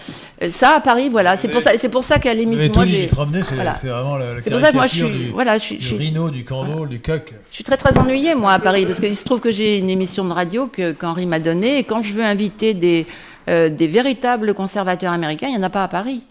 Euh, 0.44 0.52
ça 0.52 0.76
à 0.76 0.80
Paris, 0.80 1.10
voilà. 1.10 1.38
C'est 1.38 1.48
pour 1.50 1.62
ça, 1.62 1.72
c'est 1.78 1.90
pour 1.90 2.04
ça 2.04 2.20
qu'à 2.20 2.34
l'émission, 2.34 2.72
moi 2.74 2.86
j'ai. 2.86 3.02
Mitt 3.02 3.12
Romney, 3.14 3.42
c'est 3.44 3.56
voilà. 3.56 3.74
vraiment 3.74 4.16
la, 4.18 4.36
la 4.36 4.42
C'est 4.42 4.52
pour 4.52 4.60
ça 4.62 4.70
que 4.72 4.76
moi 4.76 4.88
je 4.88 4.96
suis, 4.96 5.10
du, 5.10 5.30
voilà, 5.32 5.58
je 5.58 5.64
suis, 5.64 5.76
du 5.78 5.82
je 5.82 5.88
suis- 5.88 5.98
rhino, 5.98 6.30
du 6.30 6.46
candole, 6.46 6.88
du 6.88 7.00
coq. 7.02 7.34
je 7.50 7.56
suis 7.56 7.64
très 7.64 7.78
très 7.78 7.98
ennuyée 7.98 8.36
moi 8.36 8.54
à 8.54 8.60
Paris 8.60 8.86
parce 8.86 9.00
qu'il 9.00 9.16
se 9.16 9.26
trouve 9.26 9.40
que 9.42 9.52
j'ai 9.52 9.80
une 9.80 9.90
émission 9.90 10.24
de 10.24 10.32
radio 10.34 10.68
que 10.68 10.92
qu'Henri 10.94 11.26
m'a 11.26 11.40
donnée 11.40 11.80
et 11.80 11.84
quand 11.84 12.04
je 12.04 12.14
veux 12.14 12.24
inviter 12.24 12.74
des 12.76 13.08
euh, 13.50 13.70
des 13.70 13.88
véritables 13.88 14.54
conservateurs 14.54 15.12
américains, 15.14 15.48
il 15.48 15.58
n'y 15.58 15.60
en 15.60 15.64
a 15.64 15.70
pas 15.72 15.84
à 15.84 15.88
Paris. 15.88 16.22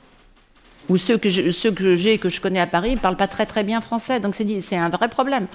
Ou 0.91 0.97
ceux 0.97 1.19
que 1.19 1.51
ceux 1.53 1.71
que 1.71 1.95
j'ai 1.95 2.19
que 2.19 2.29
je 2.29 2.41
connais 2.41 2.59
à 2.59 2.67
Paris 2.67 2.97
ne 2.97 2.99
parlent 2.99 3.17
pas 3.17 3.29
très 3.29 3.47
très 3.47 3.62
bien 3.62 3.81
français, 3.81 4.19
donc 4.19 4.35
c'est 4.35 4.77
un 4.77 4.89
vrai 4.89 5.09
problème. 5.09 5.47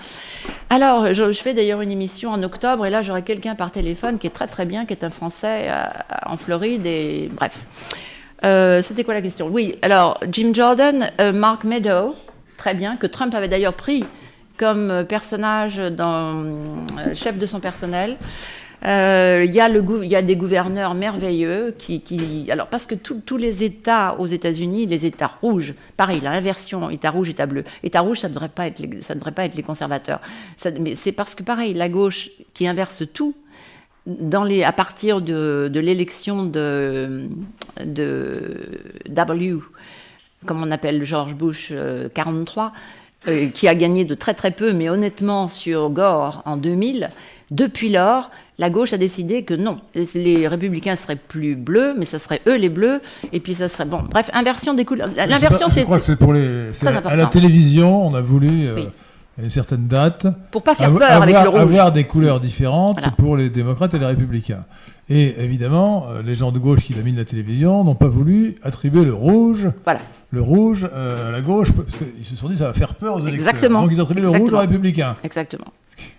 Alors 0.69 1.13
je, 1.13 1.29
fais 1.33 1.53
d'ailleurs 1.53 1.81
une 1.81 1.91
émission 1.91 2.31
en 2.31 2.41
octobre 2.41 2.85
et 2.85 2.89
là 2.89 3.01
j'aurai 3.01 3.21
quelqu'un 3.21 3.53
par 3.53 3.69
téléphone 3.69 4.17
qui 4.17 4.27
est 4.27 4.31
très 4.31 4.47
très 4.47 4.65
bien, 4.65 4.85
qui 4.85 4.93
est 4.93 5.03
un 5.03 5.09
Français 5.09 5.67
euh, 5.67 5.83
en 6.25 6.37
Floride 6.37 6.85
et 6.85 7.29
bref. 7.33 7.59
Euh, 8.45 8.81
C'était 8.81 9.03
quoi 9.03 9.13
la 9.13 9.21
question? 9.21 9.49
Oui, 9.51 9.75
alors 9.81 10.21
Jim 10.31 10.53
Jordan, 10.53 11.11
euh, 11.19 11.33
Mark 11.33 11.65
Meadow, 11.65 12.15
très 12.55 12.73
bien, 12.73 12.95
que 12.95 13.07
Trump 13.07 13.35
avait 13.35 13.49
d'ailleurs 13.49 13.73
pris 13.73 14.05
comme 14.57 15.05
personnage 15.09 15.75
dans 15.75 16.85
chef 17.13 17.37
de 17.37 17.45
son 17.45 17.59
personnel. 17.59 18.15
Euh, 18.85 19.43
il 19.47 19.53
y, 19.53 20.15
a 20.15 20.21
des 20.21 20.35
gouverneurs 20.35 20.93
merveilleux 20.93 21.73
qui, 21.77 22.47
alors 22.51 22.67
parce 22.67 22.85
que 22.85 22.93
tous 22.93 23.37
les 23.37 23.63
États 23.63 24.15
aux 24.19 24.27
États-Unis, 24.27 24.85
les 24.85 25.05
États 25.07 25.31
rouges, 25.41 25.73
pareil, 25.97 26.21
l'inversion 26.21 26.89
État 26.91 27.09
rouge, 27.09 27.29
État 27.29 27.47
bleu. 27.47 27.63
État 27.83 28.01
rouge, 28.01 28.19
ça 28.19 28.29
ne 28.29 28.33
devrait 28.33 28.49
pas 28.49 28.67
être 28.67 28.79
les, 28.79 29.63
conservateurs. 29.63 30.19
mais 30.79 30.93
c'est 30.95 31.11
parce 31.11 31.33
que 31.33 31.41
pareil, 31.41 31.73
la 31.73 31.89
gauche 31.89 32.29
qui 32.53 32.67
inverse 32.67 33.03
tout. 33.11 33.35
À 34.07 34.71
partir 34.71 35.19
de, 35.19 35.71
l'élection 35.73 36.45
de, 36.45 37.27
de 37.83 38.61
W, 39.09 39.61
comme 40.45 40.61
on 40.61 40.69
appelle 40.69 41.03
George 41.03 41.33
Bush 41.33 41.73
43, 42.13 42.71
euh, 43.27 43.49
qui 43.49 43.67
a 43.67 43.75
gagné 43.75 44.05
de 44.05 44.15
très 44.15 44.33
très 44.33 44.51
peu, 44.51 44.73
mais 44.73 44.89
honnêtement 44.89 45.47
sur 45.47 45.89
Gore 45.89 46.41
en 46.45 46.57
2000, 46.57 47.09
depuis 47.51 47.89
lors, 47.89 48.31
la 48.57 48.69
gauche 48.69 48.93
a 48.93 48.97
décidé 48.97 49.43
que 49.43 49.53
non, 49.53 49.79
les 50.13 50.47
républicains 50.47 50.95
seraient 50.95 51.15
plus 51.15 51.55
bleus, 51.55 51.93
mais 51.97 52.05
ce 52.05 52.17
serait 52.17 52.41
eux 52.47 52.55
les 52.55 52.69
bleus, 52.69 53.01
et 53.33 53.39
puis 53.39 53.55
ça 53.55 53.69
serait 53.69 53.85
bon. 53.85 54.03
Bref, 54.09 54.29
inversion 54.33 54.73
des 54.73 54.85
couleurs. 54.85 55.09
L'inversion, 55.15 55.67
c'est. 55.69 55.81
Je 55.81 55.85
crois 55.85 55.99
que 55.99 56.05
c'est 56.05 56.15
pour 56.15 56.33
les. 56.33 56.71
À 56.85 57.15
la 57.15 57.25
télévision, 57.27 58.07
on 58.07 58.13
a 58.15 58.21
voulu. 58.21 58.67
Euh, 58.67 58.85
une 59.41 59.49
certaine 59.49 59.87
date. 59.87 60.27
Pour 60.51 60.63
pas 60.63 60.75
faire 60.75 60.93
peur 60.93 61.21
avec 61.21 61.35
le 61.35 61.49
rouge. 61.49 61.59
Avoir 61.59 61.91
des 61.91 62.05
couleurs 62.05 62.39
différentes 62.39 62.99
pour 63.17 63.35
les 63.35 63.49
démocrates 63.49 63.93
et 63.93 63.99
les 63.99 64.05
républicains. 64.05 64.63
Et 65.07 65.35
évidemment, 65.43 66.07
euh, 66.09 66.21
les 66.23 66.33
gens 66.33 66.51
de 66.51 66.57
gauche 66.57 66.79
qui 66.79 66.93
de 66.93 67.17
la 67.17 67.25
télévision 67.25 67.83
n'ont 67.83 67.93
pas 67.95 68.07
voulu 68.07 68.55
attribuer 68.63 69.05
le 69.05 69.13
rouge, 69.13 69.67
voilà. 69.83 69.99
le 70.31 70.41
rouge 70.41 70.87
euh, 70.91 71.29
à 71.29 71.31
la 71.31 71.41
gauche, 71.41 71.71
parce 71.73 71.95
qu'ils 71.95 72.25
se 72.25 72.35
sont 72.35 72.49
dit 72.49 72.57
ça 72.57 72.67
va 72.67 72.73
faire 72.73 72.95
peur 72.95 73.15
aux 73.15 73.19
électeurs. 73.19 73.47
Exactement. 73.47 73.83
Donc 73.83 73.91
ils 73.91 73.99
ont 73.99 74.03
attribué 74.03 74.23
le 74.23 74.29
rouge 74.29 74.51
aux 74.51 74.57
républicains. 74.57 75.15
Exactement. 75.23 75.67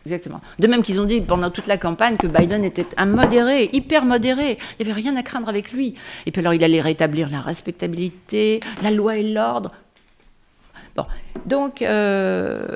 Exactement. 0.07 0.41
De 0.59 0.69
même 0.69 0.83
qu'ils 0.83 1.01
ont 1.01 1.05
dit 1.05 1.21
pendant 1.21 1.51
toute 1.51 1.67
la 1.67 1.79
campagne 1.79 2.17
que 2.17 2.29
Biden 2.29 2.65
était 2.65 2.87
un 2.97 3.07
modéré, 3.07 3.69
hyper 3.73 4.05
modéré. 4.05 4.57
Il 4.79 4.87
n'y 4.87 4.91
avait 4.93 5.01
rien 5.01 5.17
à 5.17 5.23
craindre 5.23 5.49
avec 5.49 5.73
lui. 5.73 5.95
Et 6.25 6.31
puis 6.31 6.41
alors 6.41 6.55
il 6.55 6.63
allait 6.63 6.81
rétablir 6.81 7.29
la 7.29 7.41
respectabilité, 7.41 8.61
la 8.83 8.93
loi 8.93 9.17
et 9.17 9.33
l'ordre. 9.33 9.73
Bon, 10.97 11.05
donc 11.45 11.83
euh, 11.83 12.69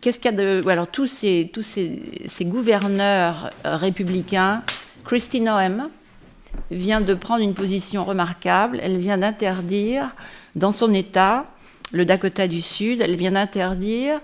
qu'est-ce 0.00 0.18
qu'il 0.18 0.32
y 0.32 0.34
a 0.34 0.36
de 0.36 0.68
alors 0.68 0.88
tous 0.88 1.06
ces 1.06 1.50
tous 1.52 1.62
ces, 1.62 2.00
ces 2.26 2.46
gouverneurs 2.46 3.50
républicains, 3.64 4.62
Christine 5.06 5.44
Noem 5.44 5.88
vient 6.70 7.00
de 7.00 7.14
prendre 7.14 7.42
une 7.42 7.54
position 7.54 8.04
remarquable. 8.04 8.80
Elle 8.82 8.98
vient 8.98 9.18
d'interdire 9.18 10.14
dans 10.54 10.72
son 10.72 10.92
État, 10.92 11.44
le 11.92 12.04
Dakota 12.04 12.48
du 12.48 12.60
Sud, 12.60 13.00
elle 13.00 13.16
vient 13.16 13.32
d'interdire 13.32 14.20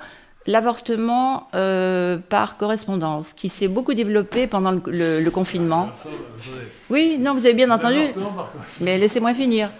l'avortement 0.46 1.48
euh, 1.54 2.18
par 2.18 2.56
correspondance, 2.56 3.32
qui 3.32 3.48
s'est 3.48 3.68
beaucoup 3.68 3.94
développé 3.94 4.46
pendant 4.46 4.72
le, 4.72 5.28
confinement. 5.30 5.90
Oui, 6.90 7.16
non, 7.18 7.34
vous 7.34 7.44
avez 7.44 7.54
bien 7.54 7.70
entendu. 7.70 8.00
Mais 8.80 8.98
laissez-moi 8.98 9.34
finir. 9.34 9.70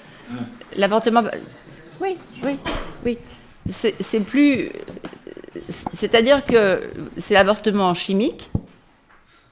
L'avortement. 0.77 1.23
Oui, 2.01 2.17
oui, 2.45 2.57
oui. 3.05 3.19
C'est 3.69 4.21
plus. 4.21 4.71
C'est-à-dire 5.95 6.45
que 6.45 6.83
c'est 7.19 7.35
l'avortement 7.35 7.93
chimique, 7.95 8.51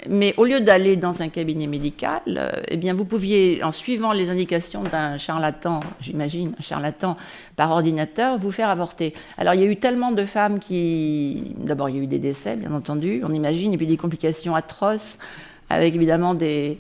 mais 0.08 0.34
au 0.36 0.44
lieu 0.44 0.60
d'aller 0.60 0.96
dans 0.96 1.20
un 1.20 1.28
cabinet 1.28 1.66
médical, 1.66 2.20
euh, 2.28 2.50
eh 2.68 2.76
bien, 2.76 2.94
vous 2.94 3.04
pouviez, 3.04 3.62
en 3.62 3.72
suivant 3.72 4.12
les 4.12 4.30
indications 4.30 4.82
d'un 4.82 5.18
charlatan, 5.18 5.80
j'imagine, 6.00 6.54
un 6.58 6.62
charlatan 6.62 7.16
par 7.56 7.70
ordinateur, 7.70 8.38
vous 8.38 8.50
faire 8.50 8.70
avorter. 8.70 9.12
Alors, 9.36 9.54
il 9.54 9.60
y 9.60 9.64
a 9.64 9.66
eu 9.66 9.76
tellement 9.76 10.12
de 10.12 10.24
femmes 10.24 10.58
qui. 10.58 11.54
D'abord, 11.58 11.88
il 11.90 11.96
y 11.96 11.98
a 12.00 12.02
eu 12.02 12.06
des 12.06 12.18
décès, 12.18 12.56
bien 12.56 12.72
entendu, 12.72 13.22
on 13.26 13.32
imagine, 13.32 13.74
et 13.74 13.76
puis 13.76 13.86
des 13.86 13.98
complications 13.98 14.54
atroces, 14.54 15.18
avec 15.68 15.94
évidemment 15.94 16.34
des, 16.34 16.78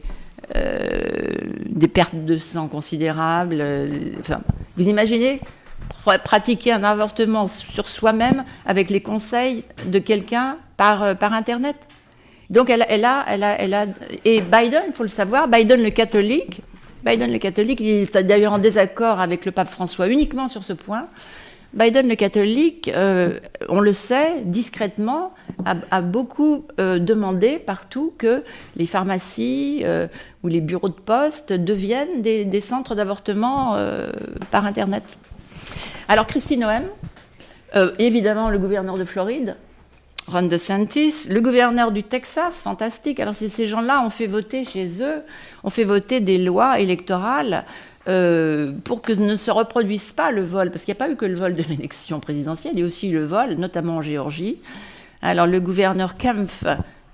euh, 0.56 1.86
pertes 1.92 2.24
de 2.24 2.36
sang 2.38 2.68
considérables. 2.68 3.58
Euh, 3.60 4.12
vous 4.76 4.88
imaginez 4.88 5.40
pratiquer 6.24 6.72
un 6.72 6.84
avortement 6.84 7.46
sur 7.46 7.88
soi-même 7.88 8.44
avec 8.64 8.88
les 8.88 9.02
conseils 9.02 9.64
de 9.86 9.98
quelqu'un 9.98 10.56
par 10.76 11.02
Internet? 11.20 11.76
Donc 12.50 12.68
elle, 12.68 12.82
a, 12.82 13.86
et 14.24 14.40
Biden, 14.40 14.82
il 14.88 14.92
faut 14.92 15.04
le 15.04 15.08
savoir, 15.08 15.46
Biden 15.46 15.82
le 15.82 15.90
catholique, 15.90 16.62
Biden 17.04 17.32
le 17.32 17.38
catholique, 17.38 17.80
il 17.80 17.86
est 17.86 18.16
d'ailleurs 18.22 18.52
en 18.52 18.58
désaccord 18.58 19.20
avec 19.20 19.46
le 19.46 19.52
pape 19.52 19.68
François 19.68 20.08
uniquement 20.08 20.48
sur 20.48 20.64
ce 20.64 20.72
point. 20.72 21.06
Biden 21.72 22.08
le 22.08 22.16
catholique, 22.16 22.90
euh, 22.92 23.38
on 23.68 23.80
le 23.80 23.92
sait, 23.92 24.40
discrètement, 24.44 25.32
a, 25.64 26.00
beaucoup 26.00 26.66
euh, 26.80 26.98
demandé 26.98 27.60
partout 27.60 28.12
que 28.18 28.42
les 28.74 28.86
pharmacies 28.86 29.82
euh, 29.84 30.08
ou 30.42 30.48
les 30.48 30.60
bureaux 30.60 30.88
de 30.88 30.94
poste 30.94 31.52
deviennent 31.52 32.22
des, 32.22 32.44
des 32.44 32.60
centres 32.60 32.96
d'avortement 32.96 33.76
par 34.50 34.66
Internet. 34.66 35.04
Alors 36.08 36.26
Christine 36.26 36.60
Noem, 36.60 36.82
évidemment 38.00 38.50
le 38.50 38.58
gouverneur 38.58 38.98
de 38.98 39.04
Floride, 39.04 39.54
Ron 40.30 40.42
DeSantis, 40.42 41.26
le 41.28 41.40
gouverneur 41.40 41.90
du 41.90 42.04
Texas, 42.04 42.54
fantastique. 42.54 43.18
Alors 43.18 43.34
ces 43.34 43.66
gens-là 43.66 44.02
ont 44.04 44.10
fait 44.10 44.28
voter 44.28 44.64
chez 44.64 45.02
eux, 45.02 45.22
ont 45.64 45.70
fait 45.70 45.84
voter 45.84 46.20
des 46.20 46.38
lois 46.38 46.78
électorales 46.78 47.64
euh, 48.06 48.72
pour 48.84 49.02
que 49.02 49.12
ne 49.12 49.36
se 49.36 49.50
reproduise 49.50 50.12
pas 50.12 50.30
le 50.30 50.42
vol, 50.42 50.70
parce 50.70 50.84
qu'il 50.84 50.94
n'y 50.94 50.98
a 50.98 51.04
pas 51.04 51.10
eu 51.10 51.16
que 51.16 51.26
le 51.26 51.34
vol 51.34 51.54
de 51.54 51.62
l'élection 51.62 52.20
présidentielle, 52.20 52.74
il 52.74 52.80
y 52.80 52.82
a 52.82 52.86
aussi 52.86 53.10
eu 53.10 53.14
le 53.14 53.24
vol, 53.24 53.54
notamment 53.54 53.96
en 53.96 54.02
Géorgie. 54.02 54.58
Alors 55.20 55.48
le 55.48 55.60
gouverneur 55.60 56.16
Kempf, 56.16 56.64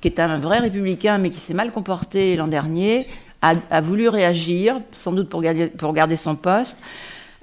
qui 0.01 0.09
est 0.09 0.20
un 0.20 0.38
vrai 0.38 0.59
républicain 0.59 1.16
mais 1.16 1.30
qui 1.30 1.40
s'est 1.40 1.55
mal 1.55 1.72
comporté 1.72 2.36
l'an 2.36 2.48
dernier, 2.48 3.09
a, 3.43 3.80
voulu 3.80 4.09
réagir, 4.09 4.80
sans 4.93 5.12
doute 5.12 5.28
pour 5.28 5.43
pour 5.78 5.93
garder 5.93 6.16
son 6.16 6.36
poste. 6.36 6.78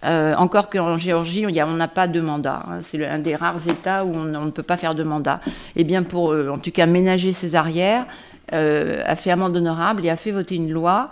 Euh, 0.03 0.35
encore 0.35 0.69
qu'en 0.69 0.97
Géorgie, 0.97 1.45
on 1.45 1.73
n'a 1.73 1.87
pas 1.87 2.07
de 2.07 2.19
mandat. 2.19 2.63
Hein. 2.67 2.79
C'est 2.81 3.05
un 3.05 3.19
des 3.19 3.35
rares 3.35 3.67
États 3.67 4.03
où 4.03 4.13
on, 4.13 4.25
ne 4.45 4.51
peut 4.51 4.63
pas 4.63 4.77
faire 4.77 4.95
de 4.95 5.03
mandat. 5.03 5.39
Et 5.75 5.81
eh 5.81 5.83
bien, 5.83 6.03
pour 6.03 6.31
euh, 6.31 6.49
en 6.49 6.59
tout 6.59 6.71
cas 6.71 6.85
ménager 6.85 7.31
ses 7.31 7.55
arrières, 7.55 8.05
euh, 8.53 9.01
a 9.05 9.15
fait 9.15 9.31
amende 9.31 9.55
honorable 9.55 10.05
et 10.05 10.09
a 10.09 10.17
fait 10.17 10.31
voter 10.31 10.55
une 10.55 10.71
loi 10.71 11.09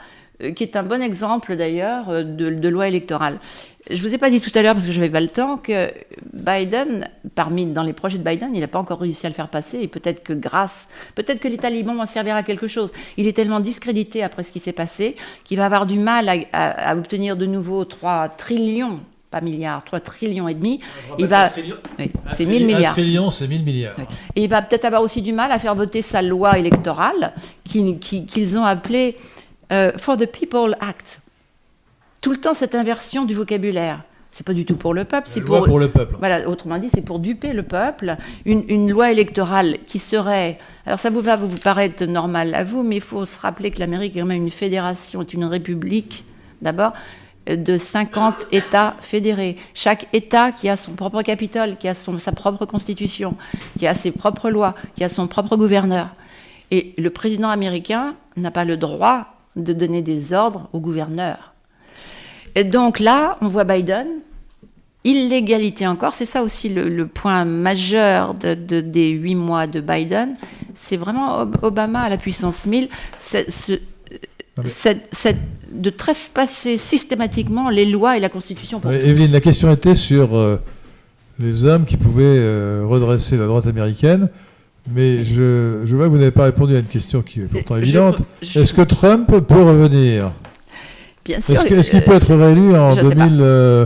qui 0.56 0.64
est 0.64 0.76
un 0.76 0.82
bon 0.82 1.04
exemple 1.04 1.56
d'ailleurs 1.56 2.08
de, 2.26 2.68
loi 2.68 2.88
électorale. 2.88 3.38
Je 3.94 4.02
vous 4.02 4.14
ai 4.14 4.18
pas 4.18 4.30
dit 4.30 4.42
tout 4.42 4.52
à 4.56 4.62
l'heure, 4.62 4.74
parce 4.74 4.86
que 4.86 4.92
je 4.92 5.00
n'avais 5.00 5.12
pas 5.12 5.20
le 5.20 5.28
temps, 5.28 5.58
que 5.58 5.92
Biden, 6.34 7.10
parmi 7.36 7.66
dans 7.66 7.84
les 7.84 7.94
projets 7.94 8.18
de 8.18 8.24
Biden, 8.24 8.52
il 8.54 8.62
n'a 8.62 8.68
pas 8.68 8.80
encore 8.80 9.00
réussi 9.00 9.26
à 9.26 9.30
le 9.30 9.36
faire 9.36 9.50
passer, 9.50 9.80
et 9.82 9.88
peut-être 9.88 10.24
que 10.24 10.34
grâce, 10.34 10.88
peut-être 11.16 11.40
que 11.40 11.48
les 11.48 11.58
talibans 11.58 11.96
vont 11.96 12.06
servir 12.06 12.36
à 12.36 12.44
quelque 12.44 12.68
chose. 12.68 12.92
Il 13.18 13.28
est 13.28 13.34
tellement 13.34 13.60
discrédité 13.60 14.24
après 14.24 14.44
ce 14.44 14.52
qui 14.52 14.60
s'est 14.60 14.72
passé 14.72 15.16
qu'il 15.44 15.58
va 15.58 15.66
avoir 15.66 15.86
du 15.86 16.00
mal 16.00 16.30
à, 16.54 16.96
obtenir 16.96 17.36
de 17.36 17.46
nouveau 17.46 17.86
3 17.86 18.30
trillions 18.30 19.00
pas 19.30 19.40
milliards, 19.40 19.82
3 19.86 20.02
trillions 20.02 20.50
et 20.50 20.54
demi. 20.54 20.82
Il 21.18 21.28
va, 21.28 21.52
c'est 22.34 22.46
1000 22.46 22.66
milliards. 22.66 22.92
1 22.92 22.94
trillion, 22.96 23.30
c'est 23.30 23.48
1000 23.48 23.64
milliards. 23.64 23.96
Et 24.36 24.44
il 24.44 24.50
va 24.50 24.62
peut-être 24.62 24.84
avoir 24.84 25.02
aussi 25.02 25.22
du 25.22 25.32
mal 25.32 25.54
à 25.54 25.60
faire 25.60 25.74
voter 25.74 26.02
sa 26.02 26.22
loi 26.22 26.60
électorale 26.60 27.34
qu'ils 27.64 28.58
ont 28.58 28.66
appelée 28.66 29.16
euh, 29.72 29.94
For 29.98 30.18
the 30.18 30.26
People 30.26 30.76
Act 30.82 31.21
tout 32.22 32.32
le 32.32 32.38
temps 32.38 32.54
cette 32.54 32.76
inversion 32.76 33.26
du 33.26 33.34
vocabulaire. 33.34 34.04
C'est 34.32 34.46
pas 34.46 34.54
du 34.54 34.64
tout 34.64 34.78
pour 34.78 34.94
le 34.94 35.04
peuple, 35.04 35.28
c'est 35.30 35.42
pour, 35.42 35.62
pour 35.64 35.78
le 35.78 35.90
peuple. 35.92 36.16
Voilà, 36.20 36.48
autrement 36.48 36.78
dit, 36.78 36.90
c'est 36.90 37.02
pour 37.02 37.20
duper 37.20 37.52
le 37.52 37.64
peuple. 37.64 38.16
Une, 38.46 38.90
loi 38.90 39.12
électorale 39.12 39.80
qui 39.88 40.00
serait, 40.00 40.58
alors 40.86 41.00
ça 41.00 41.10
vous 41.10 41.20
va 41.20 41.36
vous, 41.36 41.50
paraître 41.58 42.06
normal 42.06 42.56
à 42.56 42.64
vous, 42.64 42.82
mais 42.82 42.96
il 42.96 43.02
faut 43.02 43.26
se 43.26 43.38
rappeler 43.42 43.72
que 43.72 43.80
l'Amérique 43.80 44.16
est 44.16 44.22
quand 44.22 44.26
même 44.26 44.44
une 44.44 44.50
fédération, 44.50 45.20
est 45.20 45.34
une 45.34 45.44
république 45.44 46.24
d'abord 46.62 46.94
de 47.46 47.78
50 47.78 48.36
États 48.54 48.96
fédérés. 49.02 49.58
Chaque 49.74 50.08
État 50.14 50.54
qui 50.54 50.70
a 50.70 50.78
son 50.78 50.94
propre 50.94 51.24
capitole, 51.24 51.76
qui 51.76 51.90
a 51.90 51.94
son, 51.94 52.18
sa 52.18 52.32
propre 52.32 52.66
constitution, 52.66 53.36
qui 53.78 53.86
a 53.86 53.94
ses 53.96 54.12
propres 54.12 54.50
lois, 54.50 54.76
qui 54.96 55.04
a 55.04 55.10
son 55.10 55.28
propre 55.28 55.58
gouverneur. 55.58 56.16
Et 56.70 56.94
le 56.98 57.10
président 57.10 57.50
américain 57.50 58.16
n'a 58.38 58.52
pas 58.52 58.64
le 58.64 58.78
droit 58.78 59.26
de 59.58 59.74
donner 59.74 60.02
des 60.02 60.32
ordres 60.32 60.70
au 60.72 60.80
gouverneur. 60.80 61.51
Et 62.56 62.64
donc 62.64 63.00
là, 63.00 63.38
on 63.42 63.48
voit 63.48 63.64
Biden, 63.64 64.08
illégalité 65.04 65.88
encore, 65.88 66.12
c'est 66.12 66.26
ça 66.26 66.44
aussi 66.44 66.70
le, 66.70 67.06
point 67.08 67.46
majeur 67.46 68.34
de, 68.34 68.54
des 68.82 69.10
huit 69.10 69.36
mois 69.36 69.68
de 69.68 69.82
Biden, 69.82 70.36
c'est 70.74 70.98
vraiment 70.98 71.48
Obama 71.62 72.02
à 72.02 72.10
la 72.10 72.18
puissance 72.18 72.66
1000, 72.66 72.90
de 75.72 75.90
trespasser 75.90 76.78
systématiquement 76.78 77.70
les 77.70 77.86
lois 77.86 78.18
et 78.18 78.20
la 78.20 78.30
Constitution. 78.30 78.80
Pour 78.80 78.92
Evelyne, 78.92 79.32
la 79.32 79.42
question 79.42 79.72
était 79.72 79.96
sur 79.96 80.36
euh, 80.36 80.58
les 81.40 81.66
hommes 81.66 81.86
qui 81.86 81.98
pouvaient 81.98 82.24
euh, 82.26 82.84
redresser 82.86 83.38
la 83.38 83.48
droite 83.48 83.68
américaine. 83.68 84.30
Mais 84.94 85.24
je, 85.24 85.84
vois 85.94 86.06
que 86.06 86.10
vous 86.10 86.18
n'avez 86.18 86.32
pas 86.32 86.46
répondu 86.46 86.76
à 86.76 86.80
une 86.80 86.86
question 86.86 87.22
qui 87.22 87.42
est 87.42 87.44
pourtant 87.44 87.78
évidente. 87.78 88.24
Est-ce 88.42 88.74
que 88.74 88.82
Trump 88.82 89.28
peut 89.28 89.62
revenir? 89.62 90.32
Bien 91.26 91.40
sûr. 91.40 91.56
Est-ce 91.56 91.92
qu'il 91.92 92.04
peut 92.04 92.14
être 92.16 92.34
réélu 92.36 92.76
en, 92.76 92.96
2000, 92.96 93.38
euh, 93.42 93.86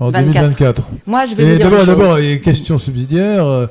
en 0.00 0.10
24. 0.10 0.32
2024. 0.32 0.82
Moi, 1.06 1.24
je 1.26 1.34
vais 1.34 1.42
Et 1.44 1.46
vous 1.52 1.56
dire 1.58 1.86
d'abord, 1.86 2.18
question 2.40 2.78
subsidiaire, 2.78 3.46
euh, 3.46 3.66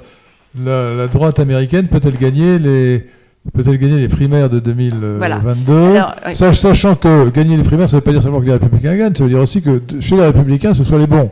la, 0.63 0.93
la 0.93 1.07
droite 1.07 1.39
américaine 1.39 1.87
peut-elle 1.87 2.17
gagner 2.17 2.59
les 2.59 3.05
peut-elle 3.55 3.77
gagner 3.79 3.97
les 3.97 4.07
primaires 4.07 4.49
de 4.49 4.59
2022 4.59 5.73
Alors, 5.95 6.15
oui. 6.27 6.35
Sach- 6.35 6.53
Sachant 6.55 6.95
que 6.95 7.29
gagner 7.29 7.57
les 7.57 7.63
primaires, 7.63 7.89
ça 7.89 7.97
ne 7.97 8.01
veut 8.01 8.03
pas 8.03 8.11
dire 8.11 8.21
seulement 8.21 8.39
que 8.39 8.45
les 8.45 8.51
républicains 8.53 8.95
gagnent, 8.95 9.15
ça 9.15 9.23
veut 9.23 9.29
dire 9.31 9.39
aussi 9.39 9.61
que 9.61 9.81
chez 9.99 10.15
les 10.15 10.25
républicains, 10.25 10.73
ce 10.73 10.83
soit 10.83 10.99
les 10.99 11.07
bons. 11.07 11.31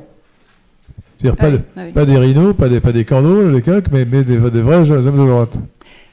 C'est-à-dire 1.17 1.37
pas, 1.37 1.49
Oui, 1.49 1.53
de- 1.53 1.61
oui. 1.77 1.91
pas 1.93 2.05
des 2.05 2.17
rhinos, 2.17 2.55
pas 2.55 2.67
des, 2.69 2.79
pas 2.79 2.91
des 2.91 3.05
les 3.51 3.61
coqs, 3.61 3.85
mais, 3.91 4.05
mais 4.09 4.23
des, 4.23 4.37
des 4.37 4.61
vrais 4.61 4.89
hommes 4.89 5.03
de 5.03 5.29
droite. 5.29 5.53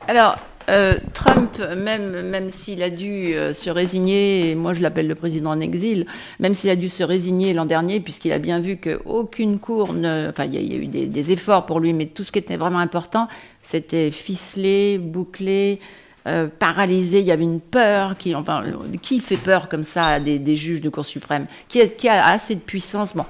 Alors, 0.09 0.37
euh, 0.69 0.95
Trump, 1.15 1.59
même, 1.77 2.29
même 2.31 2.51
s'il 2.51 2.83
a 2.83 2.91
dû 2.91 3.35
euh, 3.35 3.53
se 3.55 3.71
résigner, 3.71 4.51
et 4.51 4.55
moi 4.55 4.73
je 4.75 4.83
l'appelle 4.83 5.07
le 5.07 5.15
président 5.15 5.51
en 5.51 5.61
exil, 5.61 6.07
même 6.41 6.55
s'il 6.55 6.71
a 6.71 6.77
dû 6.77 6.89
se 6.89 7.03
résigner 7.05 7.53
l'an 7.53 7.67
dernier, 7.67 8.01
puisqu'il 8.01 8.33
a 8.33 8.39
bien 8.39 8.61
vu 8.61 8.77
qu'aucune 8.79 9.59
cour 9.61 9.93
ne. 9.93 10.29
Enfin, 10.31 10.45
il 10.45 10.55
y, 10.55 10.75
a- 10.75 10.77
eu 10.77 10.87
des, 10.87 11.07
des 11.07 11.33
efforts 11.33 11.67
pour 11.67 11.79
lui, 11.81 11.93
mais 11.93 12.07
tout 12.07 12.25
ce 12.25 12.33
qui 12.33 12.39
était 12.41 12.57
vraiment 12.57 12.79
important, 12.81 13.29
c'était 13.63 14.11
ficelé, 14.11 14.99
bouclé. 14.99 15.79
euh, 16.27 16.49
paralysé, 16.59 17.21
il 17.21 17.27
y 17.27 17.31
avait 17.31 17.45
une 17.45 17.61
peur 17.61 18.17
qui, 18.19 18.35
enfin, 18.35 18.65
qui 19.01 19.21
fait 19.21 19.37
peur 19.37 19.69
comme 19.69 19.85
ça 19.85 20.07
à 20.07 20.21
des, 20.21 20.41
des 20.41 20.57
juges 20.57 20.81
de 20.81 20.89
Cour 20.89 21.07
suprême 21.07 21.47
qui 21.69 21.79
qui 21.91 22.09
a 22.09 22.27
assez 22.27 22.57
de 22.57 22.61
puissance 22.61 23.15
Bon, 23.15 23.25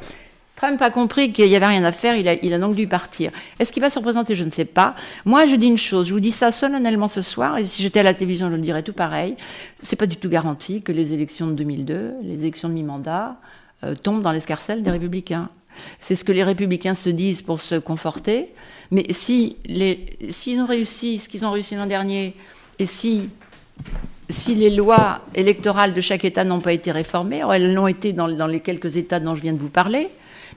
Trump 0.57 0.81
a 0.81 0.91
compris 0.91 1.33
qu'il 1.33 1.49
n'y 1.51 1.55
avait 1.55 1.67
rien 1.67 1.85
à 1.85 1.93
faire, 1.93 2.17
il 2.17 2.55
a, 2.55 2.59
donc 2.59 2.75
dû 2.75 2.89
partir. 2.89 3.31
Est-ce 3.59 3.73
qu'il 3.73 3.83
va 3.83 3.91
se 3.91 3.99
représenter? 3.99 4.35
Je 4.35 4.45
ne 4.45 4.51
sais 4.51 4.65
pas. 4.65 4.97
Moi, 5.27 5.45
je 5.45 5.55
dis 5.55 5.67
une 5.67 5.77
chose, 5.77 6.09
je 6.09 6.15
vous 6.15 6.21
dis 6.21 6.33
ça 6.33 6.51
solennellement 6.51 7.09
ce 7.09 7.21
soir, 7.21 7.59
et 7.59 7.67
si 7.67 7.83
j'étais 7.83 8.01
à 8.01 8.03
la 8.03 8.15
télévision, 8.15 8.51
je 8.51 8.57
le 8.57 8.63
dirais 8.63 8.83
tout 8.83 8.95
pareil. 8.95 9.37
C'est 9.83 9.97
pas 9.97 10.07
du 10.07 10.17
tout 10.17 10.31
garanti 10.31 10.81
que 10.81 10.93
les 10.93 11.13
élections 11.13 11.47
de 11.47 11.53
2002, 11.53 12.15
les 12.23 12.41
élections 12.41 12.71
de 12.71 12.75
mi-mandat, 12.75 13.37
euh, 13.85 13.95
tombent 13.95 14.23
dans 14.23 14.33
l'escarcelle 14.33 14.83
des 14.83 14.91
républicains. 14.91 15.51
C'est 16.01 16.15
ce 16.15 16.25
que 16.25 16.33
les 16.33 16.43
républicains 16.43 16.95
se 16.95 17.11
disent 17.11 17.43
pour 17.43 17.61
se 17.61 17.75
conforter. 17.75 18.49
Mais 18.91 19.13
si 19.13 19.59
s'ils 20.31 20.61
ont 20.63 20.67
réussi 20.67 21.19
ce 21.19 21.29
qu'ils 21.29 21.45
ont 21.45 21.51
réussi 21.51 21.75
l'an 21.75 21.85
dernier, 21.85 22.35
et 22.79 22.87
si 22.87 23.29
les 24.49 24.71
lois 24.71 25.21
électorales 25.35 25.93
de 25.93 26.01
chaque 26.01 26.25
État 26.25 26.45
n'ont 26.45 26.61
pas 26.61 26.73
été 26.73 26.93
réformées, 26.93 27.45
or 27.45 27.53
elles 27.53 27.75
l'ont 27.75 27.89
été 27.89 28.15
dans 28.15 28.47
les 28.47 28.61
quelques 28.61 28.97
États 28.97 29.21
dont 29.21 29.35
je 29.35 29.43
viens 29.43 29.53
de 29.53 29.59
vous 29.59 29.69
parler, 29.69 30.09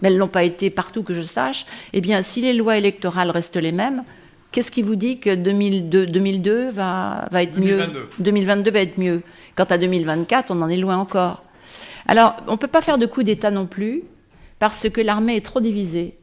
mais 0.02 0.08
elles 0.10 0.16
ne 0.16 0.20
l'ont 0.20 0.28
pas 0.28 0.44
été 0.44 0.70
partout 0.70 1.04
que 1.04 1.14
je 1.14 1.22
sache, 1.22 1.66
eh 1.94 2.02
bien, 2.02 2.22
si 2.22 2.42
les 2.42 2.54
lois 2.54 2.78
électorales 2.78 3.30
restent 3.32 3.58
les 3.58 3.72
mêmes, 3.72 4.04
qu'est-ce 4.52 4.72
qui 4.72 4.82
vous 4.82 4.96
dit 4.96 5.20
que 5.20 5.36
2002, 5.36 6.06
2002 6.08 6.70
va, 6.72 7.28
va 7.32 7.44
être 7.44 7.54
2022. 7.54 8.00
mieux 8.00 8.08
2022 8.20 8.72
va 8.72 8.80
être 8.80 8.98
mieux. 8.98 9.22
Quant 9.56 9.66
à 9.66 9.78
2024, 9.78 10.52
on 10.52 10.62
en 10.62 10.70
est 10.70 10.78
loin 10.78 10.98
encore. 10.98 11.44
Alors, 12.08 12.36
on 12.48 12.54
ne 12.54 12.58
peut 12.58 12.68
pas 12.68 12.82
faire 12.82 12.98
de 12.98 13.06
coup 13.06 13.24
d'État 13.24 13.52
non 13.52 13.68
plus, 13.68 14.04
parce 14.58 14.88
que 14.90 15.02
l'armée 15.02 15.36
est 15.36 15.46
trop 15.46 15.60
divisée. 15.62 16.16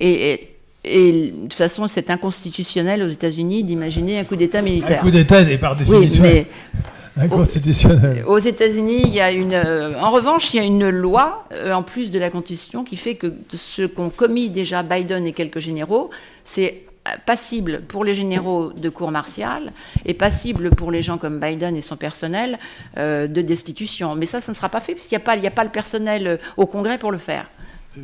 Et, 0.00 0.30
et- 0.32 0.52
et 0.88 1.30
de 1.32 1.42
toute 1.42 1.54
façon, 1.54 1.88
c'est 1.88 2.10
inconstitutionnel 2.10 3.02
aux 3.02 3.08
États-Unis 3.08 3.64
d'imaginer 3.64 4.20
un 4.20 4.24
coup 4.24 4.36
d'État 4.36 4.60
Un 4.60 4.62
militaire. 4.62 5.00
coup 5.00 5.10
d'État 5.10 5.40
est 5.40 5.58
par 5.58 5.72
oui, 5.72 5.78
définition 5.84 6.22
mais 6.22 6.46
inconstitutionnel. 7.16 8.24
aux 8.26 8.38
États-Unis, 8.38 9.02
il 9.04 9.12
y 9.14 9.20
a 9.20 9.30
une. 9.30 9.52
euh, 9.54 9.98
en 10.00 10.10
revanche, 10.10 10.52
il 10.52 10.56
y 10.58 10.60
a 10.60 10.64
une 10.64 10.88
loi, 10.88 11.44
euh, 11.52 11.72
en 11.72 11.82
plus 11.82 12.10
de 12.10 12.18
la 12.18 12.30
Constitution, 12.30 12.84
qui 12.84 12.96
fait 12.96 13.14
que 13.16 13.32
ce 13.54 13.82
qu'ont 13.86 14.10
commis 14.10 14.50
déjà 14.50 14.82
Biden 14.82 15.24
et 15.26 15.32
quelques 15.32 15.58
généraux, 15.60 16.10
c'est 16.44 16.82
euh, 17.08 17.10
passible 17.24 17.82
pour 17.88 18.04
les 18.04 18.14
généraux 18.14 18.72
de 18.72 18.88
cour 18.88 19.10
martiale 19.10 19.72
et 20.04 20.14
passible 20.14 20.70
pour 20.70 20.90
les 20.90 21.02
gens 21.02 21.18
comme 21.18 21.38
Biden 21.40 21.76
et 21.76 21.80
son 21.80 21.96
personnel 21.96 22.58
euh, 22.96 23.26
de 23.26 23.42
destitution. 23.42 24.14
Mais 24.14 24.26
ça, 24.26 24.40
ça 24.40 24.52
ne 24.52 24.56
sera 24.56 24.68
pas 24.68 24.80
fait 24.80 24.94
puisqu'il 24.94 25.14
n'y 25.16 25.22
a, 25.22 25.50
pas- 25.50 25.60
a 25.60 25.64
le 25.64 25.70
personnel 25.70 26.38
au 26.56 26.66
Congrès 26.66 26.98
pour 26.98 27.12
le 27.12 27.18
faire. 27.18 27.48
Si, 27.94 28.00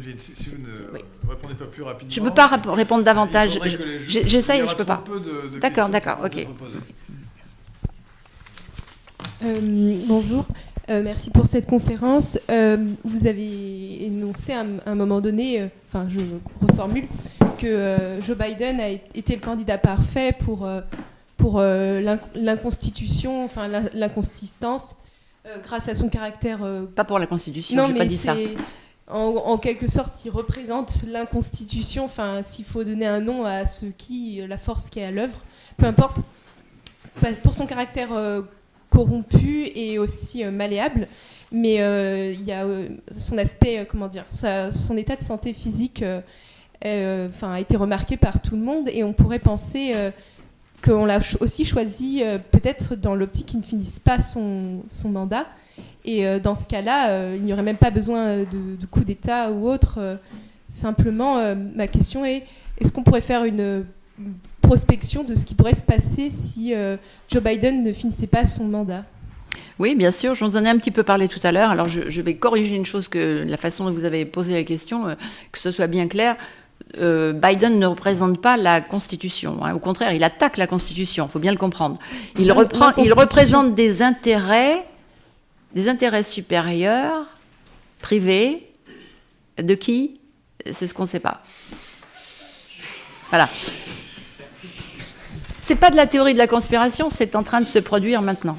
vous 0.49 0.57
ne 0.63 0.95
Oui. 0.95 1.01
répondez 1.29 1.53
pas 1.55 1.67
plus 1.67 1.83
rapidement. 1.83 2.11
Je 2.11 2.21
ne 2.21 2.29
peux 2.29 2.35
pas 2.35 2.47
répondre 2.73 3.05
davantage. 3.05 3.59
Je- 3.63 4.21
J'essaye, 4.27 4.61
je 4.67 4.75
peux 4.75 4.85
trop 4.87 5.03
pas. 5.03 5.05
D'accord, 5.61 5.91
d'accord, 5.91 6.19
ok. 6.25 6.47
Euh, 9.45 9.57
bonjour, 10.07 10.45
Euh, 10.91 11.01
merci 11.05 11.31
pour 11.31 11.47
cette 11.47 11.67
conférence. 11.69 12.39
Euh, 12.51 12.77
vous 13.05 13.27
avez 13.29 14.05
énoncé 14.05 14.53
à 14.53 14.65
un, 14.85 14.95
moment 14.97 15.21
donné, 15.21 15.69
enfin 15.87 16.07
je 16.09 16.19
reformule, 16.61 17.05
que 17.57 18.19
Joe 18.21 18.37
Biden 18.37 18.81
a 18.81 18.89
été 18.89 19.35
le 19.37 19.41
candidat 19.41 19.79
parfait 19.79 20.35
pour, 20.41 20.69
pour 21.37 21.61
l'inc- 21.61 22.19
l'inconstitution, 22.35 23.45
enfin 23.45 23.69
l'in- 23.69 23.89
l'inconsistance, 23.95 24.97
grâce 25.63 25.89
à 25.89 25.95
son 25.95 26.09
caractère 26.09 26.59
Pas 26.97 27.05
pour 27.05 27.21
la 27.21 27.27
Constitution, 27.27 27.77
non, 27.77 27.89
mais 27.89 27.99
pas 27.99 28.05
dit 28.07 28.17
ça. 28.17 28.35
c'est 28.35 28.57
en, 29.09 29.21
en 29.37 29.59
quelque 29.59 29.87
sorte, 29.89 30.25
il 30.25 30.31
représente 30.31 31.03
l'inconstitution. 31.07 32.05
Enfin, 32.07 32.41
s'il 32.43 32.65
faut 32.65 32.83
donner 32.83 33.07
un 33.07 33.21
nom 33.21 33.45
à 33.45 33.67
ce 33.67 33.87
qui, 33.87 34.41
la 34.49 34.59
force 34.59 34.91
qui 34.91 34.99
est 34.99 35.05
à 35.05 35.11
l'œuvre, 35.13 35.39
peu 35.77 35.87
importe. 35.87 36.19
Pour 37.45 37.55
son 37.55 37.67
caractère 37.67 38.09
corrompu 38.93 39.71
et 39.75 39.99
aussi 39.99 40.45
euh, 40.45 40.51
malléable, 40.51 41.09
mais 41.51 41.81
euh, 41.81 42.33
il 42.33 42.45
y 42.45 42.53
a 42.53 42.65
euh, 42.65 42.89
son 43.17 43.39
aspect, 43.39 43.87
comment 43.91 44.09
dire, 44.09 44.25
son 44.31 44.97
état 44.97 45.17
de 45.17 45.23
santé 45.23 45.53
physique, 45.53 46.05
a 46.85 47.61
été 47.61 47.77
remarqué 47.77 48.17
par 48.17 48.43
tout 48.43 48.57
le 48.57 48.63
monde 48.63 48.89
et 48.93 49.03
on 49.05 49.13
pourrait 49.13 49.39
penser. 49.39 49.95
qu'on 50.85 51.05
l'a 51.05 51.21
aussi 51.39 51.65
choisi 51.65 52.23
peut-être 52.51 52.97
dans 52.97 53.15
l'optique 53.15 53.47
qu'il 53.47 53.61
ne 53.61 53.65
finisse 53.65 54.01
pas 54.01 54.19
son, 54.19 54.83
mandat. 55.05 55.47
Et 56.05 56.41
dans 56.41 56.57
ce 56.57 56.67
cas-là, 56.67 57.37
il 57.37 57.43
n'y 57.43 57.53
aurait 57.53 57.63
même 57.63 57.77
pas 57.77 57.93
besoin 57.93 58.39
de, 58.39 58.87
coup 58.91 59.05
d'État 59.05 59.53
ou 59.53 59.69
autre. 59.69 60.19
simplement, 60.69 61.55
ma 61.55 61.87
question 61.87 62.25
est, 62.25 62.43
est-ce 62.81 62.91
qu'on 62.91 63.05
pourrait 63.05 63.21
faire 63.21 63.45
une, 63.45 63.85
prospection 64.63 65.25
de 65.25 65.35
ce 65.35 65.45
qui 65.45 65.55
pourrait 65.55 65.75
se 65.75 65.85
passer 65.85 66.31
si 66.31 66.75
euh, 66.75 66.97
Joe 67.31 67.43
Biden 67.43 67.83
ne 67.83 67.93
finissait 67.93 68.27
pas 68.27 68.45
son 68.45 68.65
mandat 68.65 69.05
Oui, 69.79 69.95
bien 69.95 70.11
sûr, 70.11 70.35
je 70.35 70.45
vous 70.45 70.57
en 70.57 70.65
ai 70.65 70.69
un 70.71 70.79
petit 70.79 70.91
peu 70.91 71.03
parlé 71.03 71.29
tout 71.29 71.41
à 71.43 71.53
l'heure. 71.53 71.71
Alors, 71.71 71.89
je, 71.89 72.09
je 72.09 72.23
vais 72.23 72.37
corriger 72.37 72.77
une 72.77 72.87
chose 72.87 73.09
que 73.09 73.45
la 73.47 73.57
façon 73.59 73.85
dont 73.85 73.93
vous 73.93 74.05
avez 74.05 74.25
posé 74.25 74.55
la 74.55 74.65
question, 74.65 75.09
euh, 75.09 75.15
que 75.51 75.59
ce 75.59 75.71
soit 75.71 75.89
bien 75.89 76.09
clair. 76.09 76.37
Euh, 76.99 77.33
Biden 77.33 77.79
ne 77.79 77.87
représente 77.87 78.41
pas 78.41 78.57
la 78.57 78.81
Constitution. 78.81 79.65
hein. 79.65 79.75
Au 79.75 79.79
contraire, 79.79 80.13
il 80.13 80.25
attaque 80.25 80.57
la 80.57 80.67
Constitution. 80.67 81.27
Il 81.29 81.33
faut 81.33 81.39
bien 81.39 81.53
le 81.53 81.59
comprendre. 81.59 81.99
Il, 82.39 82.51
reprend, 82.53 82.93
il 82.97 83.13
représente 83.13 83.75
des 83.75 84.03
intérêts, 84.03 84.85
des 85.75 85.89
intérêts 85.89 86.23
supérieurs, 86.23 87.27
privés. 88.01 88.67
De 89.59 89.75
qui? 89.75 90.19
C'est 90.73 90.87
ce 90.87 90.95
qu'on 90.95 91.03
ne 91.03 91.09
sait 91.09 91.21
pas. 91.21 91.43
Voilà. 93.31 93.49
C'est 95.63 95.77
pas 95.77 95.91
de 95.91 95.97
la 95.97 96.07
théorie 96.07 96.35
de 96.35 96.39
la 96.39 96.49
conspiration, 96.49 97.09
c'est 97.09 97.37
en 97.37 97.45
train 97.45 97.61
de 97.61 97.69
se 97.69 97.79
produire 97.79 98.21
maintenant. 98.21 98.59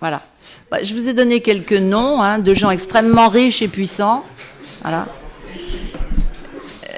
Voilà. 0.00 0.22
Bah, 0.70 0.82
Je 0.82 0.94
vous 0.94 1.06
ai 1.06 1.12
donné 1.12 1.42
quelques 1.42 1.72
noms 1.74 2.22
hein, 2.22 2.38
de 2.38 2.54
gens 2.54 2.70
extrêmement 2.70 3.28
riches 3.28 3.60
et 3.60 3.68
puissants. 3.68 4.24
Voilà. 4.80 5.06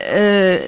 Euh, 0.06 0.60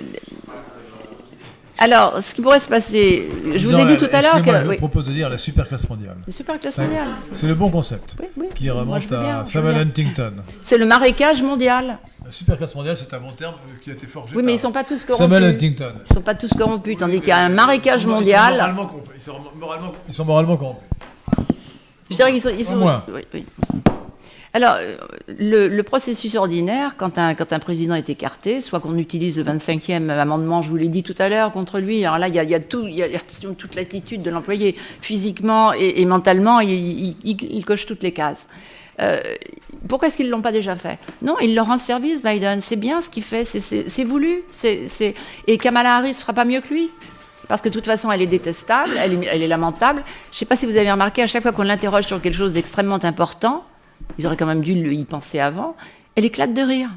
alors, 1.78 2.23
ce 2.23 2.35
qui 2.35 2.40
pourrait 2.43 2.61
se 2.61 2.69
passer, 2.69 3.28
je 3.55 3.66
vous 3.66 3.78
ai 3.78 3.85
dit 3.85 3.97
tout 3.97 4.09
à 4.12 4.20
l'heure 4.23 4.43
que. 4.43 4.51
Je 4.61 4.66
Oui. 4.66 4.77
propose 4.78 5.05
de 5.05 5.12
dire 5.12 5.28
la 5.28 5.36
superclasse 5.36 5.89
mondiale. 5.89 6.16
C'est 6.24 6.32
super 6.32 6.59
classe 6.59 6.78
mondiale. 6.78 7.09
C'est 7.32 7.47
le 7.47 7.55
bon 7.55 7.70
concept. 7.70 8.16
Oui, 8.20 8.27
oui. 8.36 8.47
Qui 8.55 8.70
remonte 8.70 9.11
à 9.12 9.44
Samuel. 9.44 9.77
Huntington. 9.77 10.32
C'est 10.62 10.78
le 10.78 10.86
marécage 10.86 11.43
mondial. 11.43 11.98
La 12.24 12.31
superclasse 12.32 12.74
mondiale, 12.74 12.97
c'est 12.97 13.15
un 13.15 13.20
bon 13.20 13.31
terme 13.31 13.55
euh, 13.69 13.78
qui 13.81 13.90
a 13.90 13.93
été 13.93 14.07
forgé 14.09 14.35
Oui, 14.35 14.43
mais 14.43 14.55
ils 14.55 14.57
par 14.57 14.62
sont 14.62 14.73
pas 14.73 14.82
tous 14.82 14.98
Samuel 14.98 15.43
corrompus. 15.43 15.44
Huntington. 15.65 15.93
Ils 16.11 16.15
sont 16.15 16.20
pas 16.23 16.35
tous 16.35 16.51
corrompus, 16.55 16.97
tandis 16.98 17.20
qu'il 17.20 17.28
y 17.28 17.32
a 17.32 17.39
un 17.39 17.48
marécage 17.51 18.01
sont- 18.01 18.09
ils 18.09 18.11
sont 18.11 18.16
mondial. 18.16 18.55
moralement 18.55 18.86
corrompus. 18.86 19.12
Ils 19.16 19.23
sont 19.23 19.32
moralement, 19.55 19.93
ils 20.09 20.15
sont 20.15 20.24
moralement 20.24 20.57
corrompus. 20.57 20.89
Je 22.11 22.16
dirais 22.16 22.32
qu'ils 22.32 22.43
sont. 22.43 22.51
ils 22.59 22.65
sont- 22.65 22.77
moins. 22.77 23.05
oui, 23.15 23.23
oui. 23.35 23.47
Alors, 24.57 24.77
euh, 24.78 24.97
le, 25.28 25.83
processus 25.83 26.35
ordinaire, 26.35 26.97
quand 26.97 27.19
un, 27.19 27.35
président 27.35 27.95
est 27.95 28.09
écarté, 28.09 28.62
soit 28.62 28.81
qu'on 28.81 28.97
utilise 28.97 29.37
le 29.37 29.45
25e 29.45 30.09
amendement, 30.09 30.62
je 30.62 30.70
vous 30.70 30.77
l'ai 30.77 30.89
dit 30.89 31.03
tout 31.03 31.15
à 31.19 31.28
l'heure, 31.28 31.53
contre 31.53 31.78
lui, 31.78 32.07
alors 32.07 32.16
là, 32.16 32.28
il 32.28 32.35
y 32.35 32.55
a, 32.55 32.61
toute 32.61 33.74
l'attitude 33.74 34.23
de 34.23 34.31
l'employé, 34.31 34.74
physiquement 35.03 35.74
et, 35.74 36.03
mentalement, 36.07 36.61
il, 36.61 37.16
il- 37.23 37.66
coche 37.66 37.85
toutes 37.85 38.03
les 38.03 38.12
cases. 38.12 38.47
Euh, 39.03 39.20
pourquoi 39.87 40.09
est-ce 40.09 40.16
qu'ils 40.16 40.24
ne 40.24 40.31
l'ont 40.31 40.41
pas 40.41 40.53
déjà 40.53 40.74
fait? 40.74 40.99
Non, 41.20 41.37
il 41.43 41.55
leur 41.55 41.66
rend 41.66 41.77
service, 41.77 42.23
Biden. 42.23 42.62
C'est 42.62 42.77
bien 42.77 43.03
ce 43.03 43.11
qu'il 43.11 43.24
fait, 43.24 43.45
c'est- 43.45 44.05
voulu. 44.05 44.43
Et 45.47 45.59
Kamala 45.59 45.97
Harris 45.97 46.15
fera 46.15 46.33
pas 46.33 46.47
mieux 46.47 46.62
que 46.62 46.73
lui. 46.73 46.89
Parce 47.47 47.61
que 47.61 47.69
de 47.69 47.74
toute 47.74 47.85
façon, 47.85 48.11
elle 48.11 48.23
est 48.23 48.27
détestable, 48.27 48.93
elle 48.99 49.23
est, 49.23 49.27
elle 49.27 49.43
est 49.43 49.49
lamentable. 49.49 50.03
Je 50.31 50.37
ne 50.37 50.39
sais 50.39 50.47
pas 50.47 50.57
si 50.57 50.65
vous 50.65 50.77
avez 50.78 50.91
remarqué, 50.91 51.20
à 51.20 51.27
chaque 51.27 51.43
fois 51.43 51.53
qu'on 51.53 51.62
l'interroge 51.62 52.07
sur 52.07 52.23
quelque 52.23 52.35
chose 52.35 52.55
d'extrêmement 52.55 53.05
important, 53.05 53.62
ils 54.18 54.27
auraient 54.27 54.36
quand 54.36 54.47
même 54.47 54.62
dû 54.62 54.73
y 54.73 55.05
penser 55.05 55.39
avant, 55.39 55.77
elle 56.14 56.24
éclate 56.24 56.55
de 56.55 56.62
rire. 56.62 56.90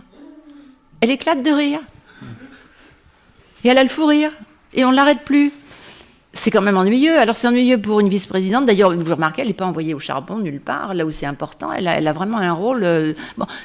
Elle 1.02 1.12
éclate 1.12 1.44
de 1.44 1.52
rire. 1.52 1.82
Et 3.64 3.70
elle 3.70 3.78
a 3.78 3.84
le 3.84 3.90
fou 3.90 4.06
rire. 4.06 4.32
Et 4.74 4.86
on 4.86 4.92
ne 4.92 4.96
l'arrête 4.96 5.24
plus. 5.26 5.52
c'est 6.32 6.52
quand 6.52 6.62
même 6.62 6.78
ennuyeux. 6.78 7.18
Alors 7.18 7.36
c'est 7.36 7.48
ennuyeux 7.48 7.82
pour 7.82 8.00
une 8.00 8.08
vice-présidente. 8.08 8.66
D'ailleurs, 8.66 8.96
vous 8.96 9.12
remarquez, 9.14 9.42
elle 9.42 9.48
n'est 9.48 9.54
pas 9.54 9.66
envoyée 9.66 9.94
au 9.94 10.00
charbon 10.00 10.38
nulle 10.38 10.62
part, 10.62 10.94
là 10.94 11.06
où 11.06 11.12
c'est 11.12 11.26
important. 11.26 11.74
Elle 11.74 11.88
a, 11.88 12.14
vraiment 12.14 12.38
un 12.38 12.54
rôle. 12.54 12.84
Euh, 12.84 13.14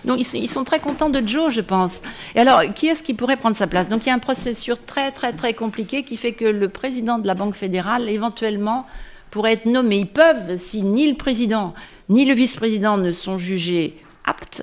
donc 0.05 0.19
ils, 0.19 0.49
sont 0.49 0.65
très 0.65 0.81
contents 0.81 1.11
de 1.11 1.27
Joe, 1.27 1.53
je 1.53 1.61
pense. 1.61 2.01
Et 2.35 2.41
alors, 2.41 2.63
qui 2.75 2.89
est-ce 2.89 3.03
qui 3.03 3.15
pourrait 3.15 3.37
prendre 3.37 3.57
sa 3.57 3.67
place? 3.67 3.89
Donc 3.89 4.07
il 4.07 4.09
y 4.09 4.13
a 4.13 4.15
un 4.15 4.19
processus 4.19 4.77
très 4.87 5.13
très 5.13 5.33
très 5.33 5.55
compliqué 5.55 6.03
qui 6.03 6.17
fait 6.17 6.33
que 6.33 6.47
le 6.47 6.69
président 6.69 7.19
de 7.19 7.27
la 7.27 7.35
Banque 7.35 7.55
fédérale, 7.55 8.09
éventuellement, 8.09 8.87
pourrait 9.31 9.53
être 9.53 9.67
nommé. 9.67 9.99
Ils 9.99 10.07
peuvent, 10.07 10.57
si 10.57 10.83
ni 10.83 11.09
le 11.09 11.17
président 11.17 11.75
ni 12.09 12.25
le 12.25 12.35
vice-président 12.35 12.97
ne 12.97 13.11
sont 13.11 13.39
jugés 13.39 13.97
aptes 14.25 14.63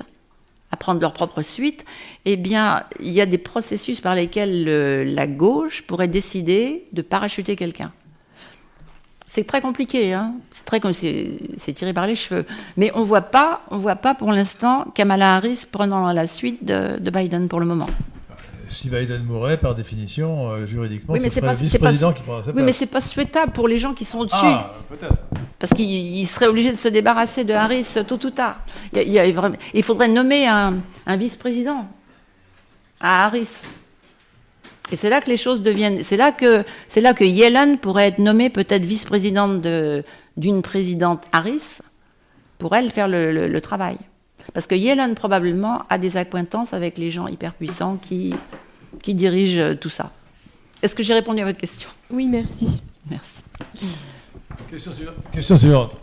à 0.72 0.78
prendre 0.78 1.02
leur 1.02 1.14
propre 1.14 1.42
suite, 1.42 1.86
eh 2.26 2.38
bien, 2.38 2.84
il 3.00 3.12
y 3.12 3.20
a 3.20 3.26
des 3.26 3.38
processus 3.38 4.00
par 4.00 4.16
lesquels 4.16 4.64
le, 4.64 5.04
la 5.04 5.28
gauche 5.28 5.82
pourrait 5.82 6.08
décider 6.08 6.86
de 6.94 7.02
parachuter 7.02 7.56
quelqu'un. 7.56 7.92
C'est 9.28 9.46
très 9.46 9.62
compliqué, 9.62 10.14
hein 10.14 10.34
c'est 10.94 11.74
tiré 11.74 11.94
par 11.94 12.08
les 12.08 12.16
cheveux. 12.16 12.46
Mais 12.78 12.92
on 12.96 13.02
on 13.02 13.04
voit 13.04 13.96
pas 13.96 14.16
pour 14.16 14.32
l'instant 14.32 14.86
Kamala 14.96 15.36
Harris 15.36 15.66
prenant 15.70 16.12
la 16.12 16.28
suite 16.28 16.64
de, 16.64 16.98
Biden 17.10 17.48
pour 17.48 17.60
le 17.60 17.66
moment. 17.66 17.90
Si 18.72 18.90
Biden 18.90 19.24
mourait, 19.24 19.58
par 19.58 19.76
définition, 19.76 20.50
euh, 20.50 20.66
juridiquement, 20.66 21.14
oui, 21.14 21.22
ce 21.22 21.30
serait 21.30 21.42
pas, 21.42 21.52
le 21.52 21.58
vice-président 21.58 22.14
qui 22.14 22.24
prendrait 22.24 22.44
sa 22.44 22.52
place. 22.52 22.56
Oui, 22.62 22.66
mais 22.66 22.74
c'est 22.74 22.86
pas 22.86 23.02
souhaitable 23.02 23.52
pour 23.52 23.68
les 23.68 23.78
gens 23.78 23.94
qui 23.94 24.06
sont 24.06 24.20
au-dessus. 24.20 24.38
Ah, 24.42 24.74
peut-être. 24.90 25.18
Parce 25.60 25.74
qu'il 25.74 26.26
serait 26.28 26.48
obligé 26.48 26.72
de 26.72 26.78
se 26.78 26.88
débarrasser 26.88 27.44
de 27.44 27.54
Harris 27.54 27.86
tôt 28.08 28.26
ou 28.26 28.30
tard. 28.30 28.62
Il, 28.94 29.10
y 29.10 29.20
a, 29.20 29.26
il, 29.26 29.36
vraiment, 29.36 29.58
il 29.74 29.84
faudrait 29.84 30.08
nommer 30.08 30.48
un, 30.48 30.78
un 31.06 31.18
vice-président 31.18 31.86
à 33.02 33.26
Harris. 33.26 33.60
Et 34.92 34.96
c'est 34.96 35.10
là 35.10 35.22
que 35.22 35.30
les 35.30 35.38
choses 35.38 35.62
deviennent. 35.62 36.04
C'est 36.04 36.18
là 36.18 36.32
que 36.32 36.64
c'est 36.88 37.02
là 37.02 37.14
que 37.14 37.24
Yellen 37.24 37.78
pourrait 37.78 38.08
être 38.08 38.20
nommée 38.20 38.50
peut-être 38.50 38.86
vice-présidente 38.86 39.62
d'une 40.38 40.62
présidente 40.62 41.24
Harris 41.32 41.80
pour 42.58 42.76
elle 42.76 42.90
faire 42.90 43.08
le, 43.08 43.32
le, 43.32 43.48
le, 43.48 43.62
travail. 43.62 43.98
Parce 44.54 44.68
que 44.68 44.76
Yellen 44.76 45.16
probablement 45.16 45.84
a 45.90 45.98
des 45.98 46.18
acquaintances 46.18 46.74
avec 46.74 46.98
les 46.98 47.10
gens 47.10 47.28
hyper 47.28 47.54
puissants 47.54 47.98
qui 47.98 48.34
qui 49.02 49.16
dirigent 49.16 49.76
tout 49.76 49.90
ça. 49.90 50.12
Est-ce 50.82 50.96
que 50.96 51.04
j'ai 51.04 51.14
répondu 51.14 51.42
à 51.42 51.46
votre 51.46 51.60
question? 51.60 51.90
Oui, 52.10 52.28
merci. 52.28 52.82
Merci. 53.10 53.44
Question 54.70 54.94
suivante. 54.94 55.16
Question 55.32 55.58
suivante. 55.58 55.98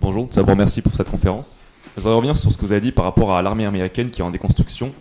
Bonjour, 0.00 0.28
d'abord 0.28 0.56
merci 0.56 0.82
pour 0.82 0.94
cette 0.94 1.08
conférence. 1.08 1.58
Je 1.96 2.02
voudrais 2.02 2.16
revenir 2.16 2.36
sur 2.36 2.50
ce 2.52 2.56
que 2.56 2.62
vous 2.62 2.72
avez 2.72 2.80
dit 2.80 2.92
par 2.92 3.04
rapport 3.04 3.34
à 3.34 3.42
l'armée 3.42 3.66
américaine 3.66 4.10
qui 4.10 4.20
est 4.20 4.24
en 4.24 4.30
déconstruction, 4.30 4.92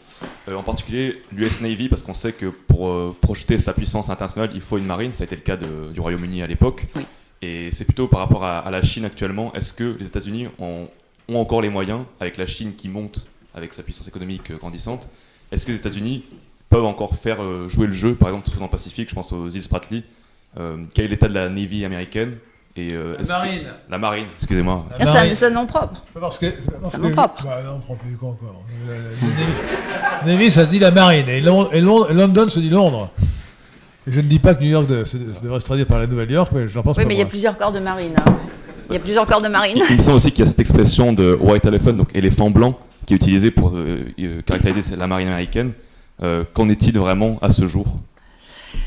euh, 0.47 0.55
en 0.55 0.63
particulier 0.63 1.21
l'US 1.31 1.59
Navy, 1.59 1.89
parce 1.89 2.03
qu'on 2.03 2.13
sait 2.13 2.33
que 2.33 2.45
pour 2.45 2.87
euh, 2.87 3.15
projeter 3.19 3.57
sa 3.57 3.73
puissance 3.73 4.09
internationale, 4.09 4.51
il 4.53 4.61
faut 4.61 4.77
une 4.77 4.85
marine, 4.85 5.11
ça 5.13 5.23
a 5.23 5.25
été 5.25 5.35
le 5.35 5.41
cas 5.41 5.57
de, 5.57 5.91
du 5.91 5.99
Royaume-Uni 5.99 6.41
à 6.43 6.47
l'époque. 6.47 6.85
Oui. 6.95 7.05
Et 7.41 7.71
c'est 7.71 7.85
plutôt 7.85 8.07
par 8.07 8.19
rapport 8.19 8.43
à, 8.43 8.59
à, 8.59 8.71
la 8.71 8.81
Chine 8.81 9.05
actuellement, 9.05 9.51
est-ce 9.53 9.73
que 9.73 9.95
les 9.99 10.07
États-Unis 10.07 10.47
ont, 10.59 10.87
ont, 11.27 11.35
encore 11.35 11.61
les 11.61 11.69
moyens, 11.69 12.03
avec 12.19 12.37
la 12.37 12.45
Chine 12.45 12.73
qui 12.75 12.87
monte 12.87 13.27
avec 13.55 13.73
sa 13.73 13.83
puissance 13.83 14.07
économique 14.07 14.51
euh, 14.51 14.57
grandissante, 14.57 15.09
est-ce 15.51 15.65
que 15.65 15.71
les 15.71 15.77
États-Unis 15.77 16.23
peuvent 16.73 16.85
encore 16.85 17.15
faire 17.15 17.41
euh, 17.41 17.69
jouer 17.69 17.85
le 17.85 17.93
jeu, 17.93 18.15
par 18.15 18.29
exemple 18.29 18.49
dans 18.57 18.65
le 18.65 18.69
Pacifique, 18.69 19.09
je 19.09 19.15
pense 19.15 19.31
aux 19.31 19.47
îles 19.47 19.61
Spratly, 19.61 20.03
euh, 20.59 20.77
quel 20.95 21.05
est 21.05 21.09
l'état 21.09 21.27
de 21.27 21.33
la 21.35 21.47
Navy 21.47 21.85
américaine 21.85 22.37
et 22.75 22.93
euh, 22.93 23.15
la 23.19 23.37
marine. 23.37 23.59
Que... 23.59 23.91
La 23.91 23.97
marine, 23.99 24.25
excusez-moi. 24.37 24.85
C'est 24.97 25.45
un 25.45 25.49
nom 25.51 25.67
propre. 25.67 26.03
Parce 26.19 26.39
que, 26.39 26.47
parce 26.81 26.95
un 26.95 26.97
que, 26.97 27.03
nom 27.03 27.11
propre. 27.11 27.43
Bah, 27.43 27.61
non, 27.63 27.79
propre, 27.79 28.03
quoi 28.19 28.29
encore. 28.29 28.63
La, 28.87 28.95
la, 28.95 30.25
la, 30.25 30.33
Navy, 30.33 30.49
ça 30.49 30.65
se 30.65 30.71
dit 30.71 30.79
la 30.79 30.89
marine. 30.89 31.29
Et, 31.29 31.41
Londres, 31.41 31.69
et 31.71 31.81
Londres, 31.81 32.11
London 32.11 32.49
se 32.49 32.59
dit 32.59 32.71
Londres. 32.71 33.11
Et 34.07 34.11
je 34.11 34.19
ne 34.19 34.25
dis 34.25 34.39
pas 34.39 34.55
que 34.55 34.63
New 34.63 34.71
York 34.71 34.87
de, 34.87 35.03
se, 35.03 35.17
se 35.17 35.39
devrait 35.39 35.59
se 35.59 35.65
traduire 35.65 35.85
par 35.85 35.99
la 35.99 36.07
Nouvelle-York, 36.07 36.51
mais 36.55 36.67
j'en 36.67 36.81
pense 36.81 36.97
Oui, 36.97 37.03
pas 37.03 37.07
mais 37.07 37.13
il 37.13 37.19
y 37.19 37.21
a 37.21 37.27
plusieurs 37.27 37.55
corps 37.55 37.71
de 37.71 37.79
marine. 37.79 38.15
Hein. 38.17 38.35
Il 38.89 38.95
y 38.95 38.97
a 38.97 39.01
plusieurs 39.01 39.27
corps 39.27 39.41
de 39.41 39.47
marine. 39.47 39.83
Il 39.91 39.97
me 39.97 40.01
semble 40.01 40.17
aussi 40.17 40.31
qu'il 40.31 40.43
y 40.43 40.47
a 40.47 40.49
cette 40.49 40.59
expression 40.59 41.13
de 41.13 41.37
white 41.39 41.65
elephant, 41.65 41.93
donc 41.93 42.09
éléphant 42.15 42.49
blanc, 42.49 42.79
qui 43.05 43.13
est 43.13 43.17
utilisée 43.17 43.51
pour 43.51 43.73
euh, 43.75 44.41
caractériser 44.43 44.95
la 44.95 45.05
marine 45.05 45.27
américaine. 45.27 45.73
Euh, 46.21 46.43
Qu'en 46.53 46.69
est-il 46.69 46.97
vraiment 46.97 47.39
à 47.41 47.51
ce 47.51 47.65
jour? 47.65 47.97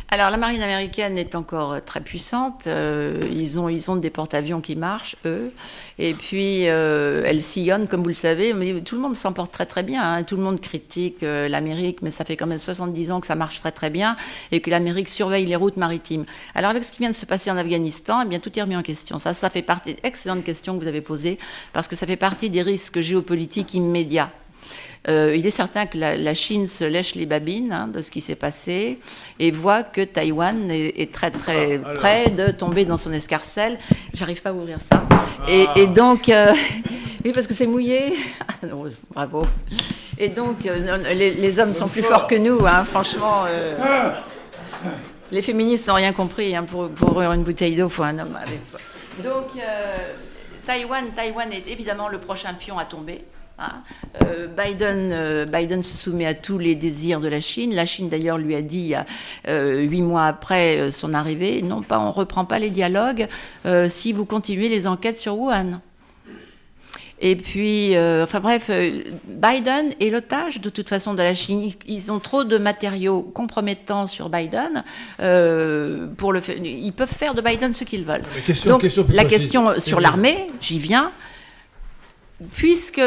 Alors 0.08 0.30
la 0.30 0.36
marine 0.36 0.62
américaine 0.62 1.18
est 1.18 1.34
encore 1.34 1.84
très 1.84 2.00
puissante. 2.00 2.68
Euh, 2.68 3.28
ils, 3.32 3.58
ont, 3.58 3.96
des 3.96 4.10
porte-avions 4.10 4.60
qui 4.60 4.76
marchent, 4.76 5.16
eux. 5.24 5.52
Et 5.98 6.14
puis 6.14 6.68
euh, 6.68 7.24
elle 7.26 7.42
sillonne, 7.42 7.88
comme 7.88 8.02
vous 8.02 8.08
le 8.08 8.14
savez. 8.14 8.54
Mais 8.54 8.80
tout 8.82 8.94
le 8.94 9.02
monde 9.02 9.16
s'en 9.16 9.32
porte 9.32 9.50
très 9.50 9.66
très 9.66 9.82
bien. 9.82 10.02
Hein. 10.02 10.22
Tout 10.22 10.36
le 10.36 10.42
monde 10.42 10.60
critique 10.60 11.24
euh, 11.24 11.48
l'Amérique, 11.48 12.02
mais 12.02 12.12
ça 12.12 12.24
fait 12.24 12.36
quand 12.36 12.46
même 12.46 12.58
70 12.58 13.10
ans 13.10 13.20
que 13.20 13.26
ça 13.26 13.34
marche 13.34 13.60
très 13.60 13.72
très 13.72 13.90
bien 13.90 14.14
et 14.52 14.60
que 14.60 14.70
l'Amérique 14.70 15.08
surveille 15.08 15.44
les 15.44 15.56
routes 15.56 15.76
maritimes. 15.76 16.24
Alors 16.54 16.70
avec 16.70 16.84
ce 16.84 16.92
qui 16.92 16.98
vient 16.98 17.10
de 17.10 17.16
se 17.16 17.26
passer 17.26 17.50
en 17.50 17.56
Afghanistan, 17.56 18.22
eh 18.24 18.28
bien 18.28 18.38
tout 18.38 18.56
est 18.56 18.62
remis 18.62 18.76
en 18.76 18.82
question. 18.82 19.18
Ça, 19.18 19.34
ça 19.34 19.50
fait 19.50 19.62
partie. 19.62 19.96
Excellente 20.04 20.44
question 20.44 20.78
que 20.78 20.82
vous 20.82 20.88
avez 20.88 21.00
posée 21.00 21.38
parce 21.72 21.88
que 21.88 21.96
ça 21.96 22.06
fait 22.06 22.16
partie 22.16 22.48
des 22.48 22.62
risques 22.62 23.00
géopolitiques 23.00 23.74
immédiats 23.74 24.30
euh, 25.08 25.36
il 25.36 25.46
est 25.46 25.50
certain 25.50 25.86
que 25.86 25.96
la, 25.98 26.16
la, 26.16 26.34
Chine 26.34 26.66
se 26.66 26.84
lèche 26.84 27.14
les 27.14 27.26
babines 27.26 27.72
hein, 27.72 27.86
de 27.86 28.00
ce 28.00 28.10
qui 28.10 28.20
s'est 28.20 28.34
passé 28.34 28.98
et 29.38 29.50
voit 29.52 29.84
que 29.84 30.00
Taïwan 30.00 30.68
est, 30.70 31.00
est 31.00 31.12
très 31.12 31.30
très 31.30 31.80
ah, 31.84 31.92
près 31.94 32.30
de 32.30 32.50
tomber 32.50 32.84
dans 32.84 32.96
son 32.96 33.12
escarcelle. 33.12 33.78
J'arrive 34.12 34.42
pas 34.42 34.50
à 34.50 34.52
ouvrir 34.52 34.78
ça. 34.80 35.04
Ah. 35.10 35.26
Et, 35.48 35.66
et, 35.76 35.86
donc, 35.86 36.28
euh, 36.28 36.52
oui, 37.24 37.30
parce 37.32 37.46
que 37.46 37.54
c'est 37.54 37.66
mouillé. 37.66 38.14
Ah, 38.48 38.66
non, 38.66 38.84
bravo. 39.12 39.44
Et 40.18 40.28
donc, 40.28 40.64
euh, 40.66 40.96
les, 41.14 41.34
les, 41.34 41.58
hommes 41.58 41.74
sont 41.74 41.88
plus 41.88 42.02
forts 42.02 42.26
que 42.26 42.34
nous, 42.34 42.64
hein, 42.64 42.84
franchement. 42.84 43.44
Les 45.30 45.42
féministes 45.42 45.88
n'ont 45.88 45.94
rien 45.94 46.12
compris. 46.12 46.56
Hein, 46.56 46.62
pour, 46.62 46.88
pour 46.88 47.10
ouvrir 47.10 47.32
une 47.32 47.42
bouteille 47.42 47.76
d'eau, 47.76 47.88
il 47.88 47.90
faut 47.90 48.04
un 48.04 48.18
homme 48.18 48.36
avec 48.36 48.60
soi. 48.70 48.78
Donc, 49.22 49.60
Taïwan, 50.64 51.04
Taïwan 51.14 51.52
est 51.52 51.68
évidemment 51.68 52.08
le 52.08 52.18
prochain 52.18 52.54
pion 52.54 52.78
à 52.78 52.86
tomber. 52.86 53.24
Hein 53.58 53.82
euh, 54.22 54.48
Biden, 54.48 55.10
euh, 55.12 55.46
Biden 55.46 55.82
se 55.82 55.96
soumet 55.96 56.26
à 56.26 56.34
tous 56.34 56.58
les 56.58 56.74
désirs 56.74 57.20
de 57.20 57.28
la 57.28 57.40
Chine. 57.40 57.74
La 57.74 57.86
Chine, 57.86 58.08
d'ailleurs, 58.08 58.36
lui 58.36 58.54
a 58.54 58.60
dit 58.60 58.78
il 58.78 58.86
y 58.88 58.94
a 58.94 59.06
euh, 59.48 59.80
huit 59.80 60.02
mois 60.02 60.26
après 60.26 60.90
son 60.90 61.14
arrivée, 61.14 61.62
non 61.62 61.82
pas, 61.82 61.98
on 61.98 62.10
reprend 62.10 62.44
pas 62.44 62.58
les 62.58 62.70
dialogues 62.70 63.28
si 63.88 64.12
vous 64.12 64.24
continuez 64.24 64.68
les 64.68 64.86
enquêtes 64.86 65.18
sur 65.18 65.38
Wuhan. 65.38 65.80
Et 67.18 67.34
puis, 67.34 67.96
enfin 67.96 68.40
bref, 68.40 68.70
Biden 69.26 69.94
est 70.00 70.10
l'otage 70.10 70.60
de 70.60 70.68
toute 70.68 70.88
façon 70.88 71.14
de 71.14 71.22
la 71.22 71.34
Chine. 71.34 71.72
Ils 71.86 72.12
ont 72.12 72.18
trop 72.18 72.44
de 72.44 72.58
matériaux 72.58 73.22
compromettants 73.22 74.06
sur 74.06 74.28
Biden 74.28 74.84
pour 75.16 76.32
le. 76.32 76.40
Ils 76.62 76.92
peuvent 76.92 77.08
faire 77.08 77.34
de 77.34 77.40
Biden 77.40 77.72
ce 77.72 77.84
qu'ils 77.84 78.04
veulent. 78.04 78.24
Question, 78.44 78.72
Donc, 78.72 78.82
question 78.82 79.06
la 79.08 79.24
question 79.24 79.80
sur 79.80 80.00
l'armée, 80.00 80.48
j'y 80.60 80.78
viens 80.78 81.10
puisque 82.52 83.00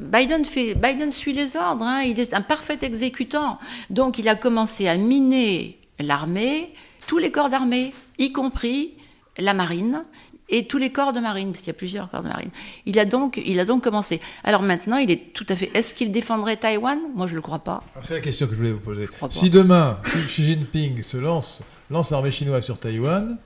Biden, 0.00 0.44
fait, 0.44 0.74
Biden 0.74 1.12
suit 1.12 1.32
les 1.32 1.56
ordres, 1.56 1.84
hein, 1.84 2.02
il 2.02 2.18
est 2.20 2.34
un 2.34 2.42
parfait 2.42 2.78
exécutant. 2.82 3.58
Donc 3.90 4.18
il 4.18 4.28
a 4.28 4.34
commencé 4.34 4.88
à 4.88 4.96
miner 4.96 5.78
l'armée, 5.98 6.72
tous 7.06 7.18
les 7.18 7.30
corps 7.30 7.48
d'armée, 7.48 7.92
y 8.18 8.32
compris 8.32 8.94
la 9.38 9.54
marine 9.54 10.04
et 10.48 10.66
tous 10.66 10.78
les 10.78 10.90
corps 10.90 11.12
de 11.12 11.20
marine, 11.20 11.48
parce 11.48 11.60
qu'il 11.60 11.68
y 11.68 11.70
a 11.70 11.74
plusieurs 11.74 12.10
corps 12.10 12.22
de 12.22 12.28
marine. 12.28 12.50
Il 12.86 12.98
a 12.98 13.04
donc, 13.04 13.40
il 13.44 13.60
a 13.60 13.64
donc 13.64 13.84
commencé. 13.84 14.20
Alors 14.44 14.62
maintenant, 14.62 14.96
il 14.96 15.10
est 15.10 15.32
tout 15.34 15.44
à 15.48 15.56
fait. 15.56 15.70
Est-ce 15.74 15.94
qu'il 15.94 16.10
défendrait 16.10 16.56
Taïwan? 16.56 16.98
Moi, 17.14 17.26
je 17.26 17.32
ne 17.32 17.36
le 17.36 17.42
crois 17.42 17.58
pas. 17.58 17.82
C'est 18.02 18.14
la 18.14 18.20
question 18.20 18.46
que 18.46 18.52
je 18.52 18.58
voulais 18.58 18.72
vous 18.72 18.80
poser. 18.80 19.06
Si 19.28 19.50
demain, 19.50 20.00
Xi 20.26 20.44
Jinping 20.44 21.02
se 21.02 21.18
lance, 21.18 21.62
lance 21.90 22.10
l'armée 22.10 22.30
chinoise 22.30 22.64
sur 22.64 22.78
Taïwan, 22.78 23.36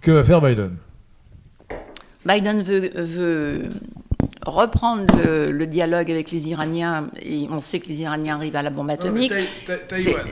que 0.00 0.12
va 0.12 0.22
faire 0.22 0.40
Biden? 0.40 0.76
Biden 2.24 2.62
veut, 2.62 2.90
veut 2.94 3.72
reprendre 4.46 5.06
le, 5.24 5.52
le, 5.52 5.66
dialogue 5.66 6.10
avec 6.10 6.30
les 6.30 6.48
Iraniens, 6.48 7.08
et 7.20 7.46
on 7.50 7.60
sait 7.60 7.80
que 7.80 7.88
les 7.88 8.02
Iraniens 8.02 8.36
arrivent 8.36 8.56
à 8.56 8.62
la 8.62 8.70
bombe 8.70 8.90
atomique. 8.90 9.32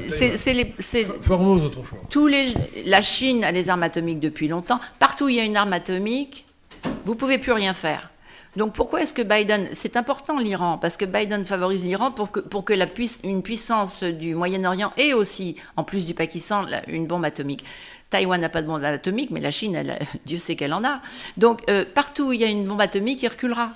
C'est 0.09 1.06
Formose 1.20 1.64
autrefois. 1.64 2.01
Tous 2.10 2.26
les, 2.26 2.47
la 2.84 3.02
Chine 3.02 3.44
a 3.44 3.52
les 3.52 3.68
armes 3.68 3.82
atomiques 3.82 4.20
depuis 4.20 4.48
longtemps. 4.48 4.80
Partout 4.98 5.24
où 5.24 5.28
il 5.28 5.36
y 5.36 5.40
a 5.40 5.44
une 5.44 5.56
arme 5.56 5.72
atomique, 5.72 6.44
vous 7.05 7.14
pouvez 7.14 7.39
plus 7.39 7.52
rien 7.52 7.74
faire. 7.74 8.10
Donc 8.56 8.74
pourquoi 8.74 9.01
est-ce 9.01 9.14
que 9.14 9.22
Biden, 9.22 9.68
c'est 9.72 9.97
important 9.97 10.39
l'Iran, 10.39 10.76
parce 10.76 10.98
que 10.98 11.06
Biden 11.06 11.47
favorise 11.47 11.82
l'Iran 11.82 12.10
pour 12.10 12.30
que, 12.30 12.40
pour 12.40 12.64
que 12.64 12.74
la 12.74 12.86
puiss, 12.86 13.18
une 13.24 13.43
puissance 13.43 14.02
du 14.02 14.34
Moyen-Orient 14.34 14.93
et 14.98 15.14
aussi, 15.14 15.56
en 15.76 15.84
plus 15.84 16.05
du 16.05 16.12
Pakistan, 16.12 16.66
une 16.86 17.06
bombe 17.06 17.24
atomique. 17.24 17.64
Taïwan 18.10 18.39
n'a 18.39 18.51
pas 18.51 18.60
de 18.60 18.66
bombe 18.66 18.84
atomique, 18.84 19.30
mais 19.30 19.40
la 19.40 19.51
Chine, 19.51 19.74
elle, 19.74 19.98
Dieu 20.26 20.36
sait 20.36 20.55
qu'elle 20.55 20.74
en 20.74 20.84
a. 20.84 21.01
Donc 21.39 21.62
euh, 21.70 21.86
partout 21.94 22.28
où 22.28 22.32
il 22.32 22.40
y 22.40 22.44
a 22.44 22.48
une 22.48 22.66
bombe 22.66 22.80
atomique, 22.80 23.22
il 23.22 23.28
reculera. 23.28 23.72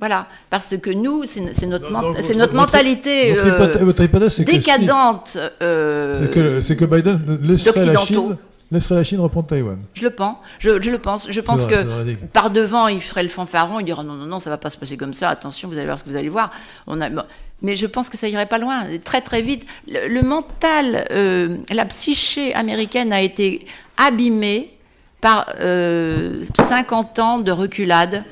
Voilà, 0.00 0.26
parce 0.48 0.76
que 0.78 0.90
nous, 0.90 1.24
c'est 1.24 1.40
notre, 1.66 1.90
votre, 1.92 2.34
notre 2.34 2.54
mentalité 2.54 3.34
votre, 3.34 4.02
hypothèse, 4.02 4.40
euh, 4.40 4.44
décadente. 4.44 5.36
Euh, 5.60 6.60
c'est 6.62 6.74
que, 6.74 6.84
que, 6.84 6.96
Biden 6.96 7.38
laisserait 7.42 7.84
la 7.84 7.98
Chine 7.98 8.36
laisserait 8.72 8.94
la 8.94 9.04
Chine 9.04 9.20
reprendre 9.20 9.48
Taïwan. 9.48 9.78
Je 9.94 10.02
le 10.02 10.10
pense. 10.10 10.36
Je, 10.58 10.80
je 10.80 10.90
le 10.90 10.98
pense. 10.98 11.30
Je 11.30 11.40
pense 11.40 11.60
vrai, 11.60 11.84
que 11.84 12.26
par 12.32 12.50
devant, 12.50 12.88
il 12.88 13.00
ferait 13.00 13.22
le 13.22 13.28
fanfaron. 13.28 13.78
Il 13.80 13.84
dirait 13.84 14.04
non, 14.04 14.14
non, 14.14 14.26
non, 14.26 14.40
ça 14.40 14.48
va 14.48 14.56
pas 14.56 14.70
se 14.70 14.78
passer 14.78 14.96
comme 14.96 15.12
ça. 15.12 15.28
Attention, 15.28 15.68
vous 15.68 15.76
allez 15.76 15.86
voir 15.86 15.98
ce 15.98 16.04
que 16.04 16.08
vous 16.08 16.16
allez 16.16 16.28
voir. 16.28 16.50
On 16.86 17.00
a, 17.00 17.10
bon. 17.10 17.24
Mais 17.62 17.76
je 17.76 17.86
pense 17.86 18.08
que 18.08 18.16
ça 18.16 18.26
irait 18.26 18.46
pas 18.46 18.58
loin. 18.58 18.84
Très, 19.04 19.20
très 19.20 19.42
vite. 19.42 19.66
Le, 19.86 20.08
le 20.08 20.22
mental, 20.22 21.06
euh, 21.10 21.58
la 21.70 21.84
psyché 21.84 22.54
américaine 22.54 23.12
a 23.12 23.20
été 23.20 23.66
abîmée 23.98 24.72
par 25.20 25.52
euh, 25.60 26.42
50 26.54 27.18
ans 27.18 27.38
de 27.38 27.52
reculade 27.52 28.24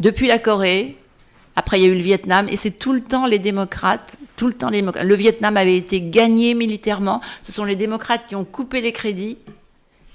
depuis 0.00 0.26
la 0.26 0.38
Corée. 0.38 0.96
Après, 1.56 1.78
il 1.78 1.82
y 1.82 1.86
a 1.86 1.88
eu 1.88 1.94
le 1.94 2.00
Vietnam, 2.00 2.48
et 2.50 2.56
c'est 2.56 2.72
tout 2.72 2.92
le 2.92 3.00
temps 3.00 3.26
les 3.26 3.38
démocrates, 3.38 4.16
tout 4.36 4.46
le 4.48 4.54
temps 4.54 4.70
les 4.70 4.78
démocrates. 4.80 5.04
Le 5.06 5.14
Vietnam 5.14 5.56
avait 5.56 5.76
été 5.76 6.00
gagné 6.00 6.54
militairement. 6.54 7.20
Ce 7.42 7.52
sont 7.52 7.64
les 7.64 7.76
démocrates 7.76 8.22
qui 8.28 8.34
ont 8.34 8.44
coupé 8.44 8.80
les 8.80 8.92
crédits. 8.92 9.38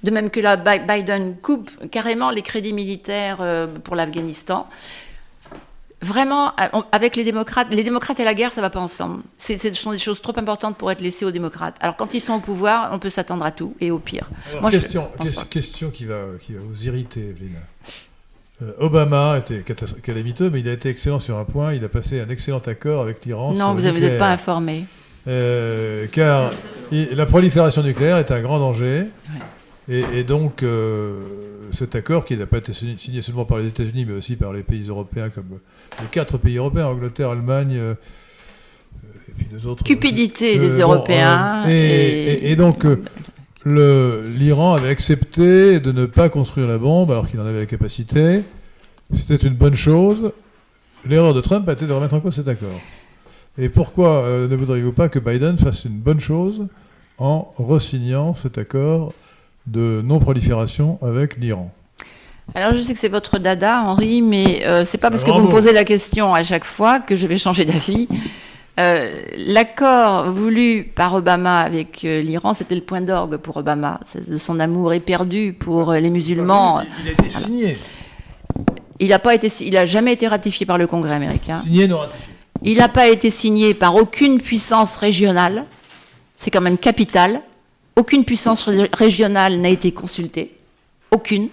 De 0.03 0.11
même 0.11 0.29
que 0.29 0.39
la 0.39 0.55
Bi- 0.57 0.79
Biden 0.87 1.35
coupe 1.41 1.69
carrément 1.89 2.29
les 2.31 2.41
crédits 2.41 2.73
militaires 2.73 3.39
euh, 3.41 3.67
pour 3.67 3.95
l'Afghanistan. 3.95 4.67
Vraiment, 6.01 6.53
avec 6.93 7.17
les 7.17 7.25
démocrates, 7.25 7.73
les 7.73 7.83
démocrates 7.83 8.21
et 8.21 8.23
la 8.23 8.33
guerre, 8.33 8.51
ça 8.53 8.61
va 8.61 8.69
pas 8.69 8.79
ensemble. 8.79 9.21
C'est- 9.37 9.57
Ce 9.57 9.73
sont 9.73 9.91
des 9.91 9.97
choses 9.97 10.21
trop 10.21 10.31
importantes 10.37 10.77
pour 10.77 10.89
être 10.91 11.01
laissées 11.01 11.25
aux 11.25 11.31
démocrates. 11.31 11.75
Alors 11.81 11.97
quand 11.97 12.13
ils 12.13 12.21
sont 12.21 12.35
au 12.35 12.39
pouvoir, 12.39 12.89
on 12.93 12.99
peut 12.99 13.09
s'attendre 13.09 13.43
à 13.43 13.51
tout 13.51 13.75
et 13.81 13.91
au 13.91 13.99
pire. 13.99 14.29
Alors, 14.51 14.61
Moi, 14.61 14.71
je 14.71 14.77
question, 14.77 15.09
question 15.49 15.89
qui, 15.89 16.05
va, 16.05 16.23
qui 16.39 16.53
va 16.53 16.61
vous 16.63 16.85
irriter, 16.85 17.19
Evelyne. 17.31 17.59
Euh, 18.61 18.71
Obama 18.79 19.37
était 19.39 19.63
calamiteux, 20.03 20.49
mais 20.49 20.59
il 20.59 20.67
a 20.67 20.73
été 20.73 20.89
excellent 20.89 21.19
sur 21.19 21.37
un 21.37 21.45
point. 21.45 21.73
Il 21.73 21.83
a 21.85 21.89
passé 21.89 22.19
un 22.19 22.29
excellent 22.29 22.59
accord 22.59 23.01
avec 23.01 23.25
l'Iran. 23.25 23.53
Non, 23.53 23.73
vous 23.73 23.81
n'êtes 23.81 24.17
pas 24.19 24.31
informé. 24.31 24.83
Euh, 25.27 26.07
car 26.11 26.51
il- 26.91 27.09
la 27.15 27.25
prolifération 27.25 27.83
nucléaire 27.83 28.17
est 28.17 28.31
un 28.31 28.41
grand 28.41 28.59
danger. 28.59 29.03
Et, 29.87 30.03
et 30.13 30.23
donc, 30.23 30.61
euh, 30.63 31.13
cet 31.71 31.95
accord, 31.95 32.25
qui 32.25 32.35
n'a 32.37 32.45
pas 32.45 32.57
été 32.57 32.73
signé 32.73 33.21
seulement 33.21 33.45
par 33.45 33.57
les 33.59 33.67
États-Unis, 33.67 34.05
mais 34.05 34.13
aussi 34.13 34.35
par 34.35 34.53
les 34.53 34.63
pays 34.63 34.87
européens, 34.87 35.29
comme 35.29 35.59
les 36.01 36.07
quatre 36.07 36.37
pays 36.37 36.57
européens, 36.57 36.87
Angleterre, 36.87 37.29
Allemagne, 37.31 37.75
euh, 37.77 37.93
et 39.29 39.31
puis 39.37 39.47
deux 39.51 39.65
autres. 39.67 39.83
Cupidité 39.83 40.59
des 40.59 40.67
bon, 40.69 40.79
Européens. 40.81 41.67
et- 41.67 41.71
et- 41.73 42.51
et 42.51 42.55
donc, 42.55 42.85
l'Iran 43.65 44.73
avait 44.73 44.89
accepté 44.89 45.79
de 45.79 45.91
ne 45.91 46.05
pas 46.05 46.29
construire 46.29 46.67
la 46.67 46.77
bombe 46.77 47.11
alors 47.11 47.29
qu'il 47.29 47.39
en 47.39 47.45
avait 47.45 47.59
la 47.59 47.65
capacité. 47.65 48.43
C'était 49.13 49.47
une 49.47 49.55
bonne 49.55 49.75
chose. 49.75 50.31
L'erreur 51.05 51.33
de 51.33 51.41
Trump 51.41 51.67
a 51.67 51.73
été 51.73 51.85
de 51.85 51.93
remettre 51.93 52.13
en 52.13 52.19
cause 52.19 52.35
cet 52.35 52.47
accord. 52.47 52.79
Et 53.57 53.69
pourquoi 53.69 54.23
euh, 54.23 54.47
ne 54.47 54.55
voudriez-vous 54.55 54.91
pas 54.91 55.09
que 55.09 55.19
Biden 55.19 55.57
fasse 55.57 55.85
une 55.85 55.97
bonne 55.97 56.19
chose 56.19 56.67
en 57.17 57.51
re-signant 57.57 58.33
cet 58.33 58.57
accord 58.57 59.13
de 59.67 60.01
non-prolifération 60.03 60.97
avec 61.01 61.37
l'Iran? 61.37 61.71
Alors 62.55 62.75
je 62.75 62.81
sais 62.81 62.93
que 62.93 62.99
c'est 62.99 63.09
votre 63.09 63.37
dada, 63.37 63.83
Henri, 63.83 64.21
mais 64.21 64.65
euh, 64.65 64.83
c'est 64.85 64.97
pas 64.97 65.11
parce 65.11 65.23
que 65.23 65.27
vous 65.27 65.33
Bravo. 65.33 65.49
me 65.49 65.53
posez 65.53 65.73
la 65.73 65.83
question 65.83 66.33
à 66.33 66.43
chaque 66.43 66.65
fois 66.65 66.99
que 66.99 67.15
je 67.15 67.27
vais 67.27 67.37
changer 67.37 67.65
d'avis. 67.65 68.07
Euh, 68.79 69.21
L'accord 69.35 70.31
voulu 70.31 70.83
par 70.95 71.13
Obama 71.13 71.59
avec 71.61 72.05
euh, 72.05 72.21
l'Iran, 72.21 72.53
c'était 72.53 72.75
le 72.75 72.81
point 72.81 73.01
d'orgue 73.01 73.37
pour 73.37 73.57
Obama. 73.57 73.99
De 74.27 74.37
son 74.37 74.59
amour 74.59 74.93
éperdu 74.93 75.53
pour 75.53 75.91
euh, 75.91 75.99
les 75.99 76.09
musulmans. 76.09 76.81
Il 77.03 77.09
a 77.09 77.11
été 77.11 77.29
signé. 77.29 77.77
Il 78.99 79.09
n'a 79.09 79.19
pas 79.19 79.33
été, 79.35 79.51
il 79.61 79.75
a 79.77 79.85
jamais 79.85 80.13
été 80.13 80.27
ratifié 80.27 80.65
par 80.65 80.77
le 80.77 80.87
Congrès 80.87 81.13
américain. 81.13 81.57
Signé, 81.59 81.87
non 81.87 81.97
ratifié. 81.99 82.25
Il 82.63 82.77
n'a 82.77 82.89
pas 82.89 83.07
été 83.07 83.29
signé 83.29 83.73
par 83.73 83.95
aucune 83.95 84.39
puissance 84.41 84.97
régionale. 84.97 85.65
C'est 86.35 86.51
quand 86.51 86.61
même 86.61 86.77
capital. 86.77 87.41
Aucune 87.95 88.23
puissance 88.25 88.63
ré- 88.67 88.89
régionale 88.93 89.59
n'a 89.59 89.69
été 89.69 89.91
consultée. 89.91 90.55
Aucune. 91.11 91.49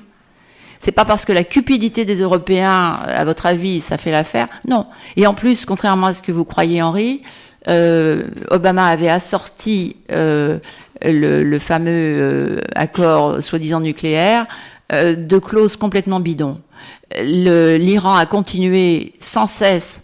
C'est 0.80 0.92
pas 0.92 1.04
parce 1.04 1.24
que 1.24 1.32
la 1.32 1.44
cupidité 1.44 2.04
des 2.04 2.20
Européens, 2.20 2.98
à 3.06 3.24
votre 3.24 3.46
avis, 3.46 3.80
ça 3.80 3.98
fait 3.98 4.10
l'affaire. 4.10 4.46
Non. 4.68 4.86
Et 5.16 5.26
en 5.26 5.34
plus, 5.34 5.64
contrairement 5.64 6.08
à 6.08 6.14
ce 6.14 6.22
que 6.22 6.32
vous 6.32 6.44
croyez, 6.44 6.82
Henri, 6.82 7.22
euh, 7.68 8.24
Obama 8.50 8.86
avait 8.86 9.08
assorti 9.08 9.96
euh, 10.12 10.58
le, 11.02 11.58
fameux 11.58 11.90
euh, 11.90 12.60
accord 12.74 13.42
soi-disant 13.42 13.80
nucléaire 13.80 14.46
euh, 14.92 15.16
de 15.16 15.38
clauses 15.38 15.76
complètement 15.76 16.20
bidons. 16.20 16.60
L'Iran 17.20 18.16
a 18.16 18.26
continué 18.26 19.14
sans 19.18 19.46
cesse 19.46 20.02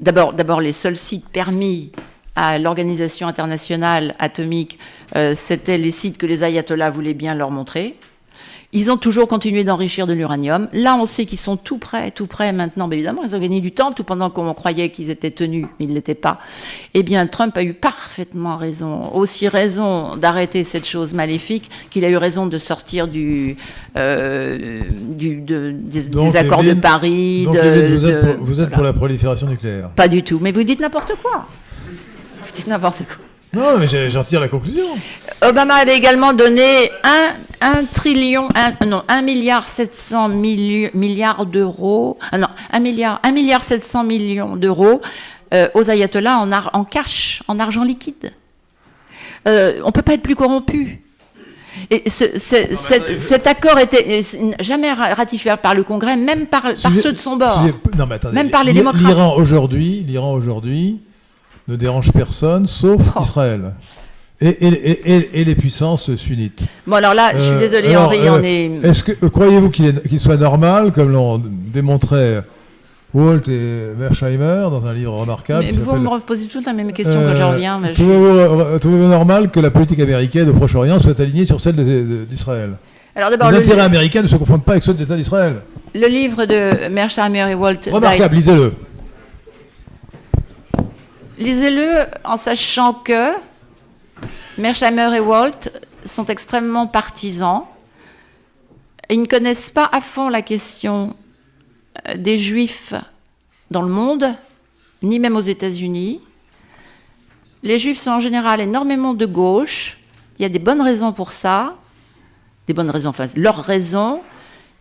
D'abord, 0.00 0.60
les 0.60 0.72
seuls 0.72 0.96
sites 0.96 1.28
permis 1.28 1.90
à 2.36 2.58
l'organisation 2.58 3.26
internationale 3.26 4.14
atomique, 4.20 4.78
euh, 5.16 5.32
c'était 5.34 5.76
les 5.76 5.90
sites 5.90 6.18
que 6.18 6.26
les 6.26 6.44
ayatollahs 6.44 6.90
voulaient 6.90 7.14
bien 7.14 7.34
leur 7.34 7.50
montrer. 7.50 7.96
Ils 8.74 8.90
ont 8.90 8.98
toujours 8.98 9.28
continué 9.28 9.64
d'enrichir 9.64 10.06
de 10.06 10.12
l'uranium. 10.12 10.68
Là, 10.74 10.94
on 11.00 11.06
sait 11.06 11.24
qu'ils 11.24 11.38
sont 11.38 11.56
tout 11.56 11.78
prêts, 11.78 12.10
tout 12.10 12.26
prêts 12.26 12.52
maintenant. 12.52 12.86
Mais 12.86 12.96
évidemment, 12.96 13.22
ils 13.24 13.34
ont 13.34 13.38
gagné 13.40 13.62
du 13.62 13.72
temps, 13.72 13.92
tout 13.92 14.04
pendant 14.04 14.28
qu'on 14.28 14.52
croyait 14.52 14.90
qu'ils 14.90 15.08
étaient 15.08 15.30
tenus, 15.30 15.64
mais 15.78 15.86
ils 15.86 15.88
ne 15.88 15.94
l'étaient 15.94 16.14
pas. 16.14 16.38
Eh 16.92 17.02
bien, 17.02 17.26
Trump 17.26 17.56
a 17.56 17.62
eu 17.62 17.72
parfaitement 17.72 18.56
raison, 18.56 19.10
aussi 19.14 19.48
raison 19.48 20.16
d'arrêter 20.16 20.64
cette 20.64 20.86
chose 20.86 21.14
maléfique 21.14 21.70
qu'il 21.88 22.04
a 22.04 22.10
eu 22.10 22.18
raison 22.18 22.46
de 22.46 22.58
sortir 22.58 23.08
du, 23.08 23.56
euh, 23.96 24.82
du 25.12 25.36
de- 25.40 25.72
des, 25.74 26.02
Donc, 26.02 26.30
des 26.32 26.36
accords 26.36 26.62
de 26.62 26.74
Paris. 26.74 27.44
Donc, 27.44 27.54
de- 27.54 27.86
vous 27.94 28.06
êtes, 28.06 28.14
de- 28.16 28.32
pour, 28.34 28.44
vous 28.44 28.52
êtes 28.60 28.68
voilà. 28.68 28.74
pour 28.74 28.84
la 28.84 28.92
prolifération 28.92 29.46
nucléaire. 29.46 29.88
Pas 29.96 30.08
du 30.08 30.22
tout. 30.22 30.40
Mais 30.42 30.52
vous 30.52 30.62
dites 30.62 30.80
n'importe 30.80 31.12
quoi. 31.22 31.46
Vous 32.44 32.52
dites 32.54 32.66
n'importe 32.66 32.98
quoi. 32.98 33.16
Non, 33.54 33.78
mais 33.78 33.86
j'en 34.10 34.22
tire 34.24 34.40
la 34.40 34.48
conclusion. 34.48 34.84
Obama 35.42 35.74
avait 35.74 35.96
également 35.96 36.32
donné 36.34 36.90
1, 37.02 37.34
1 37.60 37.84
trillion, 37.84 38.48
un- 38.54 38.84
non, 38.86 39.02
1 39.08 39.22
milliard 39.22 39.64
700 39.64 40.28
milli- 40.28 40.90
milliards 40.94 41.46
d'euros, 41.46 42.18
ah 42.30 42.36
non, 42.38 42.48
1 42.72 42.80
milliard, 42.80 43.20
1 43.22 43.32
milliard 43.32 43.62
700 43.62 44.04
millions 44.04 44.56
d'euros 44.56 45.00
euh, 45.54 45.68
aux 45.74 45.88
ayatollahs 45.88 46.38
en, 46.38 46.52
ar- 46.52 46.70
en 46.74 46.84
cash, 46.84 47.42
en 47.48 47.58
argent 47.58 47.84
liquide. 47.84 48.32
Euh, 49.46 49.80
on 49.84 49.92
peut 49.92 50.02
pas 50.02 50.14
être 50.14 50.22
plus 50.22 50.34
corrompu. 50.36 51.00
Et 51.90 52.10
ce- 52.10 52.36
ce- 52.38 52.74
cet, 52.74 53.18
cet 53.20 53.46
accord 53.46 53.78
était 53.78 54.22
euh, 54.36 54.52
jamais 54.60 54.92
ra- 54.92 55.14
ratifié 55.14 55.54
par 55.62 55.74
le 55.74 55.84
Congrès, 55.84 56.16
même 56.16 56.46
par, 56.46 56.64
ceux 57.02 57.12
de 57.12 57.18
son 57.18 57.36
bord. 57.36 57.62
Même 58.34 58.50
par 58.50 58.64
les 58.64 58.72
démocrates. 58.80 59.06
L'Iran 59.06 59.34
aujourd'hui, 59.36 60.04
l'Iran 60.06 60.32
aujourd'hui 60.32 60.98
ne 61.68 61.76
dérange 61.76 62.12
personne 62.12 62.66
sauf 62.66 63.00
Oh. 63.16 63.20
Israël. 63.22 63.74
Et, 64.40 64.48
et- 64.48 64.90
et- 64.90 65.16
et- 65.16 65.40
et 65.40 65.44
les 65.44 65.54
puissances 65.56 66.14
sunnites. 66.14 66.62
Bon 66.86 66.94
alors 66.96 67.12
là, 67.14 67.30
je 67.34 67.40
suis 67.40 67.52
Euh, 67.54 67.58
désolée 67.58 67.88
alors, 67.88 68.04
Henri, 68.06 68.18
euh, 68.20 68.38
on 68.38 68.42
est... 68.44 68.86
Est-ce 68.88 69.02
que 69.02 69.12
euh, 69.24 69.28
croyez-vous 69.28 69.70
qu'il 69.70 69.86
est- 69.86 70.08
qu'il 70.08 70.20
soit 70.20 70.36
normal, 70.36 70.92
comme 70.92 71.10
l'ont 71.12 71.42
démontré 71.44 72.38
Walt 73.14 73.48
et 73.48 73.94
Mersheimer 73.98 74.68
dans 74.70 74.86
un 74.86 74.92
livre 74.94 75.14
remarquable 75.14 75.64
Mais 75.64 75.72
vous 75.72 75.96
me 75.96 76.08
reposez 76.08 76.46
toutes 76.46 76.66
la 76.66 76.72
même 76.72 76.92
question 76.92 77.18
euh, 77.18 77.32
quand 77.32 77.36
je 77.36 77.42
reviens. 77.42 77.80
mais 77.80 77.88
je- 77.88 77.94
Trouvez-vous 77.94 78.24
euh, 78.26 78.78
trouvez-vous 78.78 79.08
normal 79.08 79.50
que 79.50 79.58
la 79.58 79.70
politique 79.72 79.98
américaine 79.98 80.48
au 80.48 80.52
Proche-Orient 80.52 81.00
soit 81.00 81.18
alignée 81.18 81.44
sur 81.46 81.60
celle 81.60 81.74
de- 81.74 81.82
de- 81.82 82.24
d'Israël? 82.28 82.70
Alors 83.16 83.30
d'abord, 83.30 83.48
Les 83.48 83.54
le, 83.54 83.58
intérêts 83.58 83.80
américains 83.82 84.22
ne 84.22 84.28
se 84.28 84.36
confondent 84.36 84.62
pas 84.62 84.72
avec 84.72 84.84
ceux 84.84 84.94
de 84.94 85.00
l'État 85.00 85.16
d'Israël. 85.16 85.54
le 85.94 86.06
livre 86.06 86.44
de 86.44 86.88
Mearsheimer 86.90 87.50
et 87.50 87.54
Walt 87.54 87.78
Remarquable, 87.90 88.36
lisez-le. 88.36 88.72
Lisez-le 91.38 92.06
en 92.24 92.36
sachant 92.36 92.92
que 92.92 93.32
Mearsheimer 94.58 95.14
et 95.14 95.20
Walt 95.20 95.70
sont 96.04 96.26
extrêmement 96.26 96.88
partisans. 96.88 97.62
Ils 99.08 99.20
ne 99.20 99.26
connaissent 99.26 99.70
pas 99.70 99.88
à 99.92 100.00
fond 100.00 100.28
la 100.28 100.42
question 100.42 101.14
euh, 102.08 102.16
des 102.16 102.38
juifs 102.38 102.92
dans 103.70 103.82
le 103.82 103.88
monde, 103.88 104.34
ni 105.00 105.20
même 105.20 105.36
aux 105.36 105.40
États-Unis. 105.40 106.20
Les 107.62 107.78
juifs 107.78 107.98
sont 107.98 108.10
en 108.10 108.20
général 108.20 108.60
énormément 108.60 109.14
de 109.14 109.24
gauche. 109.24 109.96
Il 110.38 110.42
y 110.42 110.44
a 110.44 110.48
des 110.48 110.58
bonnes 110.58 110.82
raisons 110.82 111.12
pour 111.12 111.30
ça. 111.30 111.76
Des 112.66 112.74
bonnes 112.74 112.90
raisons, 112.90 113.10
enfin, 113.10 113.26
leurs 113.36 113.62
raisons. 113.62 114.22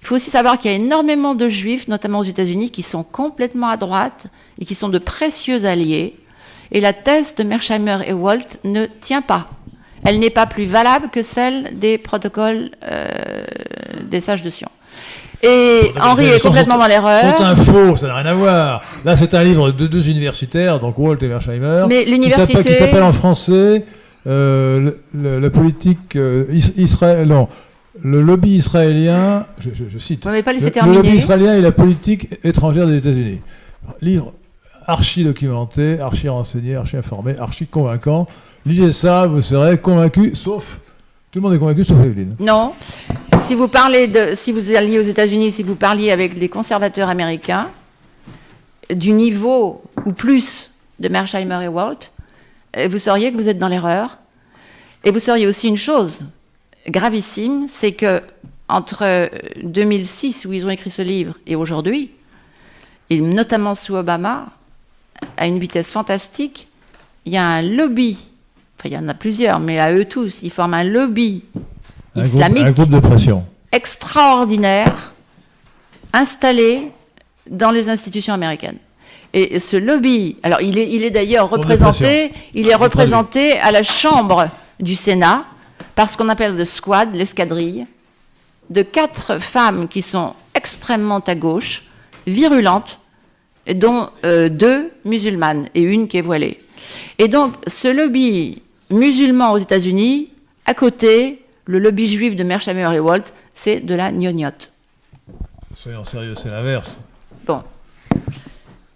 Il 0.02 0.08
faut 0.08 0.16
aussi 0.16 0.32
savoir 0.32 0.58
qu'il 0.58 0.72
y 0.72 0.74
a 0.74 0.78
énormément 0.78 1.36
de 1.36 1.48
juifs, 1.50 1.88
notamment 1.88 2.20
aux 2.20 2.24
États-Unis, 2.24 2.72
qui 2.72 2.82
sont 2.82 3.04
complètement 3.04 3.68
à 3.68 3.78
droite 3.78 4.26
et 4.60 4.66
qui 4.66 4.74
sont 4.74 4.90
de 4.90 5.00
précieux 5.00 5.66
alliés. 5.66 6.16
Et 6.72 6.80
la 6.82 6.94
thèse 6.94 7.34
de 7.36 7.44
Mearsheimer 7.44 8.00
et 8.08 8.14
Walt 8.14 8.40
ne 8.64 8.86
tient 9.00 9.22
pas. 9.22 9.50
Elle 10.06 10.20
n'est 10.20 10.30
pas 10.30 10.46
plus 10.46 10.66
valable 10.66 11.10
que 11.12 11.22
celle 11.22 11.78
des 11.80 11.98
protocoles 11.98 12.72
euh, 12.84 13.08
des 14.10 14.20
sages 14.20 14.44
de 14.44 14.50
Sion. 14.50 14.70
Et 15.44 15.92
Henri 16.02 16.26
est 16.28 16.40
complètement 16.42 16.76
sont- 16.76 16.82
dans 16.82 16.88
l'erreur. 16.88 17.38
sont 17.38 17.44
un 17.44 17.56
faux, 17.56 17.96
ça 17.96 18.08
n'a 18.08 18.16
rien 18.16 18.26
à 18.26 18.34
voir. 18.34 18.84
Là, 19.06 19.16
c'est 19.16 19.34
un 19.34 19.44
livre 19.44 19.72
de 19.72 19.86
deux 19.88 20.10
universitaires, 20.10 20.80
donc 20.80 20.98
Walt 20.98 21.18
et 21.22 21.28
Mersheimer, 21.28 21.86
Mais 21.88 22.06
l'université- 22.06 22.64
qui 22.64 22.74
s'appelle 22.76 23.04
en 23.04 23.14
français 23.14 23.86
euh, 24.26 24.80
le- 24.80 25.02
le- 25.14 25.40
la 25.40 25.50
politique 25.50 26.16
euh, 26.16 26.46
is- 26.52 26.74
Israël, 26.78 27.28
non, 27.28 27.48
le 28.02 28.22
lobby 28.22 28.52
israélien, 28.56 29.46
je, 29.60 29.70
je- 29.74 29.88
je 29.88 29.98
cite, 30.00 30.24
Vous 30.24 30.30
m'avez 30.30 30.44
pas 30.44 30.54
le, 30.54 30.60
le 30.60 30.94
lobby 30.94 31.16
israélien 31.16 31.54
et 31.56 31.62
la 31.62 31.72
politique 31.72 32.30
étrangère 32.44 32.88
des 32.88 32.96
États-Unis. 32.98 33.40
Livre 34.02 34.34
archi 34.88 35.24
documenté, 35.24 36.00
archi 36.00 36.30
renseigné, 36.30 36.76
archi 36.76 36.98
informé, 36.98 37.38
archi 37.38 37.68
convaincant. 37.68 38.26
Lisez 38.66 38.94
ça, 38.94 39.28
vous 39.28 39.42
serez 39.42 39.78
convaincu, 39.78 40.34
sauf 40.36 40.80
Tout 41.32 41.40
le 41.40 41.42
monde 41.42 41.54
est 41.54 41.60
convaincu 41.60 41.84
sauf 41.84 42.00
Evelyne. 42.04 42.36
Non. 42.40 42.74
Si 43.42 43.54
vous 43.54 43.68
parlez 43.68 44.08
de, 44.08 44.34
si 44.36 44.52
vous 44.52 44.74
alliez 44.76 44.98
aux 44.98 45.04
États-Unis, 45.04 45.52
si 45.52 45.64
vous 45.64 45.76
parliez 45.76 46.12
avec 46.12 46.40
des 46.40 46.50
conservateurs 46.50 47.10
américains 47.10 47.70
du 48.90 49.12
niveau 49.12 49.84
ou 50.06 50.14
plus 50.14 50.72
de 51.00 51.10
Mersheimer 51.10 51.60
et 51.64 51.68
Walt, 51.68 52.12
euh, 52.78 52.88
vous 52.88 52.98
sauriez 52.98 53.32
que 53.32 53.38
vous 53.38 53.50
êtes 53.50 53.58
dans 53.58 53.68
l'erreur. 53.68 54.18
Et 55.04 55.12
vous 55.12 55.20
sauriez 55.20 55.48
aussi 55.48 55.68
une 55.68 55.78
chose 55.78 56.22
gravissime, 56.88 57.68
c'est 57.70 57.92
que 57.92 58.22
entre 58.70 59.30
2006 59.64 60.46
où 60.46 60.54
ils 60.54 60.66
ont 60.66 60.70
écrit 60.70 60.90
ce 60.90 61.02
livre 61.02 61.36
et 61.46 61.56
aujourd'hui, 61.56 62.12
et 63.10 63.22
notamment 63.22 63.76
sous 63.76 63.96
Obama, 63.96 64.48
à 65.38 65.48
une 65.48 65.60
vitesse 65.60 65.92
fantastique, 65.92 66.68
il 67.26 67.34
y 67.34 67.38
a 67.38 67.46
un 67.46 67.62
lobby, 67.62 68.18
enfin 68.78 68.90
il 68.90 68.94
y 68.94 68.98
en 68.98 69.08
a 69.08 69.14
plusieurs, 69.14 69.60
mais 69.60 69.80
à 69.80 69.92
eux 69.92 70.06
tous, 70.06 70.40
ils 70.44 70.52
forment 70.52 70.76
un 70.76 70.84
lobby 70.84 71.44
Un 72.16 72.22
groupe, 72.22 72.34
islamique 72.34 72.64
un 72.64 72.72
groupe 72.72 72.90
de 72.90 73.00
pression. 73.00 73.46
extraordinaire 73.72 75.14
installé 76.14 76.92
dans 77.50 77.72
les 77.72 77.90
institutions 77.90 78.34
américaines. 78.34 78.78
Et 79.34 79.60
ce 79.60 79.78
lobby, 79.78 80.38
alors 80.42 80.62
il 80.62 80.78
est, 80.78 80.90
il 80.90 81.04
est 81.04 81.12
d'ailleurs 81.12 81.50
représenté, 81.50 82.34
il 82.54 82.68
est 82.70 82.76
représenté 82.76 83.60
à 83.60 83.72
la 83.72 83.84
Chambre 83.84 84.50
du 84.80 84.96
Sénat 84.96 85.46
par 85.96 86.10
ce 86.10 86.18
qu'on 86.18 86.30
appelle 86.30 86.56
le 86.56 86.66
squad, 86.66 87.14
l'escadrille, 87.14 87.86
de 88.70 88.82
quatre 88.82 89.40
femmes 89.40 89.88
qui 89.88 90.02
sont 90.02 90.34
extrêmement 90.56 91.20
à 91.20 91.36
gauche, 91.36 91.84
virulentes, 92.26 93.00
dont 93.74 94.10
euh, 94.26 94.50
deux 94.50 94.92
musulmanes 95.06 95.68
et 95.76 95.82
une 95.82 96.08
qui 96.08 96.18
est 96.18 96.22
voilée. 96.22 96.60
Et 97.20 97.28
donc 97.28 97.54
ce 97.68 97.88
lobby 97.88 98.62
musulman 98.90 99.52
aux 99.52 99.58
États-Unis, 99.58 100.30
à 100.66 100.74
côté, 100.74 101.42
le 101.66 101.80
lobby 101.80 102.08
juif 102.08 102.36
de 102.36 102.44
Mershamer 102.44 102.94
et 102.94 103.00
Walt, 103.00 103.24
c'est 103.54 103.80
de 103.80 103.96
la 103.96 104.12
gnognotte. 104.12 104.72
Soyons 105.76 106.04
sérieux, 106.04 106.36
c'est 106.36 106.50
l'inverse. 106.50 107.00
Bon. 107.46 107.62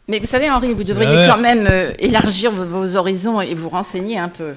Mais 0.08 0.20
vous 0.20 0.28
savez, 0.28 0.50
Henri, 0.50 0.74
vous 0.74 0.84
devriez 0.84 1.28
quand 1.30 1.42
même 1.42 1.68
euh, 1.70 1.94
élargir 2.00 2.52
vos, 2.52 2.66
vos 2.66 2.96
horizons 2.96 3.40
et 3.40 3.54
vous 3.54 3.70
renseigner 3.70 4.18
un 4.18 4.30
peu. 4.30 4.54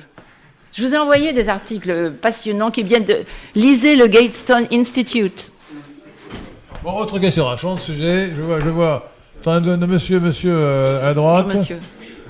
Je 0.72 0.84
vous 0.84 0.92
ai 0.92 0.98
envoyé 0.98 1.32
des 1.32 1.48
articles 1.48 2.12
passionnants 2.20 2.72
qui 2.72 2.82
viennent 2.82 3.04
de... 3.04 3.24
Lisez 3.54 3.94
le 3.94 4.08
Gatestone 4.08 4.66
Institute. 4.72 5.52
Bon, 6.82 6.96
autre 6.96 7.20
question, 7.20 7.48
un 7.48 7.56
champ 7.56 7.76
de 7.76 7.80
sujet. 7.80 8.30
Je 8.34 8.42
vois, 8.42 8.58
je 8.58 8.70
vois. 8.70 9.13
De 9.44 9.84
monsieur, 9.86 10.20
monsieur 10.20 10.54
euh, 10.56 11.10
à 11.10 11.12
droite, 11.12 11.44
Bonjour, 11.44 11.60
monsieur. 11.60 11.78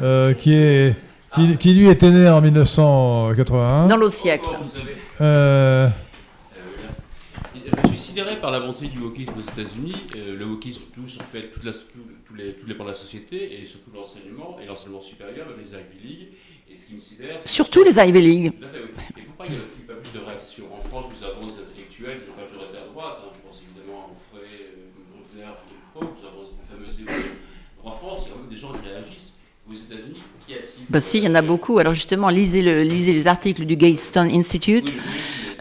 euh, 0.03 0.35
qui 0.35 0.53
est, 0.53 0.97
qui, 1.33 1.57
qui, 1.59 1.73
lui 1.75 1.87
était 1.89 2.11
né 2.11 2.29
en 2.29 2.41
1981. 2.41 3.87
Dans 3.87 3.97
l'autre 3.97 4.15
siècle. 4.17 4.49
Euh, 5.21 5.89
Je 7.85 7.89
suis 7.91 7.99
sidéré 7.99 8.35
par 8.35 8.51
la 8.51 8.59
montée 8.59 8.89
du 8.89 8.99
wokisme 8.99 9.33
aux 9.39 9.43
États-Unis. 9.43 9.95
Euh, 10.17 10.35
le 10.37 10.45
wokisme 10.45 10.83
touche 10.93 11.19
en 11.21 11.25
fait 11.31 11.53
toute 11.53 11.63
la, 11.63 11.71
tout- 11.71 11.79
tous 12.27 12.35
les, 12.35 12.53
tous 12.55 12.67
les 12.67 12.75
pans 12.75 12.83
de 12.83 12.89
la 12.89 12.95
société 12.97 13.61
et 13.61 13.65
surtout 13.65 13.93
l'enseignement 13.95 14.57
et 14.61 14.67
l'enseignement 14.67 15.01
supérieur, 15.01 15.47
même 15.47 15.59
les 15.63 15.71
Ivy 15.71 16.03
League. 16.03 16.29
Et 16.69 16.77
ce 16.77 16.87
qui 16.89 16.95
me 16.95 16.99
sidère, 16.99 17.37
Surtout 17.45 17.85
les 17.85 17.97
Ivy 17.97 18.21
League. 18.23 18.53
Tout 18.59 18.67
oui. 18.75 19.23
Et 19.23 19.23
pourquoi 19.23 19.47
il 19.47 19.53
n'y 19.53 19.59
a 19.59 19.87
pas 19.87 20.01
plus 20.03 20.19
de 20.19 20.25
réaction 20.27 20.65
En 20.75 20.81
France, 20.83 21.05
nous 21.15 21.23
avons 21.25 21.47
des 21.47 21.63
intellectuels 21.63 22.19
de 22.27 22.35
majorité 22.35 22.75
à 22.83 22.91
droite. 22.91 23.19
hein. 23.23 23.31
Je 23.39 23.41
pense 23.47 23.63
évidemment 23.63 24.03
à 24.03 24.11
Onfray, 24.11 24.51
euh, 24.51 24.91
Bruckner, 25.15 25.55
Philippe 25.63 25.87
Pro. 25.95 26.03
Nous 26.11 26.27
avons 26.27 26.51
En 27.85 27.91
France, 27.91 28.25
il 28.25 28.29
y 28.29 28.31
a 28.31 28.35
quand 28.35 28.41
même 28.41 28.51
des 28.51 28.57
gens 28.57 28.73
qui 28.73 28.89
réagissent. 28.89 29.35
Aux 29.69 29.75
États-Unis, 29.75 30.21
qu'y 30.47 30.55
a-t-il 30.55 30.85
Bah 30.91 31.01
si, 31.01 31.19
il 31.19 31.25
y 31.25 31.29
en 31.29 31.35
a 31.35 31.43
beaucoup. 31.43 31.79
Alors 31.79 31.95
justement, 31.95 32.29
lisez, 32.29 32.61
le, 32.61 32.83
lisez 32.83 33.13
les 33.13 33.27
articles 33.27 33.65
du 33.65 33.77
Gatestone 33.77 34.31
Institute. 34.31 34.93
Oui. 34.95 35.01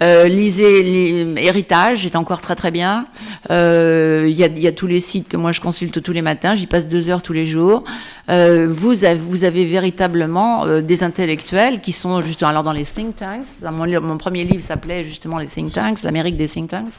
Euh, 0.02 0.28
lisez 0.28 1.26
Héritage, 1.38 2.06
est 2.06 2.16
encore 2.16 2.42
très 2.42 2.56
très 2.56 2.72
bien. 2.72 3.06
Euh, 3.52 4.26
Il 4.28 4.36
y, 4.36 4.44
a, 4.44 4.48
il 4.48 4.60
y 4.60 4.68
a 4.68 4.72
tous 4.72 4.88
les 4.88 5.00
sites 5.00 5.28
que 5.30 5.38
moi 5.38 5.52
je 5.52 5.62
consulte 5.62 6.02
tous 6.02 6.12
les 6.12 6.22
matins, 6.22 6.56
j'y 6.56 6.68
passe 6.68 6.88
deux 6.88 7.10
heures 7.10 7.22
tous 7.22 7.34
les 7.34 7.46
jours. 7.46 7.84
Euh, 8.30 8.68
vous, 8.70 9.06
avez, 9.06 9.20
vous 9.20 9.44
avez 9.44 9.66
véritablement 9.66 10.82
des 10.82 11.04
intellectuels 11.04 11.82
qui 11.82 11.92
sont 11.92 12.22
justement 12.22 12.50
alors 12.50 12.64
dans 12.64 12.72
les 12.72 12.86
think 12.86 13.16
tanks. 13.16 13.46
Mon, 13.62 14.18
premier 14.18 14.44
livre 14.44 14.62
s'appelait 14.62 15.04
justement 15.04 15.38
les 15.38 15.48
think 15.48 15.72
tanks, 15.72 16.04
l'Amérique 16.04 16.38
des 16.38 16.48
think 16.48 16.70
tanks. 16.70 16.94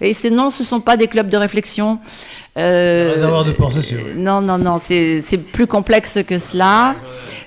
Et 0.00 0.14
c'est 0.14 0.30
non, 0.30 0.50
ce 0.50 0.64
sont 0.64 0.80
pas 0.80 0.96
des 0.96 1.08
clubs 1.08 1.28
de 1.28 1.36
réflexion. 1.36 1.98
Euh, 2.56 3.10
Réservoir 3.12 3.44
de 3.44 3.52
pensée, 3.52 3.82
c'est 3.82 3.96
vrai. 3.96 4.14
Non, 4.14 4.40
non, 4.40 4.56
non, 4.56 4.78
c'est 4.78 5.20
c'est 5.20 5.36
plus 5.36 5.66
complexe 5.66 6.18
que 6.26 6.38
cela. 6.38 6.94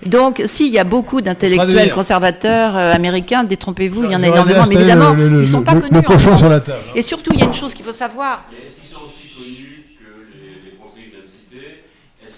Donc, 0.05 0.41
si, 0.45 0.67
il 0.67 0.73
y 0.73 0.77
a 0.79 0.83
beaucoup 0.83 1.19
d'intellectuels 1.21 1.89
conservateurs 1.91 2.77
euh, 2.77 2.93
américains, 2.93 3.43
détrompez-vous, 3.43 4.03
il 4.05 4.11
y 4.11 4.15
en 4.15 4.21
a 4.21 4.27
énormément, 4.27 4.63
mais 4.69 4.75
évidemment, 4.75 5.13
le, 5.13 5.27
le- 5.29 5.39
ils 5.41 5.47
sont 5.47 5.59
le- 5.59 5.63
pas 5.65 5.73
le- 5.73 5.81
connus. 5.81 5.93
le 5.95 6.01
cochon 6.03 6.37
sur 6.37 6.47
la 6.49 6.59
table. 6.59 6.83
Et 6.95 7.01
surtout, 7.01 7.31
il 7.33 7.39
y 7.39 7.41
a 7.41 7.45
une 7.45 7.53
chose 7.55 7.73
qu'il 7.73 7.83
faut 7.85 7.91
savoir. 7.91 8.45
Est-ce 8.51 8.73
qu'ils 8.75 8.83
sont 8.95 9.01
aussi 9.03 9.33
connus 9.35 9.85
que 9.97 10.69
les, 10.69 10.77
Français 10.77 11.01
que 11.11 11.27
citer 11.27 11.83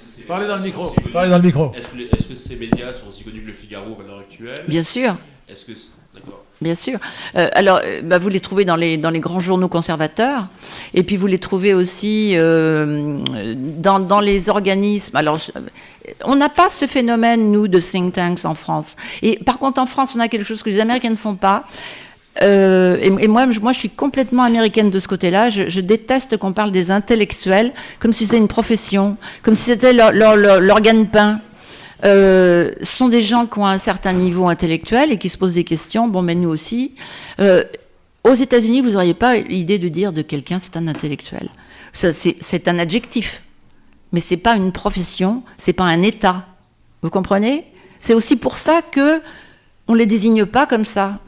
ces 0.10 0.22
Parlez 0.24 0.48
dans 0.48 0.54
le 0.56 0.60
sont 0.62 0.66
micro. 0.66 0.96
Parlez 1.12 1.30
dans 1.30 1.38
le 1.38 1.44
micro. 1.44 1.74
Est-ce 1.76 2.28
que, 2.28 2.36
ces 2.36 2.56
médias 2.56 2.94
sont 2.94 3.08
aussi 3.10 3.24
connus 3.26 3.42
que 3.42 3.48
le 3.48 3.54
Figaro 3.54 3.98
à 4.00 4.08
l'heure 4.08 4.20
actuelle 4.20 4.64
Bien 4.68 4.84
sûr, 4.84 5.16
Est-ce 5.50 5.66
que. 5.66 5.76
c'est- 5.76 5.90
D'accord. 6.16 6.46
Bien 6.62 6.76
sûr. 6.76 7.00
Euh, 7.36 7.50
alors, 7.54 7.82
euh, 7.84 8.02
bah, 8.04 8.20
vous 8.20 8.30
les 8.30 8.40
trouvez 8.40 8.66
dans 8.66 8.76
les, 8.76 8.98
grands 8.98 9.40
journaux 9.40 9.68
conservateurs, 9.68 10.48
et 10.94 11.04
puis 11.04 11.18
vous 11.18 11.28
les 11.28 11.40
trouvez 11.40 11.74
aussi 11.74 12.34
euh, 12.36 13.18
dans, 13.78 14.20
les 14.22 14.50
organismes. 14.50 15.16
Alors, 15.16 15.40
on 16.24 16.36
n'a 16.36 16.50
pas 16.50 16.70
ce 16.70 16.86
phénomène, 16.86 17.52
nous, 17.52 17.68
de 17.68 17.80
think 17.80 18.14
tanks 18.14 18.46
en 18.46 18.56
France. 18.56 18.96
Et 19.22 19.40
par 19.44 19.58
contre, 19.58 19.82
en 19.82 19.86
France, 19.86 20.14
on 20.16 20.20
a 20.20 20.28
quelque 20.28 20.46
chose 20.46 20.64
que 20.64 20.70
les 20.70 20.80
Américains 20.80 21.10
ne 21.10 21.16
font 21.16 21.36
pas. 21.36 21.66
Et, 22.40 23.28
moi, 23.28 23.48
je- 23.52 23.74
suis 23.74 23.90
complètement 23.90 24.44
américaine 24.44 24.90
de 24.90 25.00
ce 25.00 25.08
côté-là. 25.08 25.50
Je, 25.50 25.82
déteste 25.82 26.38
qu'on 26.38 26.54
parle 26.54 26.72
des 26.72 26.90
intellectuels 26.90 27.74
comme 28.00 28.14
si 28.14 28.26
c'était 28.26 28.38
une 28.38 28.48
profession, 28.48 29.18
comme 29.42 29.56
si 29.56 29.64
c'était 29.64 29.94
leur, 29.94 30.12
leur, 30.12 30.36
leur, 30.38 30.82
gagne-pain. 30.82 31.42
Euh, 32.04 32.72
sont 32.82 33.10
des 33.10 33.22
gens 33.22 33.46
qui 33.46 33.60
ont 33.60 33.66
un 33.66 33.78
certain 33.78 34.14
niveau 34.14 34.48
intellectuel 34.48 35.12
et 35.12 35.18
qui 35.18 35.30
se 35.30 35.38
posent 35.38 35.54
des 35.54 35.64
questions. 35.64 36.08
Bon, 36.08 36.22
mais 36.22 36.36
nous 36.36 36.50
aussi. 36.50 36.96
Euh, 37.40 37.64
aux 38.24 38.34
États-Unis, 38.34 38.82
vous 38.82 38.92
n'auriez 38.92 39.14
pas 39.14 39.38
l'idée 39.38 39.78
de 39.78 39.88
dire 39.88 40.14
de 40.14 40.22
quelqu'un 40.22 40.60
c'est 40.60 40.78
un 40.78 40.88
intellectuel. 40.88 41.50
C'est, 41.94 42.68
un 42.68 42.80
adjectif, 42.80 43.42
mais 44.14 44.22
c'est 44.22 44.38
pas 44.38 44.56
une 44.56 44.72
profession, 44.72 45.44
c'est 45.58 45.74
pas 45.74 45.84
un 45.84 46.02
État. 46.02 46.46
Vous 47.02 47.10
comprenez? 47.10 47.66
C'est 48.00 48.14
aussi 48.14 48.38
pour 48.38 48.56
ça 48.58 48.82
que 48.82 49.22
on 49.88 49.94
les 49.94 50.06
désigne 50.06 50.46
pas 50.46 50.66
comme 50.66 50.86
ça. 50.86 51.20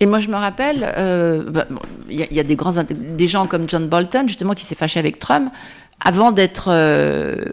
Et 0.00 0.06
moi, 0.06 0.20
je 0.20 0.28
me 0.28 0.36
rappelle, 0.36 0.94
euh, 0.96 1.50
bah, 1.50 1.66
il 2.08 2.16
y, 2.16 2.40
a- 2.40 2.44
des 2.44 2.56
grands, 2.56 2.72
des 2.88 3.26
gens 3.26 3.46
comme 3.46 3.68
John 3.68 3.88
Bolton, 3.88 4.26
justement, 4.26 4.54
qui 4.54 4.64
s'est 4.64 4.76
fâché 4.76 4.98
avec 4.98 5.18
Trump 5.18 5.52
avant 6.02 6.30
d'être 6.32 6.70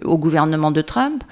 au 0.06 0.18
gouvernement 0.18 0.72
de 0.72 0.82
Trump. 0.82 1.24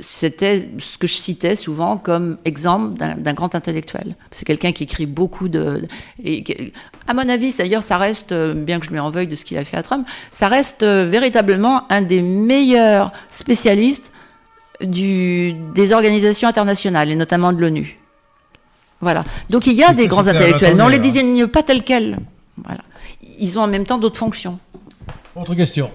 C'était 0.00 0.68
ce 0.78 0.96
que 0.96 1.08
je 1.08 1.14
citais 1.14 1.56
souvent 1.56 1.96
comme 1.98 2.36
exemple 2.44 2.96
d'un 2.98 3.32
grand 3.34 3.54
intellectuel. 3.56 4.14
C'est 4.30 4.44
quelqu'un 4.44 4.70
qui 4.72 4.84
écrit 4.84 5.06
beaucoup 5.06 5.48
de. 5.48 5.88
Et, 6.22 6.44
qui- 6.44 6.72
à 7.08 7.14
mon 7.14 7.28
avis, 7.28 7.52
d'ailleurs, 7.56 7.82
ça 7.82 7.96
reste, 7.96 8.30
euh, 8.30 8.54
bien 8.54 8.78
que 8.78 8.86
je 8.86 8.90
lui 8.90 8.98
en 9.00 9.10
veuille 9.10 9.26
de 9.26 9.34
ce 9.34 9.44
qu'il 9.44 9.58
a 9.58 9.64
fait 9.64 9.76
à 9.76 9.82
Trump, 9.82 10.06
ça 10.30 10.46
reste 10.46 10.84
euh, 10.84 11.04
véritablement 11.04 11.90
un 11.90 12.02
des 12.02 12.22
meilleurs 12.22 13.12
spécialistes 13.30 14.12
du, 14.80 15.54
des 15.74 15.92
organisations 15.92 16.46
internationales, 16.48 17.10
et 17.10 17.16
notamment 17.16 17.52
de 17.52 17.60
l'ONU. 17.60 17.98
Voilà. 19.00 19.24
Donc 19.50 19.66
il 19.66 19.74
y 19.74 19.82
a 19.82 19.94
des 19.94 20.06
grands 20.06 20.28
intellectuels, 20.28 20.76
mais 20.76 20.82
on 20.82 20.88
les 20.88 20.96
inattendu, 20.96 21.18
hein. 21.18 21.22
désigne 21.22 21.46
pas 21.48 21.62
tels 21.64 21.82
quels. 21.82 22.18
Voilà. 22.64 22.82
Ils 23.38 23.58
ont 23.58 23.62
en 23.62 23.68
même 23.68 23.84
temps 23.86 23.98
d'autres 23.98 24.18
fonctions. 24.18 24.58
Autre 25.34 25.54
question. 25.56 25.90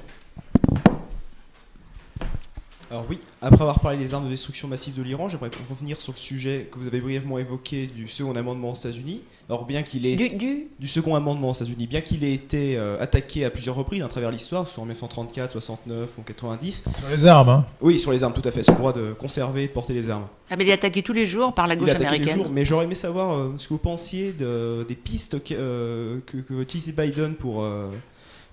Alors 2.91 3.05
oui, 3.09 3.19
après 3.43 3.61
avoir 3.61 3.79
parlé 3.79 3.97
des 3.97 4.13
armes 4.13 4.25
de 4.25 4.29
destruction 4.29 4.67
massive 4.67 4.95
de 4.97 5.03
l'Iran, 5.03 5.29
j'aimerais 5.29 5.51
revenir 5.69 5.99
sur 6.01 6.13
le 6.13 6.17
sujet 6.17 6.67
que 6.71 6.79
vous 6.79 6.87
avez 6.87 7.01
brièvement 7.01 7.37
évoqué 7.37 7.87
du 7.87 8.07
second 8.07 8.35
amendement 8.35 8.71
aux 8.71 8.75
États-Unis. 8.75 9.21
Alors 9.49 9.65
bien 9.65 9.83
qu'il 9.83 10.05
ait 10.05 10.15
Du, 10.15 10.29
du- 10.29 10.67
du 10.79 10.87
second 10.87 11.15
amendement 11.15 11.49
aux 11.49 11.53
États-Unis, 11.53 11.85
bien 11.87 12.01
qu'il 12.01 12.23
ait 12.23 12.33
été 12.33 12.77
euh, 12.77 13.01
attaqué 13.01 13.45
à 13.45 13.49
plusieurs 13.49 13.75
reprises 13.75 14.01
à 14.01 14.07
travers 14.07 14.31
l'histoire, 14.31 14.67
soit 14.67 14.81
en 14.81 14.85
1934, 14.85 15.51
69 15.51 16.17
ou 16.17 16.21
90. 16.21 16.83
Sur 16.83 17.09
les 17.09 17.25
armes, 17.25 17.49
hein. 17.49 17.65
Oui, 17.81 17.99
sur 17.99 18.11
les 18.11 18.23
armes, 18.23 18.33
tout 18.33 18.47
à 18.47 18.51
fait, 18.51 18.63
sur 18.63 18.73
le 18.73 18.79
droit 18.79 18.93
de 18.93 19.13
conserver 19.13 19.63
et 19.63 19.67
de 19.67 19.73
porter 19.73 19.93
les 19.93 20.09
armes. 20.09 20.27
Ah, 20.49 20.55
mais 20.55 20.63
il 20.63 20.69
est 20.69 20.73
attaqué 20.73 21.03
tous 21.03 21.13
les 21.13 21.25
jours 21.25 21.53
par 21.53 21.67
la 21.67 21.73
Il 21.73 21.79
gauche 21.79 21.89
les 21.89 21.95
américaine. 21.95 22.37
jours, 22.37 22.49
mais 22.49 22.63
j'aurais 22.65 22.85
aimé 22.85 22.95
savoir 22.95 23.33
euh, 23.33 23.53
ce 23.57 23.67
que 23.67 23.73
vous 23.73 23.79
pensiez 23.79 24.31
de- 24.31 24.85
des 24.87 24.95
pistes 24.95 25.43
que, 25.43 25.53
euh, 25.53 26.19
que, 26.25 26.37
que 26.37 26.53
va 26.53 26.61
utiliser 26.61 26.91
Biden 26.93 27.35
pour, 27.35 27.63
euh, 27.63 27.89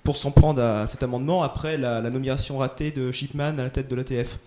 pour 0.03 0.17
s'en 0.17 0.31
prendre 0.31 0.63
à 0.63 0.87
cet 0.87 1.03
amendement 1.03 1.43
après 1.43 1.77
la, 1.79 2.01
la 2.01 2.11
nomination 2.11 2.59
ratée 2.59 2.91
de 2.91 3.13
Shipman 3.13 3.59
à 3.59 3.65
la 3.65 3.71
tête 3.71 3.89
de 3.89 3.95
l'ATF. 3.95 4.39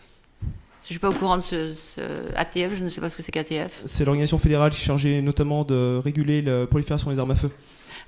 Je 0.83 0.87
suis 0.89 0.99
pas 0.99 1.09
au 1.09 1.13
courant 1.13 1.37
de 1.37 1.41
ce, 1.41 1.71
ce 1.71 2.01
ATF, 2.35 2.75
je 2.75 2.83
ne 2.83 2.89
sais 2.89 2.99
pas 3.01 3.09
ce 3.09 3.15
que 3.17 3.23
c'est 3.23 3.31
qu'ATF. 3.31 3.81
C'est 3.85 4.03
l'organisation 4.05 4.37
fédérale 4.37 4.73
chargée 4.73 5.21
notamment 5.21 5.63
de 5.63 5.99
réguler 6.03 6.41
la 6.41 6.67
prolifération 6.67 7.09
des 7.09 7.19
armes 7.19 7.31
à 7.31 7.35
feu. 7.35 7.49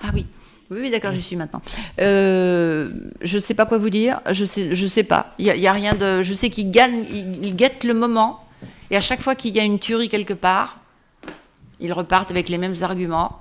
Ah 0.04 0.10
oui. 0.14 0.26
Oui, 0.72 0.80
oui, 0.82 0.92
d'accord, 0.92 1.12
j'y 1.12 1.22
suis 1.22 1.36
maintenant. 1.36 1.62
Euh, 2.02 2.90
je 3.22 3.38
ne 3.38 3.42
sais 3.42 3.54
pas 3.54 3.66
quoi 3.66 3.78
vous 3.78 3.90
dire. 3.92 4.20
Je 4.32 4.46
sais, 4.46 4.74
je 4.76 4.88
sais 4.88 5.04
pas. 5.04 5.34
Il 5.38 5.46
y, 5.46 5.60
y 5.60 5.68
a 5.68 5.72
rien 5.74 5.94
de. 5.94 6.22
Je 6.24 6.34
sais 6.34 6.50
qu'ils 6.50 6.72
gagnent, 6.72 7.06
ils, 7.12 7.46
ils 7.46 7.56
guettent 7.56 7.84
le 7.84 7.94
moment. 7.94 8.44
Et 8.92 8.98
à 8.98 9.02
chaque 9.02 9.22
fois 9.22 9.36
qu'il 9.36 9.56
y 9.56 9.60
a 9.60 9.64
une 9.64 9.80
tuerie 9.80 10.10
quelque 10.10 10.34
part, 10.34 10.80
ils 11.80 11.94
repartent 11.94 12.32
avec 12.32 12.50
les 12.50 12.58
mêmes 12.58 12.76
arguments. 12.82 13.40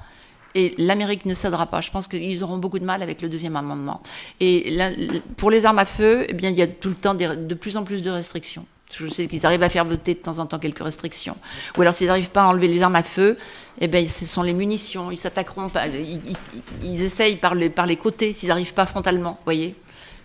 Et 0.54 0.74
l'Amérique 0.78 1.24
ne 1.26 1.34
cédera 1.34 1.66
pas. 1.66 1.80
Je 1.80 1.90
pense 1.90 2.06
qu'ils 2.06 2.44
auront 2.44 2.58
beaucoup 2.58 2.78
de 2.78 2.84
mal 2.84 3.02
avec 3.02 3.20
le 3.22 3.28
deuxième 3.28 3.56
amendement. 3.56 4.00
Et 4.38 4.70
là, 4.70 4.90
pour 5.36 5.50
les 5.50 5.66
armes 5.66 5.80
à 5.80 5.84
feu, 5.86 6.26
eh 6.28 6.32
bien, 6.34 6.50
il 6.50 6.56
y 6.56 6.62
a 6.62 6.68
tout 6.68 6.88
le 6.90 6.94
temps 6.94 7.14
des- 7.14 7.34
de 7.36 7.54
plus 7.54 7.76
en 7.76 7.82
plus 7.84 8.02
de 8.02 8.10
restrictions. 8.10 8.64
Je 8.98 9.06
sais 9.08 9.26
qu'ils 9.26 9.44
arrivent 9.46 9.62
à 9.62 9.68
faire 9.68 9.84
voter 9.84 10.14
de 10.14 10.18
temps 10.20 10.38
en 10.38 10.46
temps 10.46 10.58
quelques 10.58 10.82
restrictions. 10.82 11.36
Ou 11.76 11.82
alors, 11.82 11.94
s'ils 11.94 12.06
n'arrivent 12.06 12.30
pas 12.30 12.44
à 12.44 12.46
enlever 12.48 12.68
les 12.68 12.82
armes 12.82 12.96
à 12.96 13.02
feu, 13.02 13.36
eh 13.80 13.88
bien, 13.88 14.06
ce 14.06 14.24
sont 14.24 14.42
les 14.42 14.52
munitions. 14.52 15.10
Ils 15.10 15.16
s'attaqueront. 15.18 15.68
pas- 15.68 15.86
Ils, 15.88 16.20
ils- 16.26 16.36
ils 16.82 17.02
essayent 17.02 17.36
par 17.36 17.54
les, 17.54 17.70
par 17.70 17.86
les 17.86 17.96
côtés 17.96 18.32
s'ils 18.32 18.48
n'arrivent 18.50 18.74
pas 18.74 18.86
frontalement. 18.86 19.32
Vous 19.32 19.44
voyez 19.44 19.74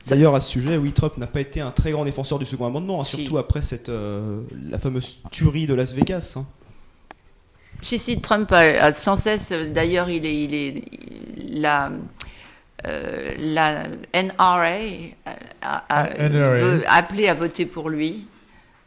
D'ailleurs, 0.08 0.34
à 0.34 0.40
ce 0.40 0.50
sujet, 0.50 0.78
oui, 0.78 0.92
Trump 0.94 1.18
n'a 1.18 1.28
pas 1.28 1.42
été 1.42 1.62
un 1.62 1.72
très 1.72 1.92
grand 1.92 2.06
défenseur 2.06 2.40
du 2.40 2.46
second 2.46 2.66
amendement, 2.68 3.02
hein, 3.02 3.04
Si. 3.04 3.18
surtout 3.18 3.38
après 3.38 3.62
cette, 3.62 3.90
euh, 3.90 4.42
la 4.70 4.80
fameuse 4.80 5.18
tuerie 5.30 5.68
de 5.68 5.74
Las 5.74 5.94
Vegas. 5.94 6.36
hein. 6.38 6.46
Si, 7.82 7.98
si, 8.00 8.20
Trump 8.20 8.52
a, 8.52 8.60
a 8.60 8.94
sans 8.94 9.16
cesse, 9.16 9.50
euh, 9.52 9.72
d'ailleurs, 9.72 10.10
il 10.10 10.26
est, 10.26 10.44
il 10.44 10.54
est 10.54 10.84
la, 11.38 11.92
euh, 12.88 13.34
la 13.40 13.84
NRA 14.14 14.78
a, 15.62 15.84
a- 15.90 16.28
NRA. 16.30 16.56
veut 16.56 16.84
appeler 16.88 17.28
à 17.28 17.34
voter 17.34 17.66
pour 17.66 17.90
lui. 17.90 18.26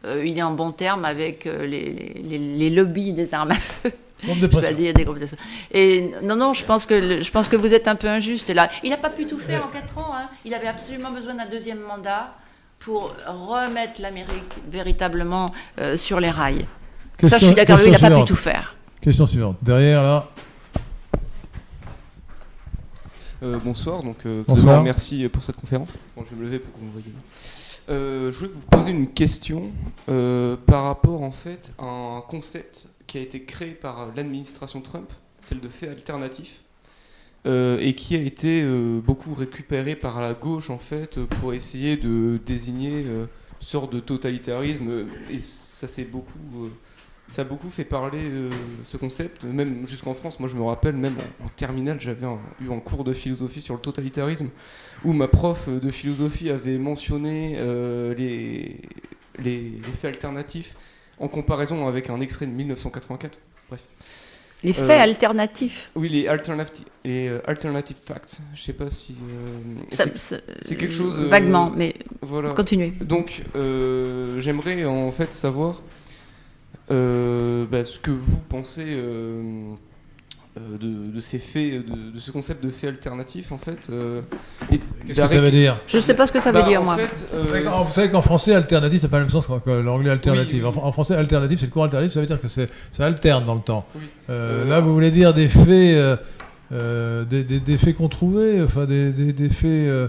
Euh, 0.05 0.25
il 0.25 0.37
est 0.39 0.43
en 0.43 0.53
bon 0.53 0.73
terme 0.73 1.05
avec 1.05 1.47
euh, 1.47 1.65
les, 1.67 2.15
les- 2.23 2.39
les- 2.39 2.71
lobbies 2.71 3.13
des 3.13 3.33
armes 3.35 3.53
à 3.53 3.55
feu. 3.55 3.93
Groupe 4.25 4.41
de 4.41 4.49
Je 4.53 4.73
dire 4.73 4.95
des 4.95 5.05
groupes 5.05 5.19
de- 5.19 5.27
Et 5.73 6.13
non, 6.23 6.37
non, 6.37 6.53
je 6.55 6.65
pense 6.65 6.87
que 6.87 6.95
le- 6.95 7.23
je 7.23 7.31
pense 7.31 7.49
que 7.49 7.57
vous 7.57 7.73
êtes 7.75 7.87
un 7.89 7.95
peu 7.97 8.09
injuste 8.09 8.51
là. 8.51 8.69
Il 8.85 8.91
n'a 8.91 8.97
pas 8.97 9.11
pu 9.11 9.27
tout 9.27 9.39
faire 9.39 9.65
en 9.65 9.69
quatre 9.69 9.97
ans. 9.99 10.13
hein. 10.15 10.29
Il 10.45 10.55
avait 10.55 10.67
absolument 10.69 11.11
besoin 11.13 11.35
d'un 11.35 11.47
deuxième 11.49 11.81
mandat 11.81 12.33
pour 12.79 13.15
remettre 13.27 14.01
l'Amérique 14.01 14.55
véritablement 14.71 15.53
euh, 15.81 15.97
sur 15.97 16.19
les 16.21 16.31
rails. 16.31 16.67
Ça, 17.21 17.39
je 17.39 17.47
suis 17.47 17.55
d'accord. 17.55 17.79
Il 17.85 17.93
n'a 17.93 17.99
pas 17.99 18.11
pu 18.21 18.25
tout 18.25 18.37
faire. 18.37 18.75
Question 19.01 19.27
suivante. 19.27 19.57
Derrière, 19.63 20.03
là. 20.03 20.29
Euh, 23.43 23.59
bonsoir, 23.65 24.03
donc 24.05 24.19
euh, 24.25 24.43
tout 24.43 24.51
Bonsoir. 24.51 24.83
merci 24.85 25.29
pour 25.29 25.43
cette 25.43 25.57
conférence. 25.57 25.99
Bon, 26.17 26.23
je 26.25 26.31
vais 26.31 26.37
me 26.41 26.45
lever 26.47 26.59
pour 26.61 26.73
que 26.73 26.79
vous 26.79 26.87
me 26.87 26.93
voyez. 26.93 27.13
Euh, 27.89 28.31
je 28.31 28.39
voulais 28.39 28.51
vous 28.53 28.61
poser 28.61 28.91
une 28.93 29.09
question 29.09 29.73
euh, 30.09 30.57
par 30.57 30.85
rapport 30.85 31.23
en 31.23 31.33
fait 31.33 31.75
à 31.79 31.85
un 31.85 32.21
concept 32.21 32.89
qui 33.07 33.19
a 33.19 33.21
été 33.21 33.43
créé 33.43 33.73
par 33.73 34.15
l'administration 34.15 34.81
Trump, 34.81 35.13
celle 35.43 35.61
de 35.61 35.69
fait 35.69 35.89
alternatif, 35.89 36.63
euh, 37.47 37.79
et 37.81 37.95
qui 37.95 38.15
a 38.15 38.21
été 38.21 38.65
beaucoup 39.05 39.35
récupéré 39.35 39.97
par 39.97 40.21
la 40.21 40.35
gauche 40.35 40.71
en 40.71 40.79
fait 40.79 41.19
pour 41.25 41.55
essayer 41.55 41.97
de 41.97 42.39
désigner 42.45 43.01
une 43.01 43.29
sorte 43.59 43.93
de 43.93 44.01
totalitarisme, 44.01 45.07
et 45.29 45.41
ça 45.41 45.89
s'est 45.89 46.05
beaucoup 46.05 46.39
ça 47.33 47.43
a 47.43 47.45
beaucoup 47.47 47.71
fait 47.71 47.85
parler 47.85 48.21
euh, 48.23 48.51
ce 48.85 48.97
concept, 48.99 49.45
même 49.45 49.89
jusqu'en 49.89 50.13
France. 50.15 50.39
Moi, 50.39 50.49
je 50.49 50.55
me 50.57 50.63
rappelle, 50.63 50.95
même 50.95 51.17
en, 51.41 51.47
en 51.47 51.49
terminale, 51.49 51.99
j'avais 52.01 52.27
eu 52.61 52.71
un 52.71 52.79
cours 52.79 53.05
de 53.05 53.13
philosophie 53.15 53.61
sur 53.63 53.75
le 53.75 53.81
totalitarisme 53.81 54.51
où 55.05 55.13
ma 55.15 55.29
prof 55.29 55.69
de 55.69 55.91
philosophie 55.91 56.51
avait 56.51 56.77
mentionné 56.79 57.55
euh, 57.57 58.15
les, 58.15 58.81
les, 59.43 59.73
les 59.85 59.93
faits 59.95 60.15
alternatifs 60.15 60.77
en 61.19 61.27
comparaison 61.29 61.89
avec 61.89 62.11
un 62.11 62.21
extrait 62.21 62.47
de 62.47 62.53
1984. 62.53 63.39
Bref. 63.69 63.83
Les 64.65 64.73
faits 64.75 64.91
Euh, 64.91 65.03
alternatifs. 65.03 65.91
Oui, 65.97 66.09
les, 66.09 66.27
alternati- 66.27 66.85
les 67.05 67.29
euh, 67.29 67.41
alternative 67.47 67.97
facts. 68.05 68.41
Je 68.55 68.63
sais 68.63 68.73
pas 68.75 68.91
si. 68.91 69.17
euh, 69.21 69.97
c'est- 70.61 70.77
quelque 70.77 70.93
chose, 70.95 71.19
Vaguement, 71.19 71.73
mais 71.75 71.95
voilà. 72.21 72.51
continuez. 72.51 72.93
Donc, 73.01 73.43
j'aimerais 74.39 74.85
en 74.85 75.11
fait 75.11 75.33
savoir 75.33 75.83
bah, 77.71 77.85
ce 77.85 77.99
que 77.99 78.11
vous 78.11 78.39
pensez 78.49 78.85
euh, 78.89 79.73
euh, 80.59 80.77
de, 80.79 81.11
de 81.15 81.21
ces 81.21 81.39
faits, 81.39 81.87
de, 81.87 82.13
de 82.15 82.21
ce 82.21 82.31
concept 82.31 82.63
de 82.63 82.69
fait 82.71 82.89
alternatif 82.89 83.53
en 83.53 83.59
fait. 83.59 83.89
euh, 83.91 84.21
et 84.71 84.79
Qu'est-ce 85.07 85.21
que 85.21 85.27
ça 85.29 85.41
veut 85.41 85.51
dire 85.51 85.81
Je 85.87 85.97
ne 85.97 86.03
sais 86.03 86.15
pas 86.15 86.27
ce 86.27 86.33
que 86.33 86.41
ça 86.41 86.53
Bah, 86.53 86.63
veut 86.63 86.69
dire, 86.69 86.81
en 86.83 86.85
moi. 86.85 86.99
fait, 86.99 87.27
euh, 87.33 87.43
Vous 87.71 87.93
savez 87.93 88.11
qu'en- 88.11 88.21
français, 88.23 88.55
alternatif, 88.55 89.01
c'est 89.01 89.09
pas 89.09 89.19
le 89.19 89.25
même 89.25 89.31
sens 89.31 89.47
que 89.47 89.71
l'anglais. 89.71 90.13
Oui, 90.27 90.31
oui. 90.53 90.65
En, 90.65 90.69
en 90.69 90.93
français, 90.93 91.15
alternatif, 91.15 91.59
c'est 91.61 91.67
le 91.67 91.73
courant 91.73 91.85
alternatif, 91.87 92.13
ça 92.15 92.21
veut 92.21 92.27
dire 92.27 92.41
que 92.41 92.49
c'est- 92.49 92.71
ça 92.91 93.07
alterne 93.07 93.45
dans 93.47 93.55
le 93.55 93.61
temps. 93.63 93.87
Oui. 93.95 94.03
Euh, 94.31 94.65
Euh, 94.65 94.69
là, 94.69 94.81
vous 94.81 94.93
voulez 94.93 95.11
dire 95.11 95.33
des 95.33 95.49
faits, 95.49 95.67
euh, 95.69 96.17
euh, 96.73 97.25
des, 97.25 97.45
des- 97.45 97.61
des 97.61 97.79
faits 97.79 97.95
qu'on 97.97 98.09
trouvait, 98.09 98.61
enfin 98.63 98.85
des, 98.87 99.11
des- 99.13 99.33
des 99.33 99.49
faits, 99.49 99.65
euh, 99.71 100.09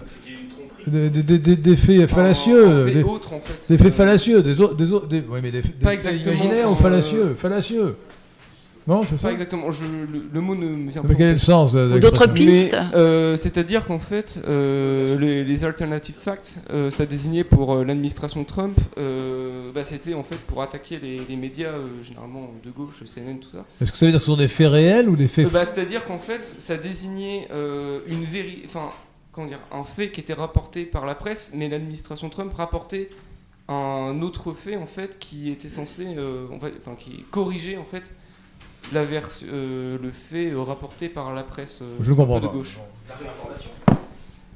des, 0.89 1.09
des- 1.09 1.23
des- 1.23 1.37
des- 1.39 1.55
des 1.55 1.75
faits 1.75 2.09
fallacieux, 2.09 2.85
fait 2.87 2.91
des, 2.93 3.03
autre, 3.03 3.33
en 3.33 3.39
fait. 3.39 3.67
des 3.69 3.77
faits 3.77 3.87
Euh, 3.93 3.95
fallacieux, 3.95 4.41
des 4.43 4.59
autres, 4.59 4.75
des 4.75 4.91
autres, 4.91 5.07
des, 5.07 5.23
oui, 5.27 5.39
mais 5.41 5.51
des, 5.51 5.61
Pas 5.61 5.89
faits 5.91 5.93
exactement, 5.99 6.35
imaginaires 6.35 6.69
ou 6.69 6.73
enfin, 6.73 6.83
fallacieux, 6.83 7.35
fallacieux. 7.37 7.95
Non, 8.85 9.03
c'est 9.09 9.17
ça? 9.17 9.29
Pas 9.29 9.31
exactement. 9.31 9.71
Je, 9.71 9.83
le, 9.85 10.23
le 10.29 10.41
mot 10.41 10.55
ne 10.55 10.65
me 10.65 10.91
vient 10.91 11.01
Mais 11.03 11.07
pas. 11.07 11.13
en 11.13 11.17
quel 11.17 11.29
est 11.29 11.31
le 11.31 11.37
sens 11.37 11.71
d'autres 11.71 12.27
Mais, 12.27 12.33
pistes 12.33 12.75
euh, 12.93 13.37
C'est-à-dire 13.37 13.85
qu'en 13.85 13.97
fait, 13.99 14.41
euh, 14.45 15.17
les, 15.17 15.45
les 15.45 15.63
alternative 15.63 16.15
facts, 16.19 16.59
euh, 16.69 16.89
ça 16.89 17.05
désignait 17.05 17.45
pour 17.45 17.75
euh, 17.75 17.85
l'administration 17.85 18.43
Trump, 18.43 18.77
euh, 18.97 19.71
bah, 19.73 19.85
c'était 19.85 20.13
en 20.15 20.23
fait 20.23 20.35
pour 20.35 20.61
attaquer 20.61 20.99
les, 21.01 21.21
les 21.29 21.35
médias, 21.37 21.69
euh, 21.69 21.87
généralement 22.03 22.51
de 22.61 22.71
gauche, 22.71 23.01
CNN, 23.05 23.37
tout 23.39 23.47
ça. 23.53 23.63
Est-ce 23.81 23.89
que 23.93 23.97
ça 23.97 24.05
veut 24.05 24.11
dire 24.11 24.19
que 24.19 24.25
ce 24.25 24.31
sont 24.31 24.37
des 24.37 24.49
faits 24.49 24.67
réels 24.69 25.07
ou 25.07 25.15
des 25.15 25.29
faits 25.29 25.45
Euh, 25.45 25.49
bah, 25.49 25.63
C'est-à-dire 25.63 26.03
qu'en 26.03 26.19
fait, 26.19 26.43
ça 26.43 26.75
désignait 26.75 27.47
euh, 27.53 27.99
une 28.07 28.25
véri... 28.25 28.63
enfin, 28.65 28.89
comment 29.33 29.47
dire, 29.47 29.59
un 29.71 29.83
fait 29.83 30.11
qui 30.11 30.21
était 30.21 30.33
rapporté 30.33 30.85
par 30.85 31.05
la 31.05 31.15
presse, 31.15 31.51
mais 31.53 31.67
l'administration 31.67 32.29
Trump 32.29 32.53
rapportait 32.53 33.09
un 33.67 34.21
autre 34.21 34.53
fait 34.53 34.75
en 34.77 34.85
fait 34.85 35.17
qui 35.19 35.49
était 35.49 35.69
censé, 35.69 36.05
euh, 36.17 36.45
on 36.51 36.57
va- 36.57 36.69
enfin, 36.79 36.95
qui 36.97 37.23
corrigeait 37.31 37.77
en 37.77 37.83
fait 37.83 38.13
la 38.91 39.03
vers- 39.05 39.29
euh, 39.51 39.97
le 40.01 40.11
fait 40.11 40.51
euh, 40.51 40.61
rapporté 40.61 41.09
par 41.09 41.33
la 41.33 41.43
presse 41.43 41.79
euh, 41.81 41.95
Je 42.01 42.11
un 42.11 42.15
comprends 42.15 42.35
peu 42.35 42.41
de 42.41 42.47
pas. 42.47 42.53
gauche. 42.53 42.77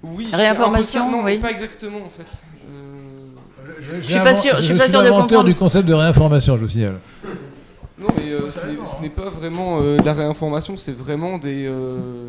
Oui, 0.04 0.28
Réinformation, 0.32 0.86
c'est 0.86 0.98
un 1.00 1.02
peu 1.06 1.12
ça, 1.12 1.18
non, 1.18 1.24
oui. 1.26 1.36
mais 1.36 1.40
pas 1.40 1.52
exactement 1.52 1.98
en 2.06 2.10
fait. 2.10 2.38
Euh, 2.70 3.30
Je 3.82 4.02
suis 4.02 4.14
pas 4.16 4.36
sûre- 4.36 4.56
je 4.58 4.62
suis 4.62 4.76
pas 4.78 4.90
sûre 4.90 5.00
de 5.00 5.06
l'inventeur 5.06 5.22
comprendre. 5.28 5.46
du 5.46 5.56
concept 5.56 5.88
de 5.88 5.94
réinformation, 5.94 6.56
je 6.56 6.62
vous 6.62 6.68
signale. 6.70 6.98
Non, 8.00 8.10
mais 8.16 8.30
euh, 8.32 8.52
ce 8.52 8.66
n'est- 8.66 8.86
ce 8.86 9.02
n'est 9.02 9.10
pas 9.10 9.30
vraiment 9.30 9.80
euh, 9.82 9.98
de 9.98 10.04
la 10.06 10.14
réinformation, 10.14 10.78
c'est 10.78 10.92
vraiment 10.96 11.40
des, 11.40 11.66
euh, 11.66 12.28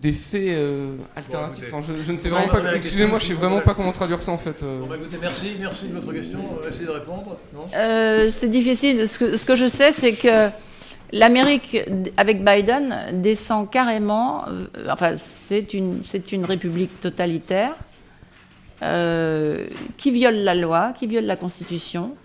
des 0.00 0.12
faits 0.12 0.48
euh, 0.48 0.96
alternatifs. 1.14 1.64
Enfin, 1.72 1.86
je, 1.86 2.02
je 2.02 2.12
ne 2.12 2.18
sais 2.18 2.30
vraiment 2.30 2.52
ouais, 2.52 2.62
pas. 2.62 2.74
Excusez-moi, 2.74 3.18
je 3.18 3.26
sais 3.26 3.34
vraiment 3.34 3.60
pas 3.60 3.74
comment 3.74 3.92
traduire 3.92 4.22
ça 4.22 4.32
en 4.32 4.38
fait. 4.38 4.62
euh. 4.62 4.80
merci, 5.20 5.56
merci 5.60 5.88
de 5.88 5.94
votre 5.94 6.12
question. 6.12 6.38
Essayez 6.68 6.86
de 6.86 6.92
répondre. 6.92 7.36
Euh, 7.74 8.30
c'est 8.30 8.48
difficile. 8.48 9.06
Ce 9.06 9.18
que, 9.18 9.36
ce 9.36 9.44
que 9.44 9.56
je 9.56 9.66
sais, 9.66 9.92
c'est 9.92 10.12
que 10.14 10.48
l'Amérique, 11.12 11.76
avec 12.16 12.42
Biden, 12.44 12.96
descend 13.14 13.68
carrément. 13.70 14.48
euh, 14.48 14.66
enfin, 14.90 15.16
c'est 15.18 15.74
une, 15.74 16.02
c'est 16.06 16.32
une 16.32 16.44
république 16.46 16.98
totalitaire 17.00 17.74
euh, 18.82 19.66
qui 19.98 20.10
viole 20.10 20.36
la 20.36 20.54
loi, 20.54 20.94
qui 20.98 21.06
viole 21.06 21.26
la 21.26 21.36
Constitution, 21.36 22.16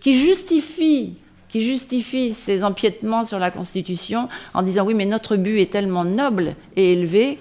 qui 0.00 0.20
justifie 0.20 1.14
justifie 1.60 2.34
ces 2.34 2.64
empiètements 2.64 3.24
sur 3.24 3.38
la 3.38 3.50
Constitution 3.50 4.28
en 4.54 4.62
disant 4.62 4.84
oui 4.84 4.94
mais 4.94 5.06
notre 5.06 5.36
but 5.36 5.60
est 5.60 5.72
tellement 5.72 6.04
noble 6.04 6.54
et 6.76 6.92
élevé 6.92 7.38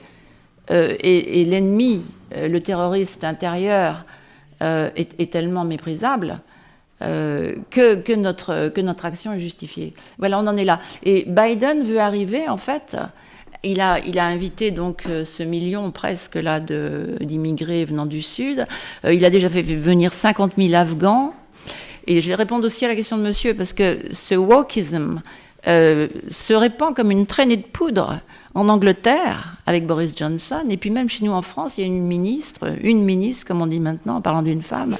euh, 0.72 0.96
et, 1.00 1.46
l'ennemi, 1.46 2.04
euh, 2.36 2.48
le 2.48 2.60
terroriste 2.62 3.24
intérieur 3.24 4.06
euh, 4.62 4.90
est, 4.96 5.32
tellement 5.32 5.64
méprisable 5.64 6.40
que, 7.00 8.16
notre, 8.16 9.06
action 9.06 9.34
est 9.34 9.40
justifiée. 9.40 9.94
Voilà, 10.18 10.40
on 10.40 10.48
en 10.48 10.58
est 10.58 10.64
là. 10.64 10.80
Et 11.04 11.26
Biden 11.28 11.84
veut 11.84 12.00
arriver, 12.00 12.48
en 12.50 12.58
fait, 12.58 12.98
il 13.64 13.80
a, 13.80 14.00
il 14.00 14.18
a 14.18 14.26
invité 14.26 14.72
donc 14.72 15.04
ce 15.04 15.44
million 15.44 15.92
presque 15.92 16.36
là 16.36 16.60
d'immigrés 16.60 17.86
venant 17.86 18.06
du 18.06 18.22
Sud. 18.22 18.66
Il 19.04 19.24
a 19.24 19.30
déjà 19.30 19.50
fait 19.50 19.62
venir 19.62 20.14
50 20.14 20.54
000 20.58 20.74
Afghans. 20.74 21.34
Et 22.08 22.22
je 22.22 22.28
vais 22.28 22.36
répondre 22.36 22.66
aussi 22.66 22.86
à 22.86 22.88
la 22.88 22.96
question 22.96 23.18
de 23.18 23.24
monsieur, 23.24 23.54
parce 23.54 23.74
que 23.74 24.00
ce 24.12 24.36
wokism 24.36 25.22
euh, 25.68 26.08
se 26.30 26.54
répand 26.54 26.96
comme 26.96 27.12
une 27.12 27.26
traînée 27.26 27.58
de 27.58 27.64
poudre 27.64 28.20
en 28.54 28.70
Angleterre 28.70 29.56
avec 29.66 29.88
Boris 29.88 30.14
Johnson, 30.16 30.64
et 30.70 30.78
puis 30.78 30.92
même 30.92 31.10
chez 31.10 31.26
nous 31.26 31.32
en 31.32 31.42
France, 31.42 31.74
il 31.78 31.82
y 31.82 31.84
a 31.84 31.88
une 31.88 32.06
ministre, 32.06 32.74
une 32.82 33.04
ministre, 33.04 33.48
comme 33.48 33.62
on 33.62 33.68
dit 33.68 33.80
maintenant, 33.80 34.18
en 34.18 34.22
parlant 34.22 34.44
d'une 34.44 34.62
femme, 34.62 34.98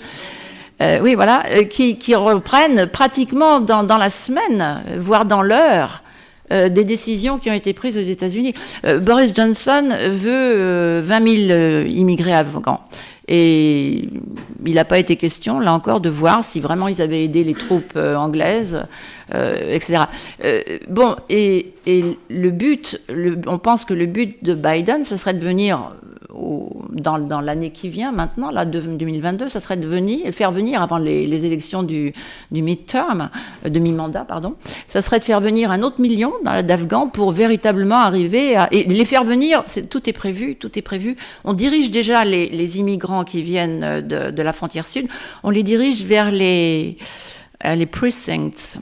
euh, 0.82 1.00
oui, 1.02 1.16
voilà, 1.16 1.44
euh, 1.52 1.64
qui, 1.64 2.16
reprennent 2.16 2.88
pratiquement 2.88 3.62
dans, 3.62 3.98
la 3.98 4.10
semaine, 4.10 4.84
voire 4.98 5.26
dans 5.26 5.42
l'heure, 5.42 6.02
des 6.52 6.84
décisions 6.84 7.40
qui 7.40 7.50
ont 7.50 7.54
été 7.54 7.74
prises 7.74 7.98
aux 7.98 8.02
États-Unis. 8.02 8.54
Boris 9.02 9.34
Johnson 9.34 9.90
veut 10.12 10.54
euh, 10.56 11.02
20 11.04 11.28
000 11.28 11.36
euh, 11.50 11.88
immigrés 11.88 12.34
afghans. 12.34 12.82
Et 13.28 14.10
il 14.66 14.76
n'a 14.76 14.86
pas 14.86 15.00
été 15.00 15.16
question, 15.16 15.60
là 15.60 15.74
encore, 15.74 16.00
de 16.00 16.10
voir 16.10 16.44
si 16.44 16.60
vraiment 16.60 16.88
ils 16.88 17.02
avaient 17.02 17.24
aidé 17.24 17.44
les 17.44 17.56
troupes 17.56 17.94
euh, 17.96 18.16
anglaises, 18.16 18.84
euh, 19.34 19.74
etc. 19.74 20.04
Euh, 20.44 20.62
bon, 20.90 21.16
et, 21.30 21.74
le 22.30 22.50
but, 22.50 23.00
on 23.48 23.58
pense 23.58 23.86
que 23.86 23.94
le 23.94 24.06
but 24.06 24.44
de 24.44 24.54
Biden, 24.54 25.04
ce 25.06 25.18
serait 25.18 25.34
de 25.34 25.44
venir 25.44 25.92
dans, 26.92 27.42
l'année 27.42 27.72
qui 27.72 27.90
vient, 27.90 28.12
maintenant, 28.12 28.52
là, 28.52 28.66
de- 28.66 28.80
2022, 28.80 29.50
ça 29.50 29.60
serait 29.60 29.78
de 29.78 29.88
venir, 29.88 30.32
faire 30.34 30.52
venir, 30.52 30.82
avant 30.82 30.98
les, 30.98 31.46
élections 31.46 31.84
du, 31.84 32.14
du 32.52 32.62
midterm, 32.62 33.30
euh, 33.66 33.70
de 33.70 33.80
mi-mandat, 33.80 34.26
pardon, 34.26 34.56
ça 34.88 35.02
serait 35.02 35.20
de 35.20 35.24
faire 35.24 35.42
venir 35.42 35.72
un 35.72 35.82
autre 35.82 36.00
million 36.02 36.34
d'Afghans 36.44 37.08
pour 37.08 37.32
véritablement 37.32 37.98
arriver 37.98 38.56
à. 38.56 38.68
Et 38.72 38.84
les 38.84 39.06
faire 39.06 39.24
venir, 39.24 39.64
tout 39.90 40.10
est 40.10 40.14
prévu, 40.14 40.56
tout 40.56 40.78
est 40.78 40.82
prévu. 40.82 41.16
On 41.44 41.54
dirige 41.54 41.92
déjà 41.92 42.26
les, 42.26 42.50
les 42.50 42.80
immigrants 42.80 43.24
qui 43.24 43.42
viennent 43.42 43.84
euh, 43.84 44.02
de, 44.02 44.32
de 44.32 44.42
la 44.42 44.54
frontière 44.54 44.86
sud, 44.86 45.08
on 45.44 45.50
les 45.50 45.64
dirige 45.64 46.04
vers 46.04 46.32
les, 46.32 46.98
euh, 47.66 47.76
les 47.76 47.86
precincts. 47.86 48.80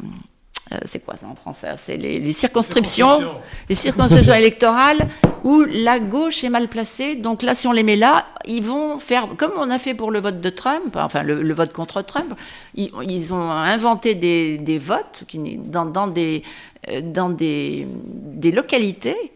Euh, 0.74 0.78
c'est 0.86 1.04
quoi 1.04 1.16
ça 1.20 1.28
en 1.28 1.36
français 1.36 1.74
C'est 1.78 1.98
les, 1.98 2.34
circonscriptions 2.34 3.22
les 3.70 3.76
circonscriptions 3.76 4.34
électorales 4.34 5.08
où 5.44 5.62
la 5.62 6.00
gauche 6.00 6.44
est 6.44 6.50
mal 6.50 6.68
placée. 6.68 7.16
Donc 7.16 7.44
là, 7.44 7.54
si 7.54 7.68
on 7.68 7.72
les 7.72 7.84
met 7.84 7.96
là, 7.96 8.26
ils 8.46 8.64
vont 8.64 8.98
faire, 8.98 9.28
comme 9.38 9.52
on 9.58 9.70
a 9.70 9.78
fait 9.78 9.94
pour 9.94 10.12
le 10.12 10.20
vote 10.20 10.42
de 10.42 10.50
Trump, 10.50 10.96
enfin 10.96 11.24
le, 11.24 11.54
vote 11.54 11.74
contre 11.74 12.02
Trump, 12.02 12.34
ils, 12.76 13.34
ont 13.34 13.52
inventé 13.52 14.16
des, 14.16 14.78
votes 14.78 15.26
dans, 15.66 16.14
euh, 16.18 17.34
des, 17.34 18.52
localités 18.52 19.34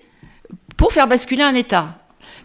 pour 0.77 0.93
faire 0.93 1.07
basculer 1.07 1.43
un 1.43 1.55
État. 1.55 1.97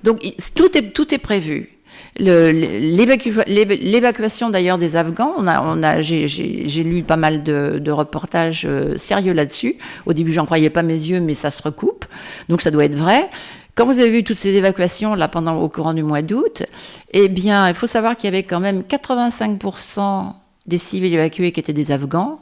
Donc 0.03 0.21
tout 0.55 1.15
est 1.15 1.19
prévu. 1.19 1.82
L'évacuation 2.19 4.51
d'ailleurs 4.51 4.79
des 4.79 4.97
Afghans, 4.97 5.35
on 5.39 5.47
a, 5.47 5.63
on 5.63 5.83
a, 5.83 6.03
j'ai 6.03 6.85
lu 6.85 7.03
pas 7.03 7.17
mal 7.17 7.43
de, 7.43 7.79
de 7.79 7.91
reportages 7.91 8.67
euh, 8.69 8.99
sérieux 8.99 9.33
là-dessus. 9.33 9.77
Au 10.05 10.13
début, 10.13 10.31
j'en 10.31 10.45
croyais 10.45 10.71
pas 10.71 10.83
mes 10.83 10.93
yeux, 10.93 11.21
mais 11.21 11.35
ça 11.35 11.51
se 11.51 11.63
recoupe, 11.63 12.05
donc 12.49 12.61
ça 12.61 12.71
doit 12.71 12.85
être 12.85 12.95
vrai. 12.95 13.29
Quand 13.75 13.87
vous 13.87 13.99
avez 13.99 14.11
vu 14.11 14.25
toutes 14.25 14.37
ces 14.37 14.55
évacuations 14.55 15.15
là 15.15 15.29
pendant 15.29 15.57
au 15.57 15.71
courant 15.71 15.95
du 15.95 16.03
mois 16.03 16.21
d'août, 16.21 16.65
eh 17.13 17.29
bien, 17.29 17.69
il 17.69 17.75
faut 17.75 17.87
savoir 17.87 18.19
qu'il 18.19 18.29
y 18.29 18.33
avait 18.33 18.43
quand 18.43 18.61
même 18.61 18.83
85% 18.83 20.35
des 20.67 20.79
civils 20.79 21.15
évacués 21.15 21.53
qui 21.53 21.61
étaient 21.61 21.73
des 21.73 21.91
Afghans, 21.91 22.41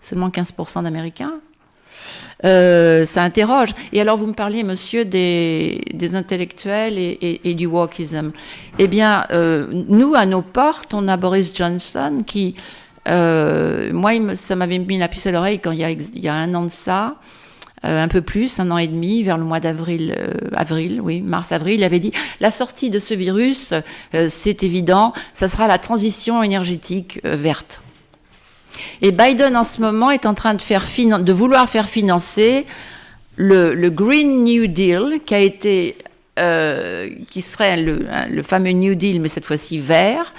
seulement 0.00 0.30
15% 0.30 0.82
d'Américains. 0.82 1.34
Euh, 2.44 3.06
ça 3.06 3.22
interroge. 3.22 3.70
Et 3.92 4.00
alors, 4.00 4.16
vous 4.16 4.26
me 4.26 4.32
parliez, 4.32 4.62
monsieur, 4.62 5.04
des, 5.04 5.80
intellectuels 6.14 6.98
et, 6.98 7.54
du 7.54 7.66
wokism. 7.66 8.32
Eh 8.78 8.88
bien, 8.88 9.26
euh, 9.30 9.66
nous, 9.70 10.14
à 10.14 10.26
nos 10.26 10.42
portes, 10.42 10.94
on 10.94 11.08
a 11.08 11.16
Boris 11.16 11.54
Johnson 11.54 12.22
qui, 12.26 12.54
euh, 13.08 13.92
moi, 13.92 14.12
ça 14.34 14.56
m'avait 14.56 14.78
mis 14.78 14.98
la 14.98 15.08
puce 15.08 15.26
à 15.26 15.30
l'oreille 15.30 15.60
quand 15.60 15.72
il 15.72 15.78
y 15.78 15.84
a, 15.84 15.90
il 15.90 16.18
y 16.18 16.28
a 16.28 16.34
un 16.34 16.54
an 16.54 16.64
de 16.64 16.70
ça, 16.70 17.16
un 17.84 18.08
peu 18.08 18.20
plus, 18.20 18.60
un 18.60 18.70
an 18.70 18.78
et 18.78 18.86
demi, 18.86 19.24
vers 19.24 19.36
le 19.36 19.44
mois 19.44 19.58
d'avril, 19.58 20.16
avril, 20.54 21.00
oui, 21.00 21.20
mars-avril, 21.20 21.80
il 21.80 21.84
avait 21.84 21.98
dit 21.98 22.12
la 22.38 22.52
sortie 22.52 22.90
de 22.90 23.00
ce 23.00 23.12
virus, 23.12 23.74
c'est 24.28 24.62
évident, 24.62 25.12
ça 25.32 25.48
sera 25.48 25.66
la 25.66 25.78
transition 25.78 26.44
énergétique 26.44 27.18
verte. 27.24 27.82
Et 29.00 29.12
Biden, 29.12 29.56
en 29.56 29.64
ce 29.64 29.80
moment, 29.80 30.10
est 30.10 30.26
en 30.26 30.34
train 30.34 30.54
de, 30.54 31.32
vouloir 31.32 31.68
faire 31.68 31.88
financer 31.88 32.66
le, 33.36 33.88
Green 33.88 34.44
New 34.44 34.66
Deal, 34.66 35.20
qui 35.26 35.94
euh, 36.38 37.08
serait 37.40 37.76
le, 37.76 38.42
fameux 38.42 38.72
New 38.72 38.94
Deal, 38.94 39.20
mais 39.20 39.28
cette 39.28 39.44
fois-ci 39.44 39.78
vert, 39.78 40.32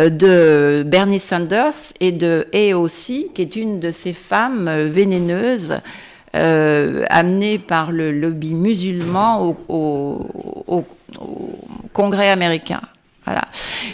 euh, 0.00 0.10
de 0.10 0.82
Bernie 0.86 1.20
Sanders 1.20 1.92
et 2.00 2.12
de 2.12 2.46
AOC, 2.52 3.32
qui 3.34 3.42
est 3.42 3.56
une 3.56 3.80
de 3.80 3.90
ces 3.90 4.12
femmes 4.12 4.68
euh, 4.68 4.86
vénéneuses 4.86 5.76
euh, 6.34 7.04
amenées 7.08 7.58
par 7.58 7.92
le 7.92 8.12
lobby 8.12 8.52
musulman 8.52 9.56
au, 9.68 10.26
au- 10.68 10.84
Congrès 11.94 12.28
américain. 12.28 12.82
Voilà. 13.24 13.40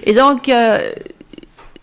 Et 0.05 0.13
donc, 0.13 0.51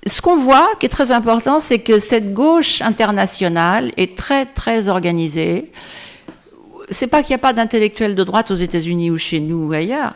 ce 0.08 0.22
qu'on 0.22 0.38
voit, 0.38 0.70
qui 0.80 0.86
est 0.86 0.90
très 0.90 1.12
important, 1.12 1.60
c'est 1.60 1.80
que 1.80 2.00
cette 2.00 2.34
gauche 2.34 2.82
internationale 2.82 3.92
est 3.98 4.16
très, 4.18 4.46
très 4.46 4.88
organisée. 4.88 5.72
C'est 6.90 7.08
pas 7.08 7.22
qu'il 7.22 7.32
n'y 7.32 7.36
a 7.36 7.40
pas 7.40 7.54
d'intellectuels 7.54 8.16
de 8.16 8.24
droite 8.24 8.50
aux 8.52 8.56
États-Unis 8.56 9.12
ou 9.12 9.18
chez 9.18 9.40
nous 9.40 9.68
ou 9.68 9.74
ailleurs, 9.74 10.14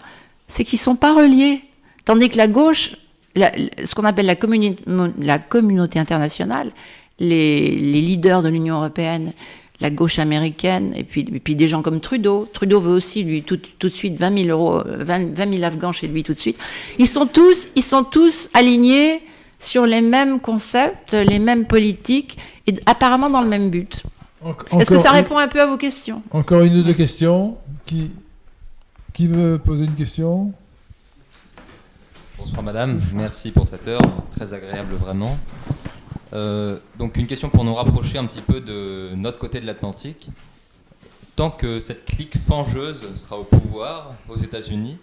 c'est 0.47 0.63
qu'ils 0.63 0.79
sont 0.79 0.95
pas 0.95 1.13
reliés. 1.13 1.61
Tandis 2.05 2.29
que 2.29 2.37
la 2.37 2.47
gauche, 2.47 2.95
ce 3.35 3.95
qu'on 3.95 4.05
appelle 4.05 4.25
la, 4.25 5.39
communauté 5.39 5.99
internationale, 5.99 6.71
les, 7.19 7.69
leaders 7.71 8.41
de 8.41 8.49
l'Union 8.49 8.77
européenne, 8.77 9.33
la 9.81 9.89
gauche 9.89 10.17
américaine, 10.17 10.93
et 10.95 11.03
puis, 11.03 11.55
des 11.55 11.67
gens 11.67 11.81
comme 11.81 11.99
Trudeau. 11.99 12.47
Trudeau 12.53 12.79
veut 12.79 12.93
aussi, 12.93 13.23
lui, 13.23 13.43
tout, 13.43 13.59
de 13.79 13.89
suite 13.89 14.17
20 14.17 14.43
000 14.45 14.49
euros, 14.49 14.81
20, 14.85 15.35
20 15.35 15.57
000 15.57 15.63
Afghans 15.63 15.91
chez 15.91 16.07
lui 16.07 16.23
tout 16.23 16.33
de 16.33 16.39
suite. 16.39 16.57
Ils 16.99 17.07
sont 17.07 17.25
tous, 17.25 17.67
ils 17.75 17.83
sont 17.83 18.05
tous 18.05 18.49
alignés 18.53 19.21
sur 19.63 19.85
les 19.85 20.01
mêmes 20.01 20.39
concepts, 20.39 21.13
les 21.13 21.39
mêmes 21.39 21.65
politiques, 21.65 22.37
et 22.67 22.75
apparemment 22.85 23.29
dans 23.29 23.41
le 23.41 23.49
même 23.49 23.69
but. 23.69 24.03
Est-ce 24.77 24.89
que 24.89 24.97
ça 24.97 25.11
répond 25.11 25.37
un 25.37 25.47
peu 25.47 25.61
à 25.61 25.65
vos 25.65 25.77
questions? 25.77 26.21
Encore 26.31 26.61
une 26.61 26.77
ou 26.77 26.83
deux 26.83 26.93
questions? 26.93 27.57
Qui, 27.85 28.11
qui 29.13 29.27
veut 29.27 29.57
poser 29.57 29.85
une 29.85 29.95
question? 29.95 30.51
Bonsoir 32.37 32.63
madame, 32.63 32.99
merci 33.15 33.51
pour 33.51 33.67
cette 33.67 33.87
heure, 33.87 34.01
très 34.35 34.53
agréable 34.53 34.95
vraiment. 34.95 35.37
Euh, 36.33 36.79
donc 36.97 37.15
une 37.17 37.27
question 37.27 37.49
pour 37.49 37.63
nous 37.63 37.75
rapprocher 37.75 38.17
un 38.17 38.25
petit 38.25 38.41
peu 38.41 38.59
de 38.59 39.11
notre 39.15 39.37
côté 39.37 39.61
de 39.61 39.65
l'Atlantique. 39.65 40.29
Tant 41.35 41.51
que 41.51 41.79
cette 41.79 42.05
clique 42.05 42.37
fangeuse 42.37 43.05
sera 43.15 43.37
au 43.37 43.43
pouvoir 43.43 44.13
aux 44.27 44.35
États-Unis, 44.35 44.97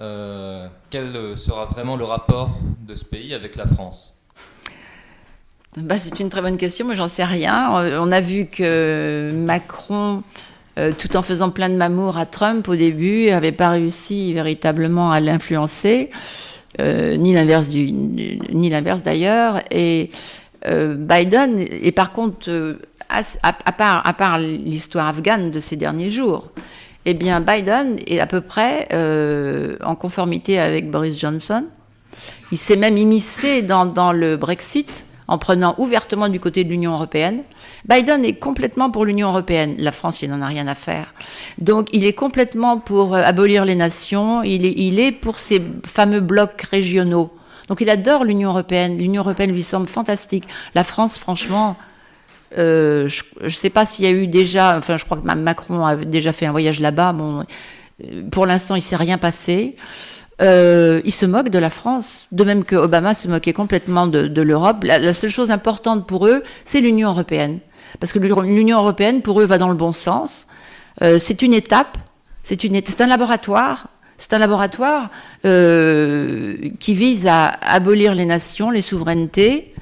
euh, 0.00 0.68
quel 0.90 1.36
sera 1.36 1.64
vraiment 1.64 1.96
le 1.96 2.04
rapport 2.04 2.58
de 2.86 2.94
ce 2.94 3.04
pays 3.04 3.34
avec 3.34 3.56
la 3.56 3.66
France? 3.66 4.12
Bah, 5.76 5.98
c'est 5.98 6.20
une 6.20 6.30
très 6.30 6.40
bonne 6.40 6.56
question, 6.56 6.86
mais 6.86 6.96
j'en 6.96 7.08
sais 7.08 7.24
rien. 7.24 7.78
Euh, 7.80 7.98
On 8.00 8.10
a 8.10 8.22
vu 8.22 8.46
que 8.46 9.30
Macron, 9.34 10.22
euh, 10.78 10.92
tout 10.96 11.16
en 11.16 11.22
faisant 11.22 11.50
plein 11.50 11.68
de 11.68 11.76
mamour 11.76 12.16
à 12.16 12.24
Trump 12.24 12.66
au 12.68 12.76
début, 12.76 13.26
n'avait 13.26 13.52
pas 13.52 13.70
réussi 13.70 14.32
véritablement 14.32 15.12
à 15.12 15.20
l'influencer, 15.20 16.10
euh, 16.80 17.16
ni 17.16 17.34
l'inverse 17.34 17.68
d'ailleurs. 19.02 19.60
Et 19.70 20.10
euh, 20.66 20.94
Biden, 20.94 21.58
et 21.58 21.92
par 21.92 22.12
contre, 22.12 22.50
euh, 22.50 22.78
à 23.08 24.12
part 24.14 24.38
l'histoire 24.38 25.08
afghane 25.08 25.50
de 25.50 25.60
ces 25.60 25.76
derniers 25.76 26.10
jours, 26.10 26.50
eh 27.08 27.14
bien, 27.14 27.40
Biden 27.40 28.00
est 28.08 28.18
à 28.18 28.26
peu 28.26 28.40
près 28.40 28.88
euh, 28.92 29.76
en 29.84 29.94
conformité 29.94 30.58
avec 30.58 30.90
Boris 30.90 31.16
Johnson. 31.16 31.64
Il 32.50 32.58
s'est 32.58 32.74
même 32.74 32.98
immiscé 32.98 33.62
dans, 33.62 34.12
le 34.12 34.36
Brexit 34.36 35.04
en 35.28 35.38
prenant 35.38 35.76
ouvertement 35.78 36.28
du 36.28 36.40
côté 36.40 36.64
de 36.64 36.68
l'Union 36.68 36.94
européenne. 36.94 37.42
Biden 37.88 38.24
est 38.24 38.34
complètement 38.34 38.90
pour 38.90 39.04
l'Union 39.04 39.28
européenne. 39.28 39.76
La 39.78 39.92
France, 39.92 40.22
il 40.22 40.30
n'en 40.30 40.42
a 40.42 40.48
rien 40.48 40.66
à 40.66 40.74
faire. 40.74 41.14
Donc, 41.58 41.88
il 41.92 42.04
est 42.04 42.12
complètement 42.12 42.78
pour 42.78 43.14
euh, 43.14 43.22
abolir 43.22 43.64
les 43.64 43.76
nations. 43.76 44.42
Il 44.42 44.98
est 44.98 45.12
pour 45.12 45.38
ces 45.38 45.62
fameux 45.84 46.20
blocs 46.20 46.62
régionaux. 46.62 47.30
Donc, 47.68 47.80
il 47.80 47.88
adore 47.88 48.24
l'Union 48.24 48.50
européenne. 48.50 48.98
L'Union 48.98 49.22
européenne 49.22 49.52
lui 49.52 49.62
semble 49.62 49.86
fantastique. 49.86 50.48
La 50.74 50.82
France, 50.82 51.18
franchement, 51.18 51.76
euh, 52.56 53.08
je 53.08 53.44
ne 53.44 53.48
sais 53.48 53.70
pas 53.70 53.84
s'il 53.84 54.04
y 54.04 54.08
a 54.08 54.10
eu 54.10 54.26
déjà, 54.26 54.76
enfin 54.76 54.96
je 54.96 55.04
crois 55.04 55.18
que 55.18 55.26
Macron 55.26 55.84
a 55.84 55.96
déjà 55.96 56.32
fait 56.32 56.46
un 56.46 56.52
voyage 56.52 56.80
là-bas. 56.80 57.14
Euh, 57.14 58.22
pour 58.30 58.46
l'instant, 58.46 58.74
il 58.74 58.80
ne 58.80 58.84
s'est 58.84 58.96
rien 58.96 59.18
passé. 59.18 59.76
Euh, 60.42 61.00
il 61.04 61.12
se 61.12 61.24
moque 61.24 61.48
de 61.48 61.58
la 61.58 61.70
France, 61.70 62.26
de 62.30 62.44
même 62.44 62.64
que 62.64 62.76
Obama 62.76 63.14
se 63.14 63.26
moquait 63.26 63.54
complètement 63.54 64.06
de, 64.06 64.42
l'Europe. 64.42 64.84
La, 64.84 65.12
seule 65.12 65.30
chose 65.30 65.50
importante 65.50 66.06
pour 66.06 66.26
eux, 66.26 66.42
c'est 66.64 66.80
l'Union 66.80 67.08
européenne, 67.08 67.60
parce 68.00 68.12
que 68.12 68.18
l'Union 68.18 68.78
européenne, 68.78 69.22
pour 69.22 69.40
eux, 69.40 69.46
va 69.46 69.56
dans 69.58 69.70
le 69.70 69.74
bon 69.74 69.92
sens. 69.92 70.46
Euh, 71.02 71.18
c'est 71.18 71.42
une 71.42 71.54
étape, 71.54 71.96
c'est 72.42 73.00
un 73.00 73.06
laboratoire. 73.06 73.88
C'est 74.18 74.32
un 74.32 74.38
laboratoire 74.38 75.10
qui 75.42 76.94
vise 76.94 77.26
à 77.26 77.48
abolir 77.48 78.14
les 78.14 78.24
nations, 78.24 78.70
les 78.70 78.80
souverainetés, 78.80 79.74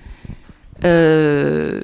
euh, 0.84 1.80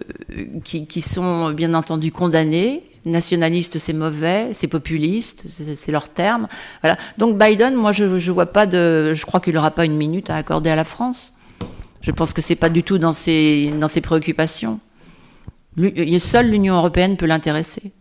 qui, 0.64 0.86
qui, 0.86 1.00
sont 1.00 1.50
bien 1.52 1.74
entendu 1.74 2.12
condamnés. 2.12 2.82
Nationaliste, 3.06 3.78
c'est 3.78 3.94
mauvais, 3.94 4.50
c'est 4.52 4.66
populiste, 4.66 5.46
c'est 5.48 5.92
leur 5.92 6.08
terme. 6.08 6.48
Voilà. 6.82 6.98
Donc 7.16 7.38
Biden, 7.38 7.74
moi, 7.74 7.92
je, 7.92 8.18
je 8.18 8.32
vois 8.32 8.46
pas 8.46 8.66
de, 8.66 9.12
je 9.14 9.24
crois 9.24 9.40
qu'il 9.40 9.54
n'aura 9.54 9.70
pas 9.70 9.86
une 9.86 9.96
minute 9.96 10.28
à 10.28 10.36
accorder 10.36 10.68
à 10.68 10.76
la 10.76 10.84
France. 10.84 11.32
Je 12.02 12.10
pense 12.10 12.32
que 12.32 12.42
c'est 12.42 12.56
pas 12.56 12.68
du 12.68 12.82
tout 12.82 12.98
dans 12.98 13.12
ses, 13.14 13.72
dans 13.78 13.88
ses 13.88 14.00
préoccupations. 14.00 14.80
Lui, 15.76 16.20
seule 16.20 16.50
l'Union 16.50 16.76
européenne 16.76 17.16
peut 17.16 17.26
l'intéresser. 17.26 17.92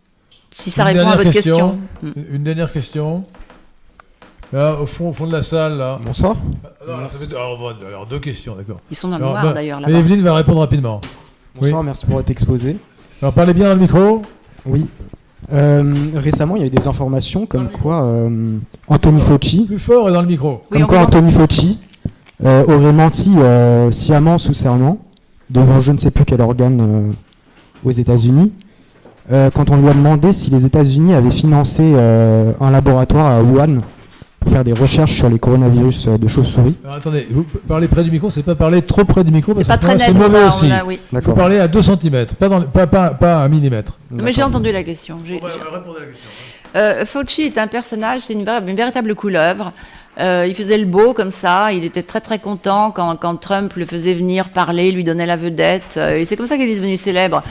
Si 0.50 0.70
ça 0.70 0.82
Une 0.82 0.98
répond 0.98 1.10
à 1.10 1.16
votre 1.16 1.30
question. 1.30 1.78
question. 2.02 2.24
Une 2.32 2.42
dernière 2.42 2.72
question. 2.72 3.22
Là, 4.52 4.74
au 4.80 4.86
fond, 4.86 5.10
au 5.10 5.12
fond 5.12 5.26
de 5.26 5.32
la 5.32 5.42
salle, 5.42 5.76
là. 5.76 6.00
Bonsoir. 6.04 6.34
Alors, 6.82 6.98
alors, 6.98 7.10
ça 7.10 7.18
fait 7.18 7.26
deux, 7.26 7.36
alors, 7.36 7.72
alors, 7.86 8.06
deux 8.06 8.18
questions, 8.18 8.56
d'accord. 8.56 8.80
Ils 8.90 8.96
sont 8.96 9.08
dans 9.08 9.18
le 9.18 9.22
Alors, 9.24 9.34
noir 9.34 9.44
bah, 9.44 9.52
d'ailleurs 9.54 9.80
mais. 9.86 9.92
Evelyne 9.92 10.22
va 10.22 10.34
répondre 10.34 10.58
rapidement. 10.60 11.00
Bonsoir, 11.54 11.84
merci 11.84 12.04
pour 12.06 12.16
votre 12.16 12.30
exposé. 12.30 12.76
Alors 13.22 13.32
parlez 13.34 13.54
bien 13.54 13.66
dans 13.68 13.74
le 13.74 13.80
micro. 13.80 14.22
Oui. 14.66 14.86
Euh, 15.52 15.94
récemment, 16.14 16.56
il 16.56 16.60
y 16.60 16.64
a 16.64 16.66
eu 16.66 16.70
des 16.70 16.86
informations 16.86 17.46
comme 17.46 17.68
quoi 17.70 18.02
euh, 18.04 18.58
Anthony 18.88 19.20
Fauci, 19.20 19.66
Plus 19.66 19.78
fort 19.78 20.08
et 20.08 20.12
dans 20.12 20.20
le 20.22 20.26
micro. 20.28 20.62
Oui, 20.70 20.78
comme 20.78 20.86
quoi. 20.86 20.98
Anthony 21.00 21.30
Fauci 21.32 21.78
euh, 22.44 22.64
aurait 22.64 22.92
menti 22.92 23.34
euh, 23.38 23.90
sciemment 23.90 24.38
sous 24.38 24.54
serment 24.54 24.98
devant 25.50 25.80
je 25.80 25.92
ne 25.92 25.98
sais 25.98 26.10
plus 26.10 26.24
quel 26.24 26.40
organe 26.40 26.80
euh, 26.80 27.12
aux 27.84 27.90
États-Unis 27.90 28.52
euh, 29.32 29.50
quand 29.50 29.70
on 29.70 29.76
lui 29.76 29.88
a 29.88 29.94
demandé 29.94 30.32
si 30.32 30.50
les 30.50 30.64
États-Unis 30.64 31.14
avaient 31.14 31.30
financé 31.30 31.82
euh, 31.84 32.52
un 32.60 32.70
laboratoire 32.70 33.26
à 33.26 33.42
Wuhan 33.42 33.80
pour 34.40 34.50
faire 34.50 34.64
des 34.64 34.72
recherches 34.72 35.12
sur 35.12 35.28
les 35.28 35.38
coronavirus 35.38 36.08
euh, 36.08 36.18
de 36.18 36.26
chauves-souris. 36.26 36.74
Alors, 36.82 36.96
attendez, 36.96 37.26
vous 37.30 37.44
parlez 37.68 37.86
près 37.88 38.02
du 38.02 38.10
micro, 38.10 38.30
c'est 38.30 38.42
pas 38.42 38.54
parler 38.54 38.82
trop 38.82 39.04
près 39.04 39.22
du 39.22 39.30
micro 39.30 39.52
C'est 39.52 39.66
parce 39.66 39.68
pas 39.68 39.76
que 39.78 39.96
très 39.98 40.06
c'est 40.06 40.12
mauvais 40.12 40.42
aussi. 40.44 40.72
a- 40.72 40.84
oui. 40.84 40.98
Il 41.12 41.20
faut 41.20 41.34
parler 41.34 41.58
à 41.58 41.68
2 41.68 41.82
cm, 41.82 42.26
pas, 42.38 42.48
dans, 42.48 42.58
le- 42.58 42.66
pas, 42.66 42.86
pas, 42.86 43.10
pas 43.10 43.38
à 43.42 43.44
1 43.44 43.48
mm. 43.48 43.68
Non, 44.10 44.24
Mais 44.24 44.32
j'ai 44.32 44.42
entendu 44.42 44.72
la 44.72 44.82
question. 44.82 45.18
Répondez 45.24 45.46
à 45.52 46.00
la 46.00 46.06
question. 46.06 46.30
Euh, 46.76 47.04
Fauci 47.04 47.42
est 47.42 47.58
un 47.58 47.66
personnage, 47.66 48.22
c'est 48.22 48.32
une, 48.32 48.44
véri- 48.44 48.66
une 48.68 48.76
véritable 48.76 49.14
couleuvre. 49.14 49.72
Euh, 50.18 50.46
il 50.48 50.54
faisait 50.54 50.78
le 50.78 50.84
beau 50.86 51.14
comme 51.14 51.30
ça, 51.32 51.72
il 51.72 51.84
était 51.84 52.02
très 52.02 52.20
très 52.20 52.38
content 52.38 52.90
quand, 52.90 53.16
quand 53.16 53.36
Trump 53.36 53.72
le 53.76 53.86
faisait 53.86 54.14
venir 54.14 54.50
parler, 54.50 54.90
lui 54.92 55.02
donnait 55.04 55.26
la 55.26 55.36
vedette. 55.36 55.94
Euh, 55.96 56.18
et 56.18 56.24
c'est 56.24 56.36
comme 56.36 56.46
ça 56.46 56.56
qu'il 56.56 56.68
est 56.68 56.74
devenu 56.76 56.96
célèbre. 56.96 57.42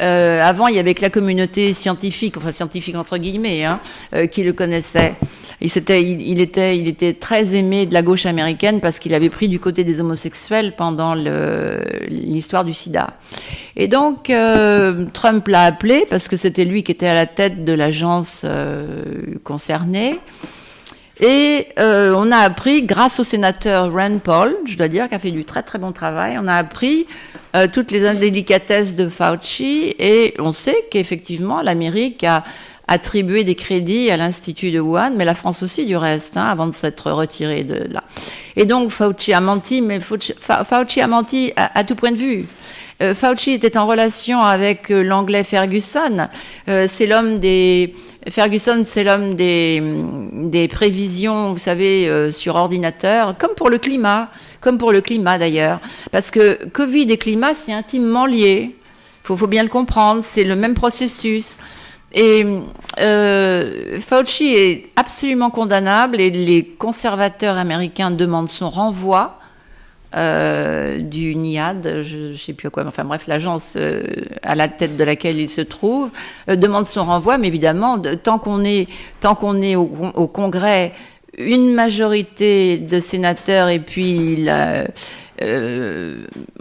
Euh, 0.00 0.40
avant, 0.42 0.68
il 0.68 0.76
y 0.76 0.78
avait 0.78 0.94
que 0.94 1.02
la 1.02 1.10
communauté 1.10 1.72
scientifique, 1.72 2.36
enfin 2.36 2.52
scientifique 2.52 2.96
entre 2.96 3.18
guillemets, 3.18 3.64
hein, 3.64 3.80
euh, 4.14 4.26
qui 4.26 4.42
le 4.42 4.52
connaissait. 4.52 5.14
Il, 5.60 5.70
s'était- 5.70 6.02
il, 6.02 6.40
était, 6.40 6.78
il 6.78 6.86
était 6.86 7.14
très 7.14 7.56
aimé 7.56 7.84
de 7.86 7.92
la 7.92 8.02
gauche 8.02 8.26
américaine 8.26 8.80
parce 8.80 9.00
qu'il 9.00 9.12
avait 9.12 9.28
pris 9.28 9.48
du 9.48 9.58
côté 9.58 9.82
des 9.82 10.00
homosexuels 10.00 10.74
pendant 10.76 11.14
l'histoire 12.08 12.64
du 12.64 12.72
sida. 12.72 13.14
Et 13.74 13.88
donc, 13.88 14.30
euh, 14.30 15.06
Trump 15.12 15.48
l'a 15.48 15.62
appelé 15.62 16.06
parce 16.08 16.28
que 16.28 16.36
c'était 16.36 16.64
lui 16.64 16.84
qui 16.84 16.92
était 16.92 17.08
à 17.08 17.14
la 17.14 17.26
tête 17.26 17.64
de 17.64 17.72
l'agence 17.72 18.42
euh, 18.44 19.02
concernée. 19.42 20.20
Et 21.20 21.66
euh, 21.80 22.14
on 22.16 22.30
a 22.30 22.36
appris, 22.38 22.82
grâce 22.82 23.18
au 23.18 23.24
sénateur 23.24 23.92
Rand 23.92 24.18
Paul, 24.18 24.56
je 24.66 24.76
dois 24.76 24.88
dire, 24.88 25.08
qui 25.08 25.14
a 25.14 25.18
fait 25.18 25.32
du 25.32 25.44
très 25.44 25.62
très 25.62 25.78
bon 25.78 25.92
travail, 25.92 26.36
on 26.40 26.46
a 26.46 26.54
appris 26.54 27.06
euh, 27.56 27.66
toutes 27.72 27.90
les 27.90 28.06
indélicatesses 28.06 28.94
de 28.94 29.08
Fauci 29.08 29.94
et 29.98 30.34
on 30.38 30.52
sait 30.52 30.84
qu'effectivement 30.90 31.60
l'Amérique 31.60 32.22
a 32.22 32.44
attribué 32.86 33.42
des 33.44 33.54
crédits 33.56 34.10
à 34.10 34.16
l'Institut 34.16 34.70
de 34.70 34.80
Wuhan, 34.80 35.10
mais 35.16 35.24
la 35.24 35.34
France 35.34 35.62
aussi 35.62 35.84
du 35.86 35.96
reste, 35.96 36.36
hein, 36.36 36.46
avant 36.46 36.66
de 36.68 36.72
s'être 36.72 37.10
retirée 37.10 37.64
de 37.64 37.84
là. 37.92 38.04
Et 38.56 38.64
donc 38.64 38.90
Fauci 38.90 39.32
a 39.32 39.40
menti, 39.40 39.82
mais 39.82 40.00
Fauci, 40.00 40.34
Fa- 40.40 40.64
Fauci 40.64 41.00
a 41.00 41.06
menti 41.08 41.52
à 41.56 41.82
tout 41.84 41.96
point 41.96 42.12
de 42.12 42.16
vue. 42.16 42.46
Euh, 43.00 43.14
Fauci 43.14 43.52
était 43.52 43.76
en 43.76 43.86
relation 43.86 44.40
avec 44.40 44.90
euh, 44.90 45.02
l'anglais 45.02 45.44
Ferguson. 45.44 46.28
Euh, 46.68 46.86
c'est 46.88 47.06
l'homme 47.06 47.38
des 47.38 47.94
Ferguson, 48.28 48.82
c'est 48.84 49.04
l'homme 49.04 49.36
des, 49.36 49.82
des 50.32 50.68
prévisions, 50.68 51.52
vous 51.52 51.58
savez, 51.58 52.30
sur 52.32 52.56
ordinateur, 52.56 53.38
comme 53.38 53.54
pour 53.54 53.70
le 53.70 53.78
climat, 53.78 54.28
comme 54.60 54.76
pour 54.76 54.92
le 54.92 55.00
climat 55.00 55.38
d'ailleurs, 55.38 55.80
parce 56.12 56.30
que 56.30 56.66
Covid 56.68 57.10
et 57.10 57.16
climat 57.16 57.54
c'est 57.54 57.72
intimement 57.72 58.26
lié. 58.26 58.76
Faut, 59.22 59.36
faut 59.36 59.46
bien 59.46 59.62
le 59.62 59.70
comprendre, 59.70 60.22
c'est 60.24 60.44
le 60.44 60.56
même 60.56 60.74
processus. 60.74 61.56
Et 62.12 62.44
euh, 63.00 64.00
Fauci 64.00 64.54
est 64.54 64.90
absolument 64.96 65.50
condamnable 65.50 66.20
et 66.20 66.30
les 66.30 66.64
conservateurs 66.64 67.56
américains 67.56 68.10
demandent 68.10 68.48
son 68.48 68.70
renvoi 68.70 69.38
euh, 70.16 70.98
du 70.98 71.34
NIAD, 71.34 72.02
je 72.02 72.30
ne 72.30 72.34
sais 72.34 72.52
plus 72.54 72.68
à 72.68 72.70
quoi, 72.70 72.82
mais 72.82 72.88
enfin 72.88 73.04
bref, 73.04 73.26
l'agence 73.26 73.74
euh, 73.76 74.02
à 74.42 74.54
la 74.54 74.68
tête 74.68 74.96
de 74.96 75.04
laquelle 75.04 75.38
il 75.38 75.50
se 75.50 75.60
trouve, 75.60 76.10
euh, 76.48 76.56
demande 76.56 76.86
son 76.86 77.04
renvoi, 77.04 77.36
mais 77.38 77.48
évidemment, 77.48 77.98
de- 77.98 78.14
tant 78.14 78.38
qu'on 78.38 78.64
est, 78.64 78.88
tant 79.20 79.34
qu'on 79.34 79.60
est 79.60 79.76
au, 79.76 79.90
au 80.14 80.26
Congrès, 80.26 80.92
une 81.36 81.74
majorité 81.74 82.78
de 82.78 82.98
sénateurs 83.00 83.68
et 83.68 83.78
puis 83.80 84.36
la, 84.36 84.86
euh, 85.42 86.16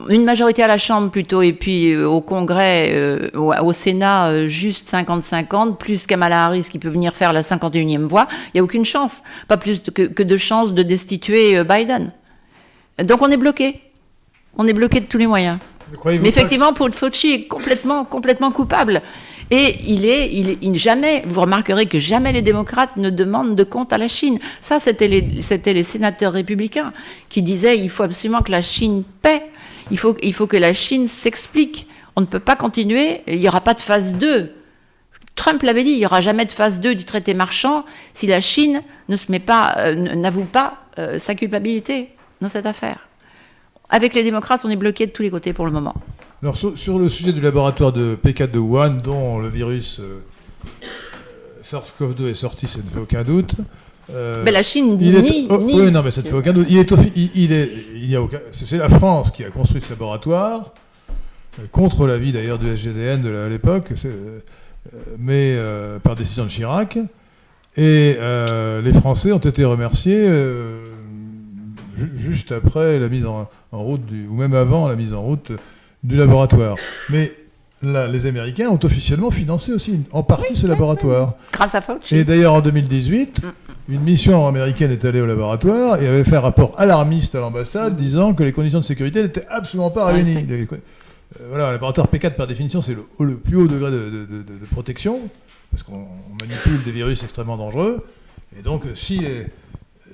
une 0.10 0.24
majorité 0.26 0.61
à 0.61 0.68
la 0.68 0.78
Chambre 0.78 1.10
plutôt, 1.10 1.41
et 1.41 1.53
puis 1.53 1.94
euh, 1.94 2.07
au 2.07 2.22
Congrès, 2.22 2.94
au, 3.34 3.53
au 3.53 3.72
Sénat, 3.72 4.45
juste 4.45 4.91
50-50, 4.91 5.78
plus 5.78 6.06
Kamala 6.06 6.45
Harris 6.45 6.68
qui 6.69 6.80
peut 6.80 6.90
venir 6.90 7.15
faire 7.15 7.34
la 7.34 7.41
51e 7.41 8.03
voix, 8.03 8.28
il 8.48 8.52
n'y 8.56 8.60
a 8.60 8.64
aucune 8.64 8.86
chance, 8.86 9.24
pas 9.48 9.57
plus 9.57 9.80
que, 9.80 10.03
que 10.03 10.22
de 10.22 10.38
chance 10.38 10.74
de 10.74 10.84
destituer 10.84 11.64
Biden. 11.64 12.11
Donc 13.03 13.22
on 13.22 13.30
est 13.30 13.38
bloqué. 13.38 13.82
On 14.57 14.68
est 14.68 14.74
bloqué 14.74 14.99
de 14.99 15.06
tous 15.06 15.18
les 15.18 15.28
moyens. 15.28 15.60
Mais 16.06 16.28
effectivement, 16.28 16.74
Paul 16.74 16.91
Fauci 16.91 17.32
est 17.32 17.48
complètement, 17.48 18.06
complètement 18.06 18.52
coupable. 18.52 19.02
Et 19.49 19.78
il 19.86 20.06
est, 20.06 20.30
il 20.34 20.78
jamais, 20.78 21.24
vous 21.26 21.40
remarquerez 21.40 21.86
que 21.86 21.99
jamais 21.99 22.34
les 22.34 22.41
démocrates 22.41 22.98
ne 22.98 23.10
demandent 23.10 23.56
de 23.56 23.64
compte 23.64 23.94
à 23.94 23.98
la 23.98 24.10
Chine. 24.10 24.40
Ça, 24.60 24.80
c'était 24.80 25.07
les, 25.07 25.41
c'était 25.41 25.72
les 25.72 25.84
sénateurs 25.84 26.34
républicains 26.34 26.91
qui 27.30 27.41
disaient 27.41 27.78
il 27.78 27.90
faut 27.90 28.03
absolument 28.03 28.41
que 28.41 28.52
la 28.52 28.61
Chine 28.61 29.03
paie. 29.22 29.44
Il 29.90 29.98
faut, 29.98 30.18
il 30.22 30.34
faut 30.34 30.48
que 30.48 30.57
la 30.57 30.74
Chine 30.74 31.07
s'explique. 31.07 31.88
On 32.18 32.22
ne 32.22 32.26
peut 32.26 32.41
pas 32.41 32.57
continuer. 32.57 33.22
Il 33.28 33.40
n'y 33.40 33.48
aura 33.48 33.61
pas 33.61 33.74
de 33.74 33.82
phase 33.82 34.15
2. 34.15 34.52
Trump 35.36 35.64
l'avait 35.64 35.84
dit, 35.84 35.91
il 35.91 35.99
n'y 35.99 36.06
aura 36.06 36.19
jamais 36.19 36.44
de 36.44 36.52
phase 36.52 36.82
2 36.82 36.95
du 36.95 37.06
traité 37.06 37.34
marchand 37.34 37.86
si 38.14 38.28
la 38.28 38.41
Chine 38.41 38.82
ne 39.07 39.15
se 39.15 39.32
met 39.32 39.40
pas, 39.40 39.76
euh, 39.78 40.15
n'avoue 40.15 40.45
pas 40.45 40.80
euh, 40.98 41.19
sa 41.19 41.36
culpabilité 41.36 42.10
dans 42.41 42.49
cette 42.49 42.65
affaire. 42.65 43.07
Avec 43.89 44.14
les 44.15 44.23
démocrates, 44.23 44.61
on 44.65 44.69
est 44.69 44.76
bloqué 44.76 45.07
de 45.07 45.11
tous 45.11 45.22
les 45.23 45.30
côtés 45.30 45.53
pour 45.53 45.65
le 45.65 45.72
moment. 45.72 45.95
Alors, 46.43 46.57
sur, 46.57 46.77
sur 46.77 46.99
le 46.99 47.09
sujet 47.09 47.34
du 47.34 47.41
laboratoire 47.41 47.91
de 47.93 48.18
P4 48.22 48.51
de 48.51 48.59
Wuhan, 48.59 48.89
dont 49.03 49.39
le 49.39 49.47
virus 49.47 49.99
euh, 49.99 50.19
euh, 50.84 51.64
SARS-CoV-2 51.64 52.30
est 52.30 52.34
sorti, 52.35 52.68
ça 52.68 52.80
ne 52.84 52.89
fait 52.89 52.99
aucun 52.99 53.23
doute. 53.23 53.55
Euh, 54.14 54.41
Mais 54.45 54.51
la 54.51 54.64
Chine 54.64 54.97
dit 54.97 55.11
ni, 55.11 55.47
oh, 55.49 55.57
ni- 55.61 55.73
oui, 55.73 55.91
non, 55.91 56.01
mais 56.03 56.11
ça 56.11 56.22
ne 56.22 56.27
fait 56.27 56.35
aucun 56.35 56.53
doute. 56.53 56.68
Il 56.69 56.77
est, 56.77 56.91
il, 57.15 57.31
il 57.35 57.51
est, 57.53 57.69
il 57.95 58.09
y 58.09 58.15
a 58.15 58.22
aucun, 58.22 58.39
c'est 58.51 58.77
la 58.77 58.89
France 58.89 59.31
qui 59.31 59.43
a 59.43 59.49
construit 59.49 59.81
ce 59.81 59.89
laboratoire, 59.89 60.73
euh, 61.59 61.64
contre 61.72 62.05
l'avis 62.07 62.31
d'ailleurs 62.31 62.59
du 62.59 62.69
SGDN 62.69 63.22
de 63.22 63.30
la- 63.30 63.45
à 63.45 63.49
l'époque, 63.49 63.91
mais 65.19 65.57
par 66.03 66.15
décision 66.15 66.43
de 66.45 66.49
Chirac. 66.49 66.97
Et 67.76 68.18
les 68.84 68.93
Français 68.93 69.31
ont 69.34 69.38
été 69.39 69.65
remerciés 69.65 70.23
juste 72.15 72.52
après 72.52 72.99
la 72.99 73.10
mise 73.10 73.26
en, 73.26 73.49
en 73.72 73.84
route, 73.84 74.06
du, 74.06 74.28
ou 74.28 74.34
même 74.36 74.53
avant 74.53 74.88
la 74.88 74.95
mise 74.95 75.14
en 75.14 75.22
route 75.22 75.52
du 76.03 76.15
laboratoire. 76.15 76.76
Mais 77.10 77.34
là, 77.82 78.07
les 78.07 78.26
Américains 78.26 78.69
ont 78.69 78.80
officiellement 78.84 79.32
financé 79.32 79.72
aussi 79.74 80.02
en 80.11 80.24
partie 80.24 80.56
ce 80.56 80.68
laboratoire. 80.68 81.34
grâce 81.52 81.76
à 81.76 81.82
Fauci. 81.82 82.15
Et 82.15 82.24
d'ailleurs, 82.24 82.53
en 82.53 82.61
2018, 82.61 83.41
une 83.90 84.02
mission 84.02 84.48
américaine 84.48 84.91
est 84.91 85.06
allée 85.06 85.22
au 85.22 85.26
laboratoire 85.26 86.02
et 86.02 86.07
avait 86.07 86.24
fait 86.24 86.36
un 86.38 86.41
rapport 86.41 86.74
alarmiste 86.80 87.36
à 87.36 87.40
l'ambassade 87.40 87.95
disant 87.95 88.34
que 88.34 88.44
les 88.44 88.52
conditions 88.52 88.80
de 88.80 88.86
sécurité 88.86 89.22
n'étaient 89.24 89.45
absolument 89.49 89.91
pas 89.91 90.06
réunies. 90.06 90.45
Les- 90.48 90.64
euh, 90.64 91.48
voilà, 91.49 91.68
un 91.68 91.72
laboratoire 91.74 92.07
P4, 92.07 92.36
par 92.36 92.48
définition, 92.48 92.82
c'est 92.82 92.94
le, 92.94 93.03
haut- 93.19 93.24
le 93.26 93.38
plus 93.38 93.57
haut 93.57 93.68
degré 93.68 93.91
de, 93.91 93.98
de- 94.10 94.26
de- 94.26 94.60
de 94.60 94.65
protection, 94.72 95.19
parce 95.72 95.84
qu'on 95.84 95.95
on 96.32 96.36
manipule 96.41 96.82
des 96.84 96.91
virus 96.91 97.22
extrêmement 97.24 97.57
dangereux. 97.57 98.06
Et 98.57 98.61
donc, 98.61 98.86
euh, 98.86 98.95
si, 98.95 99.19
les- 99.19 99.48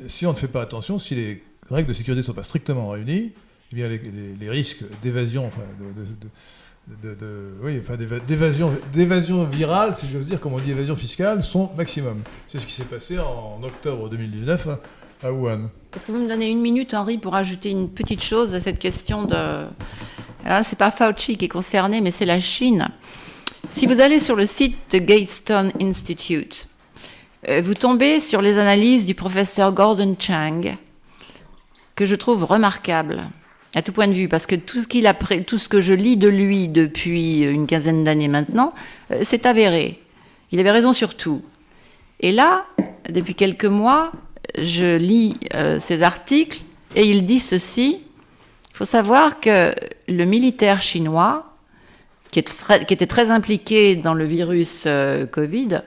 si 0.08 0.26
on 0.26 0.32
ne 0.32 0.36
fait 0.38 0.48
pas 0.48 0.62
attention, 0.64 0.98
si 0.98 1.14
les 1.16 1.44
règles 1.70 1.88
de 1.90 1.94
sécurité 1.94 2.20
ne 2.20 2.26
sont 2.26 2.34
pas 2.34 2.44
strictement 2.44 2.90
réunies, 2.90 3.32
eh 3.72 3.76
bien 3.76 3.88
les, 3.88 4.50
risques 4.50 4.84
d'évasion, 5.02 5.50
d'évasion, 8.92 9.46
virale, 9.46 9.96
si 9.96 10.08
j'ose 10.12 10.26
dire, 10.26 10.40
comme 10.40 10.54
on 10.54 10.60
dit 10.60 10.72
évasion 10.72 10.96
fiscale, 10.96 11.42
sont 11.44 11.70
maximum. 11.78 12.22
C'est 12.48 12.60
ce 12.60 12.66
qui 12.66 12.74
s'est 12.74 12.84
passé 12.84 13.18
en 13.20 13.62
octobre 13.64 14.10
2019 14.10 14.68
à- 14.68 14.80
à 15.28 15.32
Wuhan. 15.32 15.70
Est-ce 15.96 16.08
que 16.08 16.12
vous 16.12 16.20
me 16.20 16.28
donnez 16.28 16.50
une 16.50 16.62
minute, 16.62 16.94
Henri, 16.94 17.18
pour 17.18 17.36
ajouter 17.36 17.70
une 17.70 17.90
petite 17.90 18.22
chose 18.22 18.54
à 18.54 18.60
cette 18.60 18.80
question 18.80 19.24
de. 19.26 19.66
Alors, 20.46 20.66
c'est 20.66 20.78
pas 20.78 20.92
Fauci 20.92 21.38
qui 21.38 21.46
est 21.46 21.50
concerné, 21.50 22.02
mais 22.02 22.12
c'est 22.12 22.26
la 22.26 22.40
Chine. 22.42 22.90
Si 23.70 23.88
vous 23.88 24.02
allez 24.02 24.20
sur 24.20 24.36
le 24.36 24.46
site 24.46 24.76
de 24.92 24.98
Gatestone 25.00 25.72
Institute, 25.82 26.68
euh, 27.48 27.62
vous 27.64 27.74
tombez 27.74 28.20
sur 28.20 28.42
les 28.42 28.58
analyses 28.58 29.06
du 29.06 29.16
professeur 29.16 29.72
Gordon 29.72 30.16
Chang, 30.20 30.62
que 31.96 32.06
je 32.06 32.16
trouve 32.16 32.44
remarquable 32.44 33.24
à 33.76 33.82
tout 33.82 33.92
point 33.92 34.08
de 34.08 34.14
vue, 34.14 34.28
parce 34.28 34.46
que 34.46 34.56
tout 34.56 34.78
ce 35.58 35.68
que 35.68 35.82
je 35.82 35.94
lis 35.94 36.18
de 36.18 36.28
lui 36.28 36.68
depuis 36.68 37.42
une 37.42 37.66
quinzaine 37.66 38.04
d'années 38.04 38.28
maintenant, 38.28 38.74
euh, 39.12 39.22
c'est 39.24 39.46
avéré. 39.46 40.00
Il 40.52 40.60
avait 40.60 40.72
raison 40.72 40.94
sur 40.94 41.16
tout. 41.16 41.42
Et 42.20 42.32
là, 42.32 42.66
depuis 43.10 43.34
quelques 43.34 43.66
mois, 43.66 44.12
je 44.58 44.98
lis 44.98 45.40
euh, 45.56 45.80
ces 45.80 46.04
articles 46.04 46.62
et 46.96 47.04
il 47.04 47.24
dit 47.24 47.40
ceci. 47.40 48.02
Il 48.72 48.78
faut 48.78 48.86
savoir 48.86 49.40
que 49.40 49.74
le 50.08 50.26
militaire 50.26 50.82
chinois, 50.82 51.54
qui 52.32 52.40
était 52.40 53.08
très 53.08 53.32
impliqué 53.32 53.96
dans 53.96 54.14
le 54.14 54.26
virus 54.26 54.84
euh, 54.86 55.26
Covid, 55.26 55.82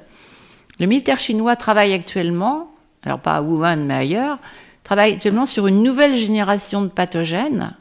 le 0.78 0.86
militaire 0.86 1.20
chinois 1.20 1.56
travaille 1.56 1.92
actuellement, 1.92 2.70
alors 3.04 3.20
pas 3.20 3.36
à 3.36 3.42
Wuhan 3.42 3.86
mais 3.86 3.94
ailleurs, 3.94 4.38
travaille 4.86 5.14
actuellement 5.14 5.46
sur 5.46 5.66
une 5.66 5.82
nouvelle 5.82 6.14
génération 6.14 6.80
de 6.82 6.86
pathogènes. 6.86 7.74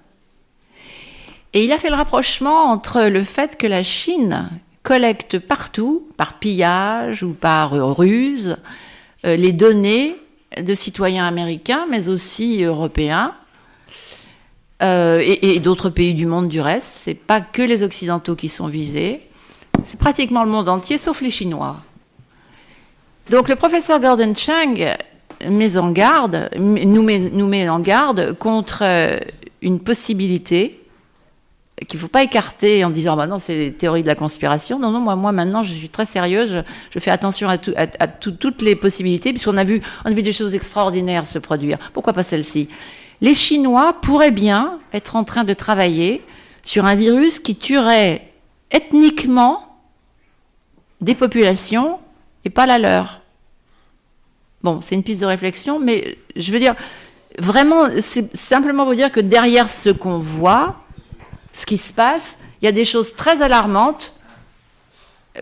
Et 1.54 1.64
il 1.64 1.72
a 1.72 1.78
fait 1.78 1.92
le 1.92 1.96
rapprochement 1.96 2.64
entre 2.64 3.04
le 3.04 3.24
fait 3.24 3.58
que 3.58 3.68
la 3.68 3.84
Chine, 3.84 4.50
collecte 4.82 5.38
partout, 5.38 6.08
par 6.18 6.40
pillage 6.40 7.22
ou 7.22 7.34
par 7.34 7.76
euh, 7.76 7.86
ruse, 7.86 8.58
euh, 9.24 9.36
les 9.36 9.52
données 9.52 10.16
de 10.60 10.74
citoyens 10.74 11.28
américains, 11.28 11.86
mais 11.92 12.10
aussi 12.10 12.64
européens, 12.64 13.36
euh, 14.82 15.20
et, 15.24 15.56
et 15.56 15.60
d'autres 15.60 15.92
pays 15.92 16.16
du 16.16 16.26
monde 16.26 16.50
du 16.50 16.60
reste. 16.60 16.88
C'est 16.88 17.14
pas 17.14 17.40
que 17.40 17.62
les 17.62 17.84
Occidentaux 17.84 18.36
qui 18.36 18.50
sont 18.50 18.68
visés, 18.68 19.22
c'est 19.84 20.00
pratiquement 20.00 20.44
le 20.44 20.50
monde 20.50 20.70
entier, 20.70 20.98
sauf 20.98 21.22
les 21.22 21.30
Chinois. 21.30 21.78
Donc 23.30 23.48
le 23.48 23.56
professeur 23.56 24.00
Gordon 24.00 24.34
Chang 24.36 24.76
met 25.50 25.78
en 25.78 25.92
garde, 25.92 26.50
nous 26.58 27.02
met, 27.04 27.20
nous 27.20 27.48
met 27.48 27.68
en 27.70 27.80
garde 27.80 28.34
contre 28.38 28.80
euh, 28.84 29.20
une 29.62 29.80
possibilité 29.80 30.82
qu'il 31.90 31.98
ne 31.98 32.02
faut 32.02 32.08
pas 32.08 32.24
écarter 32.24 32.86
en 32.86 32.90
disant 32.90 33.18
bah 33.18 33.28
non 33.28 33.38
c'est 33.38 33.76
théorie 33.78 34.02
de 34.02 34.08
la 34.08 34.16
conspiration. 34.16 34.80
Non 34.80 34.92
non 34.92 35.00
moi 35.02 35.16
moi 35.18 35.32
maintenant 35.34 35.62
je 35.62 35.74
suis 35.74 35.90
très 35.90 36.06
sérieuse 36.06 36.64
je, 36.90 37.00
fais 37.00 37.12
attention 37.12 37.50
à, 37.50 37.58
tout- 37.58 37.74
à- 37.76 37.88
à 38.00 38.08
tout- 38.08 38.32
toutes 38.32 38.62
les 38.62 38.76
possibilités 38.76 39.32
puisqu'on 39.34 39.58
a 39.58 39.64
vu 39.66 39.82
on 40.06 40.10
a 40.10 40.14
vu 40.14 40.22
des 40.22 40.32
choses 40.34 40.56
extraordinaires 40.56 41.28
se 41.28 41.38
produire. 41.40 41.78
Pourquoi 41.94 42.14
pas 42.14 42.24
celle-ci? 42.24 42.70
Les 43.22 43.34
Chinois 43.34 43.94
pourraient 44.02 44.32
bien 44.32 44.80
être 44.94 45.16
en 45.18 45.24
train 45.26 45.44
de 45.44 45.54
travailler 45.54 46.22
sur 46.64 46.86
un 46.86 46.96
virus 46.96 47.40
qui 47.40 47.56
tuerait 47.56 48.32
ethniquement 48.72 49.78
des 51.02 51.16
populations 51.16 52.00
et 52.46 52.50
pas 52.50 52.66
la 52.66 52.78
leur 52.78 53.22
Bon, 54.64 54.82
c'est 54.82 54.96
une 54.96 55.04
piste 55.04 55.22
de 55.22 55.26
réflexion, 55.28 55.80
mais 55.80 56.18
je 56.36 56.52
veux 56.52 56.60
dire, 56.60 56.76
vraiment, 57.40 57.88
c'est 58.02 58.36
simplement 58.36 58.86
vous 58.86 58.96
dire 58.96 59.12
que 59.12 59.20
derrière 59.20 59.70
ce 59.70 59.90
qu'on 59.90 60.20
voit, 60.20 60.78
ce 61.54 61.66
qui 61.66 61.78
se 61.78 61.94
passe, 61.94 62.38
il 62.62 62.66
y 62.66 62.68
a 62.68 62.72
des 62.72 62.86
choses 62.86 63.16
très 63.16 63.42
alarmantes 63.42 64.14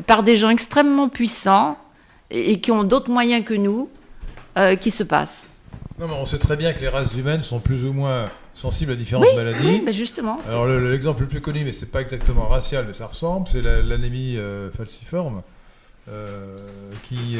par 0.05 0.23
des 0.23 0.35
gens 0.37 0.49
extrêmement 0.49 1.07
puissants 1.09 1.77
et, 2.31 2.51
et 2.53 2.59
qui 2.59 2.71
ont 2.71 2.83
d'autres 2.83 3.11
moyens 3.11 3.45
que 3.45 3.53
nous 3.53 3.89
euh, 4.57 4.75
qui 4.75 4.91
se 4.91 5.03
passent. 5.03 5.43
Non, 5.99 6.07
mais 6.07 6.15
on 6.15 6.25
sait 6.25 6.39
très 6.39 6.57
bien 6.57 6.73
que 6.73 6.79
les 6.81 6.89
races 6.89 7.13
humaines 7.15 7.43
sont 7.43 7.59
plus 7.59 7.85
ou 7.85 7.93
moins 7.93 8.25
sensibles 8.55 8.91
à 8.91 8.95
différentes 8.95 9.35
maladies. 9.35 9.59
Oui, 9.63 9.81
mais 9.85 9.93
justement. 9.93 10.39
Alors 10.47 10.65
le- 10.65 10.79
le- 10.79 10.91
l'exemple 10.91 11.21
le 11.21 11.27
plus 11.27 11.39
connu, 11.41 11.63
mais 11.63 11.71
c'est 11.71 11.91
pas 11.91 12.01
exactement 12.01 12.47
racial, 12.47 12.85
mais 12.87 12.93
ça 12.93 13.05
ressemble, 13.05 13.47
c'est 13.47 13.61
la- 13.61 13.81
l'anémie 13.83 14.35
euh, 14.37 14.71
falciforme, 14.71 15.43
euh, 16.09 16.57
qui, 17.03 17.37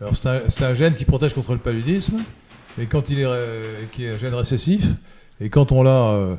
alors 0.00 0.14
c'est 0.14 0.64
un, 0.64 0.74
gène 0.74 0.94
qui 0.94 1.04
protège 1.04 1.34
contre 1.34 1.52
le 1.52 1.58
paludisme, 1.58 2.18
et 2.80 2.86
quand 2.86 3.10
il 3.10 3.20
est, 3.20 3.26
qui 3.92 4.04
est 4.04 4.10
un 4.14 4.18
gène 4.18 4.34
récessif, 4.34 4.84
et 5.40 5.50
quand 5.50 5.72
on 5.72 5.82
l'a, 5.82 5.90
euh, 5.90 6.36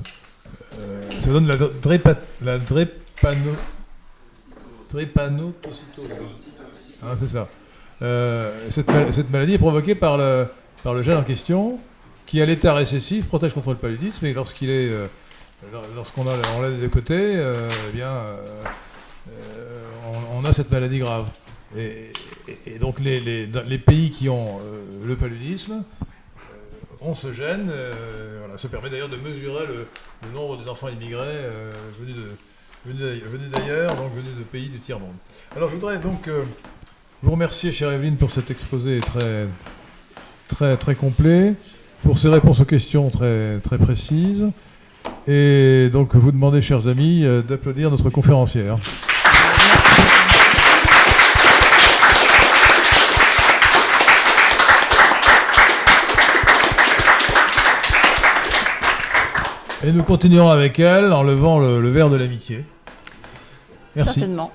euh, 0.80 1.10
ça 1.20 1.30
donne 1.32 1.48
la, 1.48 1.58
drépa, 1.58 2.16
drépano, 2.42 3.56
drépanocytose. 4.92 6.12
Hein, 7.04 7.16
c'est 7.20 7.28
ça. 7.30 7.48
Euh, 8.02 8.70
cette, 8.70 8.88
mal- 8.88 9.12
cette 9.14 9.30
maladie 9.30 9.54
est 9.56 9.58
provoquée 9.60 9.96
par 9.96 10.18
le, 10.18 10.48
par 10.84 10.94
le 10.94 11.02
gène 11.02 11.18
en 11.18 11.24
question, 11.24 11.80
qui 12.26 12.42
à 12.42 12.46
l'état 12.46 12.74
récessif 12.74 13.28
protège 13.28 13.54
contre 13.54 13.72
le 13.72 13.78
paludisme, 13.78 14.26
et 14.26 14.34
lorsqu'il 14.34 14.70
est 14.70 14.90
lor- 15.72 15.84
lorsqu'on 15.96 16.24
l'a 16.24 16.70
des 16.70 16.78
deux 16.78 16.88
côtés, 16.90 17.36
euh, 17.36 17.68
eh 17.90 17.96
bien, 17.96 18.12
on 20.34 20.46
a 20.46 20.54
cette 20.54 20.72
maladie 20.72 21.00
grave. 21.00 21.26
Et, 21.78 22.12
donc 22.80 23.00
les, 23.00 23.78
pays 23.78 24.10
qui 24.10 24.28
ont 24.30 24.60
euh, 24.60 24.82
le 25.06 25.16
paludisme 25.16 25.84
euh, 25.84 27.08
ont 27.08 27.14
ce 27.14 27.32
gène. 27.32 27.70
euh, 27.70 28.38
voilà. 28.40 28.58
Ça 28.58 28.70
permet 28.70 28.90
d'ailleurs 28.90 29.10
de 29.10 29.18
mesurer 29.18 29.66
le, 29.68 29.86
nombre 30.34 30.58
des 30.58 30.68
enfants 30.68 30.90
immigrés 30.90 31.46
venus 32.00 33.50
d'ailleurs- 33.52 33.96
donc 33.96 34.14
venus 34.14 34.36
de 34.38 34.44
pays 34.44 34.70
du 34.70 34.80
tiers-monde. 34.80 35.14
Alors 35.56 35.70
je 35.70 35.76
voudrais 35.76 36.00
donc 36.00 36.30
vous 37.22 37.32
remercier, 37.32 37.72
chère 37.72 37.92
Evelyne, 37.92 38.18
pour 38.18 38.32
cet 38.32 38.52
exposé 38.52 39.00
très, 39.00 39.48
très, 40.48 40.76
très 40.78 40.96
complet, 40.96 41.54
pour 42.04 42.18
ces 42.18 42.30
réponses 42.30 42.60
aux 42.62 42.66
questions 42.66 43.10
très, 43.10 43.60
très 43.60 43.78
précises. 43.78 44.52
Et 45.28 45.90
donc 45.92 46.16
vous 46.16 46.32
demandez, 46.32 46.62
chers 46.62 46.88
amis, 46.88 47.26
d'applaudir 47.48 47.92
notre 47.92 48.10
conférencière. 48.10 48.78
Et 59.82 59.94
nous 59.94 60.04
continuerons 60.04 60.50
avec 60.50 60.78
elle 60.80 61.14
en 61.14 61.24
levant 61.24 61.58
le, 61.60 61.90
verre 61.90 62.10
de 62.10 62.18
l'amitié. 62.18 62.66
Merci. 63.96 64.20
Certainement. 64.20 64.52